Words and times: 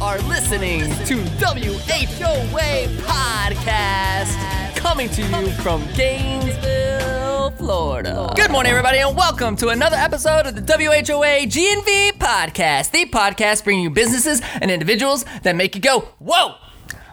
are 0.00 0.18
listening 0.22 0.80
to 1.06 1.16
WHOA 1.38 2.86
Podcast, 2.98 4.76
coming 4.76 5.08
to 5.10 5.22
you 5.22 5.50
from 5.62 5.86
Gainesville, 5.94 7.50
Florida. 7.52 8.32
Good 8.34 8.50
morning, 8.50 8.70
everybody, 8.70 8.98
and 8.98 9.16
welcome 9.16 9.56
to 9.56 9.68
another 9.68 9.96
episode 9.96 10.46
of 10.46 10.56
the 10.56 10.62
WHOA 10.62 11.44
GNV 11.46 12.12
Podcast, 12.18 12.90
the 12.90 13.06
podcast 13.06 13.64
bringing 13.64 13.84
you 13.84 13.90
businesses 13.90 14.42
and 14.60 14.70
individuals 14.70 15.24
that 15.42 15.54
make 15.54 15.74
you 15.74 15.80
go, 15.80 16.00
whoa! 16.18 16.56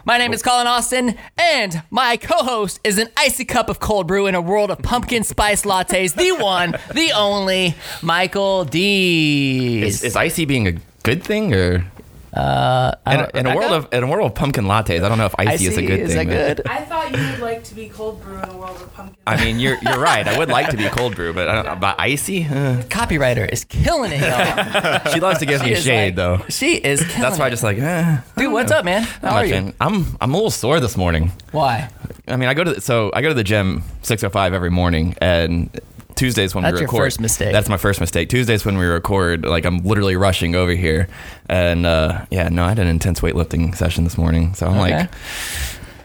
My 0.04 0.18
name 0.18 0.32
is 0.32 0.42
Colin 0.42 0.66
Austin, 0.66 1.16
and 1.38 1.82
my 1.90 2.16
co-host 2.16 2.80
is 2.82 2.98
an 2.98 3.08
icy 3.16 3.44
cup 3.44 3.68
of 3.68 3.78
cold 3.78 4.08
brew 4.08 4.26
in 4.26 4.34
a 4.34 4.40
world 4.40 4.72
of 4.72 4.78
pumpkin 4.78 5.22
spice 5.22 5.62
lattes. 5.62 6.14
The 6.14 6.32
one, 6.32 6.72
the 6.92 7.12
only, 7.12 7.76
Michael 8.02 8.64
D. 8.64 9.82
Is, 9.82 10.02
is 10.02 10.16
icy 10.16 10.44
being 10.44 10.66
a 10.66 10.72
good 11.04 11.22
thing 11.22 11.54
or? 11.54 11.84
Uh, 12.32 12.94
in, 13.06 13.20
a, 13.20 13.30
in 13.34 13.46
a 13.46 13.54
world 13.54 13.72
of 13.72 13.92
in 13.92 14.02
a 14.02 14.06
world 14.06 14.30
of 14.30 14.34
pumpkin 14.34 14.64
lattes, 14.64 15.02
I 15.02 15.08
don't 15.10 15.18
know 15.18 15.26
if 15.26 15.34
icy, 15.38 15.66
is 15.66 15.76
a 15.76 15.82
good 15.82 16.00
is 16.00 16.14
thing. 16.14 16.28
that 16.28 16.56
but- 16.56 16.64
good? 16.64 16.72
I 16.72 16.80
thought 16.80 17.10
you 17.14 17.30
would 17.30 17.40
like 17.40 17.62
to 17.64 17.74
be 17.74 17.90
cold 17.90 18.22
brew 18.22 18.38
in 18.38 18.48
a 18.48 18.56
world 18.56 18.76
of 18.80 18.94
pumpkin. 18.94 19.16
I 19.26 19.42
mean, 19.44 19.58
you're 19.60 19.76
you're 19.82 19.98
right. 19.98 20.26
I 20.26 20.38
would 20.38 20.48
like 20.48 20.70
to 20.70 20.78
be 20.78 20.88
cold 20.88 21.14
brew, 21.14 21.34
but 21.34 21.48
I 21.48 21.62
don't, 21.62 21.80
but 21.80 21.96
icy. 22.00 22.44
Uh, 22.44 22.82
Copywriter 22.88 23.46
is 23.52 23.64
killing 23.64 24.12
it, 24.12 24.20
y'all. 24.22 25.12
she 25.12 25.20
loves 25.20 25.40
to 25.40 25.46
give 25.46 25.60
me 25.60 25.68
She 25.68 25.74
a 25.74 25.76
is 25.76 25.84
shade 25.84 26.06
like- 26.06 26.14
though. 26.16 26.44
She 26.48 26.76
is 26.76 27.00
killing 27.06 27.20
That's 27.20 27.38
why 27.38 27.46
I 27.46 27.50
just 27.50 27.62
like. 27.62 27.76
Eh, 27.78 28.18
Dude, 28.38 28.50
what's 28.52 28.72
up, 28.72 28.84
man? 28.86 29.02
How 29.02 29.32
not 29.32 29.32
are 29.34 29.46
you? 29.46 29.52
man. 29.54 29.74
I'm 29.80 30.16
I'm 30.20 30.32
a 30.32 30.34
little 30.36 30.50
sore 30.50 30.80
this 30.80 30.96
morning. 30.96 31.32
Why? 31.50 31.90
I 32.28 32.36
mean, 32.36 32.48
I 32.48 32.54
go 32.54 32.64
to 32.64 32.74
the, 32.74 32.80
so 32.80 33.10
I 33.12 33.20
go 33.20 33.28
to 33.28 33.34
the 33.34 33.44
gym 33.44 33.82
6:05 34.04 34.52
every 34.54 34.70
morning, 34.70 35.14
and 35.20 35.68
Tuesdays 36.22 36.54
when 36.54 36.62
That's 36.62 36.74
we 36.74 36.80
your 36.82 36.86
record. 36.86 37.04
first 37.06 37.20
mistake. 37.20 37.52
That's 37.52 37.68
my 37.68 37.76
first 37.76 37.98
mistake. 37.98 38.28
Tuesdays 38.28 38.64
when 38.64 38.78
we 38.78 38.84
record, 38.86 39.44
like 39.44 39.64
I'm 39.64 39.78
literally 39.78 40.14
rushing 40.14 40.54
over 40.54 40.70
here, 40.70 41.08
and 41.48 41.84
uh, 41.84 42.26
yeah, 42.30 42.48
no, 42.48 42.64
I 42.64 42.68
had 42.68 42.78
an 42.78 42.86
intense 42.86 43.18
weightlifting 43.20 43.74
session 43.74 44.04
this 44.04 44.16
morning, 44.16 44.54
so 44.54 44.66
I'm 44.68 44.78
Okay. 44.78 44.98
like 44.98 45.10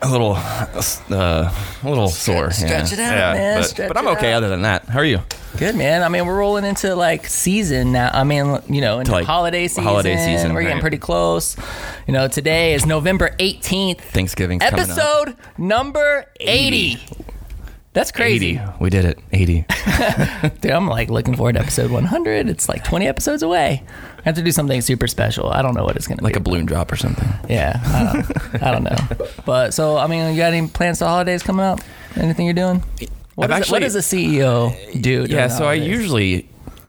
a 0.02 0.09
little, 0.09 0.34
uh, 0.35 1.51
a 1.84 1.88
little 1.88 2.07
sore. 2.07 2.49
stretch 2.49 2.91
yeah. 2.91 2.93
it 2.93 2.99
out, 2.99 3.13
Yeah, 3.13 3.34
man, 3.34 3.62
But, 3.77 3.88
but 3.90 3.98
I'm 3.98 4.07
okay 4.10 4.34
other 4.34 4.49
than 4.49 4.63
that. 4.63 4.85
How 4.85 4.99
are 4.99 5.05
you? 5.05 5.20
Good, 5.57 5.76
man. 5.76 6.01
I 6.01 6.10
mean, 6.10 6.26
we're 6.26 6.38
rolling 6.38 6.65
into 6.65 6.95
like 6.95 7.27
season 7.27 7.91
now. 7.91 8.10
I 8.12 8.23
mean, 8.23 8.60
you 8.70 8.82
know, 8.82 8.99
into 8.99 9.12
like, 9.12 9.26
holiday 9.27 9.68
season. 9.68 9.84
holiday 9.84 10.18
season, 10.18 10.54
We're 10.54 10.63
getting 10.63 10.82
pretty 10.82 10.98
close. 10.98 11.55
You 12.07 12.13
know, 12.13 12.27
today 12.27 12.73
is 12.73 12.85
November 12.88 13.35
18th, 13.40 13.99
Thanksgiving's 14.01 14.63
coming 14.63 14.79
up. 14.79 14.90
episode 14.90 15.35
number 15.60 16.26
80. 16.40 16.98
That's 17.98 18.12
crazy. 18.12 18.59
80. 18.59 18.62
We 18.79 18.90
did 18.91 19.05
it. 19.05 19.20
80. 19.31 19.65
Dude, 20.62 20.71
I'm 20.71 20.87
like 20.87 21.09
looking 21.09 21.35
forward 21.35 21.53
to 21.53 21.62
episode 21.62 21.90
100. 21.90 22.48
It's 22.48 22.70
like 22.70 22.84
20 22.84 23.07
episodes 23.07 23.41
away. 23.41 23.81
I 24.20 24.21
have 24.21 24.35
to 24.35 24.43
do 24.43 24.51
something 24.51 24.81
super 24.81 25.07
special. 25.07 25.49
I 25.49 25.63
don't 25.63 25.73
know 25.73 25.84
what 25.84 25.95
it's 25.95 26.05
going 26.05 26.20
to 26.20 26.23
like 26.23 26.34
be. 26.34 26.37
Like 26.37 26.41
a 26.41 26.43
balloon 26.43 26.67
drop 26.67 26.91
or 26.91 26.95
something. 26.95 27.27
Yeah, 27.49 27.81
I 27.84 28.13
don't, 28.13 28.63
I 28.63 28.71
don't 28.71 28.84
know. 28.84 29.27
But 29.48 29.73
so, 29.73 29.98
I 29.98 30.05
mean, 30.05 30.29
you 30.31 30.37
got 30.37 30.54
any 30.54 30.67
plans 30.67 30.99
for 30.99 31.05
the 31.05 31.09
holidays 31.09 31.41
coming 31.41 31.65
up? 31.65 31.79
Anything 32.15 32.45
you're 32.45 32.54
doing? 32.54 32.84
What, 33.34 33.49
is 33.49 33.62
it- 33.67 33.71
what 33.71 33.81
does 33.81 33.95
a 33.95 33.99
CEO 33.99 35.01
do? 35.01 35.26
Yeah, 35.27 35.48
so 35.48 35.65
I 35.65 35.73
usually 35.73 36.48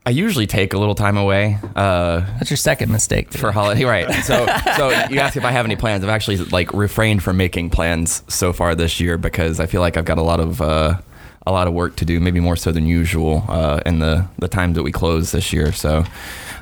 I 0.08 0.10
usually 0.10 0.46
take 0.46 0.72
a 0.72 0.78
little 0.78 0.94
time 0.94 1.18
away. 1.18 1.58
Uh, 1.76 2.20
That's 2.38 2.48
your 2.48 2.56
second 2.56 2.90
mistake. 2.90 3.30
for 3.30 3.52
holiday 3.52 3.84
right 3.84 4.10
so 4.24 4.46
so 4.78 4.88
you 5.10 5.18
ask 5.20 5.36
if 5.36 5.44
i 5.44 5.50
have 5.50 5.66
any 5.66 5.76
plans 5.76 6.02
i've 6.02 6.08
actually 6.10 6.38
like 6.38 6.72
refrained 6.72 7.22
from 7.22 7.36
making 7.36 7.68
plans 7.68 8.22
so 8.28 8.52
far 8.54 8.74
this 8.74 9.00
year 9.00 9.18
because 9.18 9.60
i 9.60 9.66
feel 9.66 9.80
like 9.82 9.96
i've 9.98 10.04
got 10.06 10.16
a 10.16 10.22
lot 10.22 10.40
of 10.40 10.62
uh 10.62 10.98
a 11.46 11.52
lot 11.52 11.66
of 11.68 11.74
work 11.74 11.94
to 11.96 12.04
do 12.06 12.20
maybe 12.20 12.40
more 12.40 12.56
so 12.56 12.72
than 12.72 12.86
usual 12.86 13.44
uh 13.48 13.80
in 13.84 13.98
the 13.98 14.26
the 14.38 14.48
times 14.48 14.76
that 14.76 14.82
we 14.82 14.90
close 14.92 15.30
this 15.32 15.52
year 15.52 15.72
so 15.72 15.98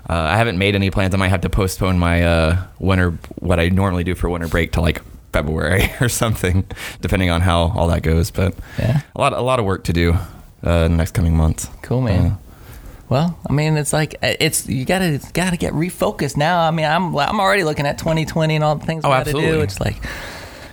uh, 0.08 0.12
I 0.12 0.36
haven't 0.36 0.56
made 0.58 0.76
any 0.76 0.88
plans. 0.90 1.14
I 1.14 1.16
might 1.18 1.30
have 1.30 1.40
to 1.40 1.48
postpone 1.50 1.98
my 1.98 2.22
uh, 2.22 2.62
winter, 2.78 3.10
what 3.40 3.58
I 3.58 3.70
normally 3.70 4.04
do 4.04 4.14
for 4.14 4.28
winter 4.30 4.46
break, 4.46 4.70
to 4.72 4.80
like 4.80 5.02
February 5.32 5.90
or 6.00 6.08
something, 6.08 6.64
depending 7.00 7.28
on 7.28 7.40
how 7.40 7.72
all 7.76 7.88
that 7.88 8.02
goes. 8.04 8.30
But 8.30 8.54
Yeah. 8.78 9.00
a 9.16 9.20
lot, 9.20 9.32
a 9.32 9.40
lot 9.40 9.58
of 9.58 9.64
work 9.64 9.82
to 9.82 9.92
do 9.92 10.12
uh, 10.64 10.84
in 10.86 10.92
the 10.92 10.96
next 10.98 11.10
coming 11.12 11.36
months. 11.36 11.68
Cool, 11.82 12.02
man. 12.02 12.38
Uh, 13.06 13.08
Well, 13.08 13.38
I 13.48 13.52
mean, 13.52 13.76
it's 13.76 13.92
like 13.92 14.16
it's 14.22 14.68
you 14.68 14.84
gotta 14.84 15.20
gotta 15.32 15.56
get 15.56 15.72
refocused 15.72 16.36
now. 16.36 16.60
I 16.60 16.70
mean, 16.70 16.86
I'm 16.86 17.16
I'm 17.16 17.40
already 17.40 17.64
looking 17.64 17.86
at 17.86 17.98
2020 17.98 18.54
and 18.56 18.64
all 18.64 18.76
the 18.76 18.84
things 18.86 19.04
we 19.04 19.08
Oh, 19.10 19.12
gotta 19.12 19.32
do. 19.32 19.60
It's 19.60 19.80
like 19.80 19.96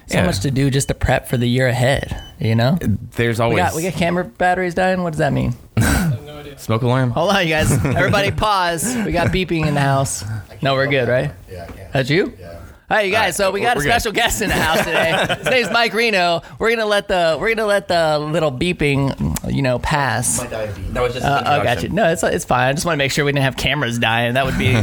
so 0.08 0.18
Yeah. 0.20 0.26
much 0.26 0.40
to 0.42 0.52
do 0.52 0.70
just 0.70 0.88
to 0.90 0.94
prep 0.94 1.28
for 1.28 1.38
the 1.38 1.48
year 1.48 1.68
ahead. 1.68 2.22
You 2.40 2.56
know, 2.56 2.78
there's 3.16 3.40
we 3.40 3.44
always 3.46 3.58
got 3.58 3.76
we 3.76 3.84
got 3.84 3.94
camera 3.94 4.24
batteries 4.26 4.74
dying. 4.76 5.04
What 5.04 5.12
does 5.12 5.20
that 5.20 5.34
mean? 5.34 5.54
smoke 6.58 6.82
alarm. 6.84 7.12
Hold 7.12 7.32
on, 7.32 7.44
you 7.44 7.50
guys. 7.54 7.72
Everybody, 7.86 8.32
pause. 8.32 8.96
We 9.06 9.12
got 9.12 9.28
beeping 9.28 9.66
in 9.68 9.74
the 9.74 9.82
house. 9.82 10.24
No, 10.62 10.76
we're 10.76 10.88
good, 10.88 11.10
right? 11.10 11.32
Yeah, 11.52 11.66
I 11.68 11.72
can. 11.72 11.88
That's 11.92 12.10
you? 12.10 12.34
Yeah. 12.40 12.60
Hey, 12.90 13.08
you 13.08 13.12
guys. 13.12 13.36
So 13.36 13.50
we 13.52 13.62
got 13.62 13.78
a 13.78 13.80
we're 13.80 13.84
good. 13.84 13.90
special 13.92 14.12
guest 14.12 14.42
in 14.42 14.50
the 14.50 14.56
house 14.56 14.80
today. 14.80 15.36
His 15.40 15.46
name's 15.50 15.72
Mike 15.72 15.94
Reno. 15.94 16.42
We're 16.60 16.70
gonna 16.70 16.86
let 16.86 17.08
the 17.08 17.38
we're 17.40 17.56
gonna 17.56 17.68
let 17.68 17.88
the 17.88 18.20
little 18.20 18.52
beeping, 18.52 19.52
you 19.52 19.62
know, 19.62 19.80
pass. 19.80 20.38
My 20.40 20.48
diabetes. 20.48 20.92
That 20.94 21.02
was 21.02 21.14
just 21.14 21.26
Uh, 21.26 21.44
oh, 21.46 21.64
got 21.64 21.82
you. 21.82 21.90
No, 21.90 22.10
it's 22.12 22.24
it's 22.24 22.46
fine. 22.46 22.68
I 22.70 22.74
just 22.74 22.86
want 22.86 22.94
to 22.94 22.98
make 22.98 23.12
sure 23.12 23.26
we 23.26 23.32
didn't 23.32 23.44
have 23.46 23.58
cameras 23.58 23.98
dying. 24.00 24.34
That 24.36 24.46
would 24.46 24.58
be, 24.58 24.80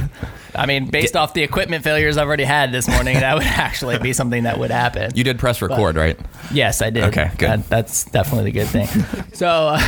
I 0.55 0.67
mean, 0.67 0.87
based 0.91 1.15
off 1.15 1.35
the 1.35 1.43
equipment 1.43 1.85
failures 1.85 2.17
I've 2.17 2.27
already 2.27 2.45
had 2.45 2.73
this 2.73 2.89
morning, 2.89 3.21
that 3.21 3.35
would 3.37 3.45
actually 3.47 3.99
be 3.99 4.13
something 4.13 4.43
that 4.45 4.59
would 4.59 4.71
happen. 4.71 5.13
You 5.15 5.23
did 5.23 5.39
press 5.39 5.61
record, 5.63 5.97
right? 5.97 6.19
yes, 6.53 6.83
I 6.83 6.91
did. 6.91 7.05
Okay, 7.05 7.31
good. 7.39 7.49
That- 7.49 7.69
that's 7.69 8.05
definitely 8.05 8.51
the 8.51 8.59
good 8.61 8.69
thing. 8.69 8.89
So, 9.35 9.47
uh, 9.47 9.79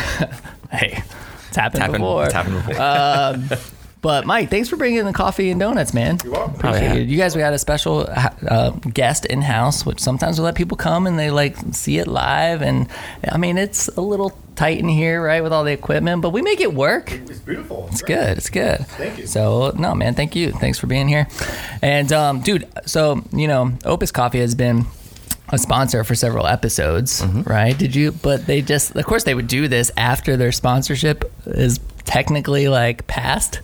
hey, 0.70 1.02
it's 1.48 1.56
happened 1.56 1.80
Tapping, 1.80 2.00
before. 2.00 2.24
happened 2.30 2.56
before. 2.66 3.68
But 4.02 4.26
Mike, 4.26 4.50
thanks 4.50 4.68
for 4.68 4.76
bringing 4.76 5.04
the 5.04 5.12
coffee 5.12 5.50
and 5.50 5.60
donuts, 5.60 5.94
man. 5.94 6.18
You're 6.24 6.32
welcome. 6.32 6.54
Appreciate 6.56 6.90
Oh, 6.90 6.94
yeah. 6.94 7.00
it. 7.00 7.08
You 7.08 7.16
guys, 7.16 7.36
we 7.36 7.40
had 7.42 7.52
a 7.52 7.58
special 7.58 8.04
uh, 8.08 8.70
guest 8.92 9.24
in 9.26 9.42
house, 9.42 9.86
which 9.86 10.00
sometimes 10.00 10.38
we 10.40 10.44
let 10.44 10.56
people 10.56 10.76
come 10.76 11.06
and 11.06 11.16
they 11.16 11.30
like 11.30 11.56
see 11.70 11.98
it 11.98 12.08
live. 12.08 12.62
And 12.62 12.88
I 13.30 13.38
mean, 13.38 13.56
it's 13.58 13.86
a 13.88 14.00
little 14.00 14.36
tight 14.56 14.78
in 14.80 14.88
here, 14.88 15.22
right, 15.24 15.40
with 15.40 15.52
all 15.52 15.62
the 15.62 15.70
equipment, 15.72 16.20
but 16.20 16.30
we 16.30 16.42
make 16.42 16.60
it 16.60 16.74
work. 16.74 17.12
It's 17.12 17.38
beautiful. 17.38 17.86
It's 17.92 18.02
good. 18.02 18.36
It's 18.38 18.50
good. 18.50 18.80
Thank 18.88 19.18
you. 19.20 19.26
So 19.28 19.72
no, 19.78 19.94
man, 19.94 20.14
thank 20.14 20.34
you. 20.34 20.50
Thanks 20.50 20.80
for 20.80 20.88
being 20.88 21.06
here. 21.06 21.28
And 21.80 22.12
um, 22.12 22.40
dude, 22.40 22.68
so 22.84 23.22
you 23.32 23.46
know, 23.46 23.72
Opus 23.84 24.10
Coffee 24.10 24.40
has 24.40 24.56
been 24.56 24.84
a 25.50 25.58
sponsor 25.58 26.02
for 26.02 26.14
several 26.16 26.46
episodes, 26.46 27.20
Mm-hmm. 27.22 27.42
right? 27.42 27.78
Did 27.78 27.94
you? 27.94 28.10
But 28.10 28.46
they 28.46 28.62
just, 28.62 28.96
of 28.96 29.04
course, 29.06 29.22
they 29.24 29.34
would 29.34 29.48
do 29.48 29.68
this 29.68 29.90
after 29.96 30.36
their 30.36 30.50
sponsorship 30.50 31.30
is 31.46 31.78
technically 32.12 32.68
like 32.68 33.06
passed. 33.06 33.60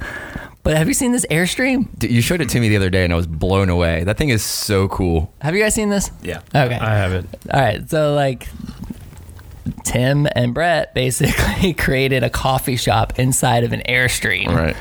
But 0.62 0.76
have 0.76 0.88
you 0.88 0.94
seen 0.94 1.12
this 1.12 1.24
Airstream? 1.30 1.86
D- 1.98 2.08
You 2.08 2.20
showed 2.20 2.40
it 2.40 2.48
to 2.50 2.60
me 2.60 2.68
the 2.68 2.76
other 2.76 2.90
day, 2.90 3.04
and 3.04 3.12
I 3.12 3.16
was 3.16 3.26
blown 3.26 3.68
away. 3.70 4.04
That 4.04 4.18
thing 4.18 4.28
is 4.30 4.42
so 4.42 4.88
cool. 4.88 5.32
Have 5.40 5.54
you 5.54 5.62
guys 5.62 5.74
seen 5.74 5.88
this? 5.88 6.10
Yeah. 6.22 6.40
Okay. 6.54 6.74
I 6.74 6.94
have 6.96 7.12
it. 7.12 7.24
All 7.52 7.60
right. 7.60 7.88
So 7.88 8.14
like 8.14 8.48
Tim 9.84 10.26
and 10.34 10.52
Brett 10.54 10.94
basically 10.94 11.72
created 11.78 12.22
a 12.22 12.30
coffee 12.30 12.76
shop 12.76 13.18
inside 13.18 13.64
of 13.64 13.72
an 13.72 13.82
Airstream. 13.88 14.48
Right. 14.48 14.76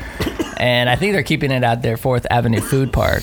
and 0.60 0.88
I 0.90 0.96
think 0.96 1.12
they're 1.12 1.22
keeping 1.22 1.50
it 1.50 1.62
at 1.62 1.82
their 1.82 1.96
Fourth 1.96 2.26
Avenue 2.30 2.60
Food 2.60 2.92
Park. 2.92 3.22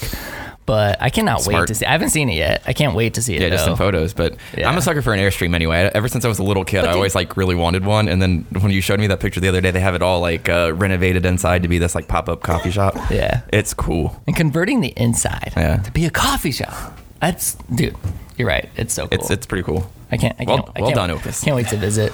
But 0.66 1.00
I 1.00 1.12
cannot 1.12 1.46
wait 1.46 1.68
to 1.68 1.76
see. 1.76 1.86
I 1.86 1.92
haven't 1.92 2.10
seen 2.10 2.28
it 2.28 2.34
yet. 2.36 2.64
I 2.66 2.74
can't 2.74 2.96
wait 2.96 3.14
to 3.16 3.22
see 3.22 3.36
it. 3.36 3.42
Yeah, 3.44 3.50
just 3.50 3.68
in 3.68 3.76
photos. 3.76 4.14
But 4.16 4.36
Yeah. 4.58 4.68
I'm 4.68 4.76
a 4.78 4.82
sucker 4.82 5.04
for 5.04 5.14
an 5.14 5.20
airstream 5.20 5.54
anyway. 5.54 5.92
Ever 5.94 6.08
since 6.08 6.26
I 6.26 6.28
was 6.28 6.40
a 6.40 6.44
little 6.44 6.66
kid, 6.66 6.82
But 6.82 6.90
I 6.90 6.92
they- 6.94 6.98
always 6.98 7.14
like 7.14 7.38
really 7.38 7.54
wanted 7.54 7.86
one. 7.86 8.08
And 8.08 8.20
then 8.20 8.48
when 8.62 8.72
you 8.72 8.82
showed 8.82 9.00
me 9.00 9.06
that 9.08 9.20
picture 9.20 9.40
the 9.40 9.48
other 9.48 9.62
day, 9.62 9.70
they 9.70 9.80
have 9.80 9.94
it 9.94 10.02
all 10.02 10.22
like 10.22 10.50
uh, 10.50 10.72
renovated 10.76 11.24
inside 11.24 11.62
to 11.62 11.68
be 11.68 11.78
this 11.78 11.94
like 11.94 12.08
pop 12.08 12.28
up 12.30 12.42
coffee 12.42 12.72
shop. 12.72 12.96
Yeah. 13.12 13.42
it's 13.54 13.76
cool. 13.76 14.20
And 14.26 14.36
converting 14.36 14.82
the 14.82 14.94
inside 14.98 15.54
Yeah. 15.56 15.78
to 15.78 15.92
be 15.92 16.06
a 16.06 16.10
coffee 16.10 16.52
shop. 16.52 16.98
That's 17.22 17.54
dude. 17.76 17.96
You're 18.38 18.48
right. 18.48 18.68
It's 18.76 18.94
so 18.94 19.08
cool. 19.08 19.20
It's 19.20 19.30
it's 19.30 19.46
pretty 19.46 19.64
cool. 19.64 19.88
I 20.12 20.18
can't. 20.18 20.36
I 20.40 20.46
can't. 20.46 20.68
I 20.76 20.82
well 20.82 20.90
can't, 20.90 20.96
done, 20.96 21.12
Opus. 21.12 21.44
Can't 21.44 21.56
wait 21.56 21.68
to 21.68 21.78
visit. 21.78 22.12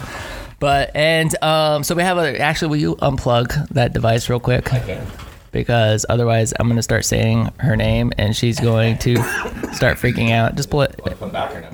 But 0.59 0.93
and 0.95 1.33
um, 1.43 1.83
so 1.83 1.95
we 1.95 2.03
have 2.03 2.17
a. 2.17 2.37
Actually, 2.39 2.69
will 2.69 2.77
you 2.77 2.95
unplug 2.97 3.69
that 3.69 3.93
device 3.93 4.29
real 4.29 4.39
quick? 4.39 4.69
Because 5.51 6.05
otherwise, 6.07 6.53
I'm 6.59 6.67
gonna 6.67 6.81
start 6.81 7.05
saying 7.05 7.51
her 7.57 7.75
name, 7.75 8.11
and 8.17 8.35
she's 8.35 8.59
going 8.59 8.97
to 8.99 9.17
start 9.73 9.97
freaking 9.97 10.31
out. 10.31 10.55
Just 10.55 10.69
pull 10.69 10.81
it. 10.81 10.99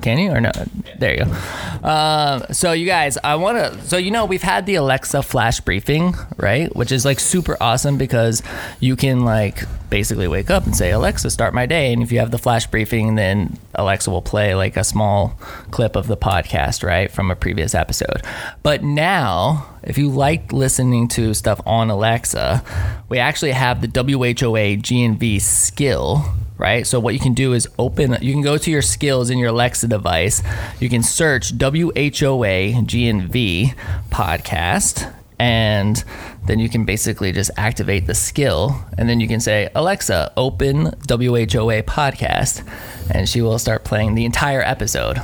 Can 0.02 0.18
you 0.18 0.32
or 0.32 0.40
no? 0.40 0.50
There 0.98 1.12
you 1.16 1.24
go. 1.24 1.88
Um, 1.88 2.42
so 2.52 2.72
you 2.72 2.86
guys, 2.86 3.18
I 3.22 3.36
want 3.36 3.58
to. 3.58 3.80
So 3.86 3.96
you 3.96 4.10
know, 4.10 4.24
we've 4.24 4.42
had 4.42 4.66
the 4.66 4.76
Alexa 4.76 5.22
flash 5.22 5.60
briefing, 5.60 6.14
right? 6.36 6.74
Which 6.74 6.90
is 6.90 7.04
like 7.04 7.20
super 7.20 7.56
awesome 7.60 7.98
because 7.98 8.42
you 8.80 8.96
can 8.96 9.24
like 9.24 9.64
basically 9.90 10.28
wake 10.28 10.50
up 10.50 10.64
and 10.64 10.76
say, 10.76 10.90
Alexa, 10.90 11.30
start 11.30 11.54
my 11.54 11.66
day, 11.66 11.92
and 11.92 12.02
if 12.02 12.12
you 12.12 12.18
have 12.18 12.30
the 12.30 12.38
flash 12.38 12.66
briefing, 12.66 13.14
then 13.14 13.58
Alexa 13.74 14.10
will 14.10 14.22
play 14.22 14.54
like 14.54 14.76
a 14.76 14.84
small 14.84 15.38
clip 15.70 15.96
of 15.96 16.06
the 16.06 16.16
podcast, 16.16 16.82
right, 16.82 17.10
from 17.10 17.30
a 17.30 17.36
previous 17.36 17.74
episode. 17.74 18.22
But 18.62 18.82
now, 18.82 19.68
if 19.82 19.98
you 19.98 20.10
like 20.10 20.52
listening 20.52 21.08
to 21.08 21.34
stuff 21.34 21.60
on 21.66 21.90
Alexa, 21.90 22.64
we 23.08 23.18
actually 23.18 23.52
have 23.52 23.80
the 23.80 23.88
WHOA 23.88 24.80
GNV 24.80 25.40
skill 25.40 26.24
right? 26.58 26.88
So 26.88 26.98
what 26.98 27.14
you 27.14 27.20
can 27.20 27.34
do 27.34 27.52
is 27.52 27.68
open 27.78 28.18
you 28.20 28.32
can 28.32 28.42
go 28.42 28.58
to 28.58 28.70
your 28.70 28.82
skills 28.82 29.30
in 29.30 29.38
your 29.38 29.50
Alexa 29.50 29.86
device. 29.86 30.42
You 30.80 30.88
can 30.88 31.04
search 31.04 31.56
WHOA 31.56 32.84
GNV 32.84 33.74
podcast 34.10 35.14
and 35.38 36.02
then 36.48 36.58
you 36.58 36.68
can 36.68 36.84
basically 36.84 37.30
just 37.30 37.50
activate 37.56 38.06
the 38.06 38.14
skill, 38.14 38.84
and 38.98 39.08
then 39.08 39.20
you 39.20 39.28
can 39.28 39.38
say, 39.38 39.68
Alexa, 39.74 40.32
open 40.36 40.86
WHOA 41.06 41.84
podcast, 41.84 42.66
and 43.10 43.28
she 43.28 43.40
will 43.40 43.58
start 43.58 43.84
playing 43.84 44.16
the 44.16 44.24
entire 44.24 44.62
episode. 44.62 45.22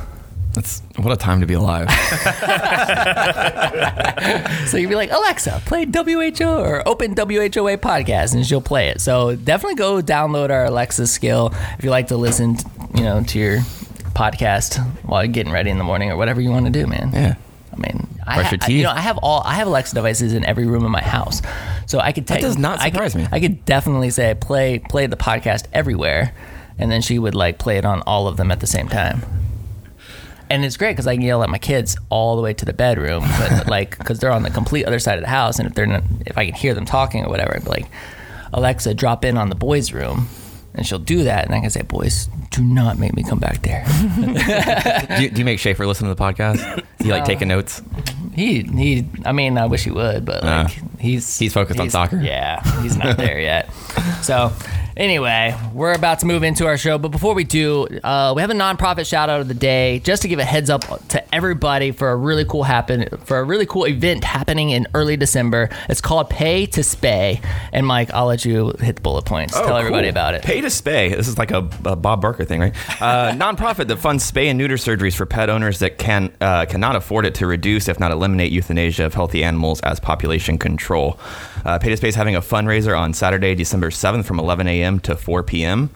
That's 0.53 0.83
what 0.97 1.13
a 1.13 1.17
time 1.17 1.41
to 1.41 1.47
be 1.47 1.55
alive. 1.55 1.89
So 4.67 4.79
you'd 4.79 4.89
be 4.89 4.95
like, 4.95 5.11
Alexa, 5.13 5.63
play 5.67 5.85
WHO 5.85 6.45
or 6.47 6.87
open 6.89 7.15
WHOA 7.15 7.77
podcast, 7.79 8.35
and 8.35 8.47
she'll 8.47 8.61
play 8.63 8.89
it. 8.89 9.01
So 9.01 9.37
definitely 9.37 9.75
go 9.77 10.01
download 10.01 10.51
our 10.51 10.65
Alexa 10.67 11.07
skill 11.07 11.53
if 11.79 11.85
you 11.85 11.91
like 11.91 12.09
to 12.09 12.17
listen, 12.17 12.57
you 12.95 13.03
know, 13.03 13.23
to 13.25 13.39
your 13.39 13.59
podcast 14.15 14.79
while 15.05 15.23
you're 15.25 15.33
getting 15.33 15.53
ready 15.53 15.71
in 15.71 15.79
the 15.79 15.85
morning 15.85 16.11
or 16.11 16.17
whatever 16.17 16.41
you 16.41 16.51
want 16.51 16.67
to 16.67 16.73
do, 16.73 16.87
man. 16.87 17.11
yeah. 17.13 17.35
I 17.77 17.81
mean, 17.81 18.09
I, 18.27 18.43
ha- 18.43 18.57
I- 18.63 18.69
you 18.71 18.83
know, 18.85 18.91
I 18.91 19.01
have 19.01 19.19
all 19.19 19.43
I 19.45 19.55
have 19.55 19.67
Alexa 19.67 19.95
devices 19.95 20.33
in 20.33 20.45
every 20.45 20.67
room 20.67 20.85
in 20.85 20.91
my 20.93 21.03
house, 21.03 21.43
so 21.87 21.99
I 21.99 22.13
could. 22.13 22.27
That 22.29 22.41
does 22.41 22.57
not 22.59 22.81
I 22.81 22.85
could- 22.91 22.95
surprise 22.95 23.15
me. 23.17 23.27
I 23.33 23.41
could 23.41 23.65
definitely 23.65 24.11
say 24.11 24.35
play 24.41 24.79
play 24.79 25.07
the 25.07 25.17
podcast 25.17 25.65
everywhere, 25.73 26.33
and 26.79 26.91
then 26.91 27.03
she 27.03 27.19
would 27.19 27.35
like 27.35 27.59
play 27.59 27.77
it 27.79 27.85
on 27.85 28.03
all 28.03 28.29
of 28.29 28.37
them 28.37 28.51
at 28.51 28.61
the 28.61 28.67
same 28.67 28.89
time. 28.89 29.23
And 30.51 30.65
it's 30.65 30.77
great 30.77 30.93
because 30.93 31.07
I 31.07 31.15
can 31.15 31.23
yell 31.23 31.43
at 31.43 31.49
my 31.49 31.59
kids 31.59 31.97
all 32.11 32.37
the 32.37 32.43
way 32.43 32.53
to 32.55 32.65
the 32.65 32.75
bedroom, 32.75 33.25
but 33.39 33.67
like 33.77 33.99
because 33.99 34.19
they're 34.21 34.31
on 34.31 34.43
the 34.43 34.51
complete 34.51 34.85
other 34.85 34.99
side 34.99 35.17
of 35.19 35.23
the 35.25 35.31
house, 35.31 35.59
and 35.59 35.69
if 35.69 35.75
they're 35.75 35.87
not, 35.87 36.03
if 36.27 36.37
I 36.39 36.45
can 36.47 36.55
hear 36.55 36.75
them 36.75 36.85
talking 36.85 37.25
or 37.25 37.29
whatever, 37.31 37.55
I'd 37.57 37.65
be 37.65 37.71
like, 37.71 37.87
Alexa, 38.53 38.95
drop 38.95 39.25
in 39.25 39.37
on 39.39 39.49
the 39.49 39.55
boys' 39.57 39.93
room, 39.93 40.29
and 40.75 40.87
she'll 40.87 40.99
do 40.99 41.25
that, 41.25 41.45
and 41.47 41.55
I 41.55 41.61
can 41.61 41.71
say, 41.71 41.83
boys, 41.83 42.29
do 42.51 42.63
not 42.65 42.99
make 42.99 43.15
me 43.15 43.23
come 43.23 43.39
back 43.39 43.63
there. 43.63 43.85
Do 45.17 45.23
you, 45.23 45.31
do 45.31 45.39
you 45.41 45.45
make 45.45 45.59
Schaefer 45.59 45.87
listen 45.87 46.09
to 46.09 46.15
the 46.15 46.21
podcast? 46.21 46.85
You 47.01 47.11
like 47.11 47.25
taking 47.25 47.49
notes? 47.49 47.83
He 48.35 48.63
he. 48.63 49.09
I 49.25 49.33
mean, 49.33 49.59
I 49.59 49.67
wish 49.67 49.85
he 49.85 49.91
would, 49.91 50.25
but 50.25 50.43
like 50.45 50.67
Uh, 50.67 50.87
he's 50.99 51.39
he's 51.39 51.53
focused 51.53 51.79
on 51.81 51.91
soccer? 51.91 52.17
Yeah, 52.21 52.61
he's 52.83 52.97
not 52.97 53.17
there 53.17 53.41
yet. 53.41 53.69
So. 54.23 54.53
Anyway, 54.97 55.53
we're 55.73 55.93
about 55.93 56.21
to 56.21 56.27
move 56.27 56.45
into 56.45 56.67
our 56.67 56.79
show, 56.79 56.99
but 56.99 57.09
before 57.09 57.35
we 57.35 57.43
do, 57.43 57.85
uh, 58.05 58.33
we 58.37 58.41
have 58.41 58.51
a 58.51 58.55
nonprofit 58.55 59.05
shout 59.05 59.29
out 59.29 59.41
of 59.41 59.49
the 59.49 59.55
day, 59.55 59.99
just 60.05 60.23
to 60.23 60.29
give 60.29 60.39
a 60.39 60.45
heads 60.45 60.71
up 60.71 60.85
to 61.09 61.35
everybody 61.35 61.91
for 61.91 62.11
a 62.11 62.17
really 62.17 62.45
cool 62.45 62.63
happen 62.63 63.09
for 63.25 63.39
a 63.41 63.45
really 63.45 63.67
cool 63.67 63.89
event 63.89 64.23
happening 64.23 64.71
in 64.71 64.87
early 64.95 65.17
December. 65.17 65.69
It's 65.89 66.01
called 66.01 66.31
Pay 66.31 66.67
to 66.67 66.83
Spay, 66.83 67.45
and 67.73 67.85
Mike, 67.85 68.15
I'll 68.15 68.27
let 68.27 68.45
you 68.45 68.73
hit 68.79 68.95
the 68.97 69.03
bullet 69.03 69.25
points. 69.25 69.55
Tell 69.55 69.77
everybody 69.77 70.05
cool. 70.05 70.11
about 70.11 70.35
it. 70.35 70.43
Pay 70.43 70.61
to 70.61 70.69
spay. 70.69 71.11
This 71.11 71.27
is 71.27 71.39
like 71.39 71.51
a, 71.51 71.69
a 71.85 71.97
Bob 71.97 72.21
Barker 72.21 72.45
thing, 72.45 72.61
right? 72.61 73.03
Uh, 73.03 73.33
nonprofit 73.35 73.89
that 73.89 73.97
funds 73.97 74.31
spay 74.31 74.47
and 74.47 74.57
neuter 74.57 74.77
surgeries 74.77 75.17
for 75.17 75.27
pet 75.27 75.51
owners 75.51 75.81
that 75.81 75.99
can 75.99 76.33
uh, 76.41 76.67
cannot 76.67 76.95
afford 76.95 77.27
it 77.27 77.35
to 77.37 77.49
reduce, 77.49 77.89
if 77.89 77.99
not 77.99 78.13
eliminate, 78.13 78.53
euthanasia 78.53 79.05
of 79.05 79.15
healthy 79.15 79.43
animals 79.43 79.81
as 79.81 79.99
population 79.99 80.57
control. 80.57 81.19
Uh, 81.65 81.81
Pay 81.81 81.91
to 81.91 82.01
Spay 82.01 82.09
is 82.09 82.15
having 82.15 82.37
a 82.37 82.41
fundraiser 82.41 82.97
on 82.97 83.13
Saturday, 83.13 83.57
December 83.57 83.91
7th 83.91 84.25
from 84.25 84.39
11 84.39 84.69
a.m. 84.69 84.84
to 85.01 85.17
4 85.17 85.43
p.m. 85.43 85.91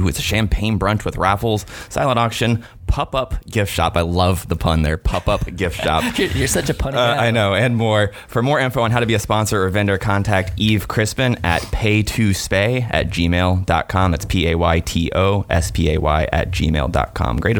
Ooh, 0.00 0.08
it's 0.08 0.18
a 0.18 0.22
champagne 0.22 0.78
brunch 0.78 1.04
with 1.04 1.16
raffles, 1.18 1.66
silent 1.90 2.18
auction, 2.18 2.64
pup 2.86 3.14
up 3.14 3.44
gift 3.44 3.70
shop. 3.72 3.96
I 3.96 4.00
love 4.00 4.48
the 4.48 4.56
pun 4.56 4.82
there. 4.82 4.96
Pup 4.96 5.28
up 5.28 5.44
gift 5.56 5.80
shop. 5.80 6.02
You're, 6.18 6.28
you're 6.28 6.48
such 6.48 6.70
a 6.70 6.74
punny 6.74 6.94
Uh. 6.94 7.20
I 7.20 7.30
know, 7.30 7.54
and 7.54 7.76
more. 7.76 8.12
For 8.28 8.42
more 8.42 8.58
info 8.58 8.80
on 8.82 8.90
how 8.90 9.00
to 9.00 9.06
be 9.06 9.14
a 9.14 9.18
sponsor 9.18 9.62
or 9.62 9.68
vendor, 9.68 9.98
contact 9.98 10.52
Eve 10.56 10.88
Crispin 10.88 11.36
at 11.44 11.60
pay2spay 11.62 12.88
at 12.90 13.08
gmail.com. 13.08 14.10
That's 14.10 14.24
P 14.24 14.48
A 14.48 14.54
Y 14.56 14.80
T 14.80 15.10
O 15.14 15.44
S 15.50 15.70
P 15.70 15.92
A 15.92 15.98
Y 15.98 16.28
at 16.32 16.50
gmail.com. 16.50 17.36
Great, 17.36 17.56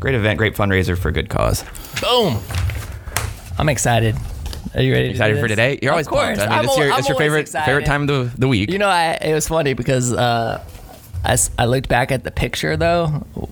great 0.00 0.14
event, 0.14 0.38
great 0.38 0.54
fundraiser 0.54 0.96
for 0.96 1.10
a 1.10 1.12
good 1.12 1.28
cause. 1.28 1.62
Boom. 2.00 2.38
I'm 3.58 3.68
excited. 3.68 4.16
Are 4.74 4.82
you 4.82 4.92
ready? 4.92 5.04
to 5.08 5.10
Excited 5.12 5.34
do 5.34 5.40
for 5.40 5.48
today? 5.48 5.78
You're 5.82 5.92
always 5.92 6.06
of 6.06 6.12
course. 6.12 6.38
pumped. 6.38 6.40
I 6.42 6.46
mean, 6.48 6.58
I'm 6.58 6.64
it's 6.66 6.76
your, 6.76 6.90
al- 6.92 6.98
it's 6.98 7.08
your 7.08 7.18
favorite 7.18 7.40
excited. 7.40 7.64
favorite 7.66 7.86
time 7.86 8.02
of 8.02 8.08
the, 8.08 8.40
the 8.40 8.48
week. 8.48 8.70
You 8.70 8.78
know, 8.78 8.88
I, 8.88 9.12
it 9.20 9.32
was 9.34 9.48
funny 9.48 9.74
because 9.74 10.12
uh, 10.12 10.62
I, 11.24 11.36
I 11.58 11.64
looked 11.66 11.88
back 11.88 12.12
at 12.12 12.24
the 12.24 12.30
picture 12.30 12.76
though 12.76 13.06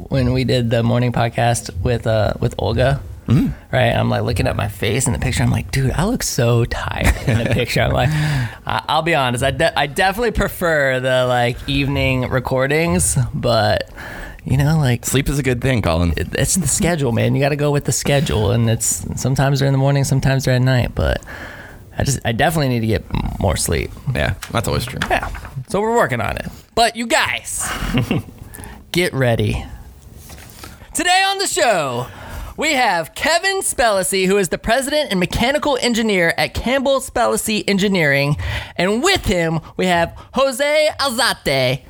when 0.08 0.32
we 0.32 0.44
did 0.44 0.70
the 0.70 0.82
morning 0.82 1.12
podcast 1.12 1.70
with 1.82 2.06
uh, 2.06 2.34
with 2.40 2.54
Olga. 2.58 3.00
Mm-hmm. 3.26 3.74
Right, 3.74 3.88
I'm 3.90 4.10
like 4.10 4.22
looking 4.22 4.46
at 4.46 4.54
my 4.54 4.68
face 4.68 5.06
in 5.06 5.14
the 5.14 5.18
picture. 5.18 5.42
I'm 5.42 5.50
like, 5.50 5.70
dude, 5.70 5.92
I 5.92 6.04
look 6.04 6.22
so 6.22 6.66
tired 6.66 7.06
in 7.26 7.38
the 7.38 7.46
picture. 7.54 7.80
I'm 7.80 7.92
like, 7.92 8.10
I- 8.12 8.84
I'll 8.86 9.00
be 9.00 9.14
honest, 9.14 9.42
I, 9.42 9.50
de- 9.50 9.78
I 9.78 9.86
definitely 9.86 10.32
prefer 10.32 11.00
the 11.00 11.24
like 11.26 11.56
evening 11.66 12.28
recordings, 12.28 13.16
but 13.32 13.88
you 14.44 14.56
know, 14.56 14.78
like 14.78 15.04
Sleep 15.06 15.28
is 15.28 15.38
a 15.38 15.42
good 15.42 15.60
thing, 15.60 15.82
Colin. 15.82 16.12
it's 16.16 16.54
the 16.56 16.68
schedule, 16.68 17.12
man. 17.12 17.34
You 17.34 17.40
got 17.40 17.48
to 17.50 17.56
go 17.56 17.70
with 17.70 17.84
the 17.84 17.92
schedule, 17.92 18.50
and 18.50 18.68
it's 18.68 19.04
sometimes 19.20 19.58
they're 19.60 19.66
in 19.68 19.72
the 19.72 19.78
morning, 19.78 20.04
sometimes 20.04 20.44
they're 20.44 20.54
at 20.54 20.62
night. 20.62 20.94
But 20.94 21.22
I 21.96 22.04
just, 22.04 22.20
I 22.24 22.32
definitely 22.32 22.68
need 22.68 22.80
to 22.80 22.86
get 22.86 23.04
more 23.40 23.56
sleep. 23.56 23.90
yeah, 24.14 24.34
that's 24.50 24.68
always 24.68 24.84
true. 24.84 25.00
Yeah, 25.10 25.28
so 25.68 25.80
we're 25.80 25.96
working 25.96 26.20
on 26.20 26.36
it. 26.36 26.46
But 26.74 26.96
you 26.96 27.06
guys, 27.06 27.68
get 28.92 29.12
ready. 29.14 29.64
Today 30.92 31.24
on 31.26 31.38
the 31.38 31.46
show, 31.46 32.06
we 32.56 32.74
have 32.74 33.14
Kevin 33.14 33.60
Spellacy, 33.62 34.26
who 34.26 34.36
is 34.38 34.50
the 34.50 34.58
president 34.58 35.10
and 35.10 35.18
mechanical 35.18 35.76
engineer 35.80 36.34
at 36.38 36.54
Campbell 36.54 37.00
Spellacy 37.00 37.64
Engineering, 37.66 38.36
and 38.76 39.02
with 39.02 39.24
him 39.26 39.60
we 39.76 39.86
have 39.86 40.16
Jose 40.34 40.88
Alzate. 41.00 41.80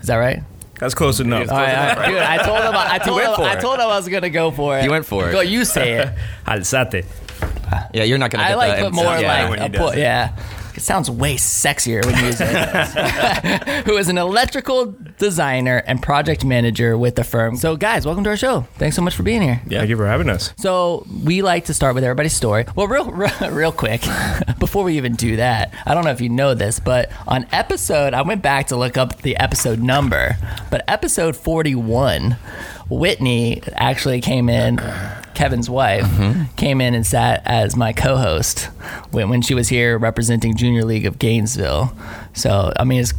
Is 0.00 0.06
that 0.06 0.16
right? 0.16 0.42
That's 0.78 0.94
close 0.94 1.20
enough. 1.20 1.50
All 1.50 1.56
right, 1.56 1.74
all 1.76 1.96
right. 1.96 2.08
Dude, 2.08 2.18
I 2.18 2.36
told 2.38 2.60
him. 2.60 2.72
I 2.74 2.98
told 3.04 3.16
went 3.16 3.28
him. 3.30 3.34
for 3.36 3.42
I 3.42 3.52
it. 3.54 3.60
told 3.60 3.74
him 3.76 3.80
I 3.82 3.86
was 3.96 4.08
gonna 4.08 4.30
go 4.30 4.50
for 4.50 4.78
it. 4.78 4.84
You 4.84 4.90
went 4.90 5.06
for 5.06 5.28
it. 5.28 5.32
Go, 5.32 5.40
you 5.40 5.64
say 5.64 5.94
it. 5.94 6.14
Alzate. 6.46 7.04
Yeah, 7.92 8.04
you're 8.04 8.18
not 8.18 8.30
going 8.30 8.40
to 8.40 8.46
I 8.46 8.50
get 8.50 8.56
like 8.56 8.78
the 8.78 8.84
put 8.86 8.94
more 8.94 9.04
yeah, 9.18 9.48
when 9.50 9.58
like 9.58 9.60
he 9.60 9.66
a 9.66 9.68
does 9.68 9.80
put, 9.90 9.98
it. 9.98 10.00
yeah. 10.00 10.32
It 10.78 10.82
sounds 10.82 11.10
way 11.10 11.34
sexier 11.34 12.06
when 12.06 12.16
you 12.18 12.26
use 12.26 12.40
it. 12.40 13.84
Who 13.86 13.96
is 13.96 14.08
an 14.08 14.16
electrical 14.16 14.94
designer 15.18 15.82
and 15.88 16.00
project 16.00 16.44
manager 16.44 16.96
with 16.96 17.16
the 17.16 17.24
firm. 17.24 17.56
So, 17.56 17.74
guys, 17.74 18.06
welcome 18.06 18.22
to 18.22 18.30
our 18.30 18.36
show. 18.36 18.60
Thanks 18.74 18.94
so 18.94 19.02
much 19.02 19.16
for 19.16 19.24
being 19.24 19.42
here. 19.42 19.60
Yeah. 19.66 19.78
Thank 19.78 19.90
you 19.90 19.96
for 19.96 20.06
having 20.06 20.28
us. 20.30 20.54
So 20.56 21.04
we 21.24 21.42
like 21.42 21.64
to 21.64 21.74
start 21.74 21.96
with 21.96 22.04
everybody's 22.04 22.32
story. 22.32 22.64
Well, 22.76 22.86
real, 22.86 23.06
real, 23.10 23.50
real 23.50 23.72
quick, 23.72 24.02
before 24.60 24.84
we 24.84 24.96
even 24.96 25.16
do 25.16 25.34
that, 25.34 25.74
I 25.84 25.94
don't 25.94 26.04
know 26.04 26.12
if 26.12 26.20
you 26.20 26.28
know 26.28 26.54
this, 26.54 26.78
but 26.78 27.10
on 27.26 27.48
episode, 27.50 28.14
I 28.14 28.22
went 28.22 28.42
back 28.42 28.68
to 28.68 28.76
look 28.76 28.96
up 28.96 29.22
the 29.22 29.36
episode 29.36 29.80
number, 29.80 30.36
but 30.70 30.84
episode 30.86 31.34
41, 31.34 32.36
Whitney 32.90 33.62
actually 33.74 34.20
came 34.20 34.48
in, 34.48 34.78
Kevin's 35.34 35.68
wife, 35.68 36.06
came 36.56 36.80
in 36.80 36.94
and 36.94 37.06
sat 37.06 37.42
as 37.44 37.76
my 37.76 37.92
co-host 37.92 38.64
when, 39.10 39.28
when 39.28 39.42
she 39.42 39.54
was 39.54 39.68
here 39.68 39.98
representing 39.98 40.56
Junior 40.56 40.84
League 40.84 41.06
of 41.06 41.18
Gainesville. 41.18 41.92
So, 42.34 42.72
I 42.78 42.84
mean, 42.84 43.00
it's, 43.00 43.12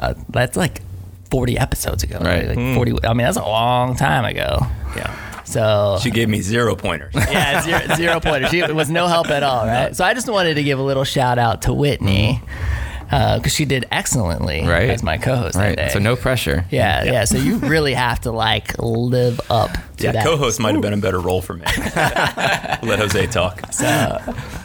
uh, 0.00 0.14
that's 0.28 0.56
like 0.56 0.82
40 1.30 1.58
episodes 1.58 2.02
ago, 2.02 2.18
Right. 2.20 2.46
Like 2.48 2.76
40, 2.76 3.04
I 3.04 3.08
mean, 3.14 3.24
that's 3.24 3.36
a 3.36 3.42
long 3.42 3.96
time 3.96 4.24
ago. 4.24 4.58
Yeah. 4.96 5.42
So 5.44 5.98
She 6.02 6.10
gave 6.10 6.28
me 6.28 6.40
zero 6.40 6.74
pointers. 6.76 7.14
yeah, 7.16 7.60
zero, 7.62 7.96
zero 7.96 8.20
pointer. 8.20 8.48
She 8.48 8.62
was 8.72 8.90
no 8.90 9.06
help 9.08 9.30
at 9.30 9.42
all, 9.42 9.66
right? 9.66 9.94
So 9.94 10.04
I 10.04 10.14
just 10.14 10.28
wanted 10.28 10.54
to 10.54 10.62
give 10.62 10.78
a 10.78 10.82
little 10.82 11.04
shout 11.04 11.38
out 11.38 11.62
to 11.62 11.72
Whitney 11.72 12.40
because 13.36 13.52
she 13.54 13.64
did 13.64 13.86
excellently 13.92 14.66
Right. 14.66 14.90
as 14.90 15.02
my 15.02 15.18
co-host 15.18 15.56
Right, 15.56 15.76
that 15.76 15.88
day. 15.88 15.92
so 15.92 15.98
no 15.98 16.16
pressure. 16.16 16.64
Yeah, 16.70 17.04
yeah, 17.04 17.24
So 17.24 17.38
you 17.38 17.56
really 17.58 17.94
have 17.94 18.20
to 18.22 18.32
like 18.32 18.78
live 18.78 19.40
up 19.50 19.70
to 19.98 20.04
yeah, 20.04 20.12
that. 20.12 20.24
co-host 20.24 20.58
might 20.60 20.72
have 20.74 20.82
been 20.82 20.92
a 20.92 20.96
better 20.98 21.20
role 21.20 21.40
for 21.42 21.54
me. 21.54 21.62
Let 21.96 22.98
Jose 22.98 23.26
talk. 23.28 23.72
So, 23.72 23.84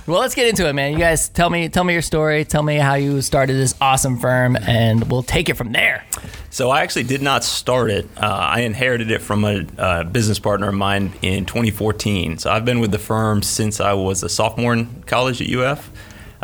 Well, 0.08 0.20
let's 0.20 0.36
get 0.36 0.48
into 0.48 0.68
it, 0.68 0.74
man. 0.74 0.94
You 0.94 1.00
guys 1.00 1.29
tell 1.29 1.50
me 1.50 1.70
tell 1.70 1.84
me 1.84 1.94
your 1.94 2.01
story. 2.01 2.46
Tell 2.46 2.63
me 2.63 2.77
how 2.77 2.96
you 2.96 3.22
started 3.22 3.53
this 3.53 3.75
awesome 3.79 4.18
firm, 4.18 4.56
and 4.56 5.10
we'll 5.12 5.24
take 5.24 5.50
it 5.50 5.56
from 5.56 5.72
there. 5.72 6.03
So 6.50 6.70
I 6.72 6.82
actually 6.82 7.03
did 7.03 7.22
not 7.22 7.44
start 7.44 7.91
it. 7.91 8.08
Uh, 8.18 8.25
I 8.25 8.62
inherited 8.62 9.12
it 9.12 9.22
from 9.22 9.46
a 9.46 9.65
uh, 9.77 10.03
business 10.06 10.39
partner 10.39 10.70
of 10.70 10.74
mine 10.75 11.13
in 11.22 11.46
2014. 11.46 12.39
So 12.39 12.50
I've 12.50 12.65
been 12.65 12.79
with 12.79 12.91
the 12.91 12.98
firm 13.00 13.44
since 13.44 13.79
I 13.79 13.94
was 13.94 14.24
a 14.24 14.29
sophomore 14.29 14.74
in 14.74 15.03
college 15.03 15.41
at 15.41 15.48
UF. 15.50 15.91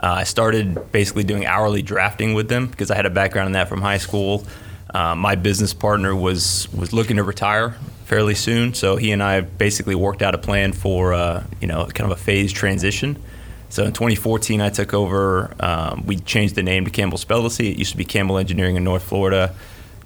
Uh, 0.02 0.08
I 0.08 0.24
started 0.24 0.92
basically 0.92 1.24
doing 1.24 1.46
hourly 1.46 1.82
drafting 1.82 2.34
with 2.34 2.50
them 2.50 2.68
because 2.68 2.92
I 2.92 2.96
had 2.96 3.06
a 3.06 3.10
background 3.10 3.48
in 3.48 3.54
that 3.54 3.70
from 3.70 3.82
high 3.82 3.98
school. 3.98 4.46
Uh, 4.94 5.16
my 5.16 5.36
business 5.36 5.74
partner 5.74 6.16
was 6.16 6.72
was 6.74 6.94
looking 6.94 7.18
to 7.18 7.24
retire 7.24 7.76
fairly 8.06 8.36
soon, 8.36 8.74
so 8.74 8.98
he 8.98 9.12
and 9.12 9.22
I 9.22 9.42
basically 9.42 9.96
worked 9.96 10.22
out 10.22 10.36
a 10.36 10.38
plan 10.38 10.74
for 10.74 11.14
uh, 11.14 11.44
you 11.60 11.68
know 11.68 11.86
kind 11.88 12.12
of 12.12 12.18
a 12.18 12.22
phased 12.22 12.56
transition. 12.56 13.22
So 13.70 13.84
in 13.84 13.94
2014, 13.94 14.62
I 14.62 14.70
took 14.70 14.94
over. 14.94 15.54
Um, 15.60 16.06
we 16.06 16.18
changed 16.18 16.56
the 16.56 16.64
name 16.64 16.86
to 16.86 16.92
Campbell 16.92 17.18
Spellacy. 17.18 17.72
It 17.72 17.78
used 17.78 17.92
to 17.92 17.98
be 17.98 18.06
Campbell 18.06 18.38
Engineering 18.38 18.76
in 18.76 18.84
North 18.84 19.04
Florida. 19.04 19.54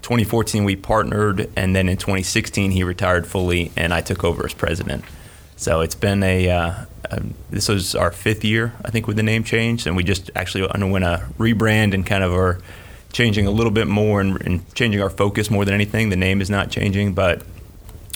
2014, 0.01 0.63
we 0.63 0.75
partnered, 0.77 1.50
and 1.58 1.75
then 1.75 1.89
in 1.89 1.98
2016, 1.98 2.72
he 2.72 2.84
retired 2.84 3.27
fully, 3.27 3.72
and 3.75 3.93
I 3.93 4.00
took 4.01 4.24
over 4.24 4.46
as 4.46 4.53
president. 4.53 5.03
So 5.55 5.81
it's 5.81 5.96
been 5.96 6.24
a. 6.24 6.50
Uh, 6.50 6.74
um, 7.12 7.34
this 7.50 7.68
was 7.68 7.96
our 7.96 8.12
fifth 8.12 8.44
year, 8.44 8.74
I 8.86 8.91
think, 8.91 9.08
with 9.08 9.18
the 9.18 9.24
name 9.24 9.44
change, 9.44 9.88
and 9.88 9.96
we 9.96 10.03
just 10.03 10.32
actually 10.36 10.68
underwent 10.70 11.06
a 11.06 11.25
rebrand 11.38 11.94
and 11.94 12.06
kind 12.06 12.24
of 12.24 12.34
are 12.34 12.60
changing 13.13 13.48
a 13.48 13.51
little 13.51 13.72
bit 13.72 13.88
more 13.88 14.22
and, 14.22 14.41
and 14.46 14.75
changing 14.75 15.01
our 15.01 15.10
focus 15.10 15.50
more 15.50 15.65
than 15.65 15.74
anything. 15.74 16.10
The 16.10 16.15
name 16.15 16.41
is 16.41 16.50
not 16.50 16.70
changing, 16.70 17.13
but 17.13 17.41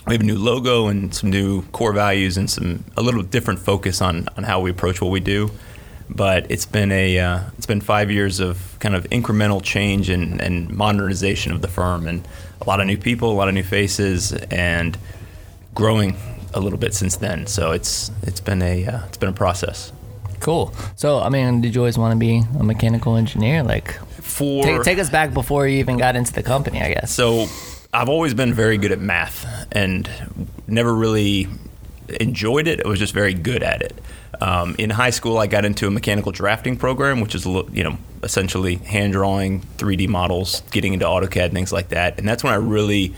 we 0.06 0.14
have 0.14 0.22
a 0.22 0.26
new 0.26 0.38
logo 0.38 0.88
and 0.88 1.16
some 1.16 1.30
new 1.30 1.64
core 1.72 1.94
values 1.94 2.38
and 2.38 2.50
some 2.50 2.84
a 2.98 3.02
little 3.02 3.24
different 3.24 3.60
focus 3.60 4.02
on 4.02 4.28
on 4.38 4.44
how 4.44 4.60
we 4.60 4.70
approach 4.70 5.02
what 5.02 5.12
we 5.12 5.20
do. 5.20 5.50
but 6.10 6.50
it's 6.52 6.66
been 6.66 6.92
a 6.92 7.20
uh, 7.20 7.40
it's 7.58 7.66
been 7.66 7.82
five 7.82 8.12
years 8.12 8.40
of 8.40 8.78
kind 8.80 8.96
of 8.96 9.04
incremental 9.06 9.62
change 9.64 10.10
and, 10.10 10.42
and 10.42 10.70
modernization 10.70 11.52
of 11.52 11.62
the 11.62 11.68
firm, 11.68 12.08
and 12.08 12.28
a 12.62 12.66
lot 12.66 12.80
of 12.80 12.88
new 12.88 12.98
people, 12.98 13.32
a 13.32 13.34
lot 13.34 13.48
of 13.48 13.54
new 13.54 13.64
faces, 13.64 14.34
and 14.34 14.98
growing 15.74 16.16
a 16.54 16.60
little 16.60 16.80
bit 16.80 16.94
since 16.94 17.18
then. 17.18 17.48
So 17.48 17.72
it's 17.72 18.12
it's 18.24 18.40
been 18.40 18.62
a 18.62 18.86
uh, 18.86 19.06
it's 19.08 19.18
been 19.18 19.30
a 19.30 19.34
process. 19.34 19.92
Cool. 20.44 20.74
So, 20.98 21.20
I 21.20 21.30
mean, 21.30 21.62
did 21.62 21.74
you 21.74 21.80
always 21.80 21.98
want 21.98 22.12
to 22.12 22.18
be 22.18 22.44
a 22.60 22.64
mechanical 22.64 23.16
engineer? 23.16 23.64
Like, 23.64 23.94
For 24.22 24.64
take, 24.66 24.84
take 24.84 25.00
us 25.00 25.10
back 25.10 25.34
before 25.34 25.68
you 25.70 25.80
even 25.80 25.98
got 25.98 26.18
into 26.18 26.34
the 26.34 26.44
company, 26.44 26.82
I 26.82 26.94
guess. 26.94 27.14
So 27.14 27.48
I've 27.94 28.10
always 28.10 28.34
been 28.34 28.54
very 28.54 28.78
good 28.78 28.92
at 28.92 29.00
math 29.00 29.46
and 29.72 30.10
never 30.68 30.94
really 30.94 31.48
enjoyed 32.20 32.68
it. 32.68 32.86
I 32.86 32.90
was 32.90 33.00
just 33.00 33.14
very 33.14 33.34
good 33.34 33.64
at 33.64 33.82
it. 33.82 33.96
Um, 34.42 34.76
in 34.78 34.90
high 34.90 35.12
school, 35.12 35.38
I 35.38 35.48
got 35.48 35.64
into 35.64 35.88
a 35.88 35.92
mechanical 35.92 36.34
drafting 36.34 36.76
program, 36.76 37.22
which 37.22 37.36
is 37.36 37.46
you 37.46 37.84
know 37.86 37.98
essentially 38.22 38.76
hand 38.76 39.14
drawing 39.14 39.62
3D 39.78 40.10
models, 40.10 40.62
getting 40.72 40.94
into 40.94 41.06
AutoCAD, 41.06 41.54
things 41.54 41.72
like 41.72 41.90
that. 41.90 42.18
And 42.20 42.28
that's 42.28 42.44
when 42.44 42.52
I 42.52 42.58
really, 42.58 43.14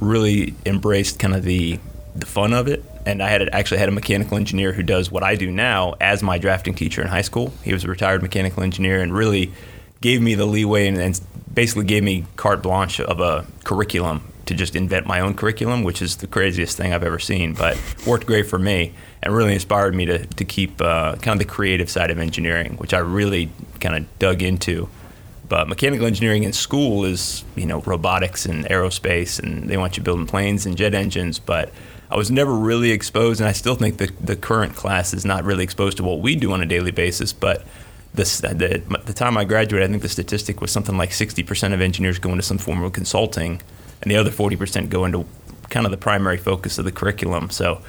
really 0.00 0.54
embraced 0.64 1.18
kind 1.18 1.34
of 1.34 1.42
the 1.42 1.78
the 2.14 2.26
fun 2.26 2.52
of 2.52 2.68
it. 2.68 2.84
And 3.04 3.22
I 3.22 3.28
had 3.28 3.48
actually 3.50 3.78
had 3.78 3.88
a 3.88 3.92
mechanical 3.92 4.36
engineer 4.36 4.72
who 4.72 4.82
does 4.82 5.10
what 5.10 5.22
I 5.22 5.34
do 5.34 5.50
now 5.50 5.94
as 6.00 6.22
my 6.22 6.38
drafting 6.38 6.74
teacher 6.74 7.02
in 7.02 7.08
high 7.08 7.22
school. 7.22 7.52
He 7.62 7.72
was 7.72 7.84
a 7.84 7.88
retired 7.88 8.22
mechanical 8.22 8.62
engineer 8.62 9.00
and 9.00 9.12
really 9.12 9.52
gave 10.00 10.20
me 10.20 10.34
the 10.34 10.46
leeway 10.46 10.88
and, 10.88 10.98
and 10.98 11.20
basically 11.52 11.84
gave 11.84 12.02
me 12.02 12.26
carte 12.36 12.62
blanche 12.62 13.00
of 13.00 13.20
a 13.20 13.46
curriculum 13.64 14.22
to 14.46 14.54
just 14.54 14.74
invent 14.74 15.06
my 15.06 15.20
own 15.20 15.34
curriculum, 15.34 15.84
which 15.84 16.02
is 16.02 16.16
the 16.16 16.26
craziest 16.26 16.76
thing 16.76 16.92
I've 16.92 17.04
ever 17.04 17.18
seen, 17.18 17.54
but 17.54 17.78
worked 18.06 18.26
great 18.26 18.46
for 18.46 18.58
me 18.58 18.92
and 19.22 19.34
really 19.34 19.54
inspired 19.54 19.94
me 19.94 20.04
to, 20.06 20.26
to 20.26 20.44
keep 20.44 20.80
uh, 20.80 21.14
kind 21.16 21.40
of 21.40 21.46
the 21.46 21.52
creative 21.52 21.88
side 21.88 22.10
of 22.10 22.18
engineering, 22.18 22.76
which 22.76 22.92
I 22.92 22.98
really 22.98 23.50
kind 23.80 23.96
of 23.96 24.18
dug 24.18 24.42
into. 24.42 24.88
But 25.48 25.68
mechanical 25.68 26.06
engineering 26.06 26.44
in 26.44 26.52
school 26.52 27.04
is, 27.04 27.44
you 27.56 27.66
know, 27.66 27.82
robotics 27.82 28.46
and 28.46 28.64
aerospace, 28.66 29.38
and 29.38 29.68
they 29.68 29.76
want 29.76 29.96
you 29.96 30.02
building 30.02 30.26
planes 30.26 30.66
and 30.66 30.76
jet 30.76 30.94
engines. 30.94 31.38
But 31.38 31.70
I 32.12 32.16
was 32.16 32.30
never 32.30 32.52
really 32.52 32.90
exposed, 32.90 33.40
and 33.40 33.48
I 33.48 33.52
still 33.52 33.74
think 33.74 33.96
that 33.96 34.26
the 34.26 34.36
current 34.36 34.76
class 34.76 35.14
is 35.14 35.24
not 35.24 35.44
really 35.44 35.64
exposed 35.64 35.96
to 35.96 36.02
what 36.02 36.20
we 36.20 36.36
do 36.36 36.52
on 36.52 36.60
a 36.60 36.66
daily 36.66 36.90
basis. 36.90 37.32
But 37.32 37.64
the, 38.12 38.82
the 39.06 39.12
time 39.14 39.38
I 39.38 39.44
graduated, 39.44 39.88
I 39.88 39.90
think 39.90 40.02
the 40.02 40.10
statistic 40.10 40.60
was 40.60 40.70
something 40.70 40.98
like 40.98 41.08
60% 41.08 41.72
of 41.72 41.80
engineers 41.80 42.18
go 42.18 42.28
into 42.28 42.42
some 42.42 42.58
form 42.58 42.82
of 42.82 42.92
consulting, 42.92 43.62
and 44.02 44.10
the 44.10 44.16
other 44.16 44.30
40% 44.30 44.90
go 44.90 45.06
into 45.06 45.24
kind 45.70 45.86
of 45.86 45.90
the 45.90 45.96
primary 45.96 46.36
focus 46.36 46.76
of 46.76 46.84
the 46.84 46.92
curriculum. 46.92 47.48
So 47.48 47.80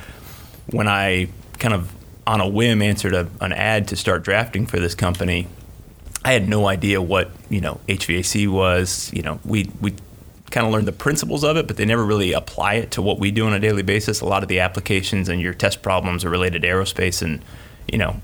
when 0.67 0.87
I 0.87 1.27
kind 1.59 1.73
of 1.73 1.93
on 2.25 2.39
a 2.39 2.47
whim 2.47 2.81
answered 2.81 3.13
a, 3.13 3.27
an 3.41 3.51
ad 3.51 3.89
to 3.89 3.97
start 3.97 4.23
drafting 4.23 4.65
for 4.65 4.79
this 4.79 4.95
company, 4.95 5.49
I 6.23 6.31
had 6.31 6.47
no 6.47 6.67
idea 6.67 7.01
what 7.01 7.29
you 7.49 7.59
know 7.59 7.81
HVAC 7.89 8.47
was. 8.47 9.11
You 9.11 9.23
know, 9.23 9.41
we 9.43 9.69
we 9.81 9.93
kind 10.53 10.67
of 10.67 10.71
learned 10.71 10.87
the 10.87 10.93
principles 10.93 11.43
of 11.43 11.57
it, 11.57 11.65
but 11.67 11.77
they 11.77 11.83
never 11.83 12.05
really 12.05 12.31
apply 12.31 12.75
it 12.75 12.91
to 12.91 13.01
what 13.01 13.19
we 13.19 13.31
do 13.31 13.47
on 13.47 13.53
a 13.53 13.59
daily 13.59 13.81
basis. 13.81 14.21
A 14.21 14.25
lot 14.25 14.43
of 14.43 14.49
the 14.49 14.59
applications 14.59 15.27
and 15.27 15.41
your 15.41 15.53
test 15.53 15.81
problems 15.81 16.23
are 16.23 16.29
related 16.29 16.61
to 16.61 16.67
aerospace 16.67 17.21
and 17.21 17.41
you 17.91 17.97
know 17.97 18.15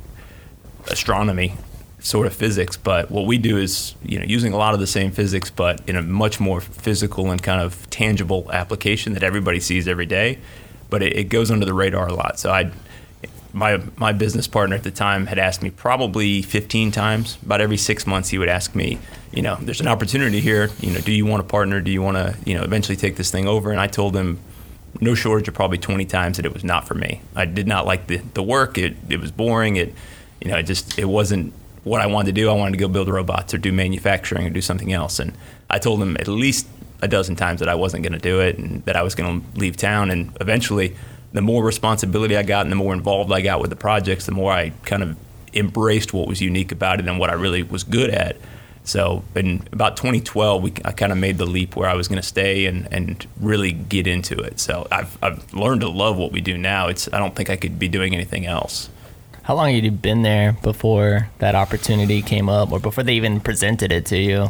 astronomy 0.88 1.56
sort 2.00 2.26
of 2.26 2.34
physics 2.34 2.78
but 2.78 3.12
what 3.12 3.26
we 3.26 3.38
do 3.38 3.58
is 3.58 3.94
you 4.02 4.18
know 4.18 4.24
using 4.26 4.54
a 4.54 4.58
lot 4.58 4.74
of 4.74 4.80
the 4.80 4.88
same 4.88 5.12
physics 5.12 5.52
but 5.52 5.82
in 5.88 5.98
a 5.98 6.02
much 6.02 6.40
more 6.40 6.62
physical 6.62 7.30
and 7.30 7.44
kind 7.44 7.62
of 7.62 7.90
tangible 7.90 8.50
application 8.54 9.14
that 9.14 9.22
everybody 9.22 9.60
sees 9.60 9.86
every 9.86 10.06
day 10.06 10.40
but 10.90 11.04
it, 11.04 11.16
it 11.18 11.24
goes 11.26 11.52
under 11.52 11.66
the 11.66 11.74
radar 11.74 12.08
a 12.08 12.14
lot 12.14 12.40
so 12.40 12.52
i 12.52 12.72
my 13.54 13.82
my 13.98 14.12
business 14.12 14.48
partner 14.48 14.76
at 14.76 14.84
the 14.84 14.92
time 14.92 15.26
had 15.26 15.40
asked 15.40 15.62
me 15.62 15.70
probably 15.70 16.42
15 16.42 16.92
times. 16.92 17.38
About 17.44 17.62
every 17.62 17.78
six 17.78 18.06
months 18.06 18.30
he 18.30 18.38
would 18.38 18.50
ask 18.50 18.76
me 18.76 19.00
you 19.32 19.42
know 19.42 19.58
there's 19.62 19.82
an 19.82 19.88
opportunity 19.88 20.40
here. 20.40 20.70
You 20.80 20.94
know 20.94 21.00
do 21.00 21.12
you 21.12 21.26
want 21.26 21.42
to 21.42 21.50
partner? 21.50 21.82
Do 21.82 21.92
you 21.92 22.02
want 22.02 22.18
to 22.18 22.36
you 22.46 22.56
know 22.56 22.64
eventually 22.64 22.96
take 22.96 23.16
this 23.16 23.32
thing 23.32 23.48
over? 23.48 23.72
And 23.72 23.80
i 23.80 23.88
told 23.88 24.16
him 24.16 24.40
no 25.02 25.14
shortage 25.14 25.48
of 25.48 25.54
probably 25.54 25.78
20 25.78 26.06
times 26.06 26.38
that 26.38 26.46
it 26.46 26.54
was 26.54 26.64
not 26.64 26.88
for 26.88 26.96
me. 26.96 27.22
I 27.36 27.46
did 27.46 27.68
not 27.68 27.86
like 27.86 28.08
the, 28.08 28.18
the 28.18 28.42
work. 28.42 28.78
It, 28.78 28.98
it 29.08 29.20
was 29.20 29.32
boring. 29.32 29.76
It 29.76 29.94
you 30.42 30.50
know 30.50 30.58
it 30.58 30.64
just 30.64 30.98
it 30.98 31.06
wasn't 31.06 31.54
what 31.84 32.02
i 32.02 32.08
wanted 32.08 32.36
to 32.36 32.42
do. 32.42 32.50
I 32.50 32.54
wanted 32.54 32.72
to 32.72 32.78
go 32.78 32.88
build 32.88 33.08
robots 33.08 33.54
or 33.54 33.58
do 33.58 33.72
manufacturing 33.72 34.46
or 34.46 34.50
do 34.50 34.62
something 34.62 34.92
else. 34.92 35.20
And 35.20 35.34
i 35.70 35.80
told 35.80 36.02
him 36.02 36.18
at 36.18 36.28
least 36.28 36.68
a 37.02 37.08
dozen 37.08 37.36
times 37.36 37.60
that 37.62 37.70
i 37.70 37.76
wasn't 37.76 38.04
going 38.04 38.14
to 38.14 38.20
do 38.20 38.42
it 38.42 38.58
and 38.58 38.84
that 38.86 38.96
i 38.96 39.04
was 39.04 39.16
going 39.16 39.42
to 39.42 39.60
leave 39.60 39.78
town. 39.78 40.10
And 40.12 40.36
eventually 40.42 40.96
the 41.34 41.42
more 41.42 41.64
responsibility 41.64 42.36
I 42.36 42.44
got 42.44 42.66
and 42.66 42.72
the 42.72 42.76
more 42.76 42.94
involved 42.94 43.32
I 43.32 43.42
got 43.42 43.60
with 43.62 43.70
the 43.70 43.76
projects, 43.76 44.26
the 44.26 44.32
more 44.32 44.52
I 44.52 44.72
kind 44.86 45.04
of 45.04 45.16
embraced 45.54 46.14
what 46.14 46.28
was 46.28 46.42
unique 46.42 46.72
about 46.72 47.00
it 47.00 47.08
and 47.08 47.20
what 47.20 47.30
I 47.30 47.34
really 47.34 47.64
was 47.64 47.84
good 47.84 48.10
at. 48.10 48.38
So 48.84 49.24
in 49.36 49.68
about 49.72 49.98
2012, 49.98 50.64
we, 50.64 50.74
I 50.84 50.92
kind 50.92 51.12
of 51.12 51.18
made 51.18 51.38
the 51.38 51.46
leap 51.46 51.76
where 51.76 51.88
I 51.88 51.94
was 51.94 52.08
going 52.08 52.20
to 52.22 52.28
stay 52.28 52.66
and, 52.66 52.88
and 52.92 53.26
really 53.40 53.72
get 53.72 54.08
into 54.08 54.36
it. 54.40 54.60
So 54.60 54.88
I've, 54.92 55.18
I've 55.22 55.54
learned 55.54 55.82
to 55.82 55.90
love 55.90 56.18
what 56.18 56.32
we 56.32 56.42
do 56.42 56.58
now. 56.58 56.88
It's 56.88 57.12
I 57.14 57.20
don't 57.20 57.36
think 57.36 57.50
I 57.52 57.56
could 57.56 57.78
be 57.78 57.88
doing 57.88 58.16
anything 58.16 58.46
else. 58.48 58.90
How 59.44 59.56
long 59.56 59.74
had 59.74 59.84
you 59.84 59.92
been 59.92 60.22
there 60.24 60.54
before 60.64 61.30
that 61.40 61.56
opportunity 61.56 62.22
came 62.22 62.50
up, 62.50 62.72
or 62.72 62.80
before 62.80 63.04
they 63.04 63.14
even 63.16 63.40
presented 63.40 63.92
it 63.92 64.06
to 64.08 64.18
you? 64.18 64.50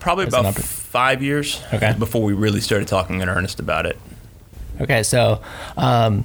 Probably 0.00 0.24
about 0.26 0.54
five 0.56 1.22
years 1.22 1.62
Okay. 1.72 1.94
before 1.98 2.22
we 2.22 2.32
really 2.32 2.60
started 2.60 2.88
talking 2.88 3.20
in 3.20 3.28
earnest 3.28 3.60
about 3.60 3.86
it. 3.86 3.96
Okay, 4.80 5.02
so 5.02 5.42
um, 5.76 6.24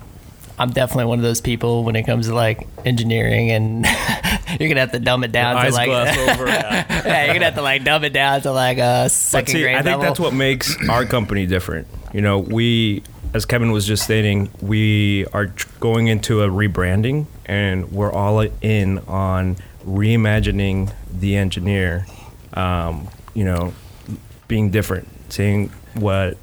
I'm 0.58 0.72
definitely 0.72 1.06
one 1.06 1.20
of 1.20 1.24
those 1.24 1.42
people 1.42 1.84
when 1.84 1.96
it 1.96 2.04
comes 2.04 2.28
to 2.28 2.34
like 2.34 2.68
engineering, 2.86 3.52
and 3.52 3.86
you're 4.60 4.70
gonna 4.70 4.80
have 4.80 4.92
to 4.94 5.00
dumb 5.00 5.24
it 5.24 5.32
down 5.32 5.64
to 5.66 5.72
like, 5.72 5.90
over. 5.90 6.46
yeah, 6.48 7.26
you're 7.26 7.34
gonna 7.34 7.46
have 7.46 7.56
to 7.56 7.62
like 7.62 7.84
dumb 7.84 8.04
it 8.06 8.14
down 8.14 8.42
to 8.42 8.52
like 8.52 8.78
a 8.78 9.10
second 9.10 9.54
see, 9.54 9.62
grade 9.62 9.76
I 9.76 9.82
think 9.82 9.98
level. 9.98 10.06
that's 10.06 10.20
what 10.20 10.34
makes 10.34 10.78
our 10.90 11.06
company 11.06 11.46
different. 11.46 11.88
You 12.14 12.22
know, 12.22 12.40
we, 12.40 13.04
as 13.34 13.46
Kevin 13.46 13.72
was 13.72 13.86
just 13.86 14.04
stating, 14.04 14.50
we 14.62 15.26
are 15.34 15.48
going 15.82 16.08
into 16.08 16.42
a 16.42 16.48
rebranding, 16.48 17.26
and 17.46 17.92
we're 17.92 18.12
all 18.12 18.40
in 18.40 19.00
on 19.00 19.58
reimagining 19.86 20.94
the 21.12 21.36
engineer. 21.36 22.06
Um, 22.54 23.10
you 23.34 23.44
know, 23.44 23.74
being 24.48 24.70
different, 24.70 25.10
seeing 25.28 25.70
what 25.96 26.38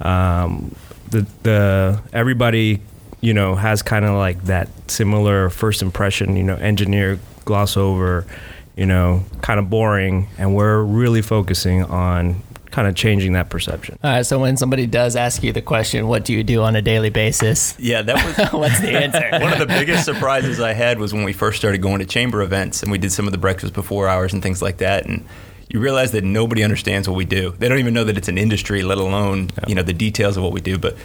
um, 0.00 0.74
the 1.10 1.26
the 1.42 2.02
everybody 2.12 2.80
you 3.20 3.34
know 3.34 3.54
has 3.54 3.82
kind 3.82 4.04
of 4.04 4.14
like 4.14 4.44
that 4.44 4.68
similar 4.90 5.50
first 5.50 5.82
impression. 5.82 6.36
You 6.36 6.44
know, 6.44 6.56
engineer 6.56 7.18
gloss 7.44 7.76
over, 7.76 8.26
you 8.76 8.86
know, 8.86 9.24
kind 9.42 9.58
of 9.60 9.70
boring, 9.70 10.28
and 10.38 10.54
we're 10.54 10.82
really 10.82 11.22
focusing 11.22 11.82
on 11.84 12.42
kind 12.70 12.88
of 12.88 12.96
changing 12.96 13.34
that 13.34 13.50
perception. 13.50 13.96
All 14.02 14.10
right, 14.10 14.26
so 14.26 14.40
when 14.40 14.56
somebody 14.56 14.86
does 14.86 15.14
ask 15.14 15.44
you 15.44 15.52
the 15.52 15.62
question, 15.62 16.08
"What 16.08 16.24
do 16.24 16.32
you 16.32 16.42
do 16.42 16.62
on 16.62 16.74
a 16.74 16.82
daily 16.82 17.10
basis?" 17.10 17.76
Yeah, 17.78 18.02
that 18.02 18.16
was 18.16 18.52
What's 18.52 18.80
the 18.80 18.90
answer? 18.90 19.28
One 19.44 19.52
of 19.52 19.60
the 19.60 19.66
biggest 19.66 20.04
surprises 20.04 20.58
I 20.60 20.72
had 20.72 20.98
was 20.98 21.14
when 21.14 21.22
we 21.22 21.32
first 21.32 21.58
started 21.58 21.80
going 21.80 22.00
to 22.00 22.06
chamber 22.06 22.42
events 22.42 22.82
and 22.82 22.90
we 22.90 22.98
did 22.98 23.12
some 23.12 23.26
of 23.26 23.32
the 23.32 23.38
breakfast 23.38 23.74
before 23.74 24.08
hours 24.08 24.32
and 24.32 24.42
things 24.42 24.60
like 24.60 24.78
that. 24.78 25.06
And 25.06 25.24
you 25.74 25.80
realize 25.80 26.12
that 26.12 26.22
nobody 26.22 26.62
understands 26.62 27.08
what 27.08 27.16
we 27.16 27.24
do. 27.24 27.50
They 27.58 27.68
don't 27.68 27.80
even 27.80 27.94
know 27.94 28.04
that 28.04 28.16
it's 28.16 28.28
an 28.28 28.38
industry, 28.38 28.84
let 28.84 28.98
alone 28.98 29.50
you 29.66 29.74
know 29.74 29.82
the 29.82 29.92
details 29.92 30.36
of 30.36 30.44
what 30.44 30.52
we 30.52 30.60
do. 30.60 30.78
But 30.78 30.96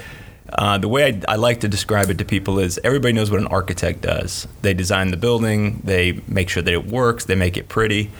uh, 0.53 0.77
the 0.77 0.87
way 0.87 1.05
I, 1.27 1.33
I 1.33 1.35
like 1.37 1.61
to 1.61 1.67
describe 1.67 2.11
it 2.11 2.19
to 2.19 2.25
people 2.25 2.59
is 2.59 2.79
everybody 2.83 3.13
knows 3.13 3.31
what 3.31 3.39
an 3.39 3.47
architect 3.47 4.01
does. 4.01 4.47
They 4.61 4.75
design 4.75 5.09
the 5.09 5.17
building, 5.17 5.81
they 5.83 6.21
make 6.27 6.49
sure 6.49 6.61
that 6.61 6.71
it 6.71 6.85
works, 6.85 7.25
they 7.25 7.33
make 7.33 7.57
it 7.57 7.67
pretty. 7.67 8.11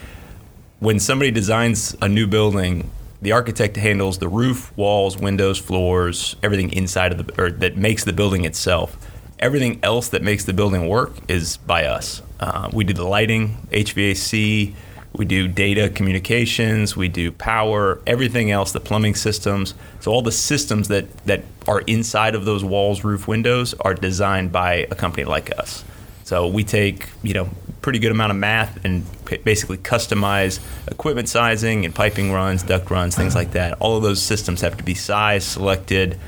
When 0.80 0.98
somebody 0.98 1.30
designs 1.30 1.96
a 2.02 2.08
new 2.08 2.26
building, 2.26 2.90
the 3.22 3.30
architect 3.30 3.76
handles 3.76 4.18
the 4.18 4.28
roof, 4.28 4.76
walls, 4.76 5.16
windows, 5.16 5.56
floors, 5.56 6.34
everything 6.42 6.72
inside 6.72 7.12
of 7.12 7.26
the 7.28 7.40
or 7.40 7.52
that 7.52 7.76
makes 7.76 8.02
the 8.02 8.12
building 8.12 8.44
itself. 8.44 8.96
Everything 9.38 9.78
else 9.84 10.08
that 10.08 10.22
makes 10.22 10.46
the 10.46 10.52
building 10.52 10.88
work 10.88 11.12
is 11.28 11.58
by 11.58 11.84
us. 11.84 12.22
Uh, 12.40 12.68
we 12.72 12.82
do 12.82 12.92
the 12.92 13.06
lighting, 13.06 13.68
HVAC, 13.70 14.74
we 15.12 15.24
do 15.24 15.48
data 15.48 15.88
communications, 15.88 16.96
we 16.96 17.08
do 17.08 17.32
power, 17.32 18.00
everything 18.06 18.50
else, 18.50 18.72
the 18.72 18.80
plumbing 18.80 19.14
systems. 19.16 19.74
So 20.00 20.12
all 20.12 20.22
the 20.22 20.32
systems 20.32 20.88
that 20.88 21.14
that 21.26 21.42
are 21.66 21.80
inside 21.80 22.34
of 22.34 22.44
those 22.44 22.64
walls, 22.64 23.02
roof, 23.02 23.26
windows 23.26 23.74
are 23.80 23.94
designed 23.94 24.52
by 24.52 24.86
a 24.90 24.94
company 24.94 25.24
like 25.24 25.56
us. 25.58 25.84
So 26.24 26.46
we 26.46 26.62
take, 26.62 27.08
you 27.24 27.34
know, 27.34 27.50
pretty 27.82 27.98
good 27.98 28.12
amount 28.12 28.30
of 28.30 28.36
math 28.36 28.84
and 28.84 29.04
basically 29.42 29.78
customize 29.78 30.60
equipment 30.86 31.28
sizing 31.28 31.84
and 31.84 31.92
piping 31.92 32.30
runs, 32.30 32.62
duct 32.62 32.88
runs, 32.90 33.16
things 33.16 33.34
like 33.34 33.52
that. 33.52 33.72
All 33.80 33.96
of 33.96 34.02
those 34.02 34.22
systems 34.22 34.60
have 34.60 34.76
to 34.76 34.84
be 34.84 34.94
sized, 34.94 35.48
selected. 35.48 36.18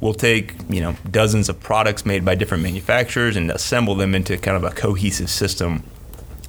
We'll 0.00 0.14
take, 0.14 0.54
you 0.68 0.80
know, 0.80 0.96
dozens 1.10 1.48
of 1.48 1.58
products 1.60 2.06
made 2.06 2.24
by 2.24 2.36
different 2.36 2.62
manufacturers 2.62 3.36
and 3.36 3.50
assemble 3.50 3.96
them 3.96 4.14
into 4.14 4.36
kind 4.38 4.56
of 4.56 4.64
a 4.64 4.70
cohesive 4.70 5.30
system 5.30 5.82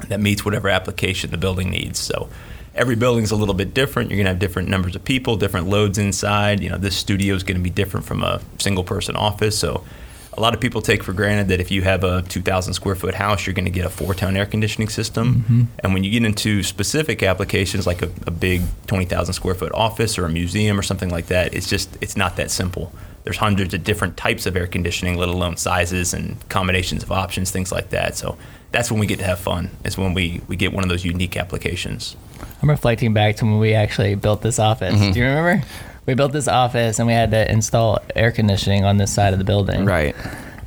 that 0.08 0.20
meets 0.20 0.44
whatever 0.44 0.70
application 0.70 1.32
the 1.32 1.38
building 1.38 1.70
needs. 1.70 2.00
So 2.00 2.30
every 2.76 2.96
building's 2.96 3.32
a 3.32 3.36
little 3.36 3.54
bit 3.54 3.74
different. 3.74 4.10
You're 4.10 4.18
going 4.18 4.26
to 4.26 4.32
have 4.32 4.40
different 4.40 4.70
numbers 4.70 4.96
of 4.96 5.04
people, 5.04 5.36
different 5.36 5.68
loads 5.68 5.98
inside. 5.98 6.62
You 6.62 6.70
know, 6.70 6.78
this 6.78 6.96
studio 6.96 7.36
is 7.36 7.44
going 7.44 7.58
to 7.58 7.64
be 7.64 7.70
different 7.70 8.06
from 8.06 8.24
a 8.24 8.42
single 8.60 8.84
person 8.84 9.16
office. 9.16 9.58
So 9.58 9.84
a 10.36 10.42
lot 10.42 10.54
of 10.54 10.60
people 10.60 10.82
take 10.82 11.04
for 11.04 11.14
granted 11.14 11.50
that 11.50 11.60
if 11.60 11.70
you 11.70 11.84
have 11.84 12.04
a 12.04 12.24
2,000 12.24 12.74
square 12.74 12.96
foot 12.96 13.14
house, 13.14 13.46
you're 13.46 13.54
going 13.54 13.66
to 13.66 13.72
get 13.72 13.86
a 13.86 13.90
four 13.90 14.14
ton 14.14 14.36
air 14.36 14.46
conditioning 14.46 14.90
system. 14.90 15.36
Mm-hmm. 15.36 15.62
And 15.80 15.94
when 15.94 16.04
you 16.04 16.12
get 16.12 16.26
into 16.26 16.64
specific 16.64 17.22
applications 17.22 17.86
like 17.86 18.02
a, 18.02 18.10
a 18.26 18.32
big 18.32 18.64
20,000 18.88 19.34
square 19.34 19.56
foot 19.56 19.72
office 19.74 20.18
or 20.18 20.26
a 20.26 20.30
museum 20.30 20.80
or 20.80 20.82
something 20.82 21.10
like 21.10 21.28
that, 21.28 21.54
it's 21.54 21.70
just 21.70 21.96
it's 22.02 22.18
not 22.18 22.36
that 22.38 22.50
simple. 22.50 22.92
There's 23.24 23.38
hundreds 23.38 23.74
of 23.74 23.84
different 23.84 24.18
types 24.18 24.46
of 24.46 24.56
air 24.56 24.68
conditioning, 24.68 25.18
let 25.18 25.30
alone 25.30 25.58
sizes 25.58 26.14
and 26.14 26.38
combinations 26.50 27.04
of 27.04 27.12
options, 27.12 27.52
things 27.52 27.72
like 27.72 27.90
that. 27.92 28.18
So 28.18 28.38
that's 28.72 28.92
when 28.92 29.00
we 29.00 29.06
get 29.08 29.20
to 29.20 29.26
have 29.26 29.40
fun. 29.40 29.70
Is 29.86 29.98
when 29.98 30.14
we 30.14 30.42
we 30.48 30.56
get 30.56 30.74
one 30.74 30.84
of 30.84 30.90
those 30.90 31.06
unique 31.06 31.38
applications. 31.38 32.16
I'm 32.62 32.70
reflecting 32.70 33.14
back 33.14 33.38
to 33.38 33.46
when 33.46 33.60
we 33.60 33.74
actually 33.74 34.16
built 34.16 34.42
this 34.42 34.60
office. 34.60 34.94
Mm-hmm. 34.96 35.12
Do 35.14 35.20
you 35.20 35.26
remember? 35.26 35.66
We 36.06 36.16
built 36.16 36.34
this 36.34 36.50
office 36.50 37.00
and 37.00 37.08
we 37.08 37.14
had 37.14 37.32
to 37.32 37.50
install 37.50 38.00
air 38.14 38.32
conditioning 38.32 38.84
on 38.84 38.98
this 38.98 39.14
side 39.14 39.32
of 39.32 39.40
the 39.40 39.46
building. 39.46 39.86
Right. 39.86 40.16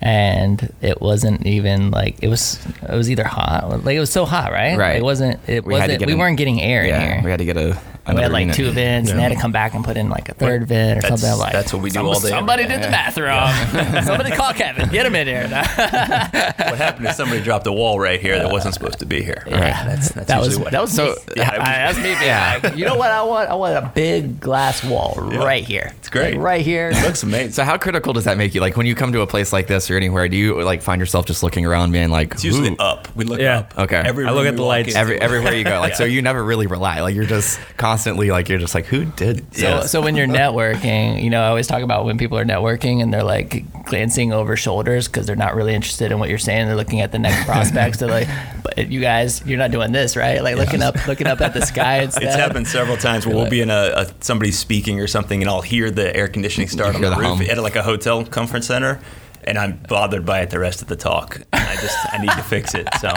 And 0.01 0.73
it 0.81 1.01
wasn't 1.01 1.47
even 1.47 1.91
like 1.91 2.17
it 2.23 2.29
was. 2.29 2.65
It 2.83 2.91
was 2.95 3.11
either 3.11 3.25
hot, 3.25 3.85
like 3.85 3.97
it 3.97 4.01
was 4.01 4.11
so 4.11 4.25
hot, 4.25 4.53
right? 4.53 4.77
Right. 4.79 4.97
It 4.97 5.03
wasn't. 5.03 5.41
It 5.49 5.65
We 5.65 5.73
wasn't. 5.75 6.05
We 6.07 6.13
an- 6.13 6.19
weren't 6.19 6.37
getting 6.39 6.61
air 6.63 6.83
in 6.83 6.89
Yeah. 6.89 7.01
here. 7.15 7.21
We 7.25 7.31
had 7.31 7.39
to 7.39 7.45
get 7.45 7.57
a. 7.57 7.79
And 8.07 8.17
we 8.17 8.23
had 8.23 8.31
like 8.33 8.43
unit. 8.43 8.57
two 8.57 8.71
vents, 8.71 9.11
and 9.11 9.19
they 9.19 9.23
had 9.25 9.33
to 9.33 9.39
come 9.41 9.51
back 9.53 9.75
and 9.75 9.85
put 9.85 9.97
in 9.97 10.09
like 10.09 10.29
a 10.29 10.35
third 10.35 10.69
vent 10.69 10.99
or 10.99 11.03
That's- 11.03 11.21
something. 11.21 11.33
I'm 11.33 11.39
like 11.39 11.53
that's 11.53 11.73
what 11.73 11.83
we 11.83 11.91
do 11.91 11.95
"Some- 11.95 12.07
all 12.07 12.21
day, 12.21 12.29
Somebody 12.29 12.65
did 12.67 12.83
the 12.83 12.89
bathroom. 12.89 14.05
somebody 14.05 14.31
call 14.31 14.53
Kevin. 14.53 14.89
Get 14.91 15.07
him 15.07 15.15
in 15.17 15.27
here. 15.27 15.49
what 15.49 16.77
happened 16.79 17.07
is 17.09 17.17
somebody 17.17 17.43
dropped 17.43 17.67
a 17.67 17.73
wall 17.73 17.99
right 17.99 18.21
here 18.21 18.39
that 18.39 18.51
wasn't 18.51 18.75
supposed 18.75 18.99
to 19.01 19.07
be 19.07 19.23
here. 19.23 19.43
Yeah, 19.47 19.85
That's, 19.87 20.11
that's 20.11 20.29
that 20.29 20.41
was 20.41 20.59
what 20.59 20.71
that 20.73 20.81
was 20.83 20.93
So- 20.93 21.15
so. 21.15 21.21
Yeah, 21.37 21.55
it 21.55 21.59
was- 21.59 21.67
that's 21.67 21.97
me. 21.99 22.03
Being 22.05 22.23
Yeah. 22.23 22.61
like, 22.63 22.77
you 22.77 22.85
know 22.85 22.97
what 22.97 23.11
I 23.11 23.23
want? 23.23 23.51
I 23.51 23.55
want 23.55 23.77
a 23.77 23.91
big 23.95 24.39
glass 24.41 24.85
wall 24.85 25.15
right 25.17 25.65
here. 25.65 25.93
It's 25.99 26.09
great. 26.09 26.37
right 26.39 26.65
here. 26.65 26.91
It 26.91 27.03
looks 27.03 27.23
amazing. 27.23 27.53
So 27.53 27.65
how 27.65 27.77
critical 27.77 28.13
does 28.13 28.25
that 28.25 28.39
make 28.39 28.55
you? 28.55 28.61
Like 28.61 28.77
when 28.77 28.87
you 28.87 28.95
come 28.95 29.13
to 29.13 29.21
a 29.23 29.27
place 29.27 29.53
like 29.53 29.67
this 29.67 29.91
or 29.91 29.97
anywhere, 29.97 30.29
do 30.29 30.37
you 30.37 30.63
like 30.63 30.83
find 30.83 31.01
yourself 31.01 31.27
just 31.27 31.43
looking 31.43 31.67
around, 31.67 31.91
being 31.93 32.11
like, 32.11 32.33
It's 32.35 32.45
usually 32.45 32.71
"Ooh." 32.71 32.77
up. 32.79 33.09
We 33.17 33.25
look 33.25 33.41
Yeah. 33.41 33.59
up. 33.59 33.79
Okay. 33.79 33.97
Every 34.05 34.27
I 34.27 34.31
look 34.31 34.47
at 34.47 34.55
the 34.57 34.63
lights. 34.63 34.95
Every, 34.95 35.21
everywhere 35.21 35.55
you 35.55 35.65
go, 35.65 35.81
like 35.81 35.95
so 35.97 36.05
you 36.05 36.23
never 36.23 36.43
really 36.45 36.67
rely. 36.69 37.01
Like 37.01 37.15
you're 37.15 37.25
just 37.25 37.59
constantly 37.77 37.96
like 38.05 38.49
you're 38.49 38.59
just 38.59 38.75
like 38.75 38.87
who 38.87 39.05
did 39.05 39.55
So, 39.55 39.81
this? 39.81 39.91
so 39.91 40.01
when 40.01 40.17
you're 40.17 40.27
networking, 40.43 41.23
you 41.23 41.31
know, 41.31 41.43
I 41.43 41.49
always 41.49 41.67
talk 41.67 41.83
about 41.83 42.05
when 42.05 42.19
people 42.19 42.39
are 42.39 42.45
networking 42.45 43.03
and 43.03 43.13
they're 43.13 43.23
like 43.23 43.85
glancing 43.85 44.33
over 44.33 44.57
shoulders 44.57 45.07
because 45.09 45.27
they're 45.27 45.37
not 45.37 45.55
really 45.55 45.75
interested 45.75 46.13
in 46.13 46.19
what 46.19 46.29
you're 46.29 46.39
saying. 46.39 46.67
They're 46.67 46.77
looking 46.77 47.01
at 47.01 47.13
the 47.13 47.19
next 47.19 47.45
prospects. 47.47 47.99
They're 47.99 48.09
like, 48.09 48.29
but 48.63 48.91
you 48.91 49.01
guys, 49.01 49.45
you're 49.47 49.59
not 49.59 49.71
doing 49.71 49.93
this, 49.93 50.17
right? 50.17 50.43
Like 50.43 50.57
looking 50.57 50.83
up, 50.83 51.07
looking 51.07 51.27
up 51.27 51.41
at 51.41 51.55
the 51.55 51.65
sky 51.65 51.99
instead. 52.03 52.25
It's 52.25 52.35
happened 52.35 52.67
several 52.69 52.97
times 52.97 53.27
where 53.27 53.35
we'll 53.37 53.51
be 53.51 53.61
in 53.61 53.71
a, 53.71 53.93
a 53.97 54.07
somebody 54.21 54.53
speaking 54.53 55.01
or 55.01 55.07
something, 55.07 55.43
and 55.43 55.49
I'll 55.51 55.63
hear 55.63 55.91
the 55.91 56.15
air 56.17 56.29
conditioning 56.29 56.69
start 56.69 56.95
on 56.95 57.01
the 57.01 57.11
the 57.11 57.17
roof 57.17 57.39
hum. 57.39 57.43
at 57.43 57.59
like 57.59 57.77
a 57.77 57.83
hotel 57.83 58.25
conference 58.25 58.67
center, 58.67 59.01
and 59.47 59.59
I'm 59.59 59.79
bothered 59.89 60.25
by 60.27 60.41
it 60.41 60.51
the 60.51 60.59
rest 60.59 60.83
of 60.83 60.89
the 60.89 60.97
talk. 60.97 61.37
And 61.53 61.63
I 61.69 61.75
just 61.77 61.97
I 62.13 62.19
need 62.19 62.31
to 62.31 62.43
fix 62.43 62.75
it. 62.75 62.89
So 63.01 63.13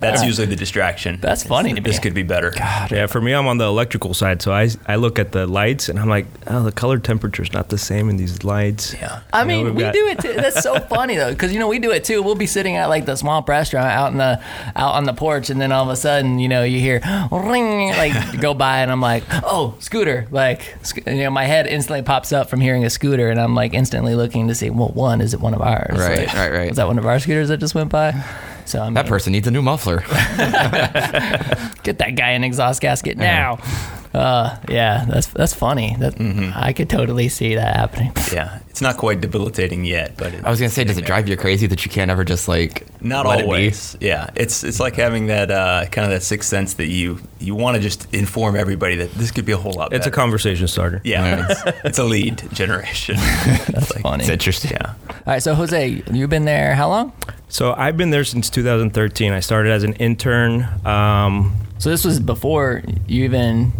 that's 0.00 0.22
usually 0.24 0.46
the 0.46 0.56
distraction. 0.56 1.18
That's 1.20 1.44
funny 1.44 1.72
to 1.74 1.80
This 1.80 1.96
me. 1.96 2.02
could 2.02 2.14
be 2.14 2.22
better. 2.22 2.52
Yeah, 2.90 3.06
for 3.06 3.20
me, 3.20 3.32
I'm 3.32 3.46
on 3.46 3.58
the 3.58 3.64
electrical 3.66 4.14
side, 4.14 4.42
so 4.42 4.52
I 4.52 4.68
I 4.86 4.96
look 4.96 5.18
at 5.18 5.32
the 5.32 5.46
lights 5.46 5.88
and 5.88 5.98
I'm 5.98 6.08
like, 6.08 6.26
oh, 6.46 6.62
the 6.62 6.72
color 6.72 6.98
temperature's 6.98 7.52
not 7.52 7.68
the 7.68 7.78
same 7.78 8.08
in 8.08 8.16
these 8.16 8.44
lights. 8.44 8.94
Yeah. 8.94 9.20
I 9.32 9.42
You 9.42 9.46
mean, 9.48 9.64
we've 9.66 9.74
we 9.76 9.82
got- 9.82 9.94
do 9.94 10.06
it 10.08 10.18
too. 10.20 10.32
That's 10.34 10.62
so 10.62 10.78
funny 10.88 11.16
though, 11.16 11.30
because 11.30 11.52
you 11.52 11.58
know 11.58 11.68
we 11.68 11.78
do 11.78 11.90
it 11.90 12.04
too. 12.04 12.22
We'll 12.22 12.34
be 12.34 12.46
sitting 12.46 12.76
at 12.76 12.86
like 12.88 13.06
the 13.06 13.16
small 13.16 13.42
restaurant 13.46 13.86
out 13.88 14.12
in 14.12 14.18
the 14.18 14.40
out 14.76 14.94
on 14.94 15.04
the 15.04 15.14
porch, 15.14 15.50
and 15.50 15.60
then 15.60 15.72
all 15.72 15.84
of 15.84 15.88
a 15.90 15.96
sudden, 15.96 16.38
you 16.38 16.48
know, 16.48 16.62
you 16.64 16.78
hear 16.80 17.00
ring 17.30 17.88
like 17.90 18.40
go 18.40 18.54
by, 18.54 18.78
and 18.80 18.90
I'm 18.90 19.00
like, 19.00 19.24
oh, 19.44 19.74
scooter! 19.78 20.26
Like, 20.30 20.62
sc- 20.82 21.06
you 21.06 21.24
know, 21.24 21.30
my 21.30 21.44
head 21.44 21.66
instantly 21.66 22.02
pops 22.02 22.32
up 22.32 22.48
from 22.50 22.60
hearing 22.60 22.84
a 22.84 22.90
scooter, 22.90 23.28
and 23.30 23.40
I'm 23.40 23.54
like 23.54 23.74
instantly 23.74 24.14
looking 24.14 24.48
to 24.48 24.54
see, 24.54 24.70
well, 24.70 24.88
one 24.88 25.20
is 25.20 25.34
it 25.34 25.40
one 25.40 25.54
of 25.54 25.61
ours? 25.62 25.98
Right, 25.98 26.26
Like, 26.26 26.34
right, 26.34 26.52
right. 26.52 26.68
Was 26.68 26.76
that 26.76 26.86
one 26.86 26.98
of 26.98 27.06
our 27.06 27.18
scooters 27.18 27.48
that 27.48 27.58
just 27.58 27.74
went 27.74 27.90
by? 27.90 28.12
So 28.64 28.80
I 28.80 28.84
mean, 28.84 28.94
that 28.94 29.06
person 29.06 29.32
needs 29.32 29.46
a 29.46 29.50
new 29.50 29.62
muffler. 29.62 29.98
get 31.82 31.98
that 31.98 32.14
guy 32.16 32.30
an 32.30 32.44
exhaust 32.44 32.80
gasket 32.80 33.16
now. 33.18 33.58
Uh, 34.14 34.56
yeah, 34.68 35.04
that's 35.08 35.26
that's 35.28 35.54
funny. 35.54 35.96
That 35.98 36.14
Mm-hmm. 36.16 36.50
I 36.54 36.72
could 36.72 36.90
totally 36.90 37.28
see 37.28 37.54
that 37.54 37.76
happening. 37.76 38.12
Yeah, 38.32 38.60
it's 38.70 38.80
not 38.80 38.96
quite 38.96 39.20
debilitating 39.20 39.84
yet, 39.84 40.16
but 40.16 40.32
it, 40.32 40.42
I 40.44 40.48
was 40.50 40.58
gonna 40.58 40.70
say, 40.70 40.84
does 40.84 40.96
it 40.96 41.04
drive 41.04 41.28
you 41.28 41.36
crazy 41.36 41.66
that 41.66 41.84
you 41.84 41.90
can't 41.90 42.10
ever 42.10 42.24
just 42.24 42.48
like 42.48 42.86
Not 43.02 43.26
let 43.26 43.40
it 43.40 43.42
be? 43.42 43.44
always. 43.44 43.96
Yeah, 44.00 44.30
it's 44.36 44.64
it's 44.64 44.80
like 44.80 44.96
having 44.96 45.26
that 45.26 45.50
uh, 45.50 45.84
kind 45.90 46.06
of 46.06 46.10
that 46.12 46.22
sixth 46.22 46.48
sense 46.48 46.74
that 46.74 46.86
you 46.88 47.18
you 47.40 47.54
want 47.54 47.76
to 47.76 47.82
just 47.82 48.12
inform 48.14 48.56
everybody 48.56 48.96
that 48.96 49.12
this 49.12 49.30
could 49.30 49.44
be 49.44 49.52
a 49.52 49.56
whole 49.58 49.72
lot. 49.72 49.92
It's 49.92 50.06
a 50.06 50.10
conversation 50.10 50.66
starter. 50.66 51.02
Yeah, 51.04 51.46
it's, 51.50 51.62
it's 51.84 51.98
a 51.98 52.04
lead 52.04 52.42
generation. 52.54 53.16
That's 53.16 53.98
funny. 53.98 54.24
It's 54.24 54.30
interesting. 54.32 54.70
yeah. 54.72 54.94
All 55.10 55.16
right, 55.26 55.42
so 55.42 55.54
Jose, 55.54 56.02
you've 56.10 56.30
been 56.30 56.46
there 56.46 56.74
how 56.74 56.88
long? 56.88 57.12
So 57.48 57.74
I've 57.76 57.98
been 57.98 58.10
there 58.10 58.24
since 58.24 58.48
2013. 58.48 59.32
I 59.32 59.40
started 59.40 59.72
as 59.72 59.82
an 59.84 59.92
intern. 59.94 60.66
Um, 60.86 61.54
So 61.78 61.90
this 61.90 62.04
was 62.04 62.18
before 62.20 62.82
you 63.06 63.24
even 63.24 63.72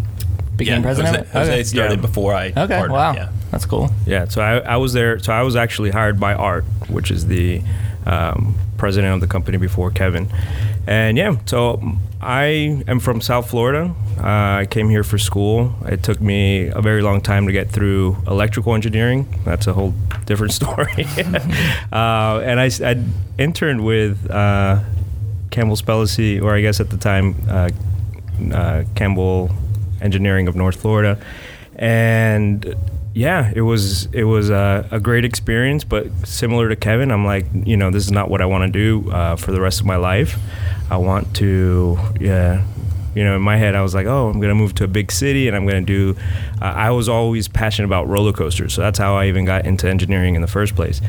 became 0.56 0.76
yeah, 0.76 0.82
president. 0.82 1.16
Jose, 1.28 1.32
Jose 1.38 1.52
okay. 1.52 1.62
started 1.64 1.98
Yeah. 1.98 2.06
before 2.06 2.34
I. 2.34 2.46
Okay. 2.48 2.66
partnered, 2.66 2.90
Wow. 2.92 3.12
Yeah. 3.14 3.28
That's 3.50 3.66
cool. 3.66 3.90
yeah, 4.06 4.26
so 4.28 4.40
I, 4.40 4.58
I 4.60 4.76
was 4.76 4.92
there. 4.92 5.18
So 5.18 5.32
I 5.32 5.42
was 5.42 5.56
actually 5.56 5.90
hired 5.90 6.18
by 6.18 6.34
Art, 6.34 6.64
which 6.88 7.10
is 7.10 7.26
the 7.26 7.60
um, 8.06 8.54
president 8.78 9.14
of 9.14 9.20
the 9.20 9.26
company 9.26 9.58
before 9.58 9.90
Kevin. 9.90 10.28
And 10.86 11.16
yeah, 11.16 11.36
so 11.46 11.80
I 12.20 12.82
am 12.88 12.98
from 12.98 13.20
South 13.20 13.50
Florida. 13.50 13.94
Uh, 14.18 14.22
I 14.62 14.66
came 14.68 14.88
here 14.88 15.04
for 15.04 15.18
school. 15.18 15.74
It 15.86 16.02
took 16.02 16.20
me 16.20 16.68
a 16.68 16.80
very 16.80 17.02
long 17.02 17.20
time 17.20 17.46
to 17.46 17.52
get 17.52 17.70
through 17.70 18.16
electrical 18.26 18.74
engineering. 18.74 19.26
That's 19.44 19.66
a 19.66 19.72
whole 19.74 19.92
different 20.24 20.52
story. 20.60 21.04
uh, 21.92 22.40
and 22.44 22.58
I, 22.60 22.70
I 22.84 23.02
interned 23.38 23.84
with 23.84 24.30
uh, 24.30 24.80
Campbell 25.50 25.76
Spellacy, 25.76 26.40
or 26.42 26.54
I 26.54 26.60
guess 26.62 26.80
at 26.80 26.90
the 26.90 26.96
time, 26.96 27.34
uh, 27.48 27.70
uh, 28.52 28.84
Campbell 28.94 29.50
Engineering 30.02 30.48
of 30.48 30.56
North 30.56 30.80
Florida, 30.80 31.18
and 31.76 32.74
yeah, 33.14 33.52
it 33.54 33.60
was 33.62 34.06
it 34.06 34.24
was 34.24 34.50
a, 34.50 34.88
a 34.90 35.00
great 35.00 35.24
experience. 35.24 35.84
But 35.84 36.06
similar 36.26 36.68
to 36.68 36.76
Kevin, 36.76 37.10
I'm 37.10 37.24
like, 37.24 37.46
you 37.52 37.76
know, 37.76 37.90
this 37.90 38.04
is 38.04 38.12
not 38.12 38.30
what 38.30 38.40
I 38.40 38.46
want 38.46 38.72
to 38.72 38.78
do 38.78 39.10
uh, 39.10 39.36
for 39.36 39.52
the 39.52 39.60
rest 39.60 39.80
of 39.80 39.86
my 39.86 39.96
life. 39.96 40.38
I 40.90 40.96
want 40.96 41.34
to, 41.36 41.98
yeah. 42.20 42.64
You 43.14 43.24
know, 43.24 43.36
in 43.36 43.42
my 43.42 43.58
head, 43.58 43.74
I 43.74 43.82
was 43.82 43.94
like, 43.94 44.06
"Oh, 44.06 44.30
I'm 44.30 44.40
gonna 44.40 44.54
move 44.54 44.74
to 44.76 44.84
a 44.84 44.88
big 44.88 45.12
city, 45.12 45.46
and 45.46 45.54
I'm 45.54 45.66
gonna 45.66 45.82
do." 45.82 46.16
Uh, 46.62 46.64
I 46.64 46.92
was 46.92 47.10
always 47.10 47.46
passionate 47.46 47.84
about 47.84 48.08
roller 48.08 48.32
coasters, 48.32 48.72
so 48.72 48.80
that's 48.80 48.98
how 48.98 49.16
I 49.16 49.26
even 49.26 49.44
got 49.44 49.66
into 49.66 49.86
engineering 49.86 50.34
in 50.34 50.40
the 50.40 50.48
first 50.48 50.74
place. 50.74 51.02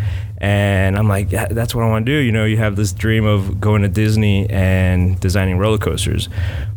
And 0.44 0.98
I'm 0.98 1.08
like, 1.08 1.32
yeah, 1.32 1.46
"That's 1.46 1.74
what 1.74 1.86
I 1.86 1.88
want 1.88 2.06
to 2.06 2.12
do." 2.12 2.18
You 2.18 2.34
know, 2.34 2.44
you 2.44 2.58
have 2.58 2.76
this 2.76 2.92
dream 2.92 3.24
of 3.24 3.62
going 3.62 3.82
to 3.84 3.88
Disney 3.88 4.50
and 4.50 5.18
designing 5.22 5.58
roller 5.58 5.78
coasters, 5.78 6.28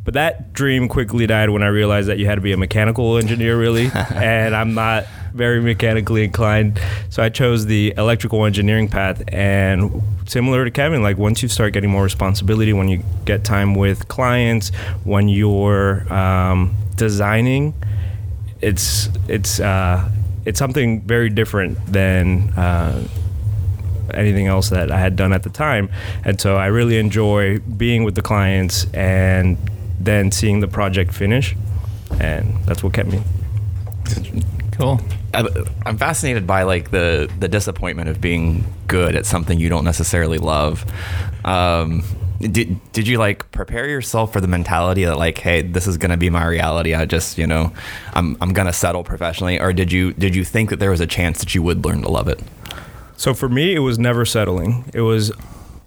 but 0.04 0.14
that 0.14 0.52
dream 0.52 0.88
quickly 0.88 1.26
died 1.26 1.50
when 1.50 1.64
I 1.64 1.66
realized 1.66 2.08
that 2.08 2.18
you 2.18 2.26
had 2.26 2.36
to 2.36 2.40
be 2.40 2.52
a 2.52 2.56
mechanical 2.56 3.18
engineer, 3.18 3.58
really, 3.58 3.90
and 4.14 4.54
I'm 4.54 4.74
not 4.74 5.06
very 5.34 5.60
mechanically 5.60 6.22
inclined. 6.22 6.80
So 7.10 7.24
I 7.24 7.28
chose 7.28 7.66
the 7.66 7.92
electrical 7.96 8.44
engineering 8.44 8.86
path. 8.86 9.24
And 9.28 10.00
similar 10.26 10.64
to 10.64 10.70
Kevin, 10.70 11.02
like 11.02 11.18
once 11.18 11.42
you 11.42 11.48
start 11.48 11.72
getting 11.72 11.90
more 11.90 12.04
responsibility, 12.04 12.72
when 12.72 12.86
you 12.88 13.02
get 13.24 13.42
time 13.42 13.74
with 13.74 14.06
clients, 14.06 14.68
when 15.02 15.28
you're 15.28 16.12
um, 16.12 16.72
designing, 16.94 17.74
it's 18.60 19.08
it's 19.26 19.58
uh, 19.58 20.08
it's 20.44 20.60
something 20.60 21.00
very 21.02 21.30
different 21.30 21.84
than. 21.92 22.50
Uh, 22.50 23.08
anything 24.16 24.46
else 24.46 24.70
that 24.70 24.90
I 24.90 24.98
had 24.98 25.16
done 25.16 25.32
at 25.32 25.42
the 25.42 25.50
time. 25.50 25.88
And 26.24 26.40
so 26.40 26.56
I 26.56 26.66
really 26.66 26.98
enjoy 26.98 27.58
being 27.58 28.04
with 28.04 28.14
the 28.14 28.22
clients 28.22 28.86
and 28.94 29.56
then 30.00 30.30
seeing 30.32 30.60
the 30.60 30.68
project 30.68 31.12
finish. 31.12 31.54
And 32.20 32.54
that's 32.66 32.82
what 32.82 32.92
kept 32.94 33.08
me. 33.10 33.20
Cool. 34.72 35.00
I- 35.34 35.48
I'm 35.84 35.98
fascinated 35.98 36.46
by 36.46 36.62
like 36.62 36.90
the 36.90 37.30
the 37.38 37.48
disappointment 37.48 38.08
of 38.08 38.20
being 38.20 38.64
good 38.86 39.14
at 39.16 39.26
something 39.26 39.58
you 39.58 39.68
don't 39.68 39.84
necessarily 39.84 40.38
love. 40.38 40.84
Um, 41.44 42.04
did 42.40 42.78
did 42.92 43.08
you 43.08 43.18
like 43.18 43.50
prepare 43.50 43.88
yourself 43.88 44.32
for 44.32 44.40
the 44.40 44.46
mentality 44.48 45.04
that 45.04 45.16
like, 45.18 45.38
hey, 45.38 45.62
this 45.62 45.86
is 45.86 45.96
gonna 45.96 46.16
be 46.18 46.28
my 46.30 46.44
reality? 46.46 46.94
I 46.94 47.06
just 47.06 47.38
you 47.38 47.46
know, 47.46 47.72
I'm 48.14 48.36
I'm 48.40 48.52
gonna 48.52 48.72
settle 48.72 49.02
professionally, 49.04 49.58
or 49.58 49.72
did 49.72 49.90
you 49.92 50.12
did 50.12 50.34
you 50.34 50.44
think 50.44 50.70
that 50.70 50.78
there 50.78 50.90
was 50.90 51.00
a 51.00 51.06
chance 51.06 51.38
that 51.40 51.54
you 51.54 51.62
would 51.62 51.84
learn 51.84 52.02
to 52.02 52.08
love 52.10 52.28
it? 52.28 52.40
So 53.16 53.34
for 53.34 53.48
me, 53.48 53.74
it 53.74 53.80
was 53.80 53.98
never 53.98 54.24
settling. 54.24 54.84
It 54.94 55.00
was, 55.00 55.32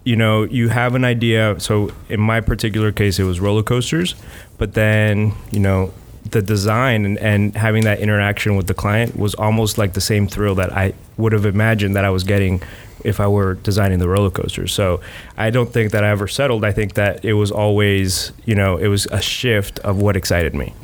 you 0.04 0.16
know, 0.16 0.42
you 0.44 0.68
have 0.68 0.94
an 0.94 1.04
idea. 1.04 1.58
So 1.60 1.90
in 2.08 2.20
my 2.20 2.40
particular 2.40 2.92
case, 2.92 3.18
it 3.18 3.24
was 3.24 3.40
roller 3.40 3.62
coasters, 3.62 4.14
but 4.58 4.74
then, 4.74 5.32
you 5.50 5.60
know, 5.60 5.92
the 6.30 6.42
design 6.42 7.04
and, 7.04 7.18
and 7.18 7.56
having 7.56 7.84
that 7.84 7.98
interaction 8.00 8.56
with 8.56 8.66
the 8.66 8.74
client 8.74 9.16
was 9.16 9.34
almost 9.34 9.78
like 9.78 9.94
the 9.94 10.00
same 10.00 10.28
thrill 10.28 10.54
that 10.56 10.72
I 10.72 10.92
would 11.16 11.32
have 11.32 11.46
imagined 11.46 11.96
that 11.96 12.04
I 12.04 12.10
was 12.10 12.24
getting 12.24 12.62
if 13.04 13.18
I 13.18 13.26
were 13.26 13.54
designing 13.54 13.98
the 13.98 14.08
roller 14.08 14.30
coaster. 14.30 14.66
So 14.66 15.00
I 15.36 15.50
don't 15.50 15.72
think 15.72 15.92
that 15.92 16.04
I 16.04 16.10
ever 16.10 16.28
settled. 16.28 16.64
I 16.64 16.72
think 16.72 16.94
that 16.94 17.24
it 17.24 17.32
was 17.32 17.50
always, 17.50 18.32
you 18.44 18.54
know, 18.54 18.76
it 18.76 18.88
was 18.88 19.06
a 19.06 19.20
shift 19.20 19.78
of 19.80 20.00
what 20.00 20.16
excited 20.16 20.54
me. 20.54 20.74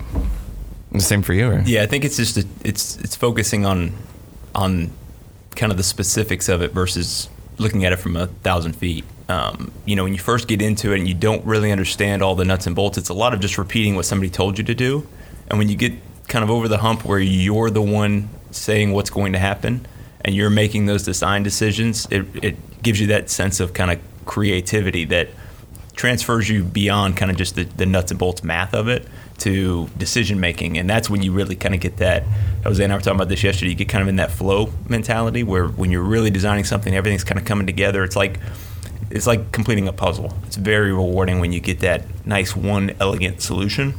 The 0.92 1.00
same 1.00 1.22
for 1.22 1.34
you, 1.34 1.50
or? 1.50 1.60
Yeah, 1.66 1.82
I 1.82 1.86
think 1.86 2.04
it's 2.04 2.16
just 2.16 2.38
a, 2.38 2.46
it's 2.64 2.96
it's 2.98 3.14
focusing 3.14 3.66
on 3.66 3.92
on 4.54 4.90
kind 5.56 5.72
of 5.72 5.78
the 5.78 5.84
specifics 5.84 6.48
of 6.48 6.62
it 6.62 6.72
versus 6.72 7.28
looking 7.58 7.84
at 7.84 7.92
it 7.92 7.96
from 7.96 8.16
a 8.16 8.26
thousand 8.26 8.74
feet. 8.74 9.04
Um, 9.28 9.72
you 9.84 9.96
know, 9.96 10.04
when 10.04 10.12
you 10.12 10.18
first 10.18 10.46
get 10.46 10.62
into 10.62 10.92
it 10.92 10.98
and 10.98 11.08
you 11.08 11.14
don't 11.14 11.44
really 11.44 11.72
understand 11.72 12.22
all 12.22 12.34
the 12.34 12.44
nuts 12.44 12.66
and 12.66 12.76
bolts, 12.76 12.98
it's 12.98 13.08
a 13.08 13.14
lot 13.14 13.34
of 13.34 13.40
just 13.40 13.58
repeating 13.58 13.96
what 13.96 14.04
somebody 14.04 14.30
told 14.30 14.58
you 14.58 14.64
to 14.64 14.74
do. 14.74 15.06
And 15.48 15.58
when 15.58 15.68
you 15.68 15.76
get 15.76 15.94
kind 16.28 16.44
of 16.44 16.50
over 16.50 16.68
the 16.68 16.78
hump 16.78 17.04
where 17.04 17.18
you're 17.18 17.70
the 17.70 17.82
one 17.82 18.28
saying 18.50 18.92
what's 18.92 19.10
going 19.10 19.32
to 19.32 19.38
happen 19.38 19.86
and 20.24 20.34
you're 20.34 20.50
making 20.50 20.86
those 20.86 21.02
design 21.02 21.42
decisions, 21.42 22.06
it, 22.10 22.26
it 22.42 22.82
gives 22.82 23.00
you 23.00 23.08
that 23.08 23.30
sense 23.30 23.58
of 23.58 23.72
kind 23.72 23.90
of 23.90 24.00
creativity 24.26 25.04
that 25.06 25.28
transfers 25.94 26.48
you 26.48 26.62
beyond 26.62 27.16
kind 27.16 27.30
of 27.30 27.36
just 27.36 27.54
the, 27.54 27.64
the 27.64 27.86
nuts 27.86 28.10
and 28.10 28.20
bolts 28.20 28.44
math 28.44 28.74
of 28.74 28.88
it 28.88 29.06
to 29.38 29.88
decision 29.98 30.40
making. 30.40 30.78
And 30.78 30.88
that's 30.88 31.10
when 31.10 31.22
you 31.22 31.32
really 31.32 31.56
kind 31.56 31.74
of 31.74 31.80
get 31.80 31.98
that. 31.98 32.24
Jose 32.64 32.82
and 32.82 32.92
I 32.92 32.96
were 32.96 33.02
talking 33.02 33.16
about 33.16 33.28
this 33.28 33.42
yesterday. 33.42 33.70
You 33.70 33.76
get 33.76 33.88
kind 33.88 34.02
of 34.02 34.08
in 34.08 34.16
that 34.16 34.30
flow 34.30 34.72
mentality 34.88 35.42
where 35.42 35.68
when 35.68 35.90
you're 35.90 36.02
really 36.02 36.30
designing 36.30 36.64
something, 36.64 36.94
everything's 36.94 37.24
kind 37.24 37.38
of 37.38 37.44
coming 37.44 37.66
together. 37.66 38.02
It's 38.02 38.16
like 38.16 38.40
it's 39.10 39.26
like 39.26 39.52
completing 39.52 39.88
a 39.88 39.92
puzzle. 39.92 40.34
It's 40.46 40.56
very 40.56 40.92
rewarding 40.92 41.38
when 41.38 41.52
you 41.52 41.60
get 41.60 41.80
that 41.80 42.04
nice 42.26 42.56
one 42.56 42.92
elegant 42.98 43.42
solution. 43.42 43.94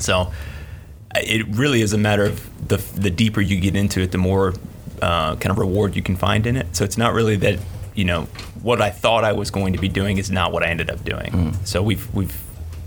So 0.00 0.32
it 1.14 1.46
really 1.48 1.82
is 1.82 1.92
a 1.92 1.98
matter 1.98 2.24
of 2.24 2.68
the 2.68 2.76
the 2.76 3.10
deeper 3.10 3.40
you 3.40 3.60
get 3.60 3.76
into 3.76 4.00
it, 4.00 4.12
the 4.12 4.18
more 4.18 4.54
uh, 5.00 5.36
kind 5.36 5.50
of 5.50 5.58
reward 5.58 5.96
you 5.96 6.02
can 6.02 6.16
find 6.16 6.46
in 6.46 6.56
it. 6.56 6.74
So 6.74 6.84
it's 6.84 6.96
not 6.96 7.12
really 7.12 7.36
that 7.36 7.58
you 7.94 8.04
know 8.04 8.22
what 8.62 8.80
I 8.80 8.90
thought 8.90 9.24
I 9.24 9.32
was 9.32 9.50
going 9.50 9.72
to 9.74 9.78
be 9.78 9.88
doing 9.88 10.18
is 10.18 10.30
not 10.30 10.52
what 10.52 10.62
I 10.62 10.68
ended 10.68 10.88
up 10.88 11.04
doing. 11.04 11.32
Mm. 11.32 11.66
So 11.66 11.82
we've 11.82 12.12
we've 12.14 12.36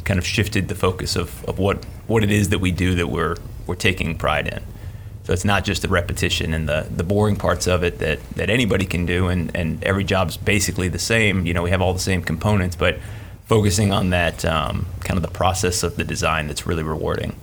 kind 0.06 0.18
of 0.18 0.26
shifted 0.26 0.68
the 0.70 0.76
focus 0.76 1.16
of, 1.16 1.44
of 1.46 1.60
what 1.60 1.84
what 2.08 2.24
it 2.24 2.32
is 2.32 2.50
that 2.50 2.60
we 2.60 2.72
do 2.72 2.96
that 2.96 3.08
we're 3.08 3.36
we're 3.68 3.76
taking 3.76 4.18
pride 4.18 4.48
in. 4.48 4.64
So 5.26 5.34
it's 5.34 5.44
not 5.44 5.66
just 5.66 5.82
the 5.82 5.88
repetition 5.88 6.54
and 6.54 6.70
the, 6.70 6.86
the 6.96 7.04
boring 7.04 7.36
parts 7.36 7.66
of 7.66 7.84
it 7.84 7.98
that, 7.98 8.20
that 8.36 8.52
anybody 8.52 8.86
can 8.86 9.08
do, 9.08 9.28
and, 9.28 9.50
and 9.56 9.84
every 9.84 10.04
job's 10.04 10.38
basically 10.38 10.88
the 10.88 11.00
same. 11.00 11.48
You 11.48 11.54
know, 11.56 11.64
we 11.64 11.72
have 11.72 11.82
all 11.82 11.94
the 11.94 12.00
same 12.00 12.22
components, 12.22 12.76
but 12.76 13.00
focusing 13.46 13.92
on 13.92 14.12
that 14.12 14.46
um, 14.46 14.86
kind 15.00 15.18
of 15.18 15.24
the 15.24 15.32
process 15.32 15.82
of 15.82 15.96
the 15.96 16.04
design 16.04 16.46
that's 16.46 16.68
really 16.68 16.84
rewarding. 16.84 17.36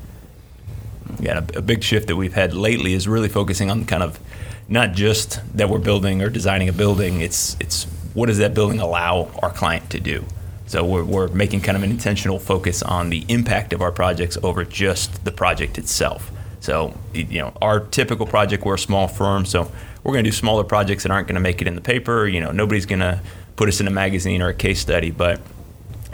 Yeah, 1.18 1.40
a, 1.54 1.58
a 1.58 1.62
big 1.62 1.82
shift 1.82 2.06
that 2.06 2.14
we've 2.14 2.34
had 2.34 2.54
lately 2.54 2.92
is 2.92 3.08
really 3.08 3.28
focusing 3.28 3.68
on 3.68 3.84
kind 3.84 4.04
of 4.04 4.20
not 4.68 4.92
just 4.92 5.40
that 5.56 5.68
we're 5.68 5.78
building 5.78 6.22
or 6.22 6.30
designing 6.30 6.68
a 6.68 6.72
building. 6.72 7.20
It's 7.20 7.56
it's 7.58 7.84
what 8.14 8.26
does 8.26 8.38
that 8.38 8.54
building 8.54 8.78
allow 8.78 9.28
our 9.42 9.50
client 9.50 9.90
to 9.90 9.98
do. 9.98 10.24
So 10.72 10.82
we're, 10.86 11.04
we're 11.04 11.28
making 11.28 11.60
kind 11.60 11.76
of 11.76 11.82
an 11.82 11.90
intentional 11.90 12.38
focus 12.38 12.82
on 12.82 13.10
the 13.10 13.26
impact 13.28 13.74
of 13.74 13.82
our 13.82 13.92
projects 13.92 14.38
over 14.42 14.64
just 14.64 15.22
the 15.22 15.30
project 15.30 15.76
itself. 15.76 16.30
So, 16.60 16.96
you 17.12 17.40
know, 17.40 17.52
our 17.60 17.80
typical 17.80 18.24
project, 18.24 18.64
we're 18.64 18.76
a 18.76 18.78
small 18.78 19.06
firm, 19.06 19.44
so 19.44 19.70
we're 20.02 20.14
going 20.14 20.24
to 20.24 20.30
do 20.30 20.34
smaller 20.34 20.64
projects 20.64 21.02
that 21.02 21.12
aren't 21.12 21.28
going 21.28 21.34
to 21.34 21.42
make 21.42 21.60
it 21.60 21.68
in 21.68 21.74
the 21.74 21.82
paper. 21.82 22.26
You 22.26 22.40
know, 22.40 22.52
nobody's 22.52 22.86
going 22.86 23.00
to 23.00 23.20
put 23.56 23.68
us 23.68 23.82
in 23.82 23.86
a 23.86 23.90
magazine 23.90 24.40
or 24.40 24.48
a 24.48 24.54
case 24.54 24.80
study, 24.80 25.10
but 25.10 25.42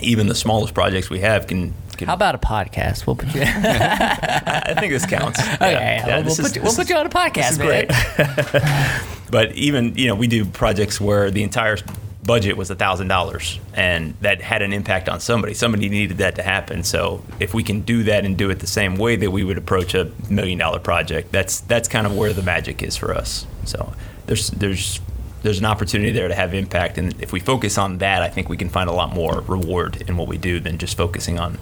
even 0.00 0.26
the 0.26 0.34
smallest 0.34 0.74
projects 0.74 1.08
we 1.08 1.20
have 1.20 1.46
can. 1.46 1.72
can 1.96 2.08
How 2.08 2.14
about 2.14 2.34
a 2.34 2.38
podcast? 2.38 3.06
We'll 3.06 3.14
put 3.14 3.32
you. 3.32 3.42
I 3.44 4.74
think 4.76 4.92
this 4.92 5.06
counts. 5.06 5.38
Okay, 5.38 6.02
we'll, 6.04 6.24
this 6.24 6.36
put 6.36 6.46
is- 6.46 6.56
you, 6.56 6.62
we'll 6.62 6.72
this 6.72 6.78
put 6.78 6.88
you 6.90 6.96
on 6.96 7.06
a 7.06 7.10
podcast, 7.10 7.52
is 7.52 7.58
man. 7.60 7.86
great. 7.86 9.20
but 9.30 9.52
even 9.52 9.94
you 9.94 10.08
know, 10.08 10.16
we 10.16 10.26
do 10.26 10.44
projects 10.44 11.00
where 11.00 11.30
the 11.30 11.44
entire 11.44 11.76
budget 12.22 12.57
was 12.57 12.70
thousand 12.70 13.09
dollars, 13.09 13.59
and 13.74 14.14
that 14.20 14.40
had 14.40 14.62
an 14.62 14.72
impact 14.72 15.09
on 15.09 15.20
somebody. 15.20 15.54
Somebody 15.54 15.88
needed 15.88 16.18
that 16.18 16.35
to 16.37 16.42
happen. 16.42 16.83
So 16.83 17.22
if 17.40 17.54
we 17.54 17.62
can 17.62 17.81
do 17.81 18.02
that 18.04 18.24
and 18.24 18.37
do 18.37 18.50
it 18.50 18.59
the 18.61 18.66
same 18.66 18.96
way 18.96 19.16
that 19.16 19.31
we 19.31 19.44
would 19.44 19.59
approach 19.59 19.94
a 19.94 20.11
million 20.28 20.59
dollar 20.59 20.78
project, 20.78 21.33
that's 21.33 21.61
that's 21.61 21.88
kind 21.88 22.07
of 22.07 22.16
where 22.16 22.33
the 22.33 22.42
magic 22.42 22.83
is 22.83 22.96
for 22.96 23.14
us. 23.14 23.46
So 23.64 23.92
there's 24.26 24.48
there's 24.48 25.00
there's 25.42 25.59
an 25.61 25.66
opportunity 25.66 26.11
there 26.11 26.28
to 26.28 26.35
have 26.35 26.52
impact, 26.54 26.98
and 26.98 27.20
if 27.22 27.33
we 27.33 27.40
focus 27.40 27.78
on 27.78 27.98
that, 27.98 28.22
I 28.22 28.28
think 28.28 28.48
we 28.48 28.57
can 28.57 28.68
find 28.68 28.90
a 28.90 28.92
lot 28.92 29.14
more 29.14 29.40
reward 29.42 30.02
in 30.09 30.16
what 30.16 30.28
we 30.28 30.37
do 30.37 30.61
than 30.61 30.78
just 30.78 30.96
focusing 30.96 31.38
on 31.38 31.59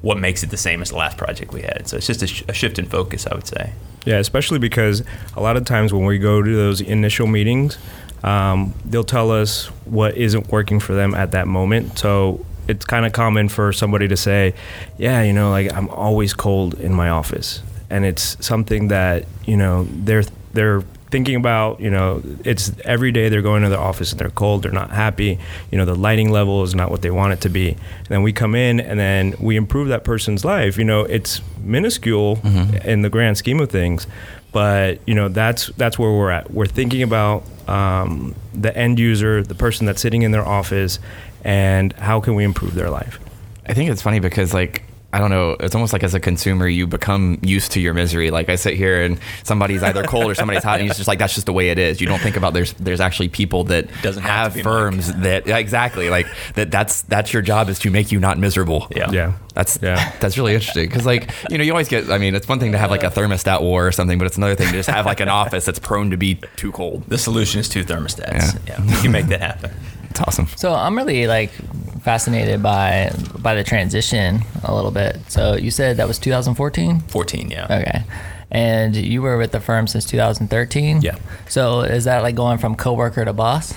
what 0.00 0.18
makes 0.18 0.42
it 0.42 0.50
the 0.50 0.56
same 0.56 0.80
as 0.80 0.90
the 0.90 0.96
last 0.96 1.16
project 1.18 1.52
we 1.52 1.62
had. 1.62 1.88
So 1.88 1.96
it's 1.96 2.06
just 2.06 2.22
a, 2.22 2.26
sh- 2.26 2.44
a 2.48 2.52
shift 2.52 2.78
in 2.78 2.86
focus, 2.86 3.26
I 3.26 3.34
would 3.34 3.46
say. 3.46 3.72
Yeah, 4.04 4.18
especially 4.18 4.58
because 4.60 5.02
a 5.36 5.40
lot 5.42 5.56
of 5.56 5.64
times 5.64 5.92
when 5.92 6.04
we 6.04 6.18
go 6.18 6.40
to 6.40 6.56
those 6.56 6.80
initial 6.80 7.26
meetings, 7.26 7.76
um, 8.24 8.74
they'll 8.84 9.04
tell 9.04 9.30
us 9.30 9.66
what 9.84 10.16
isn't 10.16 10.48
working 10.50 10.80
for 10.80 10.94
them 10.94 11.14
at 11.14 11.32
that 11.32 11.46
moment. 11.46 11.98
So 11.98 12.44
it's 12.66 12.84
kind 12.84 13.06
of 13.06 13.12
common 13.12 13.48
for 13.48 13.72
somebody 13.72 14.08
to 14.08 14.16
say, 14.16 14.54
"Yeah, 14.98 15.22
you 15.22 15.32
know, 15.32 15.50
like 15.50 15.72
I'm 15.72 15.88
always 15.88 16.34
cold 16.34 16.74
in 16.74 16.92
my 16.92 17.08
office," 17.08 17.62
and 17.90 18.04
it's 18.04 18.36
something 18.44 18.88
that 18.88 19.24
you 19.46 19.56
know 19.56 19.86
they're 19.90 20.24
they're 20.52 20.82
thinking 21.10 21.36
about 21.36 21.80
you 21.80 21.88
know 21.88 22.22
it's 22.44 22.70
every 22.84 23.10
day 23.10 23.30
they're 23.30 23.40
going 23.40 23.62
to 23.62 23.70
the 23.70 23.78
office 23.78 24.12
and 24.12 24.20
they're 24.20 24.28
cold 24.28 24.62
they're 24.62 24.70
not 24.70 24.90
happy 24.90 25.38
you 25.70 25.78
know 25.78 25.86
the 25.86 25.94
lighting 25.94 26.30
level 26.30 26.62
is 26.62 26.74
not 26.74 26.90
what 26.90 27.00
they 27.00 27.10
want 27.10 27.32
it 27.32 27.40
to 27.40 27.48
be. 27.48 27.70
And 27.70 28.08
then 28.08 28.22
we 28.22 28.30
come 28.30 28.54
in 28.54 28.78
and 28.78 29.00
then 29.00 29.34
we 29.40 29.56
improve 29.56 29.88
that 29.88 30.04
person's 30.04 30.44
life 30.44 30.76
you 30.76 30.84
know 30.84 31.04
it's 31.04 31.40
minuscule 31.62 32.38
in 32.84 33.00
the 33.00 33.08
grand 33.08 33.38
scheme 33.38 33.58
of 33.58 33.70
things 33.70 34.06
but 34.52 35.00
you 35.06 35.14
know 35.14 35.28
that's 35.28 35.68
that's 35.76 35.98
where 35.98 36.10
we're 36.10 36.30
at. 36.30 36.50
We're 36.50 36.66
thinking 36.66 37.02
about 37.02 37.44
um, 37.68 38.34
the 38.54 38.76
end 38.76 38.98
user 38.98 39.42
the 39.42 39.54
person 39.54 39.86
that's 39.86 40.00
sitting 40.00 40.22
in 40.22 40.30
their 40.32 40.46
office 40.46 40.98
and 41.44 41.92
how 41.94 42.20
can 42.20 42.34
we 42.34 42.44
improve 42.44 42.74
their 42.74 42.90
life. 42.90 43.20
I 43.66 43.74
think 43.74 43.90
it's 43.90 44.02
funny 44.02 44.20
because 44.20 44.54
like 44.54 44.82
I 45.10 45.20
don't 45.20 45.30
know. 45.30 45.56
It's 45.58 45.74
almost 45.74 45.94
like 45.94 46.02
as 46.04 46.12
a 46.12 46.20
consumer, 46.20 46.68
you 46.68 46.86
become 46.86 47.38
used 47.42 47.72
to 47.72 47.80
your 47.80 47.94
misery. 47.94 48.30
Like 48.30 48.50
I 48.50 48.56
sit 48.56 48.74
here 48.74 49.02
and 49.02 49.18
somebody's 49.42 49.82
either 49.82 50.02
cold 50.04 50.30
or 50.30 50.34
somebody's 50.34 50.62
hot, 50.62 50.80
and 50.80 50.88
it's 50.90 50.98
just 50.98 51.08
like 51.08 51.18
that's 51.18 51.32
just 51.34 51.46
the 51.46 51.52
way 51.54 51.70
it 51.70 51.78
is. 51.78 51.98
You 51.98 52.06
don't 52.06 52.20
think 52.20 52.36
about 52.36 52.52
there's 52.52 52.74
there's 52.74 53.00
actually 53.00 53.30
people 53.30 53.64
that 53.64 53.88
Doesn't 54.02 54.22
have 54.22 54.30
have, 54.30 54.52
to 54.52 54.58
be 54.58 54.62
firms 54.62 55.10
that 55.14 55.48
exactly 55.48 56.10
like 56.10 56.26
that. 56.56 56.70
That's 56.70 57.02
that's 57.02 57.32
your 57.32 57.40
job 57.40 57.70
is 57.70 57.78
to 57.80 57.90
make 57.90 58.12
you 58.12 58.20
not 58.20 58.36
miserable. 58.38 58.86
Yeah. 58.94 59.10
yeah 59.10 59.32
That's 59.54 59.78
Yeah. 59.80 60.12
that's 60.20 60.36
really 60.36 60.52
interesting 60.52 60.86
because 60.86 61.06
like 61.06 61.30
you 61.50 61.56
know 61.56 61.64
you 61.64 61.72
always 61.72 61.88
get 61.88 62.10
I 62.10 62.18
mean 62.18 62.34
it's 62.34 62.46
one 62.46 62.60
thing 62.60 62.72
to 62.72 62.78
have 62.78 62.90
like 62.90 63.02
a 63.02 63.08
thermostat 63.10 63.62
war 63.62 63.86
or 63.86 63.92
something 63.92 64.18
but 64.18 64.26
it's 64.26 64.36
another 64.36 64.56
thing 64.56 64.66
to 64.68 64.74
just 64.74 64.90
have 64.90 65.06
like 65.06 65.20
an 65.20 65.30
office 65.30 65.64
that's 65.64 65.78
prone 65.78 66.10
to 66.10 66.18
be 66.18 66.38
too 66.56 66.70
cold. 66.70 67.04
The 67.08 67.16
solution 67.16 67.60
is 67.60 67.68
two 67.70 67.82
thermostats. 67.82 68.58
Yeah, 68.68 68.84
we 68.84 69.00
can 69.00 69.12
make 69.12 69.26
that 69.28 69.40
happen. 69.40 69.70
It's 70.10 70.20
awesome. 70.20 70.48
So 70.56 70.74
I'm 70.74 70.96
really 70.96 71.26
like 71.26 71.50
fascinated 72.00 72.62
by 72.62 73.12
by 73.38 73.54
the 73.54 73.64
transition 73.64 74.40
a 74.64 74.74
little 74.74 74.90
bit. 74.90 75.18
So 75.28 75.54
you 75.54 75.70
said 75.70 75.96
that 75.98 76.08
was 76.08 76.18
2014. 76.18 77.00
14, 77.00 77.50
yeah. 77.50 77.64
Okay. 77.64 78.04
And 78.50 78.96
you 78.96 79.20
were 79.20 79.36
with 79.36 79.52
the 79.52 79.60
firm 79.60 79.86
since 79.86 80.04
2013. 80.06 81.02
Yeah. 81.02 81.16
So 81.48 81.80
is 81.80 82.04
that 82.04 82.22
like 82.22 82.34
going 82.34 82.58
from 82.58 82.74
coworker 82.76 83.24
to 83.24 83.32
boss? 83.32 83.74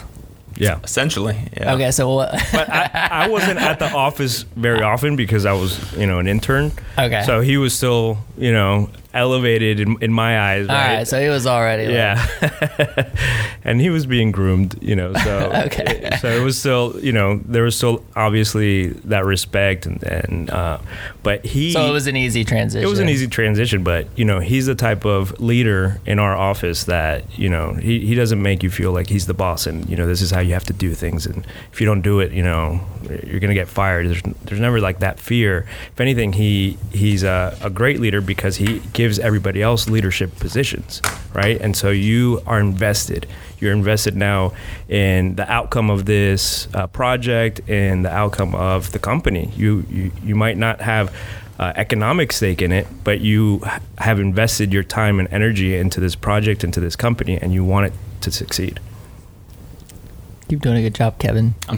yeah 0.57 0.79
Essentially, 0.83 1.37
yeah. 1.57 1.73
Okay. 1.73 1.91
So 1.91 2.13
what? 2.13 2.31
but 2.51 2.69
I, 2.69 3.25
I 3.25 3.29
wasn't 3.29 3.59
at 3.59 3.79
the 3.79 3.91
office 3.91 4.43
very 4.55 4.81
often 4.81 5.15
because 5.15 5.45
I 5.45 5.53
was, 5.53 5.79
you 5.97 6.05
know, 6.07 6.19
an 6.19 6.27
intern. 6.27 6.71
Okay. 6.97 7.23
So 7.25 7.41
he 7.41 7.57
was 7.57 7.73
still, 7.73 8.17
you 8.37 8.51
know, 8.51 8.89
elevated 9.13 9.79
in, 9.79 9.97
in 10.01 10.11
my 10.13 10.39
eyes. 10.39 10.67
All 10.69 10.75
Right. 10.75 10.95
right. 10.97 11.07
So 11.07 11.21
he 11.21 11.27
was 11.29 11.45
already. 11.47 11.91
yeah. 11.91 12.25
and 13.63 13.79
he 13.81 13.89
was 13.89 14.05
being 14.05 14.31
groomed, 14.31 14.77
you 14.81 14.95
know. 14.95 15.13
So 15.13 15.51
Okay. 15.65 16.09
So 16.21 16.29
it 16.29 16.43
was 16.43 16.57
still, 16.57 16.95
you 17.01 17.11
know, 17.11 17.39
there 17.45 17.63
was 17.63 17.75
still 17.75 18.03
obviously 18.15 18.87
that 19.05 19.25
respect, 19.25 19.85
and, 19.85 20.01
and 20.03 20.49
uh, 20.49 20.79
but 21.23 21.45
he. 21.45 21.71
So 21.71 21.85
it 21.85 21.91
was 21.91 22.07
an 22.07 22.15
easy 22.15 22.43
transition. 22.43 22.85
It 22.85 22.89
was 22.89 22.99
an 22.99 23.09
easy 23.09 23.27
transition, 23.27 23.83
but 23.83 24.07
you 24.17 24.25
know 24.25 24.39
he's 24.39 24.65
the 24.65 24.75
type 24.75 25.05
of 25.05 25.39
leader 25.39 25.99
in 26.05 26.19
our 26.19 26.35
office 26.35 26.85
that 26.85 27.37
you 27.37 27.49
know 27.49 27.73
he, 27.73 28.05
he 28.05 28.15
doesn't 28.15 28.41
make 28.41 28.63
you 28.63 28.69
feel 28.69 28.91
like 28.91 29.07
he's 29.09 29.25
the 29.27 29.33
boss 29.33 29.67
and 29.67 29.89
you 29.89 29.95
know 29.95 30.07
this 30.07 30.21
is 30.21 30.31
how 30.31 30.39
you 30.39 30.53
have 30.53 30.63
to 30.65 30.73
do 30.73 30.93
things 30.93 31.25
and 31.25 31.45
if 31.71 31.79
you 31.81 31.85
don't 31.87 32.01
do 32.01 32.19
it 32.19 32.31
you 32.31 32.43
know 32.43 32.79
you're 33.25 33.39
gonna 33.39 33.53
get 33.53 33.67
fired. 33.67 34.07
There's 34.07 34.21
there's 34.45 34.59
never 34.61 34.79
like 34.79 34.99
that 34.99 35.19
fear. 35.19 35.65
If 35.91 35.99
anything, 35.99 36.33
he 36.33 36.77
he's 36.91 37.23
a, 37.23 37.57
a 37.61 37.69
great 37.69 37.99
leader 37.99 38.21
because 38.21 38.55
he 38.57 38.79
gives 39.01 39.17
everybody 39.17 39.63
else 39.63 39.89
leadership 39.89 40.29
positions, 40.37 41.01
right? 41.33 41.59
And 41.59 41.75
so 41.75 41.89
you 41.89 42.39
are 42.45 42.59
invested. 42.59 43.25
You're 43.59 43.73
invested 43.73 44.15
now 44.15 44.53
in 44.87 45.35
the 45.37 45.51
outcome 45.51 45.89
of 45.89 46.05
this 46.05 46.67
uh, 46.75 46.85
project 46.85 47.61
and 47.67 48.05
the 48.05 48.11
outcome 48.11 48.53
of 48.53 48.91
the 48.91 48.99
company. 48.99 49.51
You 49.55 49.71
you, 49.89 50.11
you 50.23 50.35
might 50.35 50.57
not 50.65 50.81
have 50.81 51.11
uh, 51.57 51.73
economic 51.75 52.31
stake 52.31 52.61
in 52.61 52.71
it, 52.71 52.85
but 53.03 53.21
you 53.21 53.63
have 53.97 54.19
invested 54.19 54.71
your 54.71 54.83
time 54.83 55.19
and 55.19 55.27
energy 55.33 55.75
into 55.75 55.99
this 55.99 56.15
project, 56.15 56.63
into 56.63 56.79
this 56.79 56.95
company, 56.95 57.39
and 57.41 57.51
you 57.51 57.63
want 57.65 57.87
it 57.87 57.93
to 58.21 58.31
succeed. 58.31 58.79
Keep 60.51 60.59
doing 60.63 60.75
a 60.75 60.81
good 60.81 60.93
job, 60.93 61.17
Kevin. 61.17 61.55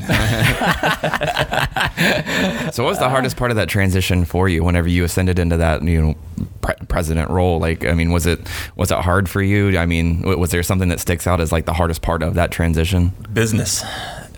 So 2.73 2.83
what 2.83 2.89
was 2.89 2.97
the 2.97 3.07
hardest 3.07 3.37
part 3.37 3.51
of 3.51 3.57
that 3.57 3.69
transition 3.69 4.25
for 4.25 4.49
you 4.49 4.63
whenever 4.63 4.87
you 4.87 5.03
ascended 5.03 5.37
into 5.37 5.57
that 5.57 5.83
you 5.83 6.01
know 6.01 6.15
pre- 6.61 6.73
president 6.87 7.29
role? 7.29 7.59
Like 7.59 7.85
I 7.85 7.93
mean 7.93 8.11
was 8.11 8.25
it 8.25 8.39
was 8.75 8.89
it 8.89 8.97
hard 8.97 9.29
for 9.29 9.43
you? 9.43 9.77
I 9.77 9.85
mean 9.85 10.23
was 10.23 10.49
there 10.49 10.63
something 10.63 10.89
that 10.89 10.99
sticks 10.99 11.27
out 11.27 11.39
as 11.39 11.51
like 11.51 11.65
the 11.65 11.73
hardest 11.73 12.01
part 12.01 12.23
of 12.23 12.33
that 12.33 12.49
transition? 12.49 13.13
business. 13.31 13.83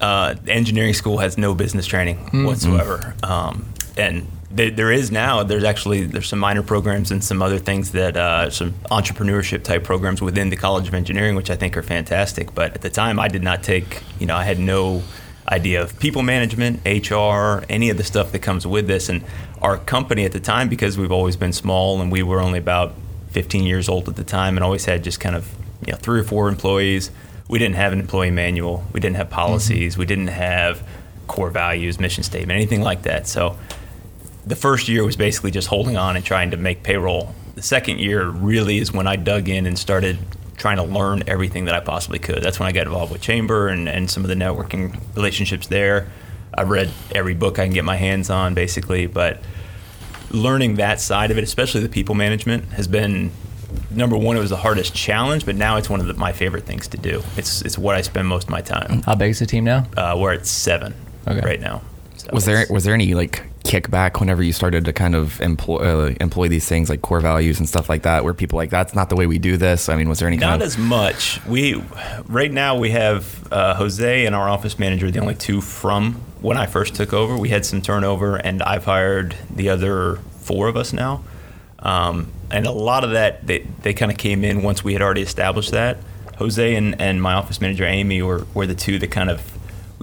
Uh, 0.02 0.36
engineering 0.48 0.94
school 0.94 1.20
has 1.20 1.38
no 1.38 1.56
business 1.56 1.86
training 1.86 2.18
whatsoever, 2.46 3.16
um, 3.24 3.66
and 3.96 4.28
there, 4.56 4.92
is 4.92 5.12
now. 5.12 5.44
There's 5.44 5.64
actually 5.64 6.06
there's 6.06 6.30
some 6.30 6.40
minor 6.40 6.64
programs 6.64 7.12
and 7.12 7.24
some 7.24 7.42
other 7.42 7.60
things 7.60 7.92
that 7.92 8.16
uh, 8.16 8.50
some 8.50 8.72
entrepreneurship 8.92 9.64
type 9.64 9.84
programs 9.84 10.22
within 10.22 10.50
the 10.50 10.56
College 10.56 10.88
of 10.88 10.94
Engineering, 10.94 11.36
which 11.36 11.50
I 11.50 11.56
think 11.56 11.76
are 11.76 11.84
fantastic. 11.84 12.56
But 12.56 12.74
at 12.74 12.82
the 12.82 12.90
time, 12.90 13.20
I 13.20 13.28
did 13.28 13.44
not 13.44 13.64
take. 13.64 14.02
You 14.20 14.28
know, 14.28 14.36
I 14.36 14.44
had 14.44 14.60
no 14.60 15.04
idea 15.48 15.82
of 15.82 16.00
people 16.00 16.24
management, 16.24 16.80
HR, 16.86 17.64
any 17.70 17.90
of 17.90 17.98
the 17.98 18.04
stuff 18.04 18.32
that 18.32 18.40
comes 18.40 18.66
with 18.66 18.88
this. 18.88 19.10
And 19.10 19.24
our 19.62 19.78
company 19.78 20.26
at 20.26 20.32
the 20.32 20.40
time, 20.40 20.70
because 20.70 20.98
we've 20.98 21.12
always 21.12 21.36
been 21.36 21.54
small 21.54 22.02
and 22.02 22.12
we 22.12 22.24
were 22.24 22.40
only 22.40 22.60
about 22.60 22.94
15 23.30 23.64
years 23.66 23.90
old 23.90 24.08
at 24.08 24.16
the 24.16 24.24
time, 24.24 24.58
and 24.58 24.64
always 24.64 24.86
had 24.86 25.04
just 25.04 25.20
kind 25.20 25.36
of 25.36 25.54
you 25.86 25.92
know 25.92 25.98
three 25.98 26.20
or 26.20 26.24
four 26.24 26.48
employees. 26.48 27.12
We 27.48 27.60
didn't 27.60 27.76
have 27.76 27.94
an 27.94 28.00
employee 28.00 28.32
manual. 28.32 28.86
We 28.94 29.00
didn't 29.00 29.18
have 29.18 29.30
policies. 29.30 29.98
We 29.98 30.06
didn't 30.06 30.28
have 30.28 30.82
core 31.28 31.50
values, 31.50 32.00
mission 32.00 32.24
statement, 32.24 32.56
anything 32.56 32.82
like 32.82 33.04
that. 33.04 33.28
So 33.28 33.58
the 34.46 34.56
first 34.56 34.88
year 34.88 35.04
was 35.04 35.16
basically 35.16 35.52
just 35.52 35.68
holding 35.68 35.98
on 35.98 36.16
and 36.16 36.24
trying 36.26 36.52
to 36.52 36.58
make 36.58 36.84
payroll. 36.84 37.34
The 37.56 37.62
second 37.62 38.00
year 38.00 38.28
really 38.30 38.78
is 38.80 38.92
when 38.92 39.08
I 39.08 39.16
dug 39.16 39.50
in 39.50 39.66
and 39.66 39.78
started 39.78 40.18
trying 40.58 40.78
to 40.78 40.84
learn 40.84 41.24
everything 41.28 41.66
that 41.66 41.76
I 41.76 41.80
possibly 41.80 42.20
could. 42.20 42.42
That's 42.44 42.60
when 42.60 42.68
I 42.68 42.72
got 42.72 42.86
involved 42.88 43.12
with 43.12 43.22
Chamber 43.22 43.68
and, 43.68 43.90
and 43.90 44.10
some 44.10 44.24
of 44.24 44.30
the 44.30 44.36
networking 44.36 45.00
relationships 45.16 45.68
there. 45.68 46.08
I've 46.54 46.70
read 46.70 46.90
every 47.14 47.34
book 47.34 47.60
I 47.60 47.66
can 47.66 47.74
get 47.74 47.84
my 47.84 47.98
hands 47.98 48.30
on, 48.30 48.54
basically, 48.54 49.08
but 49.08 49.42
learning 50.32 50.76
that 50.76 51.00
side 51.02 51.32
of 51.32 51.38
it, 51.38 51.44
especially 51.44 51.82
the 51.82 51.90
people 51.90 52.16
management, 52.16 52.66
has 52.74 52.88
been 52.88 53.32
number 53.92 54.18
one. 54.18 54.38
It 54.38 54.40
was 54.40 54.50
the 54.52 54.58
hardest 54.58 54.94
challenge, 54.96 55.46
but 55.46 55.56
now 55.56 55.78
it's 55.78 55.90
one 55.90 56.00
of 56.00 56.08
the, 56.08 56.14
my 56.14 56.32
favorite 56.32 56.64
things 56.66 56.88
to 56.90 56.98
do. 56.98 57.22
It's 57.38 57.62
it's 57.62 57.78
what 57.78 57.96
I 57.96 58.02
spend 58.02 58.28
most 58.28 58.46
of 58.46 58.50
my 58.50 58.62
time. 58.62 59.02
How 59.04 59.16
big 59.16 59.32
is 59.32 59.40
the 59.40 59.46
team 59.46 59.64
now? 59.66 59.86
Uh, 59.98 60.16
we're 60.18 60.34
at 60.34 60.46
seven 60.46 60.94
Okay. 61.28 61.42
right 61.46 61.60
now. 61.60 61.82
So 62.18 62.30
Was 62.32 62.46
there 62.46 62.66
was 62.70 62.84
there 62.86 62.94
any 62.94 63.14
like 63.14 63.44
kickback 63.66 64.20
whenever 64.20 64.44
you 64.44 64.54
started 64.54 64.86
to 64.86 64.94
kind 64.94 65.16
of 65.16 65.42
employ 65.42 65.78
uh, 65.78 66.14
employ 66.22 66.48
these 66.48 66.68
things 66.68 66.90
like 66.90 67.02
core 67.02 67.20
values 67.20 67.60
and 67.60 67.68
stuff 67.68 67.90
like 67.90 68.04
that, 68.04 68.24
where 68.24 68.34
people 68.34 68.58
like 68.58 68.70
that's 68.70 68.96
not 68.96 69.10
the 69.10 69.16
way 69.16 69.28
we 69.28 69.40
do 69.40 69.58
this? 69.58 69.90
I 69.90 69.96
mean, 69.96 70.08
was 70.08 70.20
there 70.20 70.28
any 70.28 70.38
Not 70.38 70.52
kind 70.52 70.62
of 70.62 70.68
as 70.68 70.78
much. 70.78 71.44
We 71.46 71.84
right 72.28 72.52
now 72.52 72.78
we 72.78 72.92
have 72.92 73.52
uh, 73.52 73.76
Jose 73.76 74.26
and 74.26 74.36
our 74.36 74.48
office 74.48 74.80
manager, 74.80 75.12
the 75.12 75.20
only 75.20 75.36
two 75.36 75.60
from 75.62 76.14
when 76.42 76.58
I 76.58 76.68
first 76.68 76.96
took 76.96 77.12
over. 77.12 77.38
We 77.38 77.50
had 77.50 77.66
some 77.66 77.82
turnover, 77.82 78.38
and 78.38 78.62
I've 78.64 78.86
hired 78.86 79.36
the 79.54 79.70
other 79.70 80.18
four 80.40 80.68
of 80.68 80.78
us 80.78 80.94
now. 80.94 81.24
Um, 81.80 82.32
and 82.52 82.66
a 82.66 82.72
lot 82.72 83.04
of 83.04 83.12
that 83.12 83.46
they, 83.46 83.60
they 83.82 83.94
kind 83.94 84.12
of 84.12 84.18
came 84.18 84.44
in 84.44 84.64
once 84.64 84.84
we 84.84 84.94
had 84.94 85.02
already 85.02 85.22
established 85.22 85.72
that. 85.72 85.98
Jose 86.38 86.76
and, 86.76 87.00
and 87.00 87.22
my 87.22 87.34
office 87.34 87.62
manager 87.62 87.86
Amy 87.86 88.22
were, 88.22 88.46
were 88.54 88.68
the 88.68 88.76
two 88.76 89.00
that 89.00 89.12
kind 89.12 89.30
of 89.30 89.42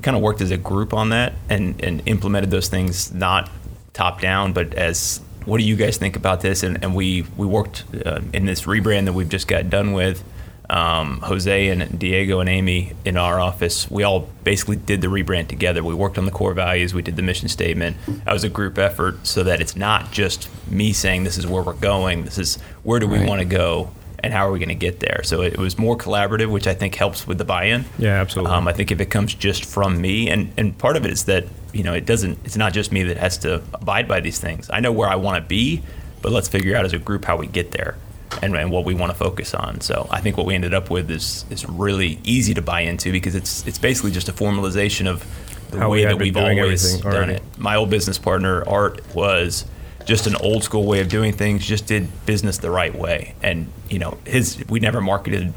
we 0.02 0.04
kind 0.04 0.16
of 0.16 0.22
worked 0.22 0.40
as 0.40 0.50
a 0.50 0.56
group 0.56 0.92
on 0.92 1.10
that 1.10 1.32
and, 1.48 1.80
and 1.84 2.02
implemented 2.06 2.50
those 2.50 2.66
things 2.68 3.14
not 3.14 3.48
top 3.92 4.20
down, 4.20 4.52
but 4.52 4.74
as 4.74 5.20
what 5.44 5.58
do 5.58 5.64
you 5.64 5.76
guys 5.76 5.96
think 5.96 6.16
about 6.16 6.40
this? 6.40 6.64
And, 6.64 6.82
and 6.82 6.92
we 6.96 7.22
we 7.36 7.46
worked 7.46 7.84
uh, 8.04 8.20
in 8.32 8.44
this 8.44 8.62
rebrand 8.62 9.04
that 9.04 9.12
we've 9.12 9.28
just 9.28 9.46
got 9.46 9.70
done 9.70 9.92
with. 9.92 10.24
Um, 10.70 11.20
Jose 11.20 11.68
and 11.68 11.98
Diego 11.98 12.40
and 12.40 12.48
Amy 12.48 12.94
in 13.04 13.16
our 13.16 13.38
office, 13.38 13.88
we 13.90 14.02
all 14.04 14.28
basically 14.42 14.76
did 14.76 15.02
the 15.02 15.08
rebrand 15.08 15.46
together. 15.48 15.84
We 15.84 15.94
worked 15.94 16.16
on 16.18 16.24
the 16.24 16.30
core 16.32 16.54
values, 16.54 16.94
we 16.94 17.02
did 17.02 17.14
the 17.16 17.22
mission 17.22 17.48
statement. 17.48 17.96
That 18.24 18.32
was 18.32 18.42
a 18.42 18.48
group 18.48 18.78
effort 18.78 19.24
so 19.26 19.42
that 19.44 19.60
it's 19.60 19.76
not 19.76 20.10
just 20.12 20.48
me 20.68 20.92
saying 20.94 21.22
this 21.24 21.36
is 21.38 21.46
where 21.46 21.62
we're 21.62 21.74
going, 21.74 22.24
this 22.24 22.38
is 22.38 22.56
where 22.82 22.98
do 23.00 23.06
we 23.06 23.18
Right. 23.18 23.28
want 23.28 23.40
to 23.40 23.44
go 23.44 23.90
and 24.22 24.32
how 24.32 24.46
are 24.46 24.52
we 24.52 24.58
going 24.58 24.68
to 24.68 24.74
get 24.74 25.00
there. 25.00 25.22
So 25.24 25.42
it 25.42 25.58
was 25.58 25.78
more 25.78 25.96
collaborative, 25.96 26.50
which 26.50 26.66
I 26.66 26.74
think 26.74 26.94
helps 26.94 27.26
with 27.26 27.38
the 27.38 27.44
buy 27.44 27.64
in. 27.64 27.84
Yeah, 27.98 28.20
absolutely. 28.20 28.54
Um, 28.54 28.68
I 28.68 28.72
think 28.72 28.90
if 28.90 29.00
it 29.00 29.06
comes 29.06 29.34
just 29.34 29.64
from 29.64 30.00
me, 30.00 30.28
and, 30.30 30.52
and 30.56 30.76
part 30.76 30.96
of 30.96 31.04
it 31.04 31.10
is 31.10 31.24
that 31.24 31.44
you 31.72 31.82
know 31.82 31.94
it 31.94 32.06
doesn't. 32.06 32.38
It's 32.44 32.56
not 32.56 32.72
just 32.72 32.92
me 32.92 33.02
that 33.04 33.16
has 33.16 33.38
to 33.38 33.62
abide 33.74 34.06
by 34.08 34.20
these 34.20 34.38
things. 34.38 34.70
I 34.72 34.80
know 34.80 34.92
where 34.92 35.08
I 35.08 35.16
want 35.16 35.42
to 35.42 35.48
be, 35.48 35.82
but 36.20 36.32
let's 36.32 36.48
figure 36.48 36.76
out 36.76 36.84
as 36.84 36.92
a 36.92 36.98
group 36.98 37.24
how 37.24 37.36
we 37.36 37.46
get 37.46 37.72
there, 37.72 37.96
and, 38.42 38.54
and 38.56 38.70
what 38.70 38.84
we 38.84 38.94
want 38.94 39.10
to 39.12 39.18
focus 39.18 39.54
on. 39.54 39.80
So 39.80 40.06
I 40.10 40.20
think 40.20 40.36
what 40.36 40.46
we 40.46 40.54
ended 40.54 40.74
up 40.74 40.90
with 40.90 41.10
is 41.10 41.44
is 41.50 41.68
really 41.68 42.20
easy 42.24 42.54
to 42.54 42.62
buy 42.62 42.82
into 42.82 43.10
because 43.10 43.34
it's 43.34 43.66
it's 43.66 43.78
basically 43.78 44.12
just 44.12 44.28
a 44.28 44.32
formalization 44.32 45.06
of 45.06 45.24
the 45.70 45.78
How 45.78 45.90
way 45.90 46.02
had 46.02 46.12
that 46.12 46.18
we've 46.18 46.36
always 46.36 46.98
done 47.00 47.12
already. 47.12 47.32
it. 47.34 47.42
My 47.58 47.76
old 47.76 47.88
business 47.90 48.18
partner 48.18 48.62
Art 48.68 49.00
was 49.14 49.64
just 50.04 50.26
an 50.26 50.36
old 50.36 50.64
school 50.64 50.84
way 50.84 51.00
of 51.00 51.08
doing 51.08 51.32
things. 51.32 51.66
Just 51.66 51.86
did 51.86 52.08
business 52.26 52.58
the 52.58 52.70
right 52.70 52.94
way, 52.94 53.34
and 53.42 53.70
you 53.88 53.98
know 53.98 54.18
his 54.24 54.64
we 54.68 54.80
never 54.80 55.00
marketed 55.00 55.52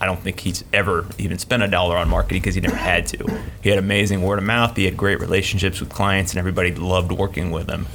I 0.00 0.06
don't 0.06 0.20
think 0.20 0.40
he's 0.40 0.64
ever 0.72 1.06
even 1.18 1.38
spent 1.38 1.62
a 1.62 1.68
dollar 1.68 1.96
on 1.96 2.08
marketing 2.08 2.40
because 2.40 2.54
he 2.54 2.60
never 2.60 2.76
had 2.76 3.06
to. 3.08 3.40
He 3.62 3.70
had 3.70 3.78
amazing 3.78 4.22
word 4.22 4.38
of 4.38 4.44
mouth. 4.44 4.76
He 4.76 4.84
had 4.84 4.96
great 4.96 5.20
relationships 5.20 5.80
with 5.80 5.90
clients, 5.90 6.32
and 6.32 6.38
everybody 6.38 6.72
loved 6.74 7.10
working 7.10 7.50
with 7.50 7.68
him. 7.68 7.86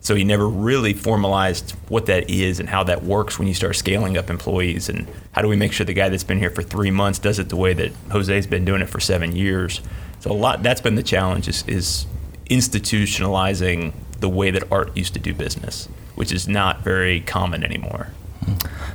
So 0.00 0.14
he 0.14 0.24
never 0.24 0.48
really 0.48 0.92
formalized 0.92 1.72
what 1.88 2.06
that 2.06 2.30
is 2.30 2.60
and 2.60 2.68
how 2.68 2.84
that 2.84 3.02
works 3.02 3.38
when 3.38 3.48
you 3.48 3.54
start 3.54 3.74
scaling 3.74 4.16
up 4.16 4.30
employees. 4.30 4.88
And 4.88 5.08
how 5.32 5.42
do 5.42 5.48
we 5.48 5.56
make 5.56 5.72
sure 5.72 5.84
the 5.84 5.94
guy 5.94 6.08
that's 6.08 6.24
been 6.24 6.38
here 6.38 6.50
for 6.50 6.62
three 6.62 6.92
months 6.92 7.18
does 7.18 7.40
it 7.40 7.48
the 7.48 7.56
way 7.56 7.74
that 7.74 7.92
Jose's 8.10 8.46
been 8.46 8.64
doing 8.64 8.82
it 8.82 8.88
for 8.88 9.00
seven 9.00 9.34
years? 9.34 9.80
So 10.20 10.30
a 10.30 10.32
lot 10.32 10.62
that's 10.62 10.80
been 10.80 10.94
the 10.94 11.02
challenge 11.02 11.48
is, 11.48 11.64
is 11.66 12.06
institutionalizing 12.48 13.94
the 14.20 14.28
way 14.28 14.50
that 14.50 14.70
Art 14.70 14.96
used 14.96 15.14
to 15.14 15.20
do 15.20 15.34
business, 15.34 15.88
which 16.14 16.32
is 16.32 16.48
not 16.48 16.82
very 16.82 17.20
common 17.20 17.62
anymore. 17.62 18.08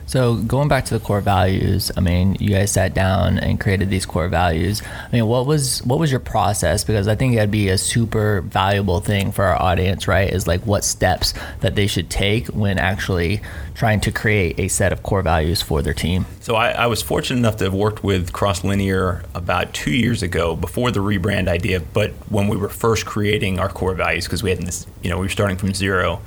So 0.05 0.35
going 0.35 0.67
back 0.67 0.85
to 0.85 0.93
the 0.97 1.03
core 1.03 1.21
values, 1.21 1.91
I 1.95 2.01
mean, 2.01 2.35
you 2.39 2.49
guys 2.49 2.71
sat 2.71 2.93
down 2.93 3.37
and 3.37 3.59
created 3.59 3.89
these 3.89 4.05
core 4.05 4.27
values. 4.27 4.81
I 4.83 5.11
mean, 5.11 5.25
what 5.27 5.45
was 5.45 5.81
what 5.83 5.99
was 5.99 6.11
your 6.11 6.19
process? 6.19 6.83
Because 6.83 7.07
I 7.07 7.15
think 7.15 7.35
that'd 7.35 7.51
be 7.51 7.69
a 7.69 7.77
super 7.77 8.41
valuable 8.41 8.99
thing 8.99 9.31
for 9.31 9.45
our 9.45 9.61
audience, 9.61 10.07
right? 10.07 10.29
Is 10.31 10.47
like 10.47 10.65
what 10.65 10.83
steps 10.83 11.33
that 11.61 11.75
they 11.75 11.87
should 11.87 12.09
take 12.09 12.47
when 12.47 12.77
actually 12.77 13.41
trying 13.73 14.01
to 14.01 14.11
create 14.11 14.59
a 14.59 14.67
set 14.67 14.91
of 14.91 15.01
core 15.01 15.21
values 15.21 15.61
for 15.61 15.81
their 15.81 15.93
team. 15.93 16.25
So 16.41 16.55
I, 16.55 16.71
I 16.71 16.87
was 16.87 17.01
fortunate 17.01 17.39
enough 17.39 17.57
to 17.57 17.63
have 17.63 17.73
worked 17.73 18.03
with 18.03 18.31
Crosslinear 18.33 19.23
about 19.33 19.73
two 19.73 19.91
years 19.91 20.21
ago, 20.21 20.55
before 20.55 20.91
the 20.91 20.99
rebrand 20.99 21.47
idea, 21.47 21.79
but 21.79 22.11
when 22.29 22.47
we 22.47 22.57
were 22.57 22.69
first 22.69 23.05
creating 23.05 23.59
our 23.59 23.69
core 23.69 23.95
values, 23.95 24.25
because 24.25 24.43
we 24.43 24.49
had 24.49 24.61
this, 24.61 24.85
you 25.01 25.09
know, 25.09 25.17
we 25.17 25.25
were 25.25 25.29
starting 25.29 25.57
from 25.57 25.73
zero. 25.73 26.21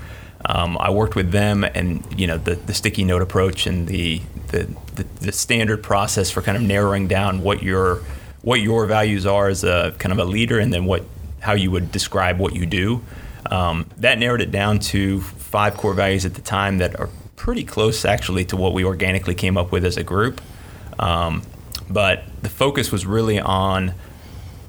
Um, 0.46 0.76
I 0.78 0.90
worked 0.90 1.16
with 1.16 1.30
them, 1.30 1.64
and 1.64 2.04
you 2.16 2.26
know, 2.26 2.38
the, 2.38 2.56
the 2.56 2.74
sticky 2.74 3.04
note 3.04 3.22
approach 3.22 3.66
and 3.66 3.88
the, 3.88 4.20
the 4.48 4.68
the 4.94 5.04
the 5.20 5.32
standard 5.32 5.82
process 5.82 6.30
for 6.30 6.42
kind 6.42 6.56
of 6.56 6.62
narrowing 6.62 7.08
down 7.08 7.42
what 7.42 7.62
your 7.62 8.02
what 8.42 8.60
your 8.60 8.86
values 8.86 9.24
are 9.24 9.48
as 9.48 9.64
a 9.64 9.94
kind 9.98 10.12
of 10.12 10.18
a 10.18 10.24
leader, 10.24 10.58
and 10.58 10.72
then 10.72 10.84
what 10.84 11.04
how 11.40 11.54
you 11.54 11.70
would 11.70 11.90
describe 11.90 12.38
what 12.38 12.54
you 12.54 12.66
do. 12.66 13.02
Um, 13.50 13.86
that 13.98 14.18
narrowed 14.18 14.40
it 14.40 14.50
down 14.50 14.78
to 14.80 15.20
five 15.20 15.76
core 15.76 15.94
values 15.94 16.24
at 16.24 16.34
the 16.34 16.40
time 16.40 16.78
that 16.78 16.98
are 16.98 17.08
pretty 17.36 17.64
close 17.64 18.04
actually 18.04 18.44
to 18.46 18.56
what 18.56 18.72
we 18.72 18.84
organically 18.84 19.34
came 19.34 19.56
up 19.56 19.70
with 19.70 19.84
as 19.84 19.96
a 19.96 20.02
group. 20.02 20.40
Um, 20.98 21.42
but 21.88 22.24
the 22.42 22.48
focus 22.48 22.90
was 22.90 23.04
really 23.04 23.38
on 23.38 23.94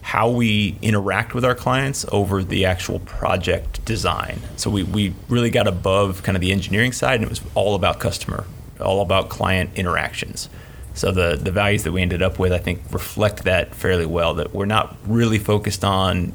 how 0.05 0.29
we 0.29 0.77
interact 0.83 1.33
with 1.33 1.43
our 1.43 1.55
clients 1.55 2.05
over 2.11 2.43
the 2.43 2.63
actual 2.63 2.99
project 2.99 3.83
design. 3.85 4.39
So 4.55 4.69
we, 4.69 4.83
we 4.83 5.15
really 5.29 5.49
got 5.49 5.67
above 5.67 6.21
kind 6.21 6.35
of 6.37 6.41
the 6.41 6.51
engineering 6.51 6.91
side 6.91 7.15
and 7.15 7.23
it 7.23 7.29
was 7.29 7.41
all 7.55 7.73
about 7.73 7.99
customer, 7.99 8.45
all 8.79 9.01
about 9.01 9.29
client 9.29 9.71
interactions. 9.75 10.47
So 10.93 11.11
the, 11.11 11.35
the 11.35 11.49
values 11.49 11.85
that 11.85 11.91
we 11.91 12.03
ended 12.03 12.21
up 12.21 12.37
with, 12.37 12.53
I 12.53 12.59
think, 12.59 12.83
reflect 12.91 13.45
that 13.45 13.73
fairly 13.73 14.05
well. 14.05 14.35
That 14.35 14.53
we're 14.53 14.67
not 14.67 14.95
really 15.07 15.39
focused 15.39 15.83
on. 15.83 16.33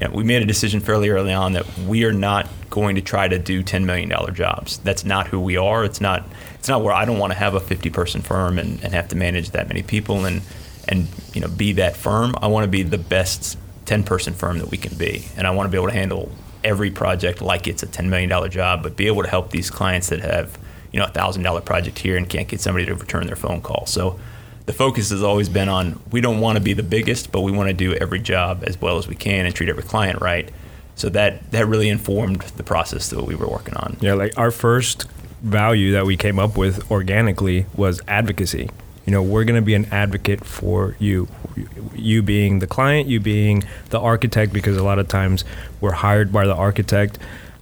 You 0.00 0.08
know, 0.08 0.10
we 0.12 0.24
made 0.24 0.42
a 0.42 0.46
decision 0.46 0.80
fairly 0.80 1.08
early 1.08 1.32
on 1.32 1.52
that 1.52 1.78
we 1.86 2.02
are 2.04 2.12
not 2.12 2.48
going 2.68 2.96
to 2.96 3.00
try 3.00 3.28
to 3.28 3.38
do 3.38 3.62
ten 3.62 3.86
million 3.86 4.08
dollar 4.08 4.32
jobs. 4.32 4.78
That's 4.78 5.04
not 5.04 5.28
who 5.28 5.38
we 5.38 5.56
are. 5.56 5.84
It's 5.84 6.00
not. 6.00 6.24
It's 6.56 6.68
not 6.68 6.82
where 6.82 6.92
I 6.92 7.04
don't 7.04 7.20
want 7.20 7.32
to 7.32 7.38
have 7.38 7.54
a 7.54 7.60
fifty 7.60 7.90
person 7.90 8.22
firm 8.22 8.58
and, 8.58 8.82
and 8.82 8.92
have 8.92 9.06
to 9.10 9.16
manage 9.16 9.50
that 9.50 9.68
many 9.68 9.84
people 9.84 10.24
and 10.24 10.42
and 10.88 11.08
you 11.32 11.40
know 11.40 11.48
be 11.48 11.72
that 11.74 11.96
firm. 11.96 12.34
I 12.40 12.46
want 12.46 12.64
to 12.64 12.70
be 12.70 12.82
the 12.82 12.98
best 12.98 13.58
ten 13.84 14.04
person 14.04 14.34
firm 14.34 14.58
that 14.58 14.70
we 14.70 14.76
can 14.76 14.96
be, 14.96 15.26
and 15.36 15.46
I 15.46 15.50
want 15.50 15.66
to 15.66 15.70
be 15.70 15.76
able 15.76 15.88
to 15.88 15.94
handle 15.94 16.30
every 16.62 16.90
project 16.90 17.42
like 17.42 17.66
it's 17.66 17.82
a 17.82 17.86
ten 17.86 18.10
million 18.10 18.28
dollar 18.28 18.48
job, 18.48 18.82
but 18.82 18.96
be 18.96 19.06
able 19.06 19.22
to 19.22 19.28
help 19.28 19.50
these 19.50 19.70
clients 19.70 20.08
that 20.08 20.20
have 20.20 20.58
you 20.92 20.98
know 20.98 21.06
a 21.06 21.10
thousand 21.10 21.42
dollar 21.42 21.60
project 21.60 21.98
here 21.98 22.16
and 22.16 22.28
can't 22.28 22.48
get 22.48 22.60
somebody 22.60 22.86
to 22.86 22.94
return 22.94 23.26
their 23.26 23.36
phone 23.36 23.60
call. 23.60 23.86
So 23.86 24.18
the 24.66 24.72
focus 24.72 25.10
has 25.10 25.22
always 25.22 25.48
been 25.48 25.68
on 25.68 26.00
we 26.10 26.20
don't 26.20 26.40
want 26.40 26.56
to 26.56 26.62
be 26.62 26.72
the 26.72 26.82
biggest, 26.82 27.32
but 27.32 27.42
we 27.42 27.52
want 27.52 27.68
to 27.68 27.74
do 27.74 27.94
every 27.94 28.20
job 28.20 28.64
as 28.66 28.80
well 28.80 28.96
as 28.96 29.06
we 29.06 29.14
can 29.14 29.46
and 29.46 29.54
treat 29.54 29.68
every 29.68 29.82
client 29.82 30.20
right. 30.20 30.50
So 30.94 31.08
that 31.10 31.50
that 31.50 31.66
really 31.66 31.88
informed 31.88 32.40
the 32.42 32.62
process 32.62 33.10
that 33.10 33.22
we 33.24 33.34
were 33.34 33.48
working 33.48 33.74
on. 33.74 33.96
Yeah, 34.00 34.14
like 34.14 34.38
our 34.38 34.50
first 34.50 35.06
value 35.42 35.92
that 35.92 36.06
we 36.06 36.16
came 36.16 36.38
up 36.38 36.56
with 36.56 36.90
organically 36.90 37.66
was 37.76 38.00
advocacy. 38.08 38.70
You 39.06 39.12
know, 39.12 39.22
we're 39.22 39.44
going 39.44 39.60
to 39.60 39.64
be 39.64 39.74
an 39.74 39.86
advocate 39.86 40.44
for 40.44 40.96
you. 40.98 41.28
You 41.94 42.22
being 42.22 42.58
the 42.58 42.66
client, 42.66 43.08
you 43.08 43.20
being 43.20 43.64
the 43.90 44.00
architect, 44.00 44.52
because 44.52 44.76
a 44.76 44.82
lot 44.82 44.98
of 44.98 45.08
times 45.08 45.44
we're 45.80 45.92
hired 45.92 46.32
by 46.32 46.46
the 46.46 46.54
architect, 46.54 47.18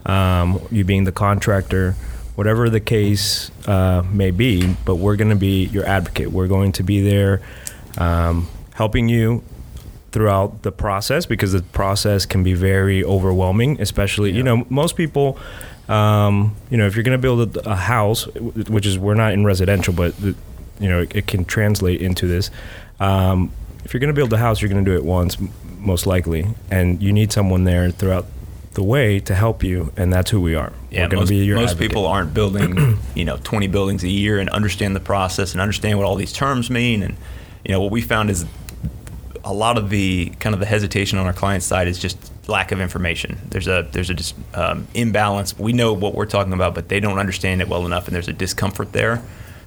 um, 0.06 0.60
you 0.70 0.84
being 0.84 1.04
the 1.04 1.12
contractor, 1.12 1.92
whatever 2.36 2.70
the 2.70 2.80
case 2.80 3.50
uh, 3.66 4.02
may 4.10 4.30
be, 4.30 4.76
but 4.84 4.96
we're 4.96 5.16
going 5.16 5.30
to 5.30 5.36
be 5.36 5.64
your 5.66 5.84
advocate. 5.84 6.30
We're 6.30 6.48
going 6.48 6.72
to 6.72 6.82
be 6.82 7.02
there 7.02 7.42
um, 7.98 8.48
helping 8.74 9.08
you 9.08 9.42
throughout 10.12 10.62
the 10.62 10.72
process 10.72 11.26
because 11.26 11.52
the 11.52 11.62
process 11.62 12.26
can 12.26 12.42
be 12.42 12.54
very 12.54 13.02
overwhelming. 13.02 13.80
Especially, 13.80 14.30
you 14.30 14.42
know, 14.42 14.66
most 14.68 14.96
people. 14.96 15.38
Um, 15.88 16.54
you 16.70 16.78
know, 16.78 16.86
if 16.86 16.94
you're 16.94 17.02
going 17.02 17.18
to 17.18 17.20
build 17.20 17.56
a, 17.56 17.70
a 17.70 17.74
house, 17.74 18.26
which 18.26 18.86
is 18.86 18.98
we're 18.98 19.14
not 19.14 19.32
in 19.32 19.44
residential, 19.44 19.92
but 19.92 20.16
the, 20.16 20.34
you 20.82 20.88
know, 20.88 21.02
it, 21.02 21.16
it 21.16 21.26
can 21.26 21.44
translate 21.44 22.00
into 22.00 22.26
this. 22.26 22.50
Um, 23.00 23.52
if 23.84 23.92
you're 23.92 24.00
going 24.00 24.14
to 24.14 24.18
build 24.18 24.32
a 24.32 24.38
house, 24.38 24.60
you're 24.60 24.68
going 24.68 24.84
to 24.84 24.90
do 24.90 24.96
it 24.96 25.04
once, 25.04 25.36
most 25.78 26.06
likely, 26.06 26.46
and 26.70 27.02
you 27.02 27.12
need 27.12 27.32
someone 27.32 27.64
there 27.64 27.90
throughout 27.90 28.26
the 28.74 28.82
way 28.82 29.20
to 29.20 29.34
help 29.34 29.62
you, 29.62 29.92
and 29.96 30.12
that's 30.12 30.30
who 30.30 30.40
we 30.40 30.54
are. 30.54 30.72
Yeah, 30.90 31.06
most, 31.08 31.28
to 31.28 31.34
be 31.34 31.44
your 31.44 31.56
most 31.56 31.78
people 31.78 32.06
aren't 32.06 32.32
building, 32.32 32.98
you 33.14 33.24
know, 33.24 33.38
20 33.42 33.66
buildings 33.66 34.02
a 34.04 34.08
year 34.08 34.38
and 34.38 34.48
understand 34.50 34.96
the 34.96 35.00
process 35.00 35.52
and 35.52 35.60
understand 35.60 35.98
what 35.98 36.06
all 36.06 36.16
these 36.16 36.32
terms 36.32 36.70
mean. 36.70 37.02
And 37.02 37.16
you 37.64 37.72
know, 37.72 37.80
what 37.80 37.90
we 37.90 38.00
found 38.00 38.30
is 38.30 38.46
a 39.44 39.52
lot 39.52 39.76
of 39.76 39.90
the 39.90 40.30
kind 40.40 40.54
of 40.54 40.60
the 40.60 40.66
hesitation 40.66 41.18
on 41.18 41.26
our 41.26 41.32
client 41.32 41.62
side 41.62 41.88
is 41.88 41.98
just 41.98 42.32
lack 42.48 42.72
of 42.72 42.80
information. 42.80 43.38
There's 43.48 43.68
a 43.68 43.88
there's 43.92 44.10
a 44.10 44.14
just 44.14 44.34
um, 44.54 44.86
imbalance. 44.94 45.58
We 45.58 45.72
know 45.72 45.92
what 45.92 46.14
we're 46.14 46.26
talking 46.26 46.52
about, 46.52 46.74
but 46.74 46.88
they 46.88 47.00
don't 47.00 47.18
understand 47.18 47.60
it 47.60 47.68
well 47.68 47.84
enough, 47.84 48.06
and 48.06 48.14
there's 48.14 48.28
a 48.28 48.32
discomfort 48.32 48.92
there. 48.92 49.22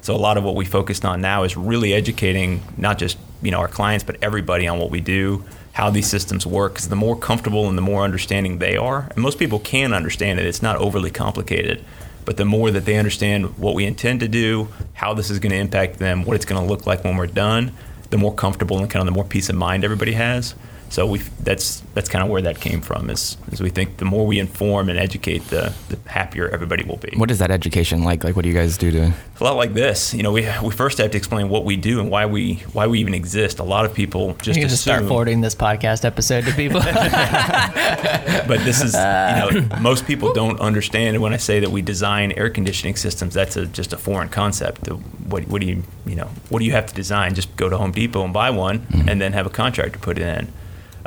So 0.06 0.15
a 0.15 0.18
lot 0.18 0.38
of 0.38 0.44
what 0.44 0.54
we 0.54 0.65
focused 0.65 1.04
on 1.04 1.20
now 1.20 1.41
is 1.41 1.58
really 1.58 1.91
educating 1.91 2.62
not 2.78 3.00
just 3.00 3.18
you 3.41 3.50
know 3.50 3.58
our 3.58 3.68
clients, 3.68 4.04
but 4.04 4.18
everybody 4.22 4.68
on 4.68 4.78
what 4.78 4.91
we 4.91 5.02
do, 5.02 5.44
how 5.74 5.89
these 5.89 6.06
systems 6.08 6.46
work. 6.46 6.74
Because 6.74 6.89
the 6.89 6.96
more 6.96 7.15
comfortable 7.15 7.68
and 7.68 7.76
the 7.76 7.82
more 7.82 8.04
understanding 8.04 8.60
they 8.60 8.78
are, 8.78 9.08
and 9.10 9.18
most 9.18 9.39
people 9.39 9.58
can 9.58 9.96
understand 9.96 10.39
it. 10.39 10.46
It's 10.46 10.62
not 10.62 10.76
overly 10.76 11.10
complicated. 11.10 11.84
But 12.24 12.38
the 12.38 12.46
more 12.46 12.70
that 12.70 12.86
they 12.86 12.98
understand 12.98 13.58
what 13.58 13.74
we 13.74 13.84
intend 13.84 14.20
to 14.20 14.28
do, 14.28 14.68
how 14.94 15.15
this 15.15 15.32
is 15.32 15.39
going 15.39 15.54
to 15.54 15.58
impact 15.58 15.98
them, 15.98 16.24
what 16.24 16.36
it's 16.36 16.46
going 16.46 16.62
to 16.62 16.68
look 16.68 16.86
like 16.86 17.04
when 17.04 17.18
we're 17.18 17.26
done, 17.26 17.72
the 18.12 18.20
more 18.20 18.32
comfortable 18.32 18.78
and 18.78 18.88
kind 18.88 19.02
of 19.02 19.08
the 19.08 19.12
more 19.12 19.26
peace 19.26 19.50
of 19.50 19.56
mind 19.56 19.84
everybody 19.84 20.12
has. 20.12 20.54
So 20.96 21.06
we 21.06 21.20
that's 21.42 21.82
that's 21.94 22.08
kind 22.08 22.24
of 22.24 22.30
where 22.30 22.42
that 22.44 22.62
came 22.62 22.80
from. 22.80 23.10
Is, 23.10 23.36
is 23.52 23.60
we 23.60 23.70
think 23.70 23.98
the 23.98 24.06
more 24.06 24.26
we 24.26 24.40
inform 24.40 24.88
and 24.88 24.98
educate, 24.98 25.40
the, 25.50 25.74
the 25.90 26.00
happier 26.10 26.48
everybody 26.48 26.86
will 26.86 26.96
be. 26.96 27.12
What 27.18 27.30
is 27.30 27.40
that 27.40 27.52
education 27.52 28.06
like? 28.06 28.24
Like, 28.24 28.38
what 28.38 28.44
do 28.44 28.48
you 28.48 28.56
guys 28.56 28.78
do 28.78 28.92
to? 28.92 29.14
It's 29.34 29.42
a 29.42 29.44
lot 29.44 29.58
like 29.58 29.74
this. 29.74 30.14
You 30.14 30.24
know, 30.24 30.32
we 30.32 30.50
we 30.64 30.72
first 30.72 30.98
have 31.00 31.12
to 31.12 31.18
explain 31.18 31.50
what 31.50 31.66
we 31.66 31.76
do 31.76 32.00
and 32.00 32.10
why 32.10 32.26
we 32.28 32.64
why 32.72 32.88
we 32.88 33.02
even 33.02 33.14
exist. 33.14 33.60
A 33.60 33.64
lot 33.66 33.84
of 33.84 33.94
people 33.94 34.36
just 34.36 34.56
you 34.56 34.64
can 34.64 34.70
just 34.70 34.84
start 34.84 35.06
forwarding 35.06 35.42
this 35.42 35.54
podcast 35.54 36.06
episode 36.06 36.46
to 36.46 36.54
people. 36.54 36.80
but 38.48 38.64
this 38.64 38.82
is 38.82 38.94
you 38.94 39.02
know 39.02 39.68
most 39.82 40.08
people 40.08 40.32
don't 40.32 40.62
understand 40.62 41.22
when 41.22 41.34
I 41.34 41.38
say 41.38 41.60
that 41.60 41.72
we 41.72 41.82
design 41.82 42.32
air 42.38 42.50
conditioning 42.50 42.96
systems. 42.96 43.34
That's 43.34 43.58
a, 43.58 43.66
just 43.66 43.92
a 43.92 43.98
foreign 43.98 44.30
concept. 44.30 44.88
What, 44.88 45.46
what 45.50 45.60
do 45.60 45.68
you 45.68 45.84
you 46.06 46.16
know 46.16 46.30
what 46.48 46.60
do 46.60 46.66
you 46.66 46.72
have 46.72 46.86
to 46.86 46.96
design? 46.96 47.36
Just 47.36 47.54
go 47.58 47.68
to 47.68 47.78
Home 47.78 47.92
Depot 47.92 48.24
and 48.24 48.34
buy 48.34 48.50
one, 48.50 48.80
mm-hmm. 48.80 49.10
and 49.10 49.20
then 49.20 49.34
have 49.34 49.46
a 49.46 49.50
contractor 49.50 50.00
put 50.00 50.18
it 50.18 50.22
in. 50.22 50.54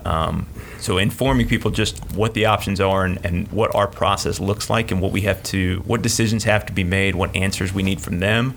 Um, 0.04 0.46
so 0.78 0.98
informing 0.98 1.48
people 1.48 1.70
just 1.70 1.98
what 2.12 2.34
the 2.34 2.46
options 2.46 2.80
are 2.80 3.04
and, 3.04 3.24
and 3.24 3.50
what 3.50 3.74
our 3.74 3.87
process 3.87 4.40
looks 4.40 4.70
like 4.70 4.90
and 4.90 5.00
what 5.00 5.12
we 5.12 5.22
have 5.22 5.42
to 5.44 5.82
what 5.87 6.02
decisions 6.02 6.44
have 6.44 6.66
to 6.66 6.72
be 6.72 6.84
made, 6.84 7.14
what 7.14 7.34
answers 7.34 7.72
we 7.72 7.82
need 7.82 8.00
from 8.00 8.20
them, 8.20 8.56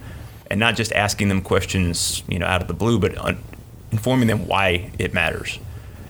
and 0.50 0.60
not 0.60 0.76
just 0.76 0.92
asking 0.94 1.30
them 1.30 1.42
questions 1.42 2.24
you 2.28 2.40
know 2.40 2.46
out 2.46 2.62
of 2.62 2.68
the 2.68 2.74
blue, 2.74 3.00
but 3.00 3.18
un- 3.18 3.40
informing 3.92 4.28
them 4.28 4.48
why 4.48 4.92
it 4.98 5.14
matters. 5.14 5.60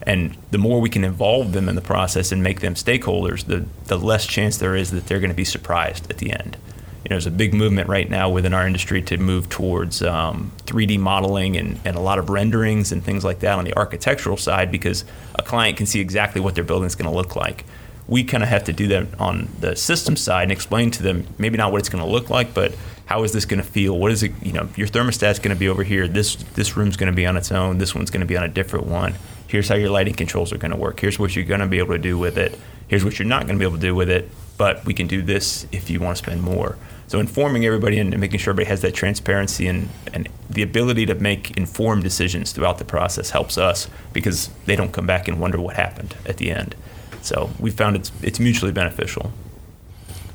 And 0.04 0.36
the 0.50 0.58
more 0.58 0.82
we 0.82 0.90
can 0.90 1.04
involve 1.04 1.54
them 1.54 1.70
in 1.70 1.76
the 1.76 1.82
process 1.82 2.32
and 2.32 2.42
make 2.42 2.62
them 2.62 2.74
stakeholders, 2.74 3.46
the, 3.46 3.66
the 3.86 3.98
less 3.98 4.26
chance 4.26 4.58
there 4.58 4.76
is 4.76 4.92
that 4.92 5.06
they're 5.08 5.20
going 5.20 5.30
to 5.30 5.36
be 5.36 5.46
surprised 5.46 6.10
at 6.10 6.18
the 6.18 6.32
end. 6.32 6.58
You 7.04 7.10
know, 7.10 7.16
there's 7.16 7.26
a 7.26 7.32
big 7.32 7.54
movement 7.54 7.90
right 7.90 8.10
now 8.10 8.30
within 8.30 8.54
our 8.54 8.66
industry 8.66 9.02
to 9.04 9.18
move 9.18 9.50
towards 9.50 10.04
um, 10.04 10.52
3D 10.66 11.00
modeling 11.00 11.58
and, 11.58 11.80
and 11.84 11.96
a 11.96 12.00
lot 12.00 12.20
of 12.20 12.30
renderings 12.30 12.92
and 12.92 13.04
things 13.04 13.26
like 13.26 13.40
that 13.40 13.58
on 13.58 13.66
the 13.66 13.76
architectural 13.76 14.38
side 14.38 14.72
because 14.72 15.04
a 15.36 15.42
client 15.42 15.78
can 15.78 15.88
see 15.88 16.00
exactly 16.00 16.42
what 16.42 16.54
their 16.54 16.64
building 16.64 16.86
is 16.86 16.96
going 16.96 17.10
to 17.10 17.16
look 17.16 17.36
like. 17.36 17.66
We 18.08 18.24
kind 18.24 18.44
of 18.44 18.50
have 18.50 18.66
to 18.66 18.74
do 18.74 18.88
that 18.90 19.20
on 19.20 19.50
the 19.60 19.76
system 19.76 20.16
side 20.16 20.44
and 20.44 20.52
explain 20.52 20.92
to 20.92 21.04
them 21.04 21.26
maybe 21.38 21.58
not 21.58 21.72
what 21.72 21.80
it's 21.80 21.90
going 21.90 22.04
to 22.04 22.10
look 22.10 22.30
like, 22.30 22.54
but 22.54 22.76
how 23.12 23.24
is 23.24 23.34
this 23.34 23.46
going 23.46 23.62
to 23.62 23.68
feel? 23.68 23.98
What 23.98 24.12
is 24.12 24.24
it? 24.24 24.32
You 24.42 24.54
know, 24.54 24.70
your 24.78 24.88
thermostat's 24.88 25.40
going 25.40 25.54
to 25.54 25.60
be 25.60 25.68
over 25.68 25.84
here. 25.84 26.08
This 26.08 26.36
this 26.36 26.78
room's 26.78 26.96
going 26.96 27.12
to 27.12 27.16
be 27.16 27.26
on 27.26 27.36
its 27.36 27.52
own. 27.52 27.78
This 27.78 27.94
one's 27.94 28.10
going 28.10 28.22
to 28.22 28.26
be 28.26 28.38
on 28.38 28.44
a 28.44 28.48
different 28.48 28.88
one. 28.88 29.16
Here's 29.48 29.68
how 29.68 29.76
your 29.76 29.90
lighting 29.90 30.14
controls 30.14 30.54
are 30.54 30.58
going 30.58 30.72
to 30.72 30.78
work. 30.78 31.00
Here's 31.00 31.20
what 31.20 31.36
you're 31.36 31.44
going 31.44 31.60
to 31.60 31.68
be 31.68 31.80
able 31.80 31.94
to 31.94 32.02
do 32.02 32.18
with 32.18 32.38
it. 32.38 32.58
Here's 32.88 33.04
what 33.04 33.20
you're 33.20 33.28
not 33.28 33.48
going 33.48 33.58
to 33.58 33.60
be 33.60 33.66
able 33.66 33.76
to 33.76 33.82
do 33.82 33.94
with 33.96 34.10
it. 34.10 34.30
But 34.58 34.86
we 34.86 34.94
can 34.94 35.08
do 35.08 35.22
this 35.22 35.68
if 35.74 35.90
you 35.90 36.00
want 36.00 36.16
to 36.16 36.24
spend 36.24 36.42
more. 36.42 36.78
So 37.12 37.20
informing 37.20 37.66
everybody 37.66 38.00
and 38.00 38.18
making 38.18 38.40
sure 38.40 38.52
everybody 38.52 38.70
has 38.70 38.80
that 38.84 38.94
transparency 38.94 39.68
and, 39.68 39.90
and 40.14 40.30
the 40.50 40.62
ability 40.62 41.06
to 41.08 41.16
make 41.16 41.52
informed 41.58 42.04
decisions 42.04 42.54
throughout 42.54 42.78
the 42.78 42.86
process 42.86 43.32
helps 43.32 43.58
us 43.58 43.90
because 44.14 44.50
they 44.66 44.78
don't 44.78 44.94
come 44.94 45.08
back 45.08 45.28
and 45.28 45.38
wonder 45.38 45.60
what 45.60 45.76
happened 45.76 46.16
at 46.26 46.38
the 46.38 46.52
end. 46.52 46.74
So 47.22 47.50
we 47.60 47.70
found 47.70 47.98
it's 47.98 48.14
it's 48.22 48.40
mutually 48.40 48.72
beneficial. 48.72 49.34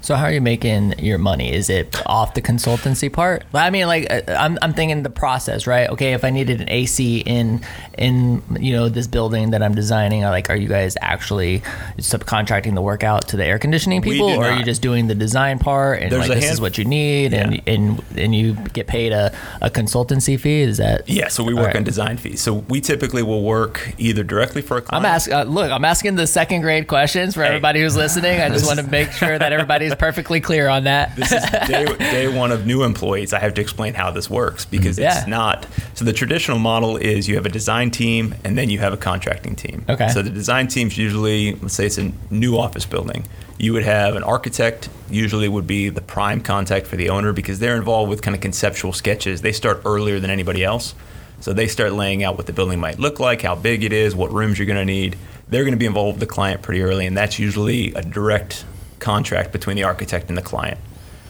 So 0.06 0.14
how 0.14 0.26
are 0.26 0.32
you 0.32 0.40
making 0.40 1.00
your 1.00 1.18
money? 1.18 1.52
Is 1.52 1.68
it 1.68 2.00
off 2.06 2.34
the 2.34 2.40
consultancy 2.40 3.12
part? 3.12 3.42
I 3.52 3.70
mean, 3.70 3.88
like 3.88 4.06
uh, 4.08 4.22
I'm, 4.38 4.56
I'm 4.62 4.72
thinking 4.72 5.02
the 5.02 5.10
process, 5.10 5.66
right? 5.66 5.90
Okay, 5.90 6.12
if 6.12 6.22
I 6.22 6.30
needed 6.30 6.60
an 6.60 6.70
AC 6.70 7.18
in 7.26 7.60
in 7.98 8.40
you 8.60 8.72
know 8.72 8.88
this 8.88 9.08
building 9.08 9.50
that 9.50 9.64
I'm 9.64 9.74
designing, 9.74 10.22
like, 10.22 10.48
are 10.48 10.54
you 10.54 10.68
guys 10.68 10.96
actually 11.00 11.60
subcontracting 11.98 12.76
the 12.76 12.82
work 12.82 13.02
out 13.02 13.26
to 13.30 13.36
the 13.36 13.44
air 13.44 13.58
conditioning 13.58 14.00
people, 14.00 14.28
or 14.28 14.44
are 14.44 14.52
you 14.52 14.58
not. 14.58 14.64
just 14.64 14.80
doing 14.80 15.08
the 15.08 15.14
design 15.16 15.58
part 15.58 16.00
and 16.02 16.12
There's 16.12 16.28
like 16.28 16.38
this 16.38 16.52
is 16.52 16.60
what 16.60 16.78
you 16.78 16.84
need, 16.84 17.34
and 17.34 17.54
Yeah. 17.56 17.62
and 17.66 18.04
and 18.16 18.32
you 18.32 18.52
get 18.72 18.86
paid 18.86 19.10
a, 19.10 19.36
a 19.60 19.70
consultancy 19.70 20.38
fee? 20.38 20.60
Is 20.60 20.76
that 20.76 21.08
Yeah, 21.08 21.26
so 21.26 21.42
we 21.42 21.52
work 21.52 21.66
right. 21.66 21.76
on 21.78 21.82
design 21.82 22.16
fees. 22.16 22.40
So 22.40 22.54
we 22.54 22.80
typically 22.80 23.24
will 23.24 23.42
work 23.42 23.92
either 23.98 24.22
directly 24.22 24.62
for 24.62 24.76
a 24.76 24.82
client. 24.82 25.04
I'm 25.04 25.12
asking. 25.12 25.34
Uh, 25.34 25.42
look, 25.42 25.72
I'm 25.72 25.84
asking 25.84 26.14
the 26.14 26.28
second 26.28 26.60
grade 26.60 26.86
questions 26.86 27.34
for 27.34 27.40
Hey. 27.42 27.48
everybody 27.48 27.80
who's 27.80 27.96
listening. 27.96 28.40
I 28.40 28.50
just 28.50 28.66
want 28.66 28.78
to 28.78 28.86
make 28.86 29.10
sure 29.10 29.36
that 29.36 29.52
everybody's 29.52 29.95
perfectly 29.98 30.40
clear 30.40 30.68
on 30.68 30.84
that. 30.84 31.14
this 31.16 31.32
is 31.32 31.42
day, 31.68 31.84
day 31.98 32.28
one 32.28 32.52
of 32.52 32.66
new 32.66 32.82
employees. 32.82 33.32
I 33.32 33.38
have 33.40 33.54
to 33.54 33.60
explain 33.60 33.94
how 33.94 34.10
this 34.10 34.28
works 34.30 34.64
because 34.64 34.98
Yeah. 34.98 35.18
it's 35.18 35.26
not. 35.26 35.66
So 35.94 36.04
the 36.04 36.12
traditional 36.12 36.58
model 36.58 36.96
is 36.96 37.28
you 37.28 37.34
have 37.36 37.46
a 37.46 37.50
design 37.50 37.90
team 37.90 38.34
and 38.44 38.56
then 38.56 38.70
you 38.70 38.78
have 38.78 38.92
a 38.92 38.96
contracting 38.96 39.56
team. 39.56 39.84
Okay. 39.88 40.08
So 40.08 40.22
the 40.22 40.30
design 40.30 40.68
team's 40.68 40.96
usually, 40.98 41.54
let's 41.56 41.74
say 41.74 41.86
it's 41.86 41.98
a 41.98 42.12
new 42.30 42.56
office 42.58 42.86
building. 42.86 43.26
You 43.58 43.72
would 43.72 43.84
have 43.84 44.16
an 44.16 44.22
architect, 44.22 44.88
usually 45.10 45.48
would 45.48 45.66
be 45.66 45.88
the 45.88 46.02
prime 46.02 46.40
contact 46.42 46.86
for 46.86 46.96
the 46.96 47.08
owner 47.10 47.32
because 47.32 47.58
they're 47.58 47.76
involved 47.76 48.10
with 48.10 48.20
kind 48.22 48.34
of 48.34 48.40
conceptual 48.42 48.92
sketches. 48.92 49.40
They 49.40 49.52
start 49.52 49.80
earlier 49.84 50.20
than 50.20 50.30
anybody 50.30 50.62
else. 50.62 50.94
So 51.40 51.52
they 51.52 51.66
start 51.68 51.92
laying 51.92 52.24
out 52.24 52.36
what 52.36 52.46
the 52.46 52.52
building 52.52 52.80
might 52.80 52.98
look 52.98 53.20
like, 53.20 53.42
how 53.42 53.54
big 53.54 53.84
it 53.84 53.92
is, 53.92 54.14
what 54.16 54.32
rooms 54.32 54.58
you're 54.58 54.66
going 54.66 54.78
to 54.78 54.84
need. 54.84 55.16
They're 55.48 55.62
going 55.64 55.74
to 55.74 55.78
be 55.78 55.86
involved 55.86 56.18
with 56.18 56.28
the 56.28 56.34
client 56.34 56.62
pretty 56.62 56.82
early, 56.82 57.06
and 57.06 57.16
that's 57.16 57.38
usually 57.38 57.92
a 57.94 58.02
direct 58.02 58.64
contract 58.98 59.52
between 59.52 59.76
the 59.76 59.84
architect 59.84 60.28
and 60.28 60.36
the 60.36 60.42
client. 60.42 60.78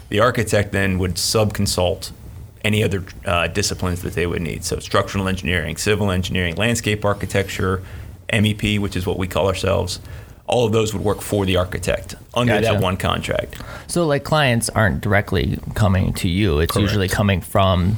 The 0.08 0.20
architect 0.20 0.72
then 0.72 0.98
would 0.98 1.18
sub-consult 1.18 2.12
any 2.64 2.82
other 2.82 3.04
uh, 3.24 3.46
disciplines 3.48 4.02
that 4.02 4.14
they 4.14 4.26
would 4.26 4.42
need. 4.42 4.64
So 4.64 4.78
structural 4.78 5.28
engineering, 5.28 5.76
civil 5.76 6.10
engineering, 6.10 6.56
landscape 6.56 7.04
architecture, 7.04 7.82
MEP, 8.32 8.78
which 8.80 8.96
is 8.96 9.06
what 9.06 9.18
we 9.18 9.28
call 9.28 9.46
ourselves. 9.46 10.00
All 10.48 10.64
of 10.64 10.72
those 10.72 10.92
would 10.92 11.02
work 11.02 11.20
for 11.22 11.44
the 11.44 11.56
architect 11.56 12.14
under 12.34 12.54
Gotcha. 12.54 12.74
that 12.74 12.82
one 12.82 12.96
contract. 12.96 13.60
So 13.88 14.06
like 14.06 14.24
clients 14.24 14.68
aren't 14.70 15.00
directly 15.00 15.58
coming 15.74 16.12
to 16.14 16.28
you. 16.28 16.60
It's 16.60 16.72
Correct. 16.72 16.82
usually 16.82 17.08
coming 17.08 17.40
from 17.40 17.96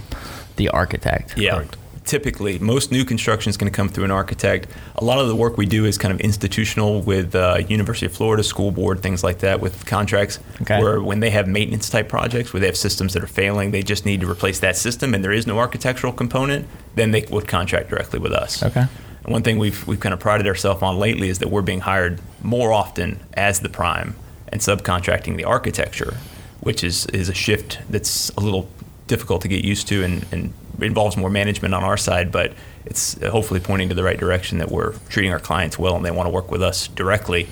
the 0.56 0.68
architect. 0.70 1.36
Yeah. 1.36 1.64
Typically, 2.08 2.58
most 2.58 2.90
new 2.90 3.04
construction 3.04 3.50
is 3.50 3.58
going 3.58 3.70
to 3.70 3.76
come 3.76 3.90
through 3.90 4.04
an 4.04 4.10
architect. 4.10 4.66
A 4.96 5.04
lot 5.04 5.18
of 5.18 5.28
the 5.28 5.36
work 5.36 5.58
we 5.58 5.66
do 5.66 5.84
is 5.84 5.98
kind 5.98 6.10
of 6.10 6.18
institutional 6.20 7.02
with 7.02 7.34
uh, 7.34 7.58
University 7.68 8.06
of 8.06 8.14
Florida 8.14 8.42
School 8.42 8.70
Board, 8.70 9.02
things 9.02 9.22
like 9.22 9.40
that, 9.40 9.60
with 9.60 9.84
contracts. 9.84 10.38
Okay. 10.62 10.80
Where 10.80 11.02
when 11.02 11.20
they 11.20 11.28
have 11.28 11.46
maintenance 11.46 11.90
type 11.90 12.08
projects 12.08 12.54
where 12.54 12.60
they 12.60 12.66
have 12.66 12.78
systems 12.78 13.12
that 13.12 13.22
are 13.22 13.26
failing, 13.26 13.72
they 13.72 13.82
just 13.82 14.06
need 14.06 14.22
to 14.22 14.30
replace 14.30 14.58
that 14.60 14.74
system, 14.74 15.12
and 15.12 15.22
there 15.22 15.32
is 15.32 15.46
no 15.46 15.58
architectural 15.58 16.14
component, 16.14 16.66
then 16.94 17.10
they 17.10 17.26
would 17.30 17.46
contract 17.46 17.90
directly 17.90 18.18
with 18.18 18.32
us. 18.32 18.62
Okay. 18.62 18.86
And 19.24 19.32
one 19.32 19.42
thing 19.42 19.58
we've 19.58 19.86
we've 19.86 20.00
kind 20.00 20.14
of 20.14 20.18
prided 20.18 20.46
ourselves 20.46 20.82
on 20.82 20.98
lately 20.98 21.28
is 21.28 21.40
that 21.40 21.50
we're 21.50 21.60
being 21.60 21.80
hired 21.80 22.22
more 22.40 22.72
often 22.72 23.20
as 23.34 23.60
the 23.60 23.68
prime 23.68 24.16
and 24.50 24.62
subcontracting 24.62 25.36
the 25.36 25.44
architecture, 25.44 26.16
which 26.60 26.82
is 26.82 27.04
is 27.06 27.28
a 27.28 27.34
shift 27.34 27.80
that's 27.90 28.30
a 28.30 28.40
little 28.40 28.66
difficult 29.08 29.42
to 29.42 29.48
get 29.48 29.62
used 29.62 29.86
to 29.88 30.02
and, 30.02 30.24
and 30.32 30.54
involves 30.86 31.16
more 31.16 31.30
management 31.30 31.74
on 31.74 31.82
our 31.82 31.96
side, 31.96 32.30
but 32.30 32.52
it's 32.86 33.20
hopefully 33.24 33.60
pointing 33.60 33.88
to 33.88 33.94
the 33.94 34.02
right 34.02 34.18
direction 34.18 34.58
that 34.58 34.70
we're 34.70 34.92
treating 35.08 35.32
our 35.32 35.40
clients 35.40 35.78
well 35.78 35.96
and 35.96 36.04
they 36.04 36.10
want 36.10 36.26
to 36.26 36.30
work 36.30 36.50
with 36.50 36.62
us 36.62 36.88
directly. 36.88 37.48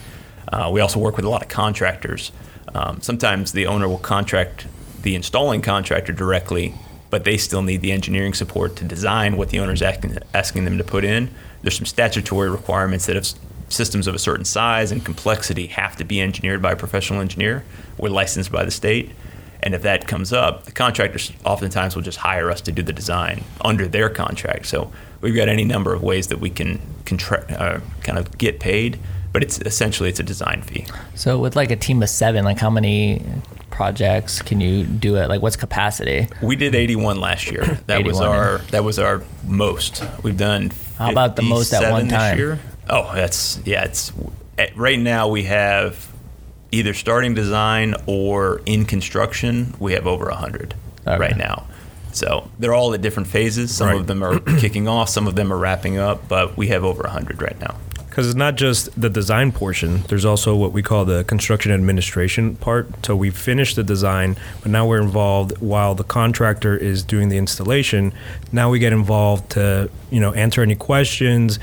Uh, 0.53 0.71
we 0.73 0.81
also 0.81 1.01
work 1.01 1.17
with 1.17 1.25
a 1.25 1.29
lot 1.29 1.43
of 1.43 1.49
contractors. 1.49 2.33
Um, 2.75 3.01
sometimes 3.01 3.53
the 3.53 3.67
owner 3.67 3.89
will 3.89 3.99
contract 3.99 4.67
the 5.03 5.15
installing 5.15 5.63
contractor 5.63 6.13
directly, 6.13 6.75
but 7.11 7.25
they 7.25 7.37
still 7.37 7.63
need 7.63 7.81
the 7.81 7.93
engineering 7.93 8.35
support 8.35 8.77
to 8.77 8.85
design 8.85 9.37
what 9.37 9.51
the 9.51 9.59
owner 9.59 9.73
is 9.73 9.83
asking, 9.83 10.19
asking 10.35 10.65
them 10.65 10.79
to 10.79 10.85
put 10.85 11.05
in. 11.05 11.31
There's 11.63 11.77
some 11.77 11.87
statutory 11.87 12.51
requirements 12.51 13.07
that 13.07 13.17
if 13.17 13.35
systems 13.69 14.07
of 14.07 14.15
a 14.15 14.19
certain 14.19 14.45
size 14.45 14.93
and 14.93 15.05
complexity 15.05 15.67
have 15.67 15.97
to 15.97 16.05
be 16.05 16.21
engineered 16.21 16.63
by 16.63 16.73
a 16.73 16.77
professional 16.77 17.21
engineer. 17.21 17.65
We're 17.99 18.11
licensed 18.11 18.53
by 18.53 18.65
the 18.65 18.71
state. 18.71 19.11
And 19.67 19.75
if 19.75 19.83
that 19.83 20.07
comes 20.07 20.33
up, 20.33 20.63
the 20.63 20.71
contractors 20.71 21.33
oftentimes 21.45 21.97
will 21.97 22.03
just 22.05 22.19
hire 22.19 22.53
us 22.53 22.61
to 22.61 22.71
do 22.71 22.83
the 22.83 22.93
design 22.93 23.43
under 23.65 23.89
their 23.89 24.09
contract. 24.09 24.67
So 24.67 24.93
we've 25.21 25.35
got 25.35 25.49
any 25.49 25.65
number 25.65 25.93
of 25.93 26.05
ways 26.05 26.29
that 26.29 26.39
we 26.39 26.51
can 26.51 26.81
contra- 27.05 27.45
uh, 27.53 27.81
kind 28.05 28.17
of 28.17 28.39
get 28.39 28.61
paid, 28.61 29.01
but 29.33 29.43
it's 29.43 29.59
essentially 29.59 30.09
it's 30.09 30.21
a 30.21 30.23
design 30.23 30.63
fee. 30.63 30.87
So 31.17 31.41
with 31.41 31.57
like 31.57 31.73
a 31.73 31.77
team 31.77 32.01
of 32.01 32.09
seven, 32.09 32.45
like 32.45 32.59
how 32.59 32.71
many 32.71 33.25
projects 33.71 34.41
can 34.41 34.61
you 34.61 34.85
do 34.85 35.17
it? 35.17 35.29
Like 35.29 35.43
what's 35.43 35.57
capacity? 35.57 36.29
We 36.41 36.55
did 36.55 36.77
81 36.77 37.19
last 37.19 37.51
year. 37.51 37.65
That 37.89 38.05
was 38.05 38.21
our 38.21 38.59
that 38.71 38.85
was 38.85 39.01
our 39.01 39.25
most. 39.45 40.01
We've 40.23 40.37
done. 40.37 40.71
How 40.97 41.11
about 41.11 41.35
the 41.35 41.43
most 41.43 41.73
at 41.73 41.81
57 41.81 41.93
one 41.93 42.05
this 42.07 42.17
time? 42.17 42.39
year. 42.39 42.61
Oh, 42.89 43.13
that's 43.13 43.59
yeah. 43.65 43.83
It's 43.83 44.13
right 44.77 45.01
now 45.01 45.27
we 45.27 45.43
have 45.43 46.07
either 46.73 46.95
starting 46.95 47.35
design 47.35 47.95
or 48.07 48.61
in 48.67 48.85
construction. 48.85 49.75
We 49.79 49.93
have 49.93 50.07
over 50.07 50.27
100 50.27 50.75
Okay. 51.07 51.19
right 51.19 51.37
now. 51.37 51.65
So 52.13 52.49
they're 52.59 52.75
all 52.75 52.93
at 52.95 53.03
different 53.03 53.29
phases. 53.29 53.71
Some 53.75 53.89
Right. 53.89 53.97
of 53.97 54.07
them 54.07 54.23
are 54.25 54.41
kicking 54.59 54.89
off. 54.89 55.09
Some 55.09 55.27
of 55.27 55.35
them 55.37 55.53
are 55.53 55.57
wrapping 55.59 55.99
up. 55.99 56.29
But 56.29 56.57
we 56.57 56.69
have 56.69 56.83
over 56.85 57.03
100 57.05 57.41
right 57.43 57.59
now. 57.61 57.77
Because 58.09 58.27
it's 58.29 58.35
not 58.37 58.55
just 58.55 58.99
the 58.99 59.11
design 59.11 59.53
portion. 59.53 60.03
There's 60.09 60.25
also 60.25 60.57
what 60.57 60.73
we 60.73 60.83
call 60.83 61.05
the 61.05 61.23
construction 61.25 61.71
administration 61.71 62.57
part. 62.57 62.89
So 63.05 63.15
we 63.15 63.29
finish 63.29 63.75
the 63.75 63.85
design, 63.85 64.39
but 64.63 64.73
now 64.73 64.87
we're 64.87 65.03
involved 65.03 65.59
while 65.61 65.95
the 65.95 66.03
contractor 66.05 66.75
is 66.75 67.03
doing 67.03 67.29
the 67.29 67.37
installation. 67.37 68.15
Now 68.53 68.71
we 68.71 68.79
get 68.79 68.95
involved 68.95 69.51
to 69.51 69.91
you 70.11 70.19
know 70.21 70.33
answer 70.33 70.63
any 70.63 70.77
questions. 70.77 71.59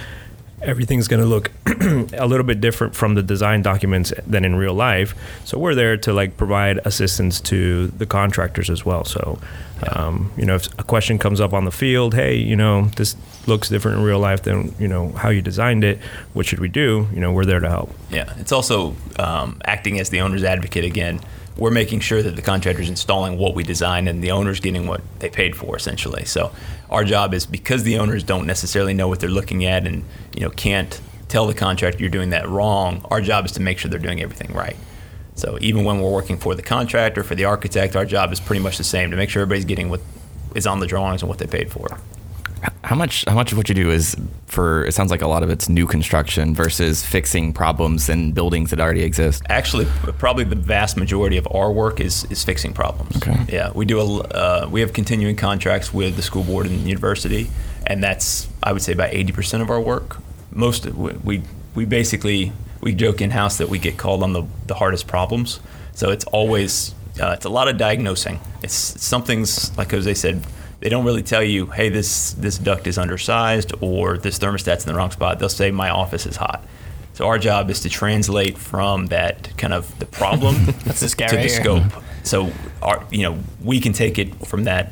Everything's 0.63 1.07
going 1.07 1.21
to 1.21 1.27
look 1.27 1.51
a 2.13 2.25
little 2.25 2.45
bit 2.45 2.61
different 2.61 2.95
from 2.95 3.15
the 3.15 3.23
design 3.23 3.61
documents 3.61 4.13
than 4.25 4.45
in 4.45 4.55
real 4.55 4.73
life. 4.73 5.13
So 5.45 5.57
we're 5.57 5.75
there 5.75 5.97
to 5.97 6.13
like 6.13 6.37
provide 6.37 6.79
assistance 6.85 7.41
to 7.41 7.87
the 7.87 8.05
contractors 8.05 8.69
as 8.69 8.85
well. 8.85 9.03
So 9.05 9.39
um, 9.91 10.31
you 10.37 10.45
know 10.45 10.55
if 10.55 10.67
a 10.79 10.83
question 10.83 11.19
comes 11.19 11.41
up 11.41 11.53
on 11.53 11.65
the 11.65 11.71
field, 11.71 12.13
hey, 12.13 12.35
you 12.35 12.55
know 12.55 12.85
this 12.95 13.15
looks 13.45 13.69
different 13.69 13.97
in 13.97 14.03
real 14.03 14.19
life 14.19 14.43
than 14.43 14.73
you 14.79 14.87
know 14.87 15.11
how 15.11 15.29
you 15.29 15.41
designed 15.41 15.83
it. 15.83 15.99
What 16.33 16.45
should 16.45 16.59
we 16.59 16.69
do? 16.69 17.07
You 17.13 17.19
know 17.19 17.31
we're 17.31 17.45
there 17.45 17.59
to 17.59 17.69
help. 17.69 17.93
Yeah, 18.09 18.33
it's 18.37 18.51
also 18.51 18.95
um, 19.19 19.61
acting 19.65 19.99
as 19.99 20.09
the 20.09 20.21
owner's 20.21 20.43
advocate 20.43 20.85
again. 20.85 21.19
We're 21.57 21.71
making 21.71 21.99
sure 21.99 22.23
that 22.23 22.35
the 22.35 22.41
contractor's 22.41 22.89
installing 22.89 23.37
what 23.37 23.53
we 23.53 23.63
designed 23.63 24.09
and 24.09 24.23
the 24.23 24.31
owner's 24.31 24.59
getting 24.59 24.87
what 24.87 25.01
they 25.19 25.29
paid 25.29 25.55
for 25.55 25.75
essentially. 25.75 26.25
So 26.25 26.51
our 26.89 27.03
job 27.03 27.33
is 27.33 27.45
because 27.45 27.83
the 27.83 27.97
owners 27.99 28.23
don't 28.23 28.47
necessarily 28.47 28.93
know 28.93 29.07
what 29.07 29.19
they're 29.19 29.29
looking 29.29 29.65
at 29.65 29.85
and 29.85 30.03
you 30.35 30.41
know 30.41 30.49
can't 30.49 30.99
tell 31.27 31.47
the 31.47 31.53
contractor 31.53 31.99
you're 31.99 32.09
doing 32.09 32.31
that 32.31 32.47
wrong. 32.47 33.05
Our 33.11 33.21
job 33.21 33.45
is 33.45 33.51
to 33.53 33.61
make 33.61 33.77
sure 33.77 33.89
they're 33.89 33.99
doing 33.99 34.21
everything 34.21 34.53
right. 34.53 34.77
So 35.35 35.57
even 35.61 35.83
when 35.83 35.99
we're 35.99 36.11
working 36.11 36.37
for 36.37 36.53
the 36.55 36.61
contractor, 36.61 37.23
for 37.23 37.35
the 37.35 37.45
architect, 37.45 37.95
our 37.95 38.05
job 38.05 38.31
is 38.31 38.39
pretty 38.39 38.61
much 38.61 38.77
the 38.77 38.83
same 38.83 39.11
to 39.11 39.17
make 39.17 39.29
sure 39.29 39.41
everybody's 39.41 39.65
getting 39.65 39.89
what 39.89 40.01
is 40.55 40.67
on 40.67 40.79
the 40.79 40.87
drawings 40.87 41.21
and 41.21 41.29
what 41.29 41.39
they 41.39 41.47
paid 41.47 41.71
for. 41.71 41.99
How 42.83 42.95
much 42.95 43.25
how 43.27 43.35
much 43.35 43.51
of 43.51 43.57
what 43.57 43.69
you 43.69 43.75
do 43.75 43.91
is 43.91 44.15
for 44.45 44.85
it 44.85 44.93
sounds 44.93 45.11
like 45.11 45.21
a 45.21 45.27
lot 45.27 45.43
of 45.43 45.49
it's 45.49 45.67
new 45.67 45.87
construction 45.87 46.53
versus 46.53 47.03
fixing 47.03 47.53
problems 47.53 48.09
in 48.09 48.33
buildings 48.33 48.69
that 48.69 48.79
already 48.79 49.03
exist. 49.03 49.43
Actually, 49.49 49.85
probably 50.17 50.43
the 50.43 50.55
vast 50.55 50.95
majority 50.97 51.37
of 51.37 51.47
our 51.51 51.71
work 51.71 51.99
is 51.99 52.25
is 52.25 52.43
fixing 52.43 52.73
problems. 52.73 53.15
Okay. 53.17 53.37
Yeah, 53.49 53.71
we 53.73 53.85
do 53.85 53.99
a 53.99 54.05
uh, 54.05 54.67
we 54.69 54.81
have 54.81 54.93
continuing 54.93 55.35
contracts 55.35 55.93
with 55.93 56.15
the 56.15 56.21
school 56.21 56.43
board 56.43 56.65
and 56.65 56.75
the 56.75 56.89
university, 56.89 57.49
and 57.87 58.03
that's 58.03 58.47
I 58.61 58.71
would 58.71 58.81
say 58.81 58.93
about 58.93 59.13
eighty 59.13 59.31
percent 59.31 59.63
of 59.63 59.69
our 59.69 59.81
work. 59.81 60.17
Most 60.51 60.85
of, 60.85 60.97
we 60.97 61.13
we 61.23 61.43
we 61.75 61.85
basically 61.85 62.53
we 62.81 62.93
joke 62.93 63.21
in 63.21 63.31
house 63.31 63.57
that 63.57 63.69
we 63.69 63.79
get 63.79 63.97
called 63.97 64.23
on 64.23 64.33
the 64.33 64.43
the 64.67 64.75
hardest 64.75 65.07
problems. 65.07 65.59
So 65.93 66.11
it's 66.11 66.25
always 66.25 66.93
uh, 67.21 67.31
it's 67.31 67.45
a 67.45 67.49
lot 67.49 67.67
of 67.67 67.77
diagnosing. 67.77 68.39
It's 68.61 68.73
something's 68.73 69.75
like 69.77 69.91
Jose 69.91 70.13
said. 70.13 70.45
They 70.83 70.89
don't 70.89 71.05
really 71.05 71.23
tell 71.23 71.41
you, 71.41 71.67
hey, 71.67 71.87
this 71.87 72.33
this 72.33 72.57
duct 72.57 72.87
is 72.87 72.97
undersized 72.97 73.71
or 73.79 74.17
this 74.17 74.37
thermostat's 74.37 74.85
in 74.85 74.91
the 74.91 74.97
wrong 74.97 75.11
spot. 75.11 75.39
They'll 75.39 75.47
say 75.47 75.71
my 75.71 75.89
office 75.89 76.25
is 76.25 76.35
hot. 76.35 76.61
So 77.13 77.25
our 77.25 77.39
job 77.39 77.69
is 77.69 77.79
to 77.81 77.89
translate 77.89 78.57
from 78.57 79.05
that 79.05 79.55
kind 79.55 79.73
of 79.73 79.97
the 79.99 80.05
problem 80.05 80.65
That's 80.83 80.99
the 80.99 81.07
scare 81.07 81.29
to 81.29 81.37
right 81.37 81.43
the 81.43 81.47
here. 81.47 81.61
scope. 81.61 82.03
So 82.23 82.51
our 82.81 83.05
you 83.11 83.23
know 83.23 83.39
we 83.63 83.79
can 83.79 83.93
take 83.93 84.19
it 84.19 84.45
from 84.45 84.65
that. 84.65 84.91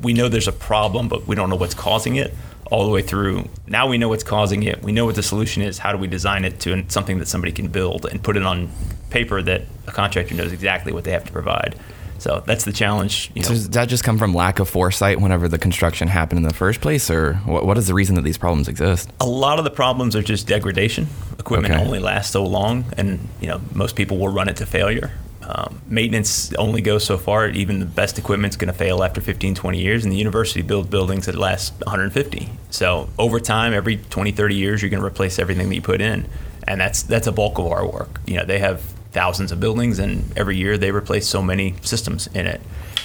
We 0.00 0.14
know 0.14 0.30
there's 0.30 0.48
a 0.48 0.52
problem, 0.70 1.08
but 1.08 1.26
we 1.26 1.36
don't 1.36 1.50
know 1.50 1.56
what's 1.56 1.74
causing 1.74 2.16
it. 2.16 2.32
All 2.70 2.86
the 2.86 2.90
way 2.90 3.02
through. 3.02 3.50
Now 3.66 3.86
we 3.88 3.98
know 3.98 4.08
what's 4.08 4.24
causing 4.24 4.62
it. 4.62 4.82
We 4.82 4.92
know 4.92 5.04
what 5.04 5.14
the 5.14 5.22
solution 5.22 5.62
is. 5.62 5.76
How 5.76 5.92
do 5.92 5.98
we 5.98 6.06
design 6.06 6.46
it 6.46 6.58
to 6.60 6.82
something 6.88 7.18
that 7.18 7.28
somebody 7.28 7.52
can 7.52 7.68
build 7.68 8.06
and 8.06 8.22
put 8.22 8.34
it 8.38 8.44
on 8.44 8.70
paper 9.10 9.42
that 9.42 9.62
a 9.86 9.92
contractor 9.92 10.34
knows 10.34 10.52
exactly 10.52 10.90
what 10.90 11.04
they 11.04 11.10
have 11.12 11.24
to 11.24 11.32
provide. 11.32 11.74
So 12.22 12.42
that's 12.46 12.64
the 12.64 12.72
challenge. 12.72 13.32
You 13.34 13.42
know, 13.42 13.48
So 13.48 13.54
does 13.54 13.70
that 13.70 13.88
just 13.88 14.04
come 14.04 14.16
from 14.16 14.32
lack 14.32 14.60
of 14.60 14.68
foresight 14.68 15.20
whenever 15.20 15.48
the 15.48 15.58
construction 15.58 16.06
happened 16.06 16.38
in 16.38 16.44
the 16.46 16.54
first 16.54 16.80
place, 16.80 17.10
or 17.10 17.34
what, 17.46 17.66
what 17.66 17.76
is 17.76 17.88
the 17.88 17.94
reason 17.94 18.14
that 18.14 18.22
these 18.22 18.38
problems 18.38 18.68
exist? 18.68 19.10
a 19.20 19.26
lot 19.26 19.58
of 19.58 19.64
the 19.64 19.70
problems 19.70 20.14
are 20.14 20.22
just 20.22 20.46
degradation. 20.46 21.08
Equipment 21.40 21.74
Okay. 21.74 21.82
only 21.84 21.98
lasts 21.98 22.32
so 22.32 22.44
long, 22.44 22.84
and 22.96 23.18
you 23.40 23.48
know 23.48 23.60
most 23.74 23.96
people 23.96 24.18
will 24.18 24.28
run 24.28 24.48
it 24.48 24.56
to 24.58 24.66
failure. 24.66 25.10
Um, 25.42 25.80
maintenance 25.88 26.54
only 26.54 26.80
goes 26.80 27.04
so 27.04 27.18
far. 27.18 27.48
Even 27.48 27.80
the 27.80 27.86
best 27.86 28.16
equipment's 28.16 28.54
going 28.56 28.72
to 28.72 28.78
fail 28.78 29.02
after 29.02 29.20
15, 29.20 29.56
20 29.56 29.80
years, 29.80 30.04
and 30.04 30.12
the 30.12 30.16
university 30.16 30.62
builds 30.62 30.88
buildings 30.88 31.26
that 31.26 31.34
last 31.34 31.72
150. 31.84 32.48
So 32.70 33.08
over 33.18 33.40
time, 33.40 33.72
every 33.74 33.96
20, 33.96 34.30
30 34.30 34.54
years, 34.54 34.80
you're 34.80 34.90
going 34.90 35.00
to 35.02 35.06
replace 35.06 35.40
everything 35.40 35.68
that 35.68 35.74
you 35.74 35.82
put 35.82 36.00
in, 36.00 36.28
and 36.68 36.80
that's 36.80 37.02
that's 37.02 37.26
a 37.26 37.32
bulk 37.32 37.58
of 37.58 37.66
our 37.66 37.84
work. 37.84 38.20
You 38.28 38.36
know, 38.36 38.44
they 38.44 38.60
have 38.60 38.84
thousands 39.12 39.52
of 39.52 39.60
buildings, 39.60 39.98
and 39.98 40.24
every 40.36 40.56
year 40.56 40.76
they 40.76 40.90
replace 40.90 41.28
so 41.28 41.42
many 41.42 41.74
systems 41.82 42.26
in 42.28 42.46
it. 42.46 42.60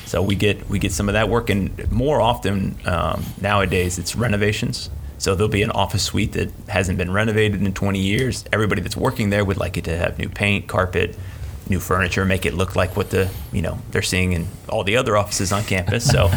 So 0.05 0.21
we 0.21 0.35
get 0.35 0.69
we 0.69 0.79
get 0.79 0.91
some 0.91 1.09
of 1.09 1.13
that 1.13 1.29
work, 1.29 1.49
and 1.49 1.91
more 1.91 2.21
often 2.21 2.77
um, 2.85 3.23
nowadays 3.41 3.99
it's 3.99 4.15
renovations. 4.15 4.89
So 5.19 5.35
there'll 5.35 5.49
be 5.49 5.63
an 5.63 5.71
office 5.71 6.03
suite 6.03 6.33
that 6.33 6.51
hasn't 6.67 6.97
been 6.97 7.11
renovated 7.11 7.61
in 7.61 7.73
20 7.73 7.99
years. 7.99 8.45
Everybody 8.53 8.81
that's 8.81 8.95
working 8.95 9.31
there 9.31 9.43
would 9.43 9.57
like 9.57 9.75
it 9.75 9.85
to 9.85 9.97
have 9.97 10.19
new 10.19 10.29
paint, 10.29 10.67
carpet, 10.67 11.17
new 11.69 11.79
furniture, 11.79 12.23
make 12.23 12.45
it 12.45 12.53
look 12.53 12.75
like 12.75 12.95
what 12.95 13.09
the 13.09 13.29
you 13.51 13.61
know 13.61 13.79
they're 13.91 14.01
seeing 14.01 14.33
in 14.33 14.47
all 14.69 14.83
the 14.83 14.97
other 14.97 15.17
offices 15.17 15.51
on 15.51 15.63
campus. 15.63 16.05
So 16.05 16.29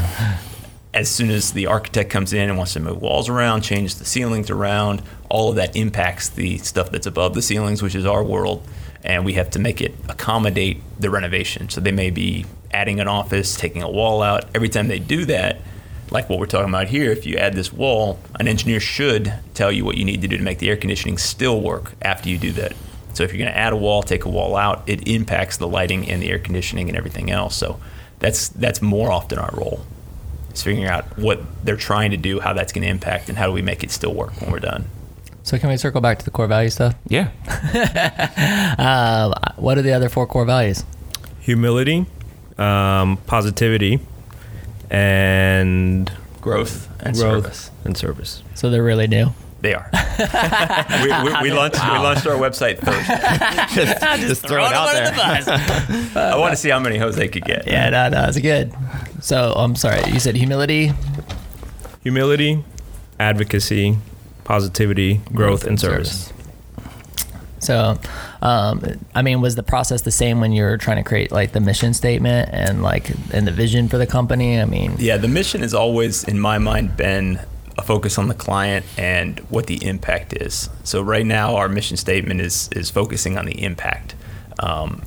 as 0.94 1.08
soon 1.08 1.30
as 1.30 1.52
the 1.52 1.66
architect 1.66 2.10
comes 2.10 2.32
in 2.32 2.48
and 2.48 2.58
wants 2.58 2.72
to 2.72 2.80
move 2.80 3.00
walls 3.00 3.28
around, 3.28 3.62
change 3.62 3.96
the 3.96 4.04
ceilings 4.04 4.50
around, 4.50 5.02
all 5.28 5.50
of 5.50 5.56
that 5.56 5.76
impacts 5.76 6.28
the 6.28 6.58
stuff 6.58 6.90
that's 6.90 7.06
above 7.06 7.34
the 7.34 7.42
ceilings, 7.42 7.82
which 7.82 7.94
is 7.94 8.04
our 8.06 8.24
world, 8.24 8.66
and 9.02 9.24
we 9.24 9.34
have 9.34 9.50
to 9.50 9.58
make 9.58 9.80
it 9.80 9.94
accommodate 10.08 10.80
the 10.98 11.10
renovation. 11.10 11.68
So 11.68 11.80
they 11.80 11.92
may 11.92 12.10
be 12.10 12.46
adding 12.72 13.00
an 13.00 13.08
office, 13.08 13.56
taking 13.56 13.82
a 13.82 13.90
wall 13.90 14.22
out. 14.22 14.44
Every 14.54 14.68
time 14.68 14.88
they 14.88 14.98
do 14.98 15.24
that, 15.26 15.60
like 16.10 16.28
what 16.28 16.38
we're 16.38 16.46
talking 16.46 16.68
about 16.68 16.88
here, 16.88 17.10
if 17.10 17.24
you 17.24 17.36
add 17.36 17.54
this 17.54 17.72
wall, 17.72 18.18
an 18.38 18.48
engineer 18.48 18.80
should 18.80 19.32
tell 19.54 19.70
you 19.70 19.84
what 19.84 19.96
you 19.96 20.04
need 20.04 20.22
to 20.22 20.28
do 20.28 20.36
to 20.36 20.42
make 20.42 20.58
the 20.58 20.68
air 20.68 20.76
conditioning 20.76 21.18
still 21.18 21.60
work 21.60 21.92
after 22.02 22.28
you 22.28 22.38
do 22.38 22.52
that. 22.52 22.74
So 23.14 23.24
if 23.24 23.32
you're 23.32 23.38
going 23.38 23.52
to 23.52 23.58
add 23.58 23.72
a 23.72 23.76
wall, 23.76 24.02
take 24.02 24.24
a 24.24 24.28
wall 24.28 24.56
out, 24.56 24.82
it 24.86 25.08
impacts 25.08 25.56
the 25.56 25.66
lighting 25.66 26.08
and 26.08 26.22
the 26.22 26.30
air 26.30 26.38
conditioning 26.38 26.88
and 26.88 26.96
everything 26.96 27.30
else. 27.30 27.56
So 27.56 27.80
that's 28.18 28.48
that's 28.48 28.82
more 28.82 29.10
often 29.10 29.38
our 29.38 29.50
role. 29.54 29.84
Is 30.52 30.62
figuring 30.62 30.88
out 30.88 31.18
what 31.18 31.40
they're 31.64 31.76
trying 31.76 32.10
to 32.10 32.16
do, 32.16 32.40
how 32.40 32.52
that's 32.52 32.72
going 32.72 32.82
to 32.82 32.88
impact, 32.88 33.28
and 33.28 33.38
how 33.38 33.46
do 33.46 33.52
we 33.52 33.62
make 33.62 33.82
it 33.84 33.90
still 33.90 34.14
work 34.14 34.40
when 34.40 34.50
we're 34.50 34.58
done. 34.58 34.86
So 35.50 35.58
can 35.58 35.68
we 35.68 35.76
circle 35.78 36.00
back 36.00 36.20
to 36.20 36.24
the 36.24 36.30
core 36.30 36.46
value 36.46 36.70
stuff? 36.70 36.94
Yeah. 37.08 37.30
Um, 38.78 39.34
what 39.56 39.76
are 39.78 39.82
the 39.82 39.92
other 39.92 40.08
four 40.08 40.26
core 40.26 40.44
values? 40.44 40.84
Humility, 41.40 42.06
um, 42.56 43.16
positivity, 43.26 43.98
and 44.88 46.10
Growth 46.40 46.88
and 47.00 47.16
growth 47.16 47.44
service. 47.44 47.70
and 47.84 47.96
service. 47.96 48.42
So 48.54 48.70
they're 48.70 48.84
really 48.84 49.08
new. 49.08 49.34
They 49.60 49.74
are. 49.74 49.90
we, 51.02 51.32
we, 51.32 51.42
we 51.42 51.52
launched 51.52 51.82
we 51.82 51.98
launched 51.98 52.26
our 52.28 52.36
website 52.36 52.78
first. 52.78 54.20
just, 54.20 54.46
throw 54.46 54.64
it 54.64 54.72
out 54.72 54.92
there. 54.92 56.32
I 56.32 56.36
want 56.38 56.52
to 56.52 56.56
see 56.56 56.70
how 56.70 56.78
many 56.78 56.96
Jose 56.96 57.26
could 57.28 57.44
get. 57.44 57.66
Yeah, 57.66 57.90
no, 57.90 58.08
no, 58.08 58.24
it's 58.28 58.38
good. 58.38 58.72
So 59.20 59.52
I'm 59.56 59.74
sorry. 59.74 60.10
You 60.12 60.20
said 60.20 60.36
humility, 60.36 60.92
Humility, 62.04 62.64
advocacy, 63.18 63.98
positivity, 64.50 65.20
growth, 65.32 65.64
and 65.64 65.78
service. 65.78 66.32
So, 67.60 67.96
um, 68.42 68.82
I 69.14 69.22
mean, 69.22 69.40
was 69.40 69.54
the 69.54 69.62
process 69.62 70.02
the 70.02 70.10
same 70.10 70.40
when 70.40 70.50
you 70.50 70.64
were 70.64 70.76
trying 70.76 70.96
to 70.96 71.08
create 71.08 71.30
like 71.30 71.52
the 71.52 71.60
mission 71.60 71.94
statement 71.94 72.50
and 72.52 72.82
like 72.82 73.10
and 73.32 73.46
the 73.46 73.52
vision 73.52 73.88
for 73.88 73.96
the 73.96 74.08
company? 74.08 74.60
I 74.60 74.64
mean, 74.64 74.96
Yeah, 74.98 75.18
the 75.18 75.28
mission 75.28 75.60
has 75.60 75.72
always, 75.72 76.24
in 76.24 76.40
my 76.40 76.58
mind, 76.58 76.96
been 76.96 77.38
a 77.78 77.82
focus 77.82 78.18
on 78.18 78.26
the 78.26 78.34
client 78.34 78.84
and 78.98 79.38
what 79.50 79.68
the 79.68 79.84
impact 79.86 80.32
is. 80.32 80.68
So 80.82 81.00
right 81.00 81.24
now, 81.24 81.54
our 81.54 81.68
mission 81.68 81.96
statement 81.96 82.40
is 82.40 82.68
is 82.72 82.90
focusing 82.90 83.38
on 83.38 83.46
the 83.46 83.62
impact. 83.62 84.16
Um, 84.58 85.02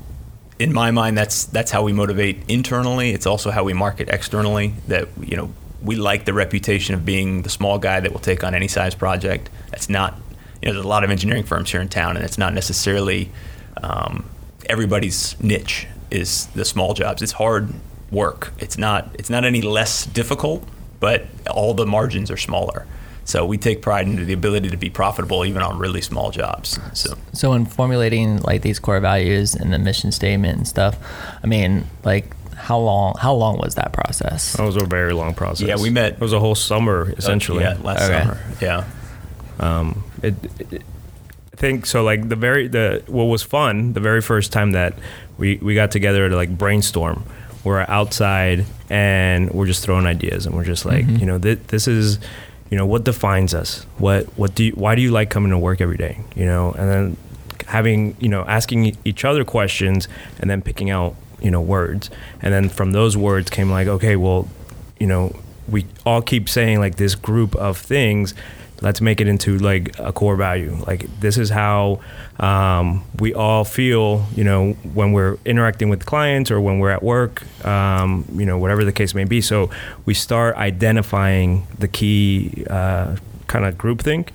in 0.58 0.72
my 0.72 0.90
mind, 0.90 1.18
that's 1.18 1.44
that's 1.44 1.70
how 1.70 1.82
we 1.82 1.92
motivate 1.92 2.38
internally. 2.48 3.10
It's 3.10 3.26
also 3.26 3.50
how 3.50 3.62
we 3.64 3.74
market 3.74 4.08
externally. 4.08 4.72
That 4.88 5.08
you 5.20 5.36
know, 5.36 5.52
we 5.84 5.96
like 5.96 6.24
the 6.24 6.32
reputation 6.32 6.94
of 6.94 7.04
being 7.04 7.42
the 7.42 7.50
small 7.50 7.78
guy 7.78 8.00
that 8.00 8.12
will 8.12 8.20
take 8.20 8.42
on 8.42 8.54
any 8.54 8.68
size 8.68 8.94
project. 8.94 9.50
That's 9.70 9.88
not, 9.88 10.14
you 10.62 10.68
know, 10.68 10.74
there's 10.74 10.84
a 10.84 10.88
lot 10.88 11.04
of 11.04 11.10
engineering 11.10 11.44
firms 11.44 11.70
here 11.70 11.80
in 11.80 11.88
town, 11.88 12.16
and 12.16 12.24
it's 12.24 12.38
not 12.38 12.54
necessarily 12.54 13.30
um, 13.82 14.24
everybody's 14.66 15.38
niche. 15.42 15.86
is 16.10 16.46
the 16.54 16.64
small 16.64 16.94
jobs. 16.94 17.22
It's 17.22 17.32
hard 17.32 17.72
work. 18.10 18.52
It's 18.58 18.78
not 18.78 19.14
it's 19.18 19.30
not 19.30 19.44
any 19.44 19.60
less 19.60 20.06
difficult, 20.06 20.64
but 21.00 21.26
all 21.50 21.74
the 21.74 21.86
margins 21.86 22.30
are 22.30 22.36
smaller. 22.36 22.86
So 23.26 23.46
we 23.46 23.56
take 23.56 23.80
pride 23.80 24.06
into 24.06 24.24
the 24.24 24.34
ability 24.34 24.68
to 24.68 24.76
be 24.76 24.90
profitable 24.90 25.46
even 25.46 25.62
on 25.62 25.78
really 25.78 26.02
small 26.02 26.30
jobs. 26.30 26.78
So 26.92 27.16
So 27.32 27.54
in 27.54 27.66
formulating 27.66 28.38
like 28.42 28.62
these 28.62 28.78
core 28.78 29.00
values 29.00 29.54
and 29.54 29.72
the 29.72 29.78
mission 29.78 30.12
statement 30.12 30.58
and 30.58 30.68
stuff, 30.68 30.98
I 31.42 31.46
mean, 31.46 31.86
like 32.04 32.26
how 32.64 32.78
long 32.78 33.14
how 33.20 33.34
long 33.34 33.58
was 33.58 33.74
that 33.74 33.92
process? 33.92 34.54
That 34.54 34.64
was 34.64 34.76
a 34.76 34.86
very 34.86 35.12
long 35.12 35.34
process. 35.34 35.68
Yeah, 35.68 35.76
we 35.76 35.90
met- 35.90 36.14
It 36.14 36.20
was 36.20 36.32
a 36.32 36.40
whole 36.40 36.54
summer 36.54 37.08
uh, 37.10 37.14
essentially. 37.18 37.62
yeah, 37.62 37.76
last 37.82 38.02
Okay. 38.08 38.20
summer. 38.20 38.38
Yeah. 38.60 38.84
it, 40.22 40.34
it, 40.72 40.82
I 41.52 41.56
think 41.56 41.84
so. 41.84 42.02
Like 42.02 42.28
the 42.30 42.36
very 42.36 42.66
the 42.68 43.02
what 43.06 43.24
was 43.24 43.42
fun 43.42 43.92
the 43.92 44.00
very 44.00 44.22
first 44.22 44.50
time 44.50 44.72
that 44.72 44.94
we 45.36 45.58
we 45.58 45.74
got 45.74 45.90
together 45.90 46.28
to 46.28 46.34
like 46.36 46.56
brainstorm. 46.56 47.24
We're 47.64 47.84
outside 47.88 48.64
and 48.90 49.50
we're 49.50 49.66
just 49.66 49.82
throwing 49.84 50.06
ideas 50.06 50.46
and 50.46 50.54
we're 50.54 50.64
just 50.64 50.84
like 50.86 51.04
mm-hmm. 51.04 51.16
you 51.16 51.26
know 51.26 51.38
th- 51.38 51.60
this 51.68 51.86
is 51.86 52.18
you 52.70 52.78
know 52.78 52.86
what 52.86 53.04
defines 53.04 53.52
us. 53.54 53.84
What 53.98 54.24
what 54.38 54.54
do 54.54 54.64
you, 54.64 54.72
why 54.72 54.94
do 54.94 55.02
you 55.02 55.10
like 55.10 55.28
coming 55.28 55.50
to 55.50 55.58
work 55.58 55.80
every 55.82 55.98
day? 55.98 56.18
You 56.34 56.46
know, 56.46 56.72
and 56.72 56.90
then 56.90 57.16
having 57.66 58.16
you 58.20 58.28
know 58.28 58.42
asking 58.46 58.86
e- 58.86 58.96
each 59.04 59.24
other 59.24 59.44
questions 59.44 60.08
and 60.40 60.48
then 60.50 60.62
picking 60.62 60.90
out 60.90 61.14
you 61.44 61.50
know 61.50 61.60
words. 61.60 62.10
And 62.42 62.52
then 62.52 62.68
from 62.68 62.92
those 62.92 63.16
words 63.16 63.50
came 63.50 63.70
like 63.70 63.86
okay 63.86 64.16
well 64.16 64.48
you 64.98 65.06
know 65.06 65.36
we 65.68 65.86
all 66.04 66.22
keep 66.22 66.48
saying 66.48 66.80
like 66.80 66.96
this 66.96 67.14
group 67.14 67.54
of 67.56 67.78
things 67.78 68.34
let's 68.80 69.00
make 69.00 69.20
it 69.20 69.26
into 69.26 69.56
like 69.58 69.98
a 69.98 70.12
core 70.12 70.36
value. 70.36 70.76
Like 70.86 71.08
this 71.20 71.38
is 71.38 71.48
how 71.48 72.00
um, 72.38 73.04
we 73.18 73.32
all 73.32 73.64
feel 73.64 74.26
you 74.34 74.44
know 74.44 74.72
when 74.92 75.12
we're 75.12 75.38
interacting 75.44 75.88
with 75.88 76.04
clients 76.04 76.50
or 76.50 76.60
when 76.60 76.78
we're 76.78 76.90
at 76.90 77.02
work 77.02 77.42
um, 77.64 78.26
you 78.34 78.46
know 78.46 78.58
whatever 78.58 78.84
the 78.84 78.92
case 78.92 79.14
may 79.14 79.24
be. 79.24 79.40
So 79.40 79.70
we 80.04 80.14
start 80.14 80.56
identifying 80.56 81.66
the 81.78 81.88
key 81.88 82.64
uh, 82.68 83.16
kind 83.46 83.64
of 83.64 83.76
groupthink 83.76 84.28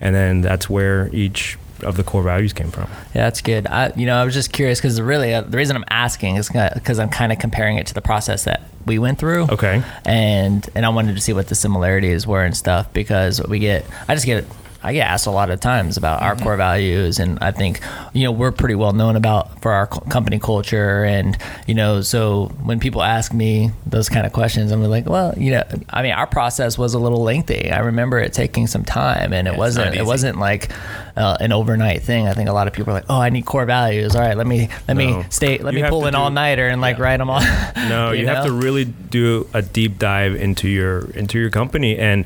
and 0.00 0.14
then 0.14 0.40
that's 0.42 0.68
where 0.68 1.08
each 1.14 1.56
of 1.82 1.96
the 1.96 2.04
core 2.04 2.22
values 2.22 2.52
came 2.52 2.70
from 2.70 2.84
Yeah, 3.14 3.24
that's 3.24 3.40
good. 3.40 3.66
I, 3.66 3.92
you 3.96 4.06
know, 4.06 4.16
I 4.16 4.24
was 4.24 4.34
just 4.34 4.52
curious 4.52 4.80
because 4.80 5.00
really 5.00 5.34
uh, 5.34 5.42
the 5.42 5.56
reason 5.56 5.76
I'm 5.76 5.84
asking 5.88 6.36
is 6.36 6.48
because 6.48 6.98
I'm 6.98 7.08
kind 7.08 7.32
of 7.32 7.38
comparing 7.38 7.78
it 7.78 7.86
to 7.88 7.94
the 7.94 8.02
process 8.02 8.44
that 8.44 8.62
we 8.86 8.98
went 8.98 9.18
through. 9.18 9.44
Okay. 9.50 9.82
And 10.04 10.68
and 10.74 10.86
I 10.86 10.90
wanted 10.90 11.14
to 11.14 11.20
see 11.20 11.32
what 11.32 11.48
the 11.48 11.54
similarities 11.54 12.26
were 12.26 12.44
and 12.44 12.56
stuff 12.56 12.92
because 12.92 13.42
we 13.46 13.58
get, 13.58 13.84
I 14.08 14.14
just 14.14 14.26
get, 14.26 14.44
I 14.84 14.92
get 14.92 15.08
asked 15.08 15.26
a 15.26 15.30
lot 15.30 15.48
of 15.48 15.60
times 15.60 15.96
about 15.96 16.20
our 16.20 16.36
core 16.36 16.56
values, 16.58 17.18
and 17.18 17.38
I 17.40 17.52
think 17.52 17.80
you 18.12 18.24
know 18.24 18.32
we're 18.32 18.52
pretty 18.52 18.74
well 18.74 18.92
known 18.92 19.16
about 19.16 19.62
for 19.62 19.72
our 19.72 19.86
company 19.86 20.38
culture, 20.38 21.04
and 21.04 21.38
you 21.66 21.74
know, 21.74 22.02
so 22.02 22.52
when 22.62 22.78
people 22.78 23.02
ask 23.02 23.32
me 23.32 23.70
those 23.86 24.10
kind 24.10 24.26
of 24.26 24.34
questions, 24.34 24.70
I'm 24.70 24.84
like, 24.84 25.06
well, 25.08 25.32
you 25.38 25.52
know, 25.52 25.62
I 25.88 26.02
mean, 26.02 26.12
our 26.12 26.26
process 26.26 26.76
was 26.76 26.92
a 26.92 26.98
little 26.98 27.22
lengthy. 27.22 27.70
I 27.70 27.78
remember 27.78 28.18
it 28.18 28.34
taking 28.34 28.66
some 28.66 28.84
time, 28.84 29.32
and 29.32 29.48
it 29.48 29.56
wasn't, 29.56 29.96
it 29.96 30.04
wasn't 30.04 30.38
like 30.38 30.70
uh, 31.16 31.38
an 31.40 31.52
overnight 31.52 32.02
thing. 32.02 32.28
I 32.28 32.34
think 32.34 32.50
a 32.50 32.52
lot 32.52 32.66
of 32.66 32.74
people 32.74 32.90
are 32.90 32.96
like, 32.96 33.06
"Oh, 33.08 33.18
I 33.18 33.30
need 33.30 33.46
core 33.46 33.64
values. 33.64 34.14
All 34.14 34.20
right, 34.20 34.36
let 34.36 34.46
me 34.46 34.68
let 34.86 34.98
me 34.98 35.24
stay, 35.30 35.58
let 35.58 35.72
You 35.72 35.82
me 35.82 35.88
pull 35.88 36.04
an 36.04 36.14
all 36.14 36.30
nighter 36.30 36.68
and 36.68 36.82
like 36.82 36.98
write 36.98 37.18
them 37.18 37.30
all." 37.30 37.42
No, 37.88 38.12
you, 38.12 38.26
have 38.26 38.44
to 38.44 38.52
really 38.52 38.84
do 38.84 39.48
a 39.52 39.62
deep 39.62 39.98
dive 39.98 40.34
into 40.34 40.68
your 40.68 41.10
into 41.10 41.38
your 41.38 41.50
company, 41.50 41.98
and 41.98 42.24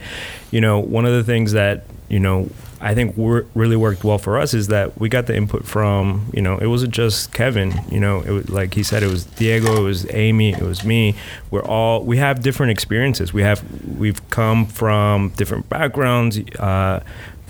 you 0.51 0.61
know 0.61 0.81
one 0.81 1.05
of 1.05 1.13
the 1.13 1.25
things 1.25 1.53
that 1.53 1.85
you 2.09 2.21
know 2.21 2.49
I 2.81 2.95
think 2.95 3.17
wor- 3.17 3.47
really 3.55 3.77
worked 3.77 4.05
well 4.05 4.19
for 4.19 4.39
us 4.39 4.55
is 4.55 4.69
that 4.69 4.99
we 5.01 5.09
got 5.09 5.27
the 5.27 5.37
input 5.37 5.67
from 5.67 6.31
you 6.33 6.43
know 6.43 6.59
it 6.59 6.67
wasn't 6.67 6.95
just 6.95 7.33
Kevin, 7.33 7.75
you 7.91 8.01
know 8.01 8.21
it 8.21 8.31
was 8.31 8.49
like 8.51 8.75
he 8.75 8.83
said 8.83 9.03
it 9.03 9.11
was 9.11 9.25
Diego, 9.25 9.77
it 9.77 9.83
was 9.83 10.07
Amy, 10.15 10.53
it 10.53 10.63
was 10.63 10.85
me. 10.85 11.15
We're 11.51 11.65
all 11.65 12.05
we 12.05 12.19
have 12.19 12.43
different 12.43 12.73
experiences. 12.73 13.33
We 13.33 13.43
have 13.43 13.63
we've 13.99 14.29
come 14.31 14.67
from 14.67 15.31
different 15.31 15.69
backgrounds. 15.69 16.39
Uh, 16.59 17.03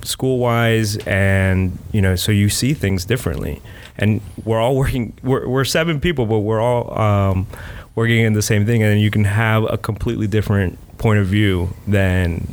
school 0.05 0.39
wise 0.39 0.97
and 1.07 1.77
you 1.93 2.01
know 2.01 2.15
so 2.15 2.31
you 2.31 2.49
see 2.49 2.73
things 2.73 3.05
differently 3.05 3.61
and 3.99 4.21
we're 4.45 4.61
all 4.61 4.77
working 4.77 5.13
we're, 5.25 5.47
we're 5.49 5.65
seven 5.65 6.01
people 6.01 6.25
but 6.25 6.39
we're 6.39 6.61
all 6.61 6.99
um, 6.99 7.47
working 7.95 8.25
in 8.25 8.33
the 8.33 8.41
same 8.41 8.65
thing 8.65 8.83
and 8.83 9.01
you 9.01 9.11
can 9.11 9.25
have 9.25 9.65
a 9.69 9.77
completely 9.77 10.27
different 10.27 10.79
point 10.99 11.19
of 11.19 11.27
view 11.27 11.75
than 11.87 12.47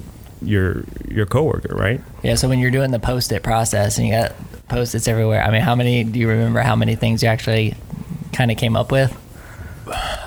your 0.45 0.83
your 1.09 1.25
coworker 1.25 1.75
right 1.75 2.01
Yeah. 2.23 2.35
So 2.35 2.47
when 2.47 2.59
you're 2.59 2.71
doing 2.71 2.91
the 2.91 2.99
post-it 2.99 3.43
process 3.43 3.97
and 3.97 4.07
you 4.07 4.13
got 4.13 4.33
post-its 4.67 5.07
everywhere, 5.07 5.43
I 5.43 5.51
mean, 5.51 5.61
how 5.61 5.75
many 5.75 6.03
do 6.03 6.19
you 6.19 6.27
remember? 6.27 6.61
How 6.61 6.75
many 6.75 6.95
things 6.95 7.23
you 7.23 7.29
actually 7.29 7.75
kind 8.33 8.51
of 8.51 8.57
came 8.57 8.75
up 8.75 8.91
with? 8.91 9.15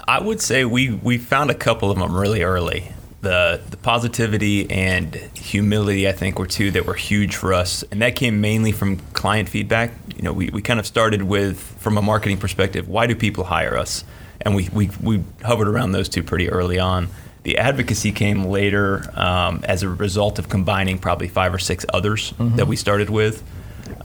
I 0.06 0.20
would 0.20 0.40
say 0.40 0.64
we 0.64 0.90
we 0.92 1.18
found 1.18 1.50
a 1.50 1.54
couple 1.54 1.90
of 1.90 1.98
them 1.98 2.14
really 2.14 2.42
early. 2.42 2.92
The 3.20 3.60
the 3.68 3.76
positivity 3.76 4.70
and 4.70 5.14
humility, 5.34 6.08
I 6.08 6.12
think, 6.12 6.38
were 6.38 6.46
two 6.46 6.70
that 6.70 6.86
were 6.86 6.94
huge 6.94 7.34
for 7.34 7.52
us, 7.52 7.82
and 7.90 8.00
that 8.00 8.14
came 8.14 8.40
mainly 8.40 8.72
from 8.72 8.98
client 9.12 9.48
feedback. 9.48 9.92
You 10.16 10.22
know, 10.22 10.32
we, 10.32 10.50
we 10.50 10.62
kind 10.62 10.78
of 10.78 10.86
started 10.86 11.24
with 11.24 11.58
from 11.58 11.98
a 11.98 12.02
marketing 12.02 12.38
perspective, 12.38 12.88
why 12.88 13.06
do 13.06 13.14
people 13.16 13.44
hire 13.44 13.76
us? 13.76 14.04
And 14.40 14.54
we 14.54 14.68
we, 14.72 14.90
we 15.02 15.24
hovered 15.42 15.68
around 15.68 15.92
those 15.92 16.08
two 16.08 16.22
pretty 16.22 16.48
early 16.48 16.78
on. 16.78 17.08
The 17.44 17.58
advocacy 17.58 18.12
came 18.12 18.44
later 18.44 19.04
um, 19.14 19.60
as 19.64 19.82
a 19.82 19.88
result 19.88 20.38
of 20.38 20.48
combining 20.48 20.98
probably 20.98 21.28
five 21.28 21.54
or 21.54 21.58
six 21.58 21.86
others 21.92 22.34
that 22.56 22.66
we 22.66 22.76
started 22.76 23.10
with. 23.10 23.42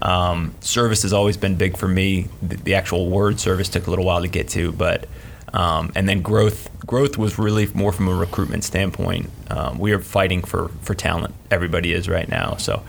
Um, 0.02 0.54
service 0.62 1.02
has 1.04 1.14
always 1.14 1.38
been 1.38 1.56
big 1.56 1.78
for 1.78 1.88
me. 1.88 2.28
The, 2.42 2.58
the 2.58 2.76
actual 2.76 3.10
word 3.10 3.40
service 3.40 3.70
took 3.70 3.88
a 3.88 3.90
little 3.90 4.06
while 4.06 4.22
to 4.22 4.28
get 4.28 4.50
to, 4.50 4.72
but 4.72 5.08
um, 5.54 5.92
and 5.96 6.10
then 6.10 6.22
growth 6.22 6.70
growth 6.86 7.18
was 7.18 7.38
really 7.38 7.68
more 7.74 7.92
from 7.92 8.08
a 8.08 8.14
recruitment 8.14 8.64
standpoint. 8.64 9.30
Um, 9.50 9.78
we 9.78 9.92
are 9.92 10.00
fighting 10.00 10.42
for 10.44 10.70
for 10.82 10.96
talent. 10.96 11.34
Everybody 11.52 11.94
is 11.94 12.10
right 12.10 12.28
now. 12.28 12.56
So 12.58 12.84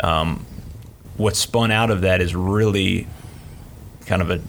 um, 0.00 0.44
what 1.16 1.36
spun 1.36 1.70
out 1.70 1.90
of 1.90 2.02
that 2.02 2.20
is 2.20 2.34
really 2.34 3.06
kind 4.06 4.22
of 4.22 4.30
a 4.30 4.40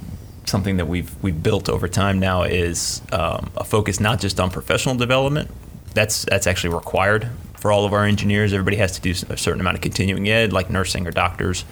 something 0.45 0.77
that 0.77 0.87
we've 0.87 1.11
we've 1.23 1.41
built 1.41 1.69
over 1.69 1.87
time 1.87 2.19
now 2.19 2.43
is 2.43 3.01
um, 3.11 3.51
a 3.57 3.63
focus 3.63 3.99
not 3.99 4.19
just 4.19 4.39
on 4.39 4.49
professional 4.49 4.95
development. 4.95 5.49
That's 5.93 6.25
that's 6.25 6.47
actually 6.47 6.73
required 6.73 7.29
for 7.57 7.71
all 7.71 7.85
of 7.85 7.93
our 7.93 8.05
engineers. 8.05 8.53
Everybody 8.53 8.77
has 8.77 8.91
to 8.99 9.01
do 9.01 9.11
a 9.29 9.37
certain 9.37 9.61
amount 9.61 9.77
of 9.77 9.81
continuing 9.81 10.29
ed, 10.29 10.53
like 10.53 10.69
nursing 10.69 11.07
or 11.07 11.11
doctors. 11.11 11.65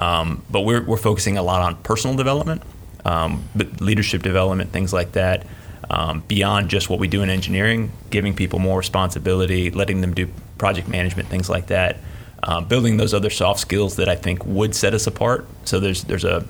Um, 0.00 0.42
but 0.50 0.62
we're 0.62 0.82
we're 0.82 0.96
focusing 0.96 1.38
a 1.38 1.42
lot 1.42 1.62
on 1.62 1.76
personal 1.82 2.16
development, 2.16 2.62
um, 3.04 3.44
but 3.54 3.80
leadership 3.80 4.22
development, 4.22 4.70
things 4.72 4.92
like 4.92 5.12
that. 5.12 5.46
Um, 5.88 6.24
beyond 6.26 6.68
just 6.68 6.90
what 6.90 6.98
we 6.98 7.06
do 7.06 7.22
in 7.22 7.30
engineering, 7.30 7.92
giving 8.10 8.34
people 8.34 8.58
more 8.58 8.78
responsibility, 8.78 9.70
letting 9.70 10.00
them 10.00 10.14
do 10.14 10.28
project 10.58 10.88
management, 10.88 11.28
things 11.28 11.48
like 11.48 11.68
that. 11.68 11.98
Um, 12.42 12.66
building 12.66 12.96
those 12.96 13.14
other 13.14 13.30
soft 13.30 13.60
skills 13.60 13.96
that 13.96 14.08
I 14.08 14.16
think 14.16 14.44
would 14.44 14.74
set 14.74 14.94
us 14.94 15.06
apart. 15.06 15.46
So 15.64 15.80
there's 15.80 16.04
there's 16.04 16.24
a 16.24 16.46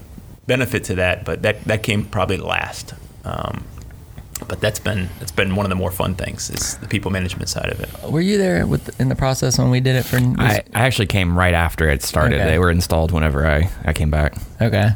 benefit 0.47 0.85
to 0.85 0.95
that, 0.97 1.25
but 1.25 1.43
that 1.43 1.65
that 1.65 1.83
came 1.83 2.05
probably 2.05 2.37
last. 2.37 2.95
Um, 3.25 3.65
but 4.49 4.61
that's 4.61 4.79
been 4.79 5.09
that's 5.19 5.33
been 5.33 5.57
one 5.57 5.65
of 5.65 5.71
the 5.71 5.77
more 5.77 5.91
fun 5.91 6.15
things 6.15 6.51
is 6.51 6.77
the 6.79 6.87
people 6.89 7.11
management 7.11 7.49
side 7.49 7.71
of 7.71 7.81
it. 7.81 8.11
Were 8.11 8.21
you 8.21 8.37
there 8.39 8.67
with 8.67 8.99
in 9.01 9.09
the 9.09 9.17
process 9.17 9.59
when 9.59 9.71
we 9.71 9.81
did 9.81 9.97
it 9.97 10.05
for? 10.05 10.19
I, 10.39 10.63
I 10.75 10.87
actually 10.87 11.07
came 11.07 11.37
right 11.39 11.55
after 11.55 11.89
it 11.89 12.03
started. 12.03 12.41
Okay. 12.41 12.51
They 12.51 12.59
were 12.59 12.71
installed 12.71 13.13
whenever 13.13 13.47
I, 13.47 13.71
I 13.85 13.93
came 13.93 14.11
back. 14.11 14.37
Okay. 14.61 14.91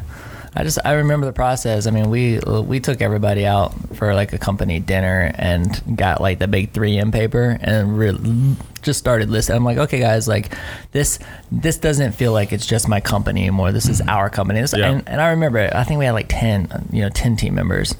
I 0.53 0.63
just 0.63 0.79
I 0.83 0.93
remember 0.93 1.25
the 1.25 1.31
process. 1.33 1.87
I 1.87 1.91
mean, 1.91 2.09
we 2.09 2.39
we 2.39 2.79
took 2.81 3.01
everybody 3.01 3.45
out 3.45 3.73
for 3.95 4.13
like 4.13 4.33
a 4.33 4.37
company 4.37 4.79
dinner 4.81 5.31
and 5.35 5.95
got 5.97 6.19
like 6.19 6.39
the 6.39 6.47
big 6.47 6.73
3M 6.73 7.13
paper 7.13 7.57
and 7.61 7.97
re- 7.97 8.55
just 8.81 8.99
started 8.99 9.29
listing. 9.29 9.55
I'm 9.55 9.63
like, 9.63 9.77
okay, 9.77 9.99
guys, 9.99 10.27
like 10.27 10.53
this 10.91 11.19
this 11.51 11.77
doesn't 11.77 12.11
feel 12.13 12.33
like 12.33 12.51
it's 12.51 12.65
just 12.65 12.89
my 12.89 12.99
company 12.99 13.41
anymore. 13.43 13.71
This 13.71 13.87
is 13.87 14.01
our 14.01 14.29
company. 14.29 14.59
This, 14.59 14.73
Yeah. 14.77 14.89
and, 14.91 15.07
and 15.07 15.21
I 15.21 15.29
remember, 15.29 15.69
I 15.73 15.85
think 15.85 15.99
we 15.99 16.05
had 16.05 16.11
like 16.13 16.27
10, 16.27 16.89
you 16.91 17.01
know, 17.03 17.09
10 17.09 17.37
team 17.37 17.55
members, 17.55 17.95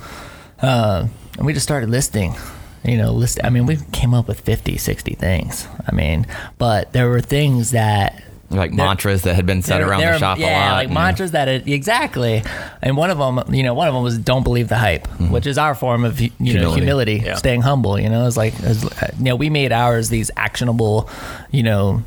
uh, 0.61 1.07
and 1.37 1.45
we 1.45 1.53
just 1.53 1.65
started 1.65 1.89
listing. 1.89 2.35
You 2.83 2.97
know, 2.97 3.11
list. 3.13 3.39
I 3.43 3.51
mean, 3.51 3.67
we 3.67 3.77
came 3.93 4.13
up 4.15 4.27
with 4.27 4.39
50, 4.41 4.75
60 4.75 5.13
things. 5.13 5.67
I 5.87 5.93
mean, 5.93 6.25
but 6.57 6.93
there 6.93 7.07
were 7.09 7.21
things 7.21 7.71
that 7.71 8.23
Like 8.51 8.73
mantras 8.73 9.21
that 9.23 9.35
had 9.35 9.45
been 9.45 9.61
said 9.61 9.81
around 9.81 10.01
the 10.01 10.17
shop 10.19 10.37
yeah, 10.37 10.47
a 10.47 10.69
lot. 10.69 10.75
like 10.75 10.85
and- 10.87 10.93
mantras 10.93 11.31
that 11.31 11.47
it, 11.47 11.67
exactly. 11.67 12.43
And 12.81 12.97
one 12.97 13.09
of 13.09 13.17
them, 13.17 13.53
you 13.53 13.63
know, 13.63 13.73
one 13.73 13.87
of 13.87 13.93
them 13.93 14.03
was 14.03 14.17
"Don't 14.17 14.43
believe 14.43 14.67
the 14.67 14.77
hype," 14.77 15.07
which 15.19 15.47
is 15.47 15.57
our 15.57 15.73
form 15.73 16.03
of 16.03 16.19
you 16.19 16.29
know 16.39 16.73
Humility. 16.73 16.79
humility, 16.79 17.21
Yeah. 17.25 17.35
staying 17.35 17.61
humble. 17.61 17.99
You 17.99 18.09
know, 18.09 18.27
it's 18.27 18.37
like 18.37 18.53
it's, 18.59 18.83
you 18.83 19.23
know 19.25 19.35
we 19.35 19.49
made 19.49 19.71
ours 19.71 20.09
these 20.09 20.29
actionable, 20.35 21.09
you 21.51 21.63
know, 21.63 22.03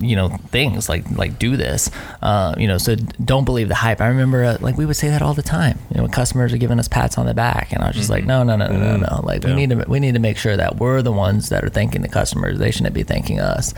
you 0.00 0.14
know 0.16 0.28
things 0.50 0.88
like 0.88 1.10
like 1.12 1.38
do 1.38 1.56
this, 1.56 1.90
uh, 2.22 2.54
you 2.58 2.68
know. 2.68 2.78
So 2.78 2.94
don't 3.24 3.44
believe 3.44 3.68
the 3.68 3.74
hype. 3.74 4.00
I 4.00 4.06
remember 4.06 4.44
uh, 4.44 4.58
like 4.60 4.76
we 4.76 4.86
would 4.86 4.96
say 4.96 5.08
that 5.08 5.20
all 5.22 5.34
the 5.34 5.42
time. 5.42 5.78
You 5.94 6.00
know, 6.02 6.08
customers 6.08 6.52
are 6.52 6.58
giving 6.58 6.78
us 6.78 6.88
pats 6.88 7.18
on 7.18 7.26
the 7.26 7.34
back, 7.34 7.72
and 7.72 7.82
I 7.82 7.88
was 7.88 7.96
just 7.96 8.10
like, 8.10 8.24
no, 8.24 8.42
no, 8.44 8.56
no, 8.56 8.68
no, 8.68 8.78
no, 8.78 8.96
no. 8.98 9.20
Like 9.24 9.42
we 9.44 9.54
need 9.54 9.70
to 9.70 9.84
we 9.88 9.98
need 10.00 10.14
to 10.14 10.20
make 10.20 10.36
sure 10.36 10.56
that 10.56 10.76
we're 10.76 11.02
the 11.02 11.12
ones 11.12 11.48
that 11.48 11.64
are 11.64 11.68
thanking 11.70 12.02
the 12.02 12.08
customers. 12.08 12.58
They 12.58 12.70
shouldn't 12.70 12.94
be 12.94 13.02
thanking 13.02 13.40
us. 13.40 13.74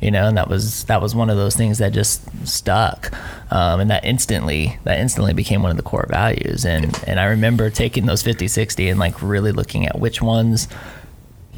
you 0.00 0.10
know, 0.12 0.28
and 0.28 0.36
that 0.36 0.48
was 0.48 0.84
that 0.84 1.02
was 1.02 1.14
one 1.14 1.30
of 1.30 1.36
those 1.36 1.47
things 1.56 1.78
that 1.78 1.92
just 1.92 2.22
stuck, 2.46 3.12
um, 3.50 3.80
and 3.80 3.90
that 3.90 4.04
instantly 4.04 4.78
that 4.84 4.98
instantly 4.98 5.32
became 5.32 5.62
one 5.62 5.70
of 5.70 5.76
the 5.76 5.82
core 5.82 6.06
values. 6.08 6.64
And 6.64 6.98
and 7.06 7.18
I 7.20 7.24
remember 7.26 7.70
taking 7.70 8.06
those 8.06 8.22
50, 8.22 8.48
60 8.48 8.88
and 8.88 9.00
like 9.00 9.22
really 9.22 9.52
looking 9.52 9.86
at 9.86 9.98
which 9.98 10.22
ones 10.22 10.68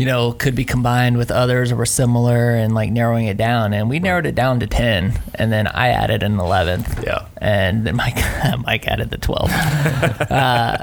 you 0.00 0.06
know, 0.06 0.32
could 0.32 0.54
be 0.54 0.64
combined 0.64 1.18
with 1.18 1.30
others 1.30 1.70
or 1.70 1.76
were 1.76 1.84
similar 1.84 2.54
and 2.54 2.74
like 2.74 2.90
narrowing 2.90 3.26
it 3.26 3.36
down. 3.36 3.74
And 3.74 3.90
we 3.90 3.98
narrowed 3.98 4.24
it 4.24 4.34
down 4.34 4.58
to 4.60 4.66
10. 4.66 5.12
And 5.34 5.52
then 5.52 5.66
I 5.66 5.88
added 5.88 6.22
an 6.22 6.38
11th. 6.38 7.04
Yeah. 7.04 7.26
And 7.36 7.86
then 7.86 7.96
Mike, 7.96 8.16
Mike 8.64 8.88
added 8.88 9.10
the 9.10 9.18
12. 9.18 9.50
uh, 10.30 10.78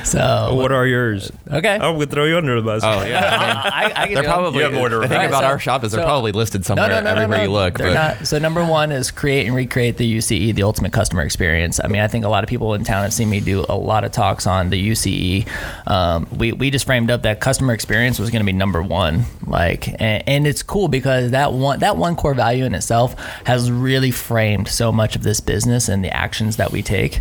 so, 0.04 0.54
What 0.54 0.70
are 0.70 0.86
yours? 0.86 1.32
okay. 1.50 1.74
I'm 1.76 1.94
gonna 1.94 2.06
throw 2.06 2.24
you 2.26 2.36
under 2.36 2.56
the 2.56 2.62
bus. 2.62 2.82
Oh 2.84 3.04
yeah, 3.04 3.20
I 3.24 3.38
mean, 3.40 3.56
I, 3.96 4.02
I 4.02 4.06
can 4.06 4.14
they're 4.14 4.24
probably. 4.24 4.58
You 4.58 4.64
have 4.64 4.72
more 4.74 4.88
the 4.88 5.00
thing 5.00 5.12
Alright, 5.12 5.28
about 5.28 5.42
so- 5.42 5.46
our 5.46 5.58
shop 5.58 5.84
is 5.84 5.92
they're 5.92 6.00
so- 6.02 6.06
probably 6.06 6.32
listed 6.32 6.64
somewhere 6.66 6.88
no, 6.88 7.00
no, 7.00 7.14
no, 7.14 7.20
everywhere 7.22 7.44
you 7.44 7.50
look. 7.50 7.78
But 7.78 7.92
not. 7.94 8.26
So 8.26 8.38
number 8.38 8.64
one 8.64 8.90
is 8.92 9.10
create 9.10 9.46
and 9.46 9.54
recreate 9.54 9.96
the 9.98 10.16
UCE, 10.18 10.54
the 10.54 10.62
ultimate 10.62 10.92
customer 10.92 11.22
experience. 11.22 11.78
I 11.82 11.88
mean, 11.88 12.00
I 12.00 12.08
think 12.08 12.24
a 12.24 12.28
lot 12.28 12.42
of 12.44 12.48
people 12.50 12.74
in 12.74 12.84
town 12.84 13.02
have 13.02 13.12
seen 13.12 13.30
me 13.30 13.40
do 13.40 13.64
a 13.68 13.76
lot 13.76 14.04
of 14.04 14.12
talks 14.12 14.46
on 14.46 14.70
the 14.70 14.90
UCE. 14.90 15.46
Um, 15.86 16.26
we 16.36 16.52
we 16.52 16.70
just 16.70 16.86
framed 16.86 17.10
up 17.10 17.22
that 17.22 17.29
customer 17.34 17.72
experience 17.72 18.18
was 18.18 18.30
going 18.30 18.40
to 18.40 18.46
be 18.46 18.52
number 18.52 18.82
one. 18.82 19.24
Like, 19.46 19.88
and, 20.00 20.22
and 20.26 20.46
it's 20.46 20.62
cool 20.62 20.88
because 20.88 21.32
that 21.32 21.52
one 21.52 21.80
that 21.80 21.96
one 21.96 22.16
core 22.16 22.34
value 22.34 22.64
in 22.64 22.74
itself 22.74 23.18
has 23.44 23.70
really 23.70 24.10
framed 24.10 24.68
so 24.68 24.92
much 24.92 25.16
of 25.16 25.22
this 25.22 25.40
business 25.40 25.88
and 25.88 26.04
the 26.04 26.14
actions 26.14 26.56
that 26.56 26.72
we 26.72 26.82
take. 26.82 27.20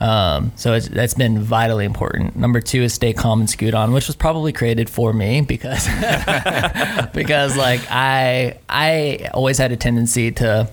Um, 0.00 0.52
so 0.56 0.74
it's, 0.74 0.88
that's 0.88 1.14
been 1.14 1.40
vitally 1.40 1.84
important. 1.84 2.36
Number 2.36 2.60
two 2.60 2.82
is 2.82 2.94
stay 2.94 3.12
calm 3.12 3.40
and 3.40 3.50
scoot 3.50 3.74
on, 3.74 3.92
which 3.92 4.06
was 4.06 4.16
probably 4.16 4.52
created 4.52 4.88
for 4.88 5.12
me 5.12 5.40
because 5.40 5.86
because 7.14 7.56
like 7.56 7.80
I 7.90 8.58
I 8.68 9.30
always 9.34 9.58
had 9.58 9.72
a 9.72 9.76
tendency 9.76 10.30
to 10.32 10.68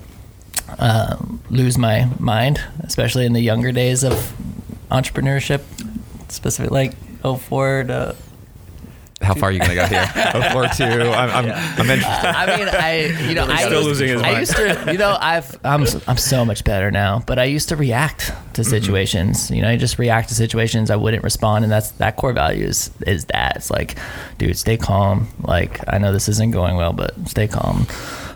uh, 0.80 1.18
lose 1.50 1.78
my 1.78 2.10
mind, 2.20 2.62
especially 2.82 3.26
in 3.26 3.34
the 3.34 3.42
younger 3.42 3.72
days 3.72 4.04
of 4.04 4.14
entrepreneurship, 4.92 5.62
specifically 6.30 6.90
like 6.90 7.40
04 7.40 7.86
to 7.86 8.16
how 9.22 9.34
far 9.34 9.50
are 9.50 9.52
you 9.52 9.60
gonna 9.60 9.76
go 9.76 9.86
here? 9.86 10.06
Four 10.54 10.68
two. 10.68 10.84
I'm, 10.84 11.30
I'm, 11.30 11.52
I'm 11.52 11.90
interested. 11.90 12.28
I 12.28 12.58
mean, 12.58 12.68
I 12.70 13.28
you 13.28 13.34
know, 13.34 13.46
I 13.46 13.66
still 13.66 13.84
used, 13.84 13.88
losing 13.88 14.08
his 14.10 14.22
I 14.22 14.40
used 14.40 14.56
to, 14.56 14.92
you 14.92 14.98
know, 14.98 15.18
I've 15.20 15.58
I'm 15.66 15.86
I'm 16.08 16.18
so 16.18 16.46
much 16.46 16.64
better 16.64 16.92
now, 16.92 17.24
but 17.26 17.40
I 17.40 17.46
used 17.46 17.70
to 17.70 17.76
react 17.76 18.28
to 18.28 18.34
mm-hmm. 18.34 18.64
situations. 18.64 19.50
You 19.50 19.64
know, 19.64 19.70
I 19.70 19.76
just 19.78 19.98
react 19.98 20.30
to 20.30 20.36
situations. 20.36 20.92
I 20.92 20.98
wouldn't 20.98 21.24
respond, 21.24 21.66
and 21.66 21.72
that's 21.72 21.92
that 21.92 22.16
core 22.18 22.34
value 22.34 22.66
is 22.66 22.92
is 23.08 23.26
that. 23.26 23.58
It's 23.58 23.72
like, 23.72 23.98
dude, 24.38 24.58
stay 24.58 24.78
calm. 24.78 25.28
Like 25.42 25.82
I 25.92 25.98
know 25.98 26.14
this 26.14 26.30
isn't 26.30 26.52
going 26.52 26.76
well, 26.76 26.94
but 26.94 27.16
stay 27.28 27.48
calm. 27.48 27.88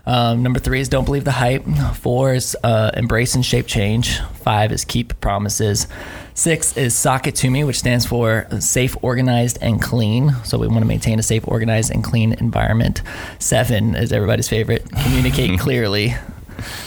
Um, 0.05 0.41
number 0.41 0.59
three 0.59 0.79
is 0.79 0.89
don't 0.89 1.05
believe 1.05 1.25
the 1.25 1.31
hype. 1.31 1.63
Four 1.95 2.33
is 2.33 2.57
uh, 2.63 2.91
embrace 2.95 3.35
and 3.35 3.45
shape 3.45 3.67
change. 3.67 4.19
Five 4.19 4.71
is 4.71 4.83
keep 4.85 5.19
promises. 5.21 5.87
Six 6.33 6.75
is 6.77 6.95
sock 6.95 7.27
it 7.27 7.35
to 7.35 7.51
me, 7.51 7.63
which 7.63 7.77
stands 7.79 8.05
for 8.05 8.47
safe, 8.59 8.95
organized, 9.03 9.59
and 9.61 9.81
clean. 9.81 10.33
So 10.43 10.57
we 10.57 10.67
want 10.67 10.79
to 10.79 10.85
maintain 10.85 11.19
a 11.19 11.23
safe, 11.23 11.47
organized, 11.47 11.91
and 11.91 12.03
clean 12.03 12.33
environment. 12.33 13.01
Seven 13.39 13.95
is 13.95 14.11
everybody's 14.11 14.47
favorite. 14.47 14.89
Communicate 15.03 15.59
clearly. 15.59 16.15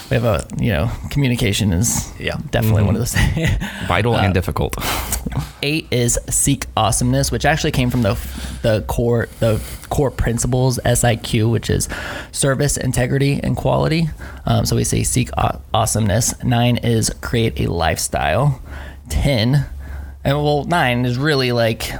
We 0.09 0.15
have 0.15 0.23
a, 0.25 0.47
you 0.57 0.71
know, 0.71 0.91
communication 1.09 1.71
is 1.73 2.11
Yeah. 2.19 2.37
definitely 2.51 2.83
one 2.83 2.95
of 2.95 3.01
those 3.01 3.13
things. 3.13 3.49
Vital 3.87 4.15
and 4.17 4.33
difficult. 4.33 4.75
Eight 5.63 5.87
is 5.91 6.19
seek 6.29 6.65
awesomeness, 6.77 7.31
which 7.31 7.45
actually 7.45 7.71
came 7.71 7.89
from 7.89 8.01
the 8.03 8.17
the 8.61 8.83
core 8.87 9.27
the 9.39 9.59
core 9.89 10.11
principles 10.11 10.79
SIQ, 10.85 11.49
which 11.51 11.69
is 11.69 11.87
service, 12.31 12.77
integrity, 12.77 13.39
and 13.41 13.55
quality. 13.57 14.09
Um, 14.45 14.65
so 14.65 14.75
we 14.75 14.83
say 14.83 15.03
seek 15.03 15.29
aw- 15.37 15.59
awesomeness. 15.73 16.41
Nine 16.43 16.77
is 16.77 17.09
create 17.21 17.59
a 17.59 17.71
lifestyle. 17.71 18.61
Ten, 19.09 19.65
and 20.23 20.37
well, 20.43 20.63
nine 20.65 21.05
is 21.05 21.17
really 21.17 21.51
like 21.51 21.91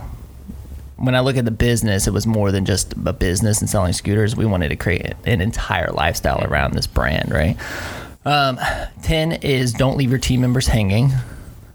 when 0.98 1.16
I 1.16 1.20
look 1.20 1.38
at 1.38 1.46
the 1.46 1.52
business, 1.52 2.08
it 2.08 2.12
was 2.12 2.26
more 2.26 2.52
than 2.52 2.66
just 2.66 2.93
a 2.93 3.14
business 3.14 3.60
and 3.62 3.70
selling 3.70 3.93
scooters. 3.93 4.36
We 4.36 4.46
wanted 4.46 4.70
to 4.70 4.76
create 4.76 5.14
an 5.26 5.41
entire 5.41 5.91
lifestyle 5.91 6.43
around 6.43 6.74
this 6.74 6.88
brand, 6.88 7.32
right? 7.32 7.58
Um, 8.26 8.60
10 9.04 9.34
is 9.34 9.74
don't 9.74 9.98
leave 9.98 10.10
your 10.10 10.20
team 10.20 10.41
members 10.41 10.68
hanging. 10.68 11.12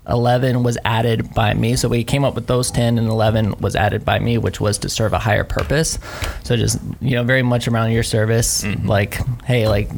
11 0.09 0.63
was 0.63 0.77
added 0.85 1.33
by 1.35 1.55
me. 1.55 1.77
So 1.77 1.89
we 1.89 2.03
came 2.03 2.25
up 2.25 2.35
with 2.35 2.47
those 2.47 2.71
10, 2.71 2.99
and 2.99 3.07
11 3.07 3.57
was 3.61 3.77
added 3.77 4.05
by 4.05 4.19
me, 4.19 4.39
which 4.39 4.61
was 4.61 4.79
to 4.79 4.89
serve 4.89 5.13
a 5.13 5.19
higher 5.19 5.45
purpose. 5.45 5.99
So 6.43 6.57
just, 6.57 6.79
you 7.01 7.13
know, 7.13 7.23
very 7.23 7.43
much 7.43 7.69
around 7.69 7.93
your 7.93 8.03
service. 8.03 8.65
Like, 8.85 9.21
hey, 9.45 9.69
like, 9.69 9.89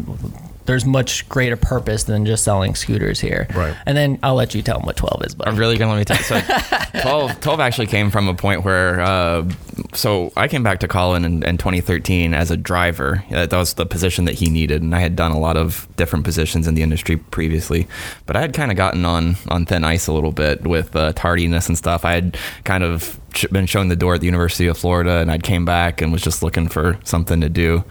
there's 0.67 0.85
much 0.85 1.29
greater 1.29 1.57
purpose 1.57 2.05
than 2.05 2.25
just 2.25 2.45
selling 2.45 2.75
scooters 2.75 3.21
here. 3.21 3.47
Right. 3.55 3.77
And 3.87 3.97
then 3.97 4.19
I'll 4.23 4.35
let 4.35 4.55
you 4.55 4.63
tell 4.63 4.79
them 4.79 4.87
what 4.87 4.97
12 4.97 5.25
is. 5.25 5.35
But 5.35 5.49
I'm 5.49 5.57
really 5.57 5.77
gonna 5.77 5.93
let 5.93 5.99
me 5.99 6.05
tell 6.05 6.17
you. 6.17 6.23
So 6.23 6.41
12, 7.03 7.41
12 7.41 7.61
actually 7.61 7.87
came 7.87 8.11
from 8.11 8.29
a 8.29 8.35
point 8.35 8.65
where, 8.65 9.01
uh, 9.01 9.49
so 9.95 10.33
I 10.37 10.49
came 10.49 10.63
back 10.63 10.81
to 10.81 10.89
Colin 10.89 11.25
in, 11.25 11.43
in 11.43 11.59
2013 11.59 12.35
as 12.35 12.51
a 12.51 12.57
driver. 12.57 13.25
That 13.31 13.53
was 13.53 13.75
the 13.75 13.87
position 13.87 14.25
that 14.27 14.35
he 14.35 14.49
needed, 14.49 14.83
and 14.83 14.95
I 14.95 15.01
had 15.01 15.17
done 15.17 15.33
a 15.33 15.39
lot 15.39 15.57
of 15.57 15.89
different 15.97 16.25
positions 16.25 16.69
in 16.69 16.75
the 16.75 16.83
industry 16.83 17.17
previously. 17.17 17.89
But 18.27 18.37
I 18.37 18.41
had 18.41 18.53
kind 18.53 18.71
of 18.71 18.77
gotten 18.77 19.05
on 19.05 19.37
on 19.49 19.67
thin 19.67 19.85
ice 19.85 20.07
a 20.07 20.13
little 20.13 20.33
bit 20.33 20.67
with 20.67 20.95
uh, 20.95 21.13
tardiness 21.15 21.69
and 21.69 21.77
stuff. 21.77 22.05
I 22.05 22.13
had 22.13 22.39
kind 22.65 22.85
of 22.85 23.19
been 23.51 23.67
shown 23.67 23.89
the 23.89 23.97
door 23.97 24.15
at 24.15 24.21
the 24.21 24.27
University 24.27 24.67
of 24.67 24.79
Florida, 24.79 25.19
and 25.19 25.31
I'd 25.31 25.43
came 25.43 25.65
back 25.65 26.01
and 26.01 26.13
was 26.13 26.23
just 26.23 26.43
looking 26.43 26.69
for 26.69 26.99
something 27.05 27.41
to 27.41 27.49
do. 27.49 27.85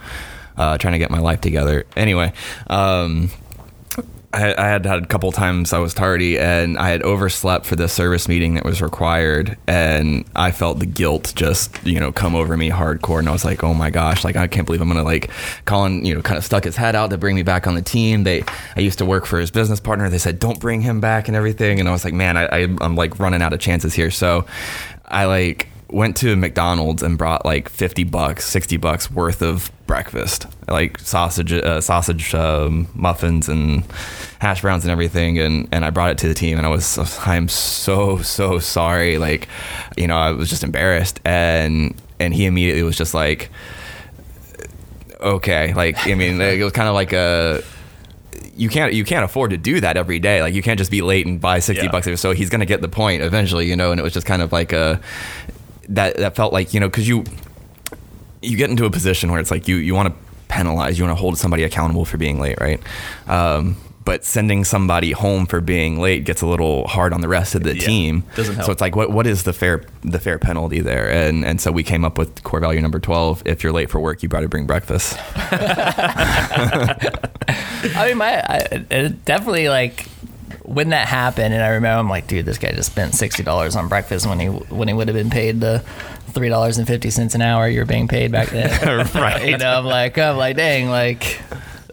Uh, 0.62 0.78
trying 0.78 0.92
to 0.92 0.98
get 0.98 1.10
my 1.10 1.18
life 1.18 1.40
together. 1.40 1.84
Anyway, 1.96 2.32
um, 2.68 3.32
I, 4.32 4.54
I 4.56 4.68
had 4.68 4.86
had 4.86 5.02
a 5.02 5.06
couple 5.06 5.32
times 5.32 5.72
I 5.72 5.80
was 5.80 5.92
tardy 5.92 6.38
and 6.38 6.78
I 6.78 6.88
had 6.88 7.02
overslept 7.02 7.66
for 7.66 7.74
the 7.74 7.88
service 7.88 8.28
meeting 8.28 8.54
that 8.54 8.64
was 8.64 8.80
required 8.80 9.58
and 9.66 10.24
I 10.36 10.52
felt 10.52 10.78
the 10.78 10.86
guilt 10.86 11.32
just 11.34 11.84
you 11.84 11.98
know 11.98 12.12
come 12.12 12.36
over 12.36 12.56
me 12.56 12.70
hardcore 12.70 13.18
and 13.18 13.28
I 13.28 13.32
was 13.32 13.44
like 13.44 13.64
oh 13.64 13.74
my 13.74 13.90
gosh 13.90 14.22
like 14.22 14.36
I 14.36 14.46
can't 14.46 14.64
believe 14.64 14.80
I'm 14.80 14.86
gonna 14.86 15.02
like 15.02 15.32
Colin 15.64 16.04
you 16.04 16.14
know 16.14 16.22
kind 16.22 16.38
of 16.38 16.44
stuck 16.44 16.62
his 16.62 16.76
head 16.76 16.94
out 16.94 17.10
to 17.10 17.18
bring 17.18 17.34
me 17.34 17.42
back 17.42 17.66
on 17.66 17.74
the 17.74 17.82
team. 17.82 18.22
They 18.22 18.44
I 18.76 18.80
used 18.80 18.98
to 18.98 19.04
work 19.04 19.26
for 19.26 19.40
his 19.40 19.50
business 19.50 19.80
partner. 19.80 20.08
They 20.08 20.18
said 20.18 20.38
don't 20.38 20.60
bring 20.60 20.80
him 20.80 21.00
back 21.00 21.26
and 21.26 21.36
everything 21.36 21.80
and 21.80 21.88
I 21.88 21.92
was 21.92 22.04
like 22.04 22.14
man 22.14 22.36
I, 22.36 22.44
I 22.44 22.58
I'm 22.80 22.94
like 22.94 23.18
running 23.18 23.42
out 23.42 23.52
of 23.52 23.58
chances 23.58 23.94
here. 23.94 24.12
So 24.12 24.46
I 25.06 25.24
like 25.24 25.66
went 25.92 26.16
to 26.18 26.34
McDonald's 26.36 27.02
and 27.02 27.18
brought 27.18 27.44
like 27.44 27.68
50 27.68 28.04
bucks, 28.04 28.46
60 28.46 28.76
bucks 28.78 29.10
worth 29.10 29.42
of 29.42 29.70
breakfast, 29.86 30.46
like 30.68 30.98
sausage, 30.98 31.52
uh, 31.52 31.80
sausage 31.80 32.34
um, 32.34 32.88
muffins 32.94 33.48
and 33.48 33.84
hash 34.40 34.62
browns 34.62 34.84
and 34.84 34.90
everything. 34.90 35.38
And, 35.38 35.68
and 35.70 35.84
I 35.84 35.90
brought 35.90 36.10
it 36.10 36.18
to 36.18 36.28
the 36.28 36.34
team 36.34 36.56
and 36.58 36.66
I 36.66 36.70
was, 36.70 36.98
I'm 37.26 37.48
so, 37.48 38.18
so 38.18 38.58
sorry. 38.58 39.18
Like, 39.18 39.48
you 39.96 40.06
know, 40.06 40.16
I 40.16 40.30
was 40.32 40.48
just 40.48 40.64
embarrassed. 40.64 41.20
And, 41.24 41.94
and 42.18 42.32
he 42.32 42.46
immediately 42.46 42.82
was 42.82 42.96
just 42.96 43.12
like, 43.14 43.50
okay. 45.20 45.74
Like, 45.74 46.06
I 46.06 46.14
mean, 46.14 46.40
it 46.40 46.62
was 46.62 46.72
kind 46.72 46.88
of 46.88 46.94
like 46.94 47.12
a, 47.12 47.62
you 48.54 48.68
can't 48.68 48.92
you 48.92 49.02
can't 49.04 49.24
afford 49.24 49.50
to 49.52 49.56
do 49.56 49.80
that 49.80 49.96
every 49.96 50.18
day. 50.18 50.42
Like 50.42 50.52
you 50.52 50.62
can't 50.62 50.76
just 50.78 50.90
be 50.90 51.00
late 51.00 51.24
and 51.26 51.40
buy 51.40 51.58
sixty 51.58 51.86
Yeah. 51.86 51.90
bucks. 51.90 52.20
So 52.20 52.32
he's 52.32 52.50
gonna 52.50 52.66
get 52.66 52.82
the 52.82 52.88
point 52.88 53.22
eventually, 53.22 53.66
you 53.66 53.76
know. 53.76 53.92
And 53.92 53.98
it 53.98 54.02
was 54.02 54.12
just 54.12 54.26
kind 54.26 54.42
of 54.42 54.52
like 54.52 54.72
a 54.74 55.00
that 55.88 56.16
that 56.16 56.36
felt 56.36 56.52
like 56.52 56.72
you 56.74 56.80
know 56.80 56.88
because 56.88 57.08
you 57.08 57.24
you 58.40 58.56
get 58.56 58.70
into 58.70 58.84
a 58.84 58.90
position 58.90 59.30
where 59.30 59.40
it's 59.40 59.50
like 59.50 59.68
you 59.68 59.76
you 59.76 59.94
want 59.94 60.08
to 60.08 60.14
penalize, 60.48 60.98
you 60.98 61.04
want 61.04 61.16
to 61.16 61.20
hold 61.20 61.38
somebody 61.38 61.62
accountable 61.64 62.04
for 62.04 62.18
being 62.18 62.38
late, 62.40 62.60
right? 62.60 62.80
Um, 63.26 63.76
but 64.04 64.24
sending 64.24 64.64
somebody 64.64 65.12
home 65.12 65.46
for 65.46 65.60
being 65.60 66.00
late 66.00 66.24
gets 66.24 66.42
a 66.42 66.46
little 66.46 66.88
hard 66.88 67.12
on 67.12 67.20
the 67.20 67.28
rest 67.28 67.54
of 67.54 67.62
the 67.62 67.74
Yeah, 67.76 67.86
team. 67.86 68.24
doesn't 68.34 68.56
help. 68.56 68.66
So 68.66 68.72
it's 68.72 68.80
like, 68.80 68.96
what 68.96 69.12
what 69.12 69.26
is 69.28 69.44
the 69.44 69.52
fair 69.52 69.84
the 70.02 70.18
fair 70.18 70.38
penalty 70.40 70.80
there? 70.80 71.08
And 71.08 71.44
and 71.44 71.60
so 71.60 71.70
we 71.70 71.84
came 71.84 72.04
up 72.04 72.18
with 72.18 72.42
core 72.42 72.58
value 72.60 72.80
number 72.80 72.98
twelve. 72.98 73.42
If 73.46 73.62
you're 73.62 73.72
late 73.72 73.90
for 73.90 74.00
work, 74.00 74.22
you 74.24 74.28
better 74.28 74.48
bring 74.48 74.66
breakfast. 74.66 75.16
I 77.94 78.08
mean, 78.08 78.18
my 78.18 78.40
I, 78.42 78.84
it 78.90 79.24
definitely 79.24 79.68
like 79.68 80.06
when 80.62 80.90
that 80.90 81.08
happened, 81.08 81.54
and 81.54 81.62
I 81.62 81.68
remember 81.68 81.98
I'm 81.98 82.08
like, 82.08 82.26
dude, 82.26 82.44
this 82.46 82.58
guy 82.58 82.72
just 82.72 82.90
spent 82.90 83.14
sixty 83.14 83.42
dollars 83.42 83.76
on 83.76 83.88
breakfast 83.88 84.26
when 84.26 84.38
he 84.38 84.46
when 84.46 84.88
he 84.88 84.94
would 84.94 85.08
have 85.08 85.16
been 85.16 85.30
paid 85.30 85.60
the 85.60 85.80
three 86.28 86.48
dollars 86.48 86.78
and 86.78 86.86
fifty 86.86 87.10
cents 87.10 87.34
an 87.34 87.42
hour 87.42 87.68
you're 87.68 87.86
being 87.86 88.08
paid 88.08 88.32
back 88.32 88.48
then. 88.50 88.70
Right. 89.14 89.48
You 89.48 89.58
know, 89.58 89.78
I'm 89.78 89.84
like, 89.84 90.18
I'm 90.18 90.36
like, 90.36 90.56
dang, 90.56 90.88
like. 90.88 91.40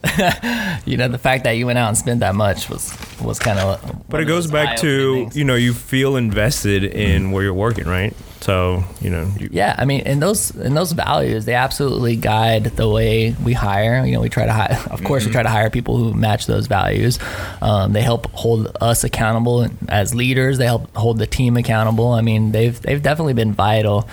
you 0.86 0.98
know, 0.98 1.08
the 1.08 1.18
fact 1.18 1.44
that 1.44 1.52
you 1.52 1.66
went 1.66 1.78
out 1.78 1.90
and 1.90 1.98
spent 1.98 2.22
that 2.22 2.36
much 2.36 2.70
was 2.70 2.96
was 3.22 3.40
kind 3.40 3.60
of. 3.60 4.08
But 4.10 4.22
it 4.22 4.26
goes 4.26 4.50
back 4.50 4.78
to 4.78 5.30
you 5.34 5.44
know 5.44 5.56
you 5.56 5.74
feel 5.74 6.16
invested 6.16 6.84
in 6.84 7.32
where 7.32 7.44
you're 7.44 7.54
working, 7.54 7.88
right? 7.88 8.14
So 8.42 8.84
you 9.02 9.10
know 9.10 9.30
you, 9.38 9.50
Yeah, 9.52 9.76
I 9.78 9.86
mean, 9.86 10.02
and 10.06 10.22
those 10.22 10.52
and 10.52 10.76
those 10.76 10.94
values 10.94 11.46
they 11.46 11.56
absolutely 11.56 12.16
guide 12.16 12.64
the 12.64 12.88
way 12.88 13.36
we 13.44 13.54
hire. 13.54 14.06
You 14.06 14.14
know, 14.14 14.22
we 14.22 14.30
try 14.30 14.46
to 14.46 14.54
hire. 14.54 14.80
Of 14.90 15.04
course, 15.04 15.26
we 15.26 15.32
try 15.32 15.44
to 15.44 15.50
hire 15.50 15.70
people 15.70 15.98
who 15.98 16.14
match 16.14 16.46
those 16.46 16.68
values. 16.68 17.20
Um, 17.62 17.94
they 17.94 18.02
help 18.02 18.32
hold 18.32 18.76
us 18.80 19.04
accountable 19.04 19.68
as 19.90 20.16
leaders. 20.16 20.58
They 20.58 20.66
help 20.66 20.96
hold 20.96 21.20
the 21.20 21.28
team 21.28 21.58
accountable. 21.58 22.12
I 22.14 22.22
mean, 22.22 22.52
they've 22.52 22.80
they've 22.80 23.02
definitely 23.02 23.34
been 23.34 23.54
vital. 23.54 24.08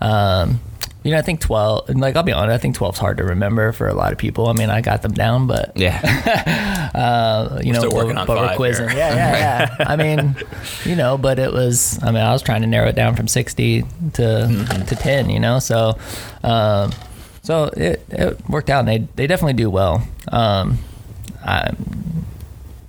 Um, 0.00 0.60
You 1.04 1.10
know, 1.10 1.18
I 1.18 1.22
think 1.22 1.40
12, 1.40 1.90
and 1.90 2.00
like, 2.00 2.14
I'll 2.14 2.22
be 2.22 2.32
honest, 2.32 2.54
I 2.54 2.58
think 2.58 2.76
12's 2.76 2.98
hard 2.98 3.16
to 3.18 3.24
remember 3.24 3.72
for 3.72 3.88
a 3.88 3.94
lot 3.94 4.12
of 4.12 4.18
people. 4.18 4.46
I 4.46 4.52
mean, 4.52 4.70
I 4.70 4.80
got 4.80 5.02
them 5.02 5.12
down, 5.12 5.46
but, 5.48 5.72
Yeah. 5.76 6.90
uh, 6.94 7.60
you 7.62 7.72
know, 7.72 7.80
still 7.80 7.92
working 7.92 8.14
but, 8.14 8.20
on 8.20 8.26
but 8.26 8.58
we're 8.58 8.72
here. 8.72 8.88
Yeah, 8.90 9.14
yeah, 9.14 9.76
yeah. 9.78 9.86
I 9.88 9.96
mean, 9.96 10.36
you 10.84 10.94
know, 10.94 11.18
but 11.18 11.38
it 11.38 11.52
was, 11.52 11.98
I 12.02 12.12
mean, 12.12 12.22
I 12.22 12.32
was 12.32 12.42
trying 12.42 12.60
to 12.62 12.68
narrow 12.68 12.88
it 12.88 12.94
down 12.94 13.16
from 13.16 13.26
60 13.28 13.82
to, 13.82 13.86
Mm-hmm. 14.22 14.84
to 14.86 14.94
10, 14.96 15.30
you 15.30 15.40
know, 15.40 15.58
so, 15.58 15.98
um, 16.44 16.92
so 17.42 17.64
it, 17.76 18.04
it 18.10 18.48
worked 18.48 18.70
out 18.70 18.80
and 18.80 18.88
they, 18.88 18.98
they 19.16 19.26
definitely 19.26 19.54
do 19.54 19.68
well. 19.70 20.06
Um, 20.28 20.78
I, 21.44 21.72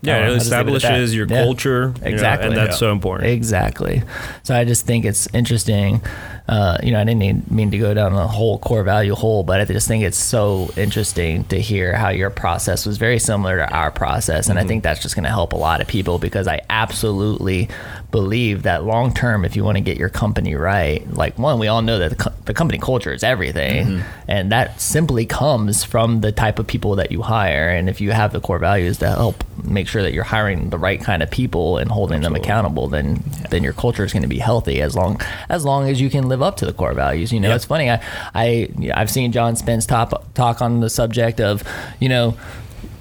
Yeah, 0.03 0.17
it 0.25 0.27
leave 0.29 0.37
it 0.37 0.41
establishes 0.43 1.15
your 1.15 1.27
Yeah. 1.27 1.43
culture. 1.43 1.93
you 1.97 2.01
know, 2.05 2.07
Exactly. 2.11 2.47
and 2.49 2.57
that's 2.57 2.75
Yeah. 2.75 2.87
so 2.87 2.91
important. 2.91 3.29
Exactly. 3.31 4.03
So 4.43 4.55
I 4.55 4.63
just 4.65 4.85
think 4.85 5.05
it's 5.05 5.27
interesting. 5.33 6.01
Uh, 6.47 6.77
you 6.83 6.91
know, 6.91 6.99
I 6.99 7.05
didn't 7.05 7.19
need, 7.19 7.49
mean 7.49 7.71
to 7.71 7.77
go 7.77 7.93
down 7.93 8.13
the 8.13 8.27
whole 8.27 8.57
core 8.59 8.83
value 8.83 9.15
hole, 9.15 9.43
but 9.43 9.61
I 9.61 9.65
just 9.65 9.87
think 9.87 10.03
it's 10.03 10.17
so 10.17 10.69
interesting 10.75 11.45
to 11.45 11.57
hear 11.59 11.95
how 11.95 12.09
your 12.09 12.29
process 12.29 12.85
was 12.85 12.97
very 12.97 13.17
similar 13.17 13.57
to 13.57 13.73
our 13.73 13.91
process. 13.91 14.49
And 14.49 14.59
I 14.59 14.65
think 14.65 14.83
that's 14.83 15.01
just 15.01 15.15
going 15.15 15.23
to 15.23 15.29
help 15.29 15.53
a 15.53 15.57
lot 15.57 15.79
of 15.79 15.87
people 15.87 16.19
because 16.19 16.45
I 16.47 16.59
absolutely 16.69 17.69
believe 18.11 18.63
that 18.63 18.83
long 18.83 19.13
term, 19.13 19.45
if 19.45 19.55
you 19.55 19.63
want 19.63 19.77
to 19.77 19.81
get 19.81 19.97
your 19.97 20.09
company 20.09 20.53
right, 20.55 21.01
like 21.13 21.39
one, 21.39 21.59
we 21.59 21.67
all 21.67 21.81
know 21.81 21.97
that 21.99 22.09
the, 22.09 22.15
co- 22.17 22.33
the 22.45 22.53
company 22.53 22.77
culture 22.77 23.13
is 23.13 23.23
everything. 23.23 24.03
And 24.27 24.51
that 24.51 24.81
simply 24.81 25.25
comes 25.25 25.83
from 25.85 26.19
the 26.21 26.31
type 26.33 26.59
of 26.59 26.67
people 26.67 26.95
that 26.97 27.11
you 27.11 27.21
hire. 27.21 27.69
And 27.69 27.87
if 27.89 28.01
you 28.01 28.11
have 28.11 28.33
the 28.33 28.41
core 28.41 28.59
values 28.59 28.97
to 28.97 29.09
help 29.09 29.43
make 29.63 29.87
sure 29.87 29.92
that 30.01 30.13
you're 30.13 30.23
hiring 30.23 30.69
the 30.69 30.77
right 30.77 30.99
kind 31.01 31.21
of 31.21 31.29
people 31.29 31.77
and 31.77 31.91
holding 31.91 32.21
them 32.21 32.35
accountable, 32.35 32.87
then 32.87 33.23
then 33.49 33.63
your 33.63 33.73
culture 33.73 34.03
is 34.03 34.11
going 34.13 34.23
to 34.23 34.27
be 34.29 34.39
healthy 34.39 34.81
as 34.81 34.95
long 34.95 35.19
as 35.49 35.63
long 35.65 35.89
as 35.89 36.01
you 36.01 36.09
can 36.09 36.27
live 36.29 36.41
up 36.41 36.57
to 36.57 36.65
the 36.65 36.73
core 36.73 36.93
values. 36.93 37.31
You 37.31 37.39
know, 37.39 37.49
Yeah. 37.49 37.55
it's 37.55 37.65
funny. 37.65 37.91
I 37.91 38.01
I 38.33 38.69
I've 38.95 39.11
seen 39.11 39.31
John 39.31 39.55
Spence 39.55 39.85
top, 39.85 40.33
talk 40.33 40.61
on 40.61 40.79
the 40.79 40.89
subject 40.89 41.39
of 41.41 41.63
you 41.99 42.09
know 42.09 42.35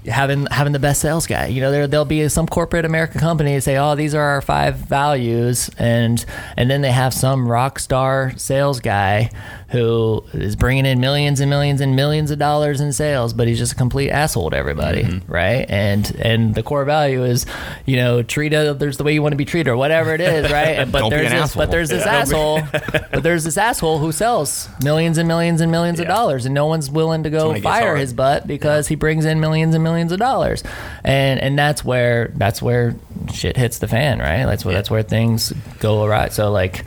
having 0.07 0.47
having 0.47 0.72
the 0.72 0.80
best 0.80 1.01
sales 1.01 1.28
guy. 1.28 1.47
You 1.47 1.61
know, 1.61 1.70
there 1.70 1.86
there'll 1.86 2.05
be 2.05 2.28
some 2.28 2.47
corporate 2.49 2.84
American 2.84 3.20
company 3.20 3.59
say, 3.61 3.76
"Oh, 3.76 3.95
these 3.95 4.14
are 4.16 4.22
our 4.22 4.43
five 4.43 4.74
values," 4.76 5.70
and 5.78 6.24
and 6.57 6.68
then 6.70 6.82
they 6.82 6.90
have 6.90 7.14
some 7.14 7.47
rock 7.49 7.78
star 7.78 8.32
sales 8.36 8.80
guy 8.80 9.30
who 9.72 10.22
is 10.34 10.54
bringing 10.54 10.84
in 10.84 11.00
millions 11.00 11.40
and 11.40 11.48
millions 11.48 11.80
and 11.80 11.96
millions 11.96 12.30
of 12.30 12.38
dollars 12.38 12.80
in 12.80 12.92
sales, 12.92 13.32
but 13.32 13.48
he's 13.48 13.58
just 13.58 13.72
a 13.72 13.74
complete 13.74 14.10
asshole 14.10 14.50
to 14.50 14.56
everybody, 14.56 15.02
mm-hmm. 15.02 15.32
right? 15.32 15.64
And 15.68 16.14
and 16.20 16.54
the 16.54 16.62
core 16.62 16.84
value 16.84 17.24
is, 17.24 17.46
you 17.86 17.96
know, 17.96 18.22
treat 18.22 18.52
others 18.52 18.98
the 18.98 19.04
way 19.04 19.14
you 19.14 19.22
want 19.22 19.32
to 19.32 19.36
be 19.36 19.46
treated 19.46 19.70
or 19.70 19.76
whatever 19.76 20.14
it 20.14 20.20
is, 20.20 20.52
right? 20.52 20.78
And, 20.78 20.92
but 20.92 21.00
Don't 21.00 21.10
be 21.10 21.16
there's 21.16 21.32
an 21.32 21.38
this, 21.38 21.42
asshole. 21.44 21.62
but 21.62 21.70
there's 21.70 21.88
this 21.88 22.06
asshole, 22.06 22.60
but 23.10 23.22
there's 23.22 23.44
this 23.44 23.56
asshole 23.56 23.98
who 23.98 24.12
sells 24.12 24.68
millions 24.84 25.16
and 25.16 25.26
millions 25.26 25.62
and 25.62 25.72
millions 25.72 25.98
of 26.00 26.06
dollars, 26.06 26.44
and 26.44 26.54
no 26.54 26.66
one's 26.66 26.90
willing 26.90 27.22
to 27.22 27.30
go 27.30 27.58
fire 27.60 27.96
his 27.96 28.12
butt 28.12 28.46
because 28.46 28.88
he 28.88 28.94
brings 28.94 29.24
in 29.24 29.40
millions 29.40 29.74
and 29.74 29.82
millions 29.82 30.12
of 30.12 30.18
dollars, 30.18 30.62
and 31.02 31.40
and 31.40 31.58
that's 31.58 31.82
where 31.82 32.30
that's 32.36 32.60
where 32.60 32.94
shit 33.32 33.56
hits 33.56 33.78
the 33.78 33.88
fan, 33.88 34.18
right? 34.18 34.44
That's 34.44 34.66
where 34.66 34.72
Yeah. 34.72 34.78
that's 34.78 34.90
where 34.90 35.02
things 35.02 35.52
go 35.80 36.04
awry. 36.04 36.28
So 36.28 36.50
like, 36.50 36.84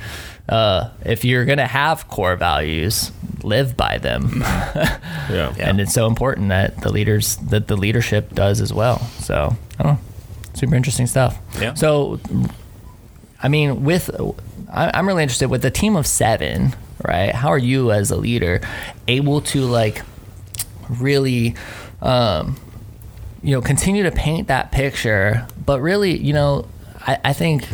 uh, 0.49 0.89
if 1.05 1.25
you're 1.25 1.45
gonna 1.45 1.67
have 1.67 2.07
core 2.07 2.35
values, 2.35 3.11
live 3.43 3.75
by 3.75 3.97
them, 3.97 4.41
yeah. 5.29 5.53
and 5.59 5.79
it's 5.79 5.93
so 5.93 6.07
important 6.07 6.49
that 6.49 6.81
the 6.81 6.91
leaders 6.91 7.37
that 7.37 7.67
the 7.67 7.75
leadership 7.77 8.33
does 8.33 8.61
as 8.61 8.73
well. 8.73 8.99
So 9.19 9.55
I 9.79 9.83
don't 9.83 9.93
know, 9.93 9.99
super 10.53 10.75
interesting 10.75 11.07
stuff. 11.07 11.37
Yeah. 11.59 11.73
So, 11.73 12.19
I 13.41 13.47
mean, 13.47 13.83
with 13.83 14.09
I- 14.71 14.91
I'm 14.93 15.07
really 15.07 15.23
interested 15.23 15.49
with 15.49 15.63
a 15.65 15.71
team 15.71 15.95
of 15.95 16.05
seven, 16.07 16.75
right? 17.07 17.33
How 17.33 17.49
are 17.49 17.57
you 17.57 17.91
as 17.91 18.11
a 18.11 18.15
leader 18.17 18.61
able 19.07 19.41
to 19.41 19.61
like 19.61 20.01
really, 20.89 21.55
um, 22.01 22.57
you 23.41 23.51
know, 23.51 23.61
continue 23.61 24.03
to 24.03 24.11
paint 24.11 24.47
that 24.47 24.71
picture, 24.71 25.47
but 25.65 25.79
really, 25.81 26.17
you 26.17 26.33
know, 26.33 26.67
I, 27.07 27.17
I 27.25 27.33
think 27.33 27.67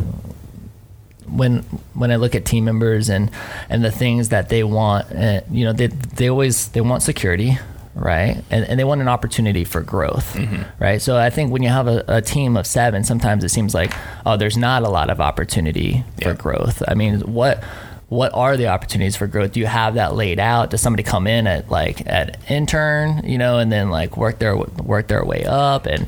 when 1.31 1.59
when 1.93 2.11
I 2.11 2.17
look 2.17 2.35
at 2.35 2.45
team 2.45 2.65
members 2.65 3.09
and 3.09 3.31
and 3.69 3.83
the 3.83 3.91
things 3.91 4.29
that 4.29 4.49
they 4.49 4.63
want, 4.63 5.11
uh, 5.11 5.41
you 5.49 5.65
know, 5.65 5.73
they 5.73 5.87
they 5.87 6.29
always 6.29 6.67
they 6.69 6.81
want 6.81 7.03
security, 7.03 7.57
right? 7.95 8.43
And 8.49 8.65
and 8.65 8.79
they 8.79 8.83
want 8.83 9.01
an 9.01 9.07
opportunity 9.07 9.63
for 9.63 9.81
growth, 9.81 10.37
right? 10.79 11.01
So 11.01 11.17
I 11.17 11.29
think 11.29 11.51
when 11.51 11.63
you 11.63 11.69
have 11.69 11.87
a, 11.87 12.03
a 12.07 12.21
team 12.21 12.57
of 12.57 12.67
seven, 12.67 13.03
sometimes 13.03 13.43
it 13.43 13.49
seems 13.49 13.73
like 13.73 13.93
oh, 14.25 14.37
there's 14.37 14.57
not 14.57 14.83
a 14.83 14.89
lot 14.89 15.09
of 15.09 15.19
opportunity 15.19 16.03
for 16.21 16.33
growth. 16.33 16.83
I 16.87 16.93
mean, 16.93 17.19
what 17.21 17.63
what 18.11 18.33
are 18.33 18.57
the 18.57 18.67
opportunities 18.67 19.15
for 19.15 19.25
growth? 19.25 19.53
Do 19.53 19.61
you 19.61 19.67
have 19.67 19.93
that 19.93 20.15
laid 20.15 20.37
out? 20.37 20.71
Does 20.71 20.81
somebody 20.81 21.01
come 21.01 21.27
in 21.27 21.47
at 21.47 21.71
like 21.71 22.05
at 22.05 22.37
intern, 22.51 23.21
you 23.23 23.37
know, 23.37 23.57
and 23.57 23.71
then 23.71 23.89
like 23.89 24.17
work 24.17 24.37
their 24.37 24.57
work 24.57 25.07
their 25.07 25.23
way 25.23 25.45
up? 25.45 25.85
And 25.85 26.07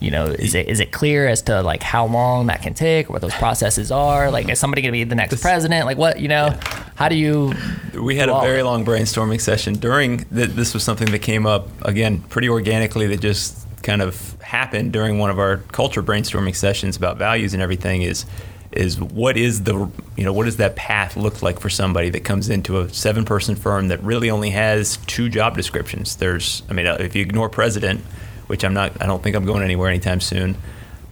you 0.00 0.10
know, 0.10 0.28
is 0.28 0.54
it 0.54 0.66
is 0.66 0.80
it 0.80 0.92
clear 0.92 1.28
as 1.28 1.42
to 1.42 1.60
like 1.60 1.82
how 1.82 2.06
long 2.06 2.46
that 2.46 2.62
can 2.62 2.72
take, 2.72 3.10
what 3.10 3.20
those 3.20 3.34
processes 3.34 3.92
are? 3.92 4.30
Like, 4.30 4.48
is 4.48 4.58
somebody 4.58 4.80
going 4.80 4.92
to 4.92 4.98
be 4.98 5.04
the 5.04 5.14
next 5.14 5.42
president? 5.42 5.84
Like, 5.84 5.98
what 5.98 6.20
you 6.20 6.28
know? 6.28 6.58
How 6.94 7.10
do 7.10 7.16
you? 7.16 7.52
We 8.00 8.16
had 8.16 8.30
a 8.30 8.40
very 8.40 8.62
long 8.62 8.82
brainstorming 8.82 9.38
session 9.38 9.74
during 9.74 10.24
th- 10.24 10.50
this 10.50 10.72
was 10.72 10.82
something 10.82 11.10
that 11.10 11.18
came 11.18 11.44
up 11.44 11.68
again 11.82 12.22
pretty 12.30 12.48
organically 12.48 13.08
that 13.08 13.20
just 13.20 13.58
kind 13.82 14.00
of 14.00 14.40
happened 14.40 14.94
during 14.94 15.18
one 15.18 15.28
of 15.28 15.38
our 15.38 15.58
culture 15.72 16.02
brainstorming 16.02 16.56
sessions 16.56 16.96
about 16.96 17.18
values 17.18 17.52
and 17.52 17.62
everything 17.62 18.00
is 18.00 18.24
is 18.72 19.00
what 19.00 19.36
is 19.36 19.64
the 19.64 19.74
you 20.16 20.24
know 20.24 20.32
what 20.32 20.44
does 20.44 20.56
that 20.56 20.76
path 20.76 21.16
look 21.16 21.42
like 21.42 21.60
for 21.60 21.68
somebody 21.68 22.10
that 22.10 22.24
comes 22.24 22.48
into 22.48 22.78
a 22.80 22.88
seven 22.88 23.24
person 23.24 23.54
firm 23.54 23.88
that 23.88 24.02
really 24.02 24.30
only 24.30 24.50
has 24.50 24.96
two 25.06 25.28
job 25.28 25.56
descriptions 25.56 26.16
there's 26.16 26.62
I 26.68 26.72
mean 26.72 26.86
uh, 26.86 26.96
if 27.00 27.14
you 27.14 27.22
ignore 27.22 27.48
president 27.48 28.00
which 28.46 28.64
I'm 28.64 28.74
not 28.74 29.00
I 29.00 29.06
don't 29.06 29.22
think 29.22 29.36
I'm 29.36 29.44
going 29.44 29.62
anywhere 29.62 29.88
anytime 29.88 30.20
soon 30.20 30.56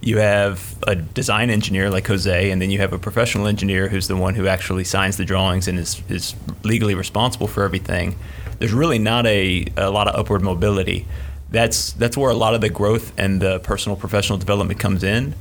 you 0.01 0.17
have 0.17 0.75
a 0.87 0.95
design 0.95 1.49
engineer 1.49 1.89
like 1.89 2.07
Jose, 2.07 2.51
and 2.51 2.61
then 2.61 2.71
you 2.71 2.79
have 2.79 2.91
a 2.91 2.97
professional 2.97 3.45
engineer 3.45 3.87
who's 3.87 4.07
the 4.07 4.15
one 4.15 4.33
who 4.33 4.47
actually 4.47 4.83
signs 4.83 5.17
the 5.17 5.25
drawings 5.25 5.67
and 5.67 5.77
is, 5.77 6.01
is 6.09 6.35
legally 6.63 6.95
responsible 6.95 7.47
for 7.47 7.63
everything. 7.63 8.15
There's 8.57 8.73
really 8.73 8.97
not 8.97 9.27
a, 9.27 9.67
a 9.77 9.91
lot 9.91 10.07
of 10.07 10.15
upward 10.15 10.41
mobility. 10.41 11.05
That's 11.51 11.93
that's 11.93 12.17
where 12.17 12.31
a 12.31 12.35
lot 12.35 12.55
of 12.55 12.61
the 12.61 12.69
growth 12.69 13.13
and 13.17 13.41
the 13.41 13.59
personal 13.59 13.95
professional 13.95 14.39
development 14.39 14.79
comes 14.79 15.03
in. 15.03 15.35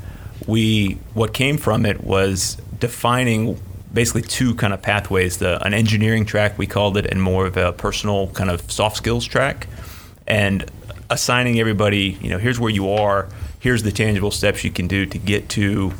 We 0.46 0.98
what 1.14 1.34
came 1.34 1.58
from 1.58 1.86
it 1.86 2.02
was 2.02 2.56
defining 2.78 3.60
basically 3.92 4.22
two 4.22 4.54
kind 4.54 4.72
of 4.72 4.82
pathways: 4.82 5.38
the 5.38 5.64
an 5.64 5.74
engineering 5.74 6.24
track 6.24 6.58
we 6.58 6.66
called 6.66 6.96
it, 6.96 7.06
and 7.06 7.22
more 7.22 7.46
of 7.46 7.56
a 7.56 7.72
personal 7.72 8.28
kind 8.28 8.50
of 8.50 8.70
soft 8.70 8.96
skills 8.96 9.24
track 9.24 9.66
and 10.26 10.70
assigning 11.10 11.58
everybody, 11.58 12.16
you 12.22 12.30
know, 12.30 12.38
here's 12.38 12.60
where 12.60 12.70
you 12.70 12.88
are, 12.88 13.28
here's 13.58 13.82
the 13.82 13.90
tangible 13.90 14.30
steps 14.30 14.62
you 14.62 14.70
can 14.70 14.86
do 14.86 15.04
to 15.04 15.18
get 15.18 15.48
to 15.50 15.92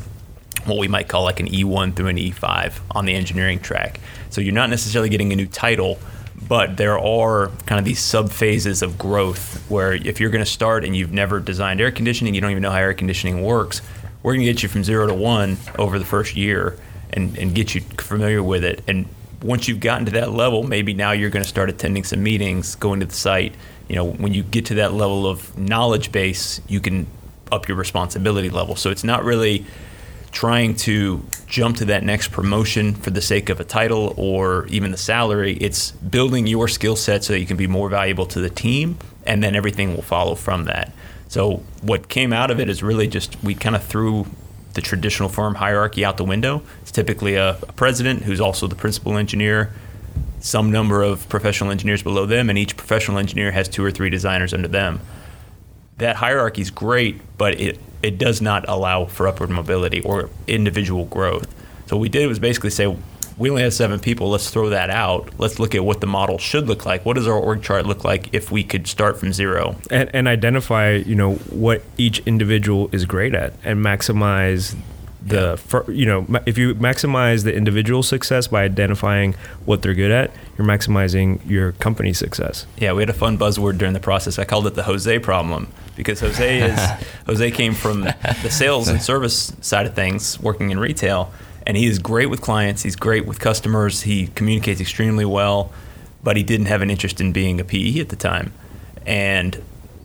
what 0.65 0.77
we 0.77 0.87
might 0.87 1.07
call 1.07 1.23
like 1.23 1.39
an 1.39 1.47
E1 1.47 1.95
through 1.95 2.07
an 2.07 2.17
E5 2.17 2.79
on 2.91 3.05
the 3.05 3.13
engineering 3.13 3.59
track. 3.59 3.99
So 4.29 4.39
you're 4.41 4.53
not 4.53 4.69
necessarily 4.69 5.09
getting 5.09 5.33
a 5.33 5.35
new 5.35 5.47
title, 5.47 5.99
but 6.47 6.77
there 6.77 6.97
are 6.97 7.47
kind 7.65 7.77
of 7.77 7.83
these 7.83 7.99
sub 7.99 8.31
phases 8.31 8.81
of 8.81 8.97
growth 8.97 9.63
where 9.69 9.93
if 9.93 10.19
you're 10.19 10.29
going 10.29 10.43
to 10.43 10.49
start 10.49 10.85
and 10.85 10.95
you've 10.95 11.11
never 11.11 11.39
designed 11.39 11.81
air 11.81 11.91
conditioning, 11.91 12.33
you 12.33 12.41
don't 12.41 12.51
even 12.51 12.63
know 12.63 12.71
how 12.71 12.77
air 12.77 12.93
conditioning 12.93 13.41
works, 13.43 13.81
we're 14.23 14.33
going 14.33 14.45
to 14.45 14.51
get 14.51 14.63
you 14.63 14.69
from 14.69 14.83
zero 14.83 15.07
to 15.07 15.13
one 15.13 15.57
over 15.77 15.97
the 15.99 16.05
first 16.05 16.35
year 16.35 16.77
and, 17.11 17.37
and 17.37 17.55
get 17.55 17.75
you 17.75 17.81
familiar 17.81 18.43
with 18.43 18.63
it. 18.63 18.83
And 18.87 19.07
once 19.41 19.67
you've 19.67 19.79
gotten 19.79 20.05
to 20.05 20.11
that 20.11 20.31
level, 20.31 20.63
maybe 20.63 20.93
now 20.93 21.11
you're 21.11 21.29
going 21.29 21.43
to 21.43 21.49
start 21.49 21.69
attending 21.69 22.03
some 22.03 22.21
meetings, 22.21 22.75
going 22.75 22.99
to 22.99 23.05
the 23.05 23.13
site. 23.13 23.55
You 23.87 23.95
know, 23.95 24.05
when 24.05 24.33
you 24.33 24.43
get 24.43 24.67
to 24.67 24.75
that 24.75 24.93
level 24.93 25.27
of 25.27 25.57
knowledge 25.57 26.11
base, 26.11 26.61
you 26.67 26.79
can 26.79 27.07
up 27.51 27.67
your 27.67 27.77
responsibility 27.77 28.49
level. 28.49 28.75
So 28.75 28.91
it's 28.91 29.03
not 29.03 29.23
really 29.23 29.65
trying 30.31 30.75
to 30.75 31.25
jump 31.47 31.75
to 31.77 31.85
that 31.85 32.03
next 32.03 32.31
promotion 32.31 32.93
for 32.93 33.09
the 33.09 33.21
sake 33.21 33.49
of 33.49 33.59
a 33.59 33.65
title 33.65 34.13
or 34.15 34.65
even 34.67 34.91
the 34.91 34.97
salary. 34.97 35.57
It's 35.59 35.91
building 35.91 36.47
your 36.47 36.67
skill 36.67 36.95
set 36.95 37.23
so 37.23 37.33
that 37.33 37.39
you 37.39 37.45
can 37.45 37.57
be 37.57 37.67
more 37.67 37.89
valuable 37.89 38.25
to 38.27 38.39
the 38.39 38.49
team, 38.49 38.97
and 39.25 39.43
then 39.43 39.55
everything 39.55 39.93
will 39.93 40.03
follow 40.03 40.35
from 40.35 40.65
that. 40.65 40.93
So 41.31 41.63
what 41.81 42.09
came 42.09 42.33
out 42.33 42.51
of 42.51 42.59
it 42.59 42.67
is 42.67 42.83
really 42.83 43.07
just 43.07 43.41
we 43.41 43.55
kind 43.55 43.73
of 43.73 43.81
threw 43.81 44.25
the 44.73 44.81
traditional 44.81 45.29
firm 45.29 45.55
hierarchy 45.55 46.03
out 46.03 46.17
the 46.17 46.25
window. 46.25 46.61
It's 46.81 46.91
typically 46.91 47.35
a, 47.35 47.51
a 47.51 47.71
president 47.71 48.23
who's 48.23 48.41
also 48.41 48.67
the 48.67 48.75
principal 48.75 49.15
engineer, 49.15 49.71
some 50.41 50.73
number 50.73 51.01
of 51.03 51.29
professional 51.29 51.71
engineers 51.71 52.03
below 52.03 52.25
them, 52.25 52.49
and 52.49 52.59
each 52.59 52.75
professional 52.75 53.17
engineer 53.17 53.51
has 53.51 53.69
two 53.69 53.81
or 53.81 53.91
three 53.91 54.09
designers 54.09 54.53
under 54.53 54.67
them. 54.67 54.99
That 55.99 56.17
hierarchy 56.17 56.63
is 56.63 56.69
great, 56.69 57.21
but 57.37 57.57
it, 57.61 57.79
it 58.03 58.17
does 58.17 58.41
not 58.41 58.67
allow 58.67 59.05
for 59.05 59.25
upward 59.25 59.51
mobility 59.51 60.01
or 60.01 60.29
individual 60.47 61.05
growth. 61.05 61.47
So 61.85 61.95
what 61.95 62.01
we 62.01 62.09
did 62.09 62.27
was 62.27 62.39
basically 62.39 62.71
say, 62.71 62.93
we 63.41 63.49
only 63.49 63.63
have 63.63 63.73
seven 63.73 63.99
people. 63.99 64.29
Let's 64.29 64.51
throw 64.51 64.69
that 64.69 64.91
out. 64.91 65.27
Let's 65.39 65.57
look 65.57 65.73
at 65.73 65.83
what 65.83 65.99
the 65.99 66.05
model 66.05 66.37
should 66.37 66.67
look 66.67 66.85
like. 66.85 67.03
What 67.05 67.15
does 67.15 67.27
our 67.27 67.37
org 67.37 67.63
chart 67.63 67.87
look 67.87 68.03
like 68.03 68.31
if 68.33 68.51
we 68.51 68.63
could 68.63 68.85
start 68.87 69.19
from 69.19 69.33
zero? 69.33 69.75
and, 69.89 70.11
and 70.13 70.27
identify 70.27 70.91
you 70.91 71.15
know 71.15 71.35
what 71.49 71.81
each 71.97 72.19
individual 72.27 72.89
is 72.91 73.05
great 73.05 73.33
at 73.33 73.53
and 73.63 73.83
maximize 73.83 74.75
the 75.25 75.59
you 75.87 76.05
know 76.05 76.25
if 76.45 76.57
you 76.57 76.75
maximize 76.75 77.43
the 77.43 77.53
individual 77.53 78.03
success 78.03 78.47
by 78.47 78.63
identifying 78.63 79.33
what 79.65 79.81
they're 79.81 79.95
good 79.95 80.11
at, 80.11 80.31
you're 80.57 80.67
maximizing 80.67 81.39
your 81.49 81.71
company 81.73 82.13
success. 82.13 82.67
Yeah, 82.77 82.93
we 82.93 83.01
had 83.01 83.09
a 83.09 83.13
fun 83.13 83.39
buzzword 83.39 83.79
during 83.79 83.93
the 83.93 83.99
process. 83.99 84.37
I 84.37 84.45
called 84.45 84.67
it 84.67 84.75
the 84.75 84.83
Jose 84.83 85.17
problem 85.19 85.67
because 85.95 86.19
Jose 86.19 86.59
is 86.59 86.79
Jose 87.25 87.51
came 87.51 87.73
from 87.73 88.01
the 88.01 88.49
sales 88.49 88.87
and 88.87 89.01
service 89.11 89.53
side 89.61 89.87
of 89.87 89.95
things, 89.95 90.39
working 90.39 90.69
in 90.69 90.79
retail, 90.79 91.31
and 91.65 91.77
he 91.77 91.85
is 91.85 91.99
great 91.99 92.27
with 92.27 92.41
clients. 92.41 92.83
He's 92.83 92.95
great 92.95 93.25
with 93.25 93.39
customers. 93.39 94.01
He 94.01 94.27
communicates 94.27 94.81
extremely 94.81 95.25
well, 95.25 95.71
but 96.23 96.37
he 96.37 96.43
didn't 96.43 96.67
have 96.67 96.81
an 96.81 96.89
interest 96.89 97.21
in 97.21 97.31
being 97.31 97.59
a 97.59 97.63
PE 97.63 97.99
at 97.99 98.09
the 98.09 98.15
time, 98.15 98.53
and 99.05 99.61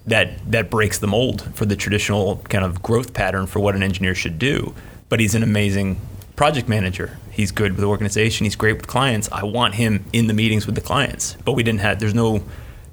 that 0.06 0.50
that 0.50 0.70
breaks 0.70 0.98
the 0.98 1.06
mold 1.06 1.42
for 1.54 1.66
the 1.66 1.76
traditional 1.76 2.36
kind 2.48 2.64
of 2.64 2.82
growth 2.82 3.12
pattern 3.12 3.46
for 3.46 3.60
what 3.60 3.74
an 3.74 3.82
engineer 3.82 4.14
should 4.14 4.38
do. 4.38 4.74
But 5.08 5.20
he's 5.20 5.34
an 5.34 5.42
amazing 5.42 6.00
project 6.36 6.68
manager. 6.68 7.18
He's 7.30 7.50
good 7.50 7.72
with 7.72 7.80
the 7.80 7.86
organization. 7.86 8.44
He's 8.44 8.56
great 8.56 8.76
with 8.76 8.86
clients. 8.86 9.28
I 9.32 9.44
want 9.44 9.74
him 9.74 10.04
in 10.12 10.26
the 10.26 10.34
meetings 10.34 10.66
with 10.66 10.74
the 10.74 10.80
clients. 10.80 11.36
But 11.44 11.52
we 11.52 11.62
didn't 11.62 11.80
have. 11.80 11.98
There's 11.98 12.14
no. 12.14 12.42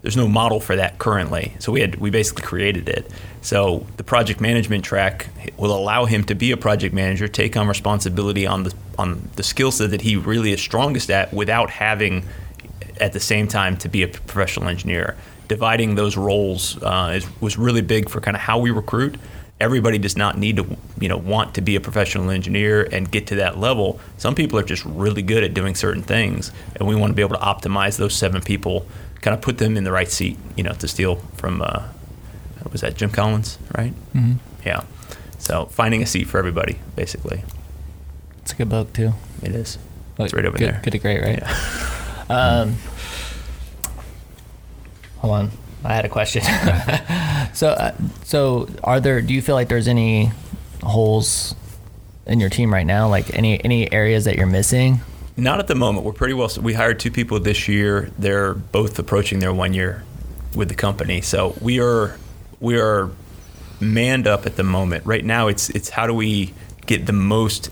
There's 0.04 0.18
no 0.18 0.28
model 0.28 0.60
for 0.60 0.76
that 0.76 1.00
currently. 1.00 1.56
So 1.60 1.72
we 1.72 1.80
had. 1.80 1.96
We 1.96 2.10
basically 2.12 2.44
created 2.44 2.90
it. 2.90 3.10
So 3.42 3.88
the 3.96 4.04
project 4.04 4.42
management 4.42 4.84
track 4.84 5.30
will 5.58 5.76
allow 5.76 6.06
him 6.06 6.26
to 6.26 6.36
be 6.36 6.52
a 6.52 6.58
project 6.58 6.94
manager, 6.94 7.30
take 7.30 7.56
on 7.56 7.70
responsibility 7.70 8.46
on 8.46 8.64
the 8.64 8.74
on 9.00 9.30
the 9.38 9.44
skill 9.44 9.72
set 9.72 9.92
that 9.92 10.02
he 10.02 10.18
really 10.18 10.52
is 10.52 10.62
strongest 10.62 11.10
at, 11.10 11.34
without 11.34 11.70
having 11.70 12.26
at 13.00 13.14
the 13.14 13.20
same 13.20 13.48
time 13.48 13.78
to 13.78 13.90
be 13.90 14.04
a 14.04 14.08
professional 14.08 14.68
engineer. 14.68 15.16
Dividing 15.48 15.96
those 15.96 16.18
roles 16.18 16.82
uh, 16.84 17.14
is, 17.16 17.42
was 17.42 17.58
really 17.58 17.82
big 17.82 18.10
for 18.10 18.20
kind 18.20 18.36
of 18.36 18.42
how 18.42 18.60
we 18.60 18.72
recruit. 18.72 19.18
Everybody 19.60 19.98
does 19.98 20.18
not 20.18 20.38
need 20.38 20.58
to, 20.58 20.78
you 21.00 21.08
know, 21.08 21.18
want 21.18 21.56
to 21.56 21.62
be 21.62 21.76
a 21.78 21.80
professional 21.80 22.30
engineer 22.30 22.84
and 22.92 23.10
get 23.10 23.28
to 23.28 23.36
that 23.36 23.58
level. 23.58 24.00
Some 24.18 24.36
people 24.36 24.60
are 24.60 24.64
just 24.64 24.84
really 24.84 25.22
good 25.22 25.44
at 25.44 25.54
doing 25.54 25.76
certain 25.76 26.04
things, 26.04 26.52
and 26.76 26.88
we 26.88 26.96
want 26.96 27.12
to 27.12 27.16
be 27.16 27.22
able 27.22 27.38
to 27.38 27.42
optimize 27.42 27.98
those 27.98 28.14
seven 28.14 28.42
people, 28.42 28.86
kind 29.24 29.34
of 29.34 29.42
put 29.42 29.58
them 29.58 29.76
in 29.78 29.84
the 29.86 29.92
right 29.92 30.10
seat, 30.12 30.38
you 30.56 30.64
know, 30.64 30.74
to 30.74 30.88
steal 30.88 31.16
from, 31.38 31.62
uh, 31.62 31.84
what 32.62 32.72
was 32.74 32.82
that 32.82 32.96
Jim 32.96 33.10
Collins, 33.10 33.58
right? 33.76 33.94
Mm-hmm. 34.14 34.34
Yeah. 34.66 34.84
So 35.40 35.66
finding 35.66 36.04
a 36.04 36.06
seat 36.06 36.26
for 36.28 36.38
everybody, 36.38 36.78
basically, 36.96 37.42
It's 38.42 38.52
a 38.52 38.56
good 38.56 38.70
book 38.70 38.94
too. 38.94 39.14
it 39.42 39.56
is. 39.56 39.78
It's 40.20 40.34
right 40.34 40.46
over 40.46 40.58
good, 40.58 40.74
there. 40.74 40.82
Good 40.84 40.92
to 40.92 41.00
great, 41.00 41.22
right? 41.22 41.40
Yeah. 41.40 41.80
Um, 42.30 42.78
hold 45.18 45.34
on, 45.34 45.52
I 45.84 45.94
had 45.94 46.06
a 46.06 46.10
question. 46.10 46.42
so, 47.54 47.68
uh, 47.70 47.94
so 48.24 48.70
are 48.82 49.02
there? 49.02 49.22
Do 49.22 49.34
you 49.34 49.42
feel 49.42 49.56
like 49.56 49.68
there's 49.68 49.90
any 49.90 50.32
holes 50.82 51.54
in 52.26 52.40
your 52.40 52.50
team 52.50 52.74
right 52.74 52.86
now? 52.86 53.10
Like 53.10 53.36
any 53.38 53.64
any 53.64 53.92
areas 53.92 54.24
that 54.24 54.38
you're 54.38 54.48
missing? 54.48 55.02
Not 55.36 55.60
at 55.60 55.68
the 55.68 55.76
moment. 55.76 56.06
We're 56.06 56.14
pretty 56.14 56.36
well. 56.36 56.50
We 56.62 56.74
hired 56.74 57.00
two 57.00 57.12
people 57.12 57.40
this 57.40 57.68
year. 57.68 58.12
They're 58.20 58.54
both 58.54 59.00
approaching 59.00 59.40
their 59.40 59.54
one 59.54 59.74
year 59.74 60.04
with 60.56 60.70
the 60.70 60.76
company. 60.76 61.22
So 61.22 61.56
we 61.60 61.80
are 61.80 62.18
we 62.60 62.80
are 62.80 63.10
manned 63.80 64.28
up 64.28 64.46
at 64.46 64.56
the 64.56 64.64
moment. 64.64 65.06
Right 65.06 65.26
now, 65.26 65.48
it's 65.48 65.70
it's 65.72 65.90
how 65.90 66.06
do 66.06 66.14
we 66.14 66.54
get 66.86 67.06
the 67.06 67.14
most 67.14 67.70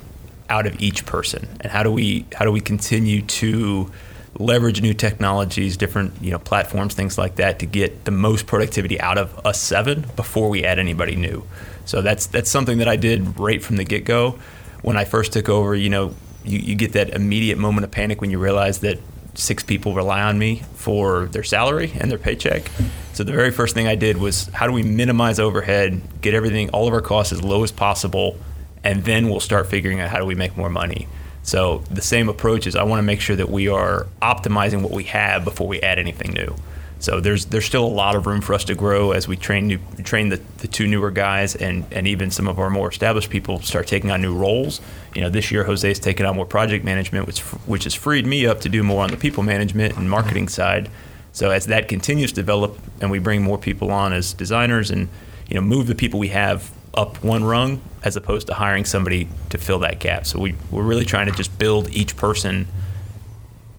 out 0.49 0.65
of 0.65 0.81
each 0.81 1.05
person, 1.05 1.47
and 1.61 1.71
how 1.71 1.83
do 1.83 1.91
we 1.91 2.25
how 2.33 2.45
do 2.45 2.51
we 2.51 2.61
continue 2.61 3.21
to 3.21 3.91
leverage 4.39 4.81
new 4.81 4.93
technologies, 4.93 5.77
different 5.77 6.13
you 6.21 6.31
know 6.31 6.39
platforms, 6.39 6.95
things 6.95 7.17
like 7.17 7.35
that, 7.35 7.59
to 7.59 7.67
get 7.67 8.05
the 8.05 8.11
most 8.11 8.47
productivity 8.47 8.99
out 8.99 9.17
of 9.17 9.45
us 9.45 9.61
seven 9.61 10.05
before 10.15 10.49
we 10.49 10.63
add 10.63 10.79
anybody 10.79 11.15
new. 11.15 11.45
So 11.85 12.01
that's 12.01 12.25
that's 12.25 12.49
something 12.49 12.79
that 12.79 12.87
I 12.87 12.95
did 12.95 13.39
right 13.39 13.63
from 13.63 13.77
the 13.77 13.83
get 13.83 14.03
go. 14.03 14.39
When 14.81 14.97
I 14.97 15.05
first 15.05 15.33
took 15.33 15.47
over, 15.47 15.75
you 15.75 15.89
know, 15.89 16.15
you, 16.43 16.59
you 16.59 16.75
get 16.75 16.93
that 16.93 17.09
immediate 17.11 17.57
moment 17.57 17.85
of 17.85 17.91
panic 17.91 18.21
when 18.21 18.31
you 18.31 18.39
realize 18.39 18.79
that 18.79 18.99
six 19.33 19.63
people 19.63 19.93
rely 19.93 20.21
on 20.21 20.37
me 20.37 20.61
for 20.75 21.25
their 21.27 21.43
salary 21.43 21.91
and 21.99 22.11
their 22.11 22.17
paycheck. 22.17 22.69
So 23.13 23.23
the 23.23 23.31
very 23.31 23.51
first 23.51 23.73
thing 23.73 23.87
I 23.87 23.95
did 23.95 24.17
was 24.17 24.47
how 24.47 24.67
do 24.67 24.73
we 24.73 24.83
minimize 24.83 25.39
overhead, 25.39 26.01
get 26.21 26.33
everything, 26.33 26.69
all 26.69 26.87
of 26.87 26.93
our 26.93 27.01
costs 27.01 27.31
as 27.31 27.41
low 27.41 27.63
as 27.63 27.71
possible, 27.71 28.37
and 28.83 29.03
then 29.03 29.29
we'll 29.29 29.39
start 29.39 29.67
figuring 29.67 29.99
out 29.99 30.09
how 30.09 30.19
do 30.19 30.25
we 30.25 30.35
make 30.35 30.57
more 30.57 30.69
money. 30.69 31.07
So 31.43 31.79
the 31.89 32.01
same 32.01 32.29
approach 32.29 32.67
is 32.67 32.75
I 32.75 32.83
want 32.83 32.99
to 32.99 33.03
make 33.03 33.21
sure 33.21 33.35
that 33.35 33.49
we 33.49 33.67
are 33.67 34.07
optimizing 34.21 34.81
what 34.81 34.91
we 34.91 35.05
have 35.05 35.43
before 35.43 35.67
we 35.67 35.81
add 35.81 35.97
anything 35.97 36.33
new. 36.33 36.55
So 37.01 37.19
there's 37.19 37.45
there's 37.45 37.65
still 37.65 37.83
a 37.83 37.87
lot 37.87 38.15
of 38.15 38.27
room 38.27 38.41
for 38.41 38.53
us 38.53 38.63
to 38.65 38.75
grow 38.75 39.11
as 39.11 39.27
we 39.27 39.35
train 39.35 39.65
new, 39.65 39.79
train 40.03 40.29
the, 40.29 40.39
the 40.59 40.67
two 40.67 40.85
newer 40.85 41.09
guys 41.09 41.55
and, 41.55 41.83
and 41.91 42.07
even 42.07 42.29
some 42.29 42.47
of 42.47 42.59
our 42.59 42.69
more 42.69 42.89
established 42.89 43.31
people 43.31 43.59
start 43.59 43.87
taking 43.87 44.11
on 44.11 44.21
new 44.21 44.35
roles. 44.35 44.81
You 45.15 45.21
know, 45.21 45.29
this 45.29 45.51
year 45.51 45.63
Jose's 45.63 45.99
taken 45.99 46.27
on 46.27 46.35
more 46.35 46.45
project 46.45 46.85
management, 46.85 47.25
which 47.25 47.39
which 47.65 47.85
has 47.85 47.95
freed 47.95 48.27
me 48.27 48.45
up 48.45 48.61
to 48.61 48.69
do 48.69 48.83
more 48.83 49.03
on 49.03 49.09
the 49.09 49.17
people 49.17 49.41
management 49.41 49.97
and 49.97 50.07
marketing 50.07 50.47
side. 50.47 50.91
So 51.33 51.49
as 51.49 51.65
that 51.65 51.87
continues 51.87 52.31
to 52.33 52.35
develop 52.35 52.77
and 53.01 53.09
we 53.09 53.17
bring 53.17 53.41
more 53.41 53.57
people 53.57 53.89
on 53.91 54.13
as 54.13 54.33
designers 54.33 54.91
and 54.91 55.09
you 55.49 55.55
know 55.55 55.61
move 55.61 55.87
the 55.87 55.95
people 55.95 56.19
we 56.19 56.27
have 56.27 56.69
up 56.93 57.23
one 57.23 57.43
rung 57.43 57.81
as 58.03 58.15
opposed 58.15 58.45
to 58.45 58.53
hiring 58.53 58.85
somebody 58.85 59.27
to 59.49 59.57
fill 59.57 59.79
that 59.79 59.99
gap. 59.99 60.27
So 60.27 60.39
we, 60.39 60.55
we're 60.69 60.83
really 60.83 61.05
trying 61.05 61.25
to 61.27 61.31
just 61.31 61.57
build 61.57 61.89
each 61.89 62.15
person 62.15 62.67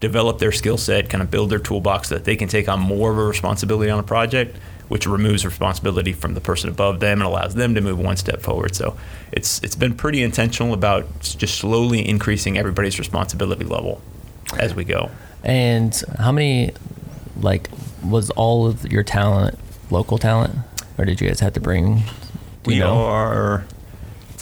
develop 0.03 0.37
their 0.39 0.51
skill 0.51 0.77
set, 0.77 1.09
kind 1.09 1.21
of 1.23 1.31
build 1.31 1.49
their 1.49 1.59
toolbox 1.59 2.09
so 2.09 2.15
that 2.15 2.25
they 2.25 2.35
can 2.35 2.49
take 2.49 2.67
on 2.67 2.77
more 2.79 3.09
of 3.11 3.17
a 3.17 3.23
responsibility 3.23 3.89
on 3.89 3.99
a 3.99 4.03
project, 4.03 4.57
which 4.89 5.07
removes 5.07 5.45
responsibility 5.45 6.11
from 6.11 6.33
the 6.33 6.41
person 6.41 6.69
above 6.69 6.99
them 6.99 7.21
and 7.21 7.23
allows 7.23 7.55
them 7.55 7.73
to 7.73 7.79
move 7.79 7.97
one 7.97 8.17
step 8.17 8.41
forward. 8.41 8.75
So 8.75 8.97
it's 9.31 9.63
it's 9.63 9.77
been 9.77 9.95
pretty 9.95 10.21
intentional 10.21 10.73
about 10.73 11.05
just 11.21 11.55
slowly 11.55 12.07
increasing 12.07 12.57
everybody's 12.57 12.99
responsibility 12.99 13.63
level 13.63 14.01
as 14.59 14.75
we 14.75 14.83
go. 14.83 15.09
And 15.41 15.93
how 16.19 16.31
many, 16.33 16.71
like, 17.39 17.69
was 18.03 18.29
all 18.31 18.67
of 18.67 18.91
your 18.91 19.03
talent 19.03 19.57
local 19.89 20.17
talent, 20.17 20.55
or 20.97 21.05
did 21.05 21.21
you 21.21 21.27
guys 21.29 21.39
have 21.39 21.53
to 21.53 21.61
bring? 21.61 21.97
do 21.97 22.03
We 22.65 22.73
you 22.75 22.81
know? 22.81 22.95
are 22.95 23.65
it's 23.65 23.82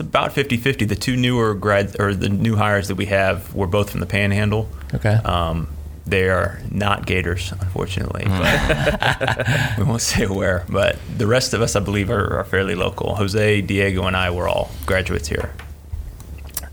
about 0.02 0.34
50-50. 0.34 0.88
The 0.88 0.96
two 0.96 1.16
newer 1.16 1.54
grad 1.54 1.96
or 2.00 2.14
the 2.14 2.30
new 2.30 2.56
hires 2.56 2.90
that 2.90 2.96
we 2.96 3.06
have 3.06 3.54
were 3.56 3.68
both 3.68 3.92
from 3.92 4.02
the 4.02 4.06
Panhandle. 4.06 4.70
Okay. 4.94 5.14
Um, 5.14 5.68
they 6.06 6.30
are 6.30 6.60
not 6.70 7.06
Gators, 7.06 7.52
unfortunately, 7.52 8.26
but 8.26 9.48
we 9.78 9.84
won't 9.84 10.02
say 10.02 10.26
where. 10.26 10.66
But 10.68 10.98
the 11.16 11.28
rest 11.28 11.54
of 11.54 11.62
us, 11.62 11.76
I 11.76 11.80
believe, 11.80 12.10
are, 12.10 12.40
are 12.40 12.44
fairly 12.44 12.76
local. 12.76 13.16
Jose, 13.16 13.62
Diego, 13.62 14.04
and 14.06 14.18
I 14.18 14.32
were 14.32 14.48
all 14.48 14.72
graduates 14.86 15.28
here. 15.28 15.54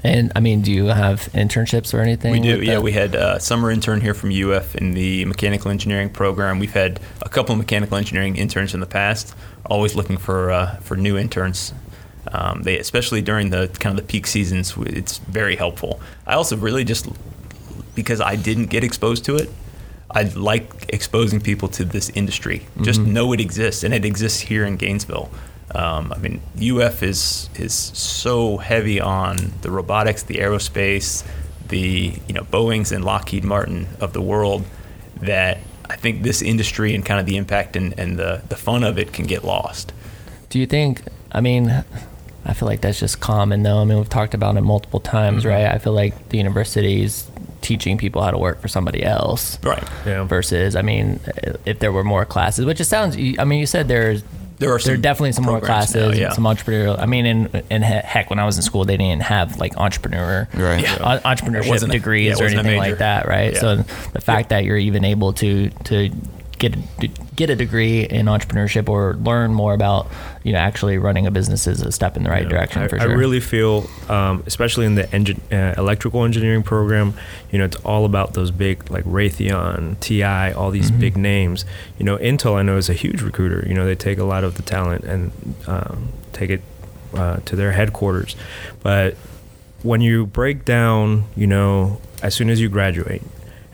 and 0.03 0.33
I 0.35 0.41
mean, 0.41 0.63
do 0.63 0.73
you 0.73 0.87
have 0.87 1.29
internships 1.35 1.93
or 1.93 2.01
anything? 2.01 2.33
We 2.33 2.41
do, 2.41 2.59
with 2.59 2.67
yeah. 2.67 2.75
that? 2.75 2.83
We 2.83 2.93
had 2.93 3.15
a 3.15 3.39
summer 3.39 3.71
intern 3.71 4.01
here 4.01 4.15
from 4.15 4.31
UF 4.33 4.75
in 4.75 4.95
the 4.95 5.27
mechanical 5.27 5.71
engineering 5.71 6.09
program. 6.11 6.59
We've 6.59 6.73
had 6.73 6.99
a 7.21 7.29
couple 7.29 7.53
of 7.53 7.59
mechanical 7.59 7.99
engineering 7.99 8.37
interns 8.37 8.73
in 8.73 8.81
the 8.81 8.87
past. 8.87 9.35
Always 9.67 9.95
looking 9.95 10.17
for 10.17 10.51
uh, 10.51 10.77
for 10.77 10.97
new 10.97 11.19
interns. 11.19 11.75
Um, 12.33 12.63
they, 12.63 12.79
especially 12.79 13.23
during 13.23 13.51
the 13.51 13.69
kind 13.81 13.99
of 13.99 14.05
the 14.05 14.11
peak 14.11 14.27
seasons, 14.27 14.75
it's 14.79 15.19
very 15.19 15.57
helpful. 15.57 16.01
I 16.27 16.35
also 16.35 16.57
really 16.57 16.85
just 16.85 17.09
because 17.95 18.21
I 18.21 18.37
didn't 18.37 18.67
get 18.67 18.85
exposed 18.85 19.25
to 19.27 19.37
it. 19.37 19.51
I 20.11 20.23
like 20.23 20.87
exposing 20.89 21.41
people 21.41 21.69
to 21.69 21.85
this 21.85 22.09
industry. 22.11 22.67
Just 22.81 23.01
know 23.01 23.33
it 23.33 23.41
exists, 23.41 23.85
and 23.85 23.93
it 23.93 24.05
exists 24.07 24.41
here 24.41 24.65
in 24.65 24.77
Gainesville. 24.77 25.31
Um, 25.75 26.15
I 26.15 26.19
mean, 26.19 26.41
UF 26.57 27.03
is 27.03 27.51
is 27.57 27.75
so 27.75 28.57
heavy 28.57 29.01
on 29.01 29.53
the 29.61 29.71
robotics, 29.71 30.23
the 30.23 30.37
aerospace, 30.37 31.27
the 31.69 32.15
you 32.27 32.35
know 32.35 32.43
Boeing's 32.43 32.91
and 32.91 33.05
Lockheed 33.05 33.45
Martin 33.45 33.87
of 34.01 34.15
the 34.15 34.23
world 34.23 34.65
that 35.21 35.59
I 35.91 35.97
think 35.97 36.23
this 36.23 36.43
industry 36.43 36.95
and 36.95 37.05
kind 37.05 37.19
of 37.21 37.27
the 37.27 37.37
impact 37.37 37.77
and, 37.77 37.99
and 37.99 38.19
the, 38.19 38.43
the 38.49 38.57
fun 38.57 38.85
of 38.85 38.99
it 38.99 39.13
can 39.13 39.27
get 39.27 39.45
lost. 39.45 39.93
Do 40.51 40.59
you 40.59 40.67
think? 40.67 41.03
I 41.33 41.41
mean, 41.41 41.85
I 42.49 42.55
feel 42.55 42.67
like 42.67 42.81
that's 42.81 42.99
just 42.99 43.21
common, 43.21 43.63
though. 43.63 43.79
I 43.79 43.85
mean, 43.85 43.99
we've 43.99 44.09
talked 44.09 44.35
about 44.35 44.57
it 44.57 44.63
multiple 44.63 45.01
times, 45.01 45.43
Mm-hmm. 45.45 45.53
right? 45.53 45.67
I 45.67 45.79
feel 45.79 45.93
like 45.93 46.31
the 46.31 46.39
universities 46.39 47.31
teaching 47.61 47.99
people 47.99 48.23
how 48.23 48.31
to 48.31 48.39
work 48.39 48.61
for 48.61 48.69
somebody 48.69 49.03
else. 49.05 49.59
Right. 49.63 49.83
Yeah. 50.07 50.25
Versus, 50.25 50.75
I 50.75 50.83
mean, 50.83 51.21
if 51.67 51.79
there 51.81 51.93
were 51.93 52.05
more 52.05 52.25
classes, 52.25 52.65
which 52.65 52.81
it 52.81 52.87
sounds. 52.87 53.17
I 53.17 53.45
mean, 53.45 53.61
you 53.61 53.67
said 53.67 53.87
there's 53.89 54.23
There 54.59 54.73
are 54.75 54.79
there 54.79 54.95
are 54.95 54.97
definitely 54.97 55.33
some 55.33 55.45
more 55.45 55.61
classes, 55.61 56.15
now, 56.15 56.21
yeah. 56.21 56.33
some 56.33 56.45
entrepreneurial. 56.45 56.99
I 56.99 57.07
mean, 57.07 57.27
in 57.27 57.63
in 57.71 57.83
heck, 57.83 58.31
when 58.31 58.39
I 58.39 58.47
was 58.47 58.57
in 58.57 58.63
school, 58.63 58.85
they 58.85 58.97
didn't 58.97 59.23
have 59.23 59.59
like 59.59 59.77
entrepreneur, 59.77 60.49
Right. 60.55 60.83
Yeah. 60.83 61.21
entrepreneurship 61.25 61.69
wasn't 61.69 61.93
a- 61.93 61.95
yeah, 61.97 61.99
degrees 62.01 62.41
or 62.41 62.45
anything 62.45 62.79
like 62.79 62.99
that, 62.99 63.29
right? 63.29 63.53
Yeah. 63.53 63.61
So 63.61 63.77
the 64.13 64.21
fact 64.21 64.49
that 64.49 64.65
you're 64.65 64.79
even 64.79 65.05
able 65.05 65.33
to 65.35 65.69
to 65.85 66.11
get 66.59 66.75
a, 66.77 67.09
get 67.37 67.51
a 67.51 67.57
degree 67.57 68.03
in 68.03 68.27
entrepreneurship 68.27 68.89
or 68.89 69.15
learn 69.15 69.55
more 69.55 69.75
about 69.75 70.09
you 70.43 70.53
know 70.53 70.59
actually 70.59 70.99
running 70.99 71.27
a 71.27 71.31
business 71.31 71.67
is 71.67 71.81
a 71.83 71.93
step 71.93 72.17
in 72.17 72.25
the 72.25 72.31
right 72.31 72.43
Yeah. 72.43 72.49
direction 72.49 72.83
I, 72.83 72.89
for 72.89 73.01
I 73.01 73.05
really 73.05 73.41
feel, 73.41 73.89
um, 74.09 74.43
especially 74.47 74.87
in 74.87 74.95
the 74.97 75.05
engin- 75.05 75.41
uh, 75.53 75.81
electrical 75.81 76.25
engineering 76.25 76.63
program, 76.63 77.15
you 77.53 77.59
know, 77.59 77.65
it's 77.65 77.77
all 77.85 78.05
about 78.05 78.35
those 78.35 78.51
big 78.51 78.91
like 78.91 79.05
Raytheon, 79.05 80.01
TI, 80.01 80.53
all 80.53 80.71
these 80.71 80.91
Mm-hmm. 80.91 81.01
big 81.01 81.17
names. 81.17 81.65
You 81.99 82.05
know, 82.05 82.17
Intel 82.19 82.57
I 82.57 82.63
know 82.63 82.77
is 82.77 82.89
a 82.89 82.95
huge 82.95 83.23
recruiter. 83.23 83.65
You 83.69 83.75
know, 83.75 83.85
they 83.87 83.95
take 83.95 84.19
a 84.19 84.25
lot 84.25 84.43
of 84.45 84.57
the 84.57 84.63
talent 84.63 85.05
and 85.05 85.33
um, 85.67 86.09
take 86.33 86.51
it 86.51 86.63
uh, 87.15 87.37
to 87.45 87.57
their 87.57 87.73
headquarters, 87.73 88.37
but 88.83 89.15
when 89.83 90.01
you 90.01 90.27
break 90.27 90.65
down, 90.65 91.25
you 91.37 91.47
know, 91.47 92.01
as 92.23 92.35
soon 92.35 92.51
as 92.51 92.61
you 92.61 92.69
graduate, 92.69 93.23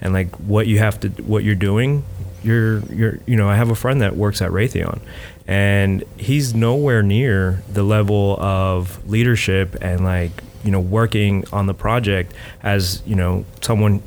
and 0.01 0.12
like 0.12 0.30
what 0.37 0.66
you 0.66 0.78
have 0.78 1.01
to, 1.01 1.09
what 1.22 1.45
you're 1.45 1.55
doing, 1.55 2.05
you're, 2.45 2.80
you're, 2.86 3.18
you 3.26 3.36
know, 3.36 3.49
I 3.49 3.57
have 3.57 3.70
a 3.70 3.74
friend 3.74 4.01
that 4.03 4.16
works 4.16 4.42
at 4.42 4.51
Raytheon, 4.51 5.01
and 5.47 6.05
he's 6.16 6.55
nowhere 6.55 7.03
near 7.03 7.62
the 7.72 7.82
level 7.82 8.38
of 8.40 9.07
leadership 9.09 9.76
and 9.80 10.05
like, 10.05 10.30
you 10.62 10.70
know, 10.70 10.80
working 10.80 11.45
on 11.53 11.66
the 11.66 11.74
project 11.74 12.32
as 12.62 13.03
you 13.07 13.14
know 13.14 13.45
someone, 13.61 14.03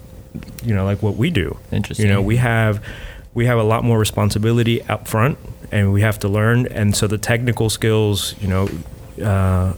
you 0.64 0.74
know, 0.74 0.86
like 0.86 1.02
what 1.02 1.16
we 1.16 1.30
do. 1.30 1.58
Interesting. 1.72 2.06
You 2.06 2.14
know, 2.14 2.22
we 2.22 2.38
have, 2.38 2.84
we 3.34 3.46
have 3.46 3.58
a 3.58 3.64
lot 3.64 3.84
more 3.84 4.00
responsibility 4.00 4.82
up 4.84 5.08
front, 5.08 5.38
and 5.72 5.92
we 5.92 6.02
have 6.02 6.20
to 6.20 6.28
learn, 6.28 6.68
and 6.68 6.96
so 6.96 7.08
the 7.08 7.18
technical 7.18 7.70
skills, 7.70 8.36
you 8.42 8.48
know. 8.48 8.70
Uh, 9.22 9.74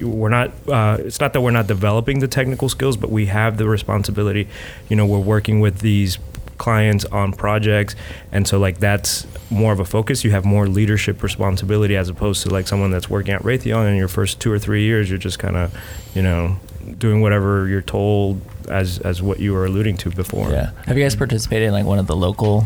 we're 0.00 0.30
not 0.30 0.50
uh, 0.68 0.96
it's 0.98 1.20
not 1.20 1.32
that 1.32 1.42
we're 1.42 1.52
not 1.52 1.68
developing 1.68 2.18
the 2.18 2.26
technical 2.26 2.68
skills 2.68 2.96
but 2.96 3.08
we 3.08 3.26
have 3.26 3.56
the 3.56 3.68
responsibility 3.68 4.48
you 4.88 4.96
know 4.96 5.06
we're 5.06 5.18
working 5.18 5.60
with 5.60 5.78
these 5.78 6.18
clients 6.62 7.04
on 7.06 7.32
projects 7.32 7.96
and 8.30 8.46
so 8.46 8.56
like 8.56 8.78
that's 8.78 9.26
more 9.50 9.72
of 9.72 9.80
a 9.80 9.84
focus 9.84 10.22
you 10.22 10.30
have 10.30 10.44
more 10.44 10.68
leadership 10.68 11.20
responsibility 11.20 11.96
as 11.96 12.08
opposed 12.08 12.40
to 12.40 12.48
like 12.50 12.68
someone 12.68 12.92
that's 12.92 13.10
working 13.10 13.34
at 13.34 13.42
Raytheon 13.42 13.90
in 13.90 13.96
your 13.96 14.06
first 14.06 14.38
two 14.40 14.52
or 14.52 14.60
three 14.60 14.84
years 14.84 15.10
you're 15.10 15.18
just 15.18 15.40
kind 15.40 15.56
of 15.56 15.76
you 16.14 16.22
know 16.22 16.56
doing 16.98 17.20
whatever 17.20 17.66
you're 17.66 17.82
told 17.82 18.40
as 18.68 19.00
as 19.00 19.20
what 19.20 19.40
you 19.40 19.52
were 19.52 19.66
alluding 19.66 19.96
to 19.96 20.10
before 20.10 20.50
Yeah. 20.50 20.70
Have 20.86 20.96
you 20.96 21.02
guys 21.02 21.16
participated 21.16 21.66
in 21.66 21.74
like 21.74 21.84
one 21.84 21.98
of 21.98 22.06
the 22.06 22.14
local, 22.14 22.64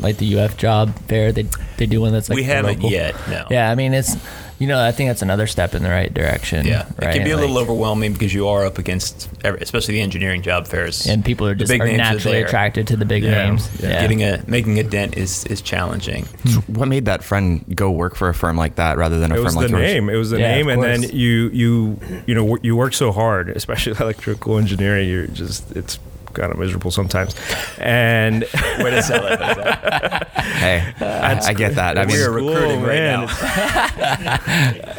like 0.00 0.18
the 0.18 0.38
UF 0.38 0.58
job 0.58 0.94
fair? 1.08 1.32
They 1.32 1.46
they 1.78 1.86
do 1.86 2.02
one 2.02 2.12
that's 2.12 2.28
like 2.28 2.36
we 2.36 2.42
haven't 2.42 2.76
local- 2.82 2.90
yet. 2.90 3.14
No. 3.30 3.46
Yeah, 3.50 3.70
I 3.70 3.74
mean 3.74 3.94
it's, 3.94 4.14
you 4.58 4.66
know, 4.68 4.80
I 4.84 4.92
think 4.92 5.10
that's 5.10 5.22
another 5.22 5.46
step 5.46 5.74
in 5.74 5.82
the 5.82 5.88
right 5.90 6.12
direction. 6.12 6.66
Yeah, 6.66 6.86
right? 7.00 7.10
it 7.10 7.14
can 7.16 7.24
be 7.24 7.30
a 7.32 7.36
little 7.36 7.58
overwhelming 7.58 8.12
because 8.12 8.32
you 8.32 8.46
are 8.48 8.64
up 8.64 8.78
against, 8.78 9.28
every- 9.44 9.60
especially 9.60 9.94
the 9.94 10.00
engineering 10.02 10.42
job 10.42 10.66
fairs. 10.68 11.06
and 11.06 11.24
people 11.24 11.46
are 11.46 11.54
just 11.54 11.70
big 11.70 11.80
are 11.80 11.86
names 11.86 11.94
are 12.00 12.02
naturally 12.14 12.42
attracted 12.42 12.86
to 12.88 12.96
the 12.96 13.04
big 13.04 13.22
Yeah. 13.24 13.44
names. 13.46 13.68
Yeah. 13.80 13.88
Yeah. 13.90 14.00
Getting 14.02 14.22
a 14.22 14.42
making 14.46 14.78
a 14.78 14.82
dent 14.84 15.16
is 15.16 15.44
is 15.46 15.60
challenging. 15.62 16.26
What 16.68 16.86
made 16.88 17.06
that 17.06 17.24
friend 17.24 17.64
go 17.74 17.90
work 17.90 18.14
for 18.14 18.28
a 18.28 18.34
firm 18.34 18.56
like 18.56 18.76
that 18.76 18.96
rather 18.98 19.18
than 19.18 19.32
a 19.32 19.34
it 19.34 19.38
firm 19.38 19.44
was 19.46 19.56
like 19.56 19.66
the 19.66 19.78
yours? 19.78 19.82
name. 19.82 20.08
It 20.10 20.16
was 20.16 20.30
the 20.30 20.38
Yeah, 20.40 20.54
name, 20.56 20.68
and 20.68 20.82
then 20.82 21.02
you 21.02 21.50
you 21.52 21.98
you 22.26 22.34
know 22.34 22.56
you 22.62 22.76
work 22.76 22.94
so 22.94 23.10
hard, 23.12 23.48
especially 23.56 23.92
electrical 24.00 24.58
engineering. 24.58 25.08
You're 25.08 25.26
just 25.26 25.70
it's 25.76 25.98
kind 26.32 26.52
of 26.52 26.58
miserable 26.58 26.90
sometimes, 26.90 27.34
and 27.78 28.42
Way 28.78 28.90
to 28.90 29.02
sell 29.02 29.24
it. 29.26 29.38
Jose. 29.40 30.18
Hey, 30.62 30.92
I, 31.00 31.40
I 31.48 31.54
get 31.54 31.74
that. 31.74 31.98
I 31.98 32.04
mean, 32.06 32.16
We're 32.16 32.30
recruiting 32.30 32.80
Cool, 32.80 32.86
right 32.86 32.98
man. 32.98 33.26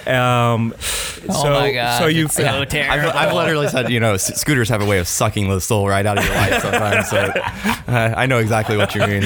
now. 0.06 0.54
um, 0.54 0.74
Oh 1.30 1.44
so 1.44 1.50
my 1.54 1.72
god. 1.72 2.00
so 2.00 2.08
you 2.08 2.26
it's 2.26 2.36
so 2.36 2.44
I've, 2.46 2.68
terrible. 2.68 3.12
I've 3.18 3.32
literally 3.34 3.70
said, 3.70 3.90
you 3.90 4.00
know, 4.02 4.18
scooters 4.18 4.68
have 4.68 4.82
a 4.82 4.86
way 4.86 5.00
of 5.00 5.08
sucking 5.08 5.48
the 5.50 5.62
soul 5.62 5.88
right 5.88 6.06
out 6.06 6.18
of 6.18 6.26
your 6.26 6.36
life 6.36 6.62
sometimes. 6.62 7.10
So 7.10 7.18
uh, 7.88 8.14
I 8.18 8.26
know 8.26 8.40
exactly 8.40 8.76
what 8.76 8.94
you 8.94 9.08
mean. 9.08 9.24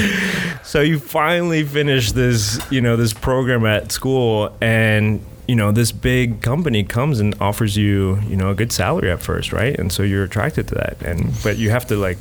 so 0.63 0.81
you 0.81 0.99
finally 0.99 1.63
finish 1.63 2.11
this 2.11 2.59
you 2.71 2.81
know 2.81 2.97
this 2.97 3.13
program 3.13 3.65
at 3.65 3.91
school 3.91 4.55
and 4.61 5.21
you 5.47 5.55
know 5.55 5.71
this 5.71 5.91
big 5.91 6.41
company 6.41 6.83
comes 6.83 7.19
and 7.19 7.35
offers 7.39 7.77
you 7.77 8.19
you 8.27 8.35
know 8.35 8.49
a 8.49 8.55
good 8.55 8.71
salary 8.71 9.11
at 9.11 9.21
first 9.21 9.53
right? 9.53 9.77
And 9.77 9.91
so 9.91 10.03
you're 10.03 10.23
attracted 10.23 10.67
to 10.69 10.75
that. 10.75 11.01
And 11.01 11.33
but 11.43 11.57
you 11.57 11.69
have 11.69 11.87
to 11.87 11.95
like 11.95 12.17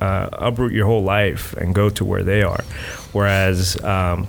uh, 0.00 0.28
uproot 0.32 0.72
your 0.72 0.86
whole 0.86 1.02
life 1.02 1.52
and 1.54 1.74
go 1.74 1.88
to 1.90 2.04
where 2.04 2.22
they 2.22 2.42
are. 2.42 2.62
Whereas 3.12 3.82
um, 3.84 4.28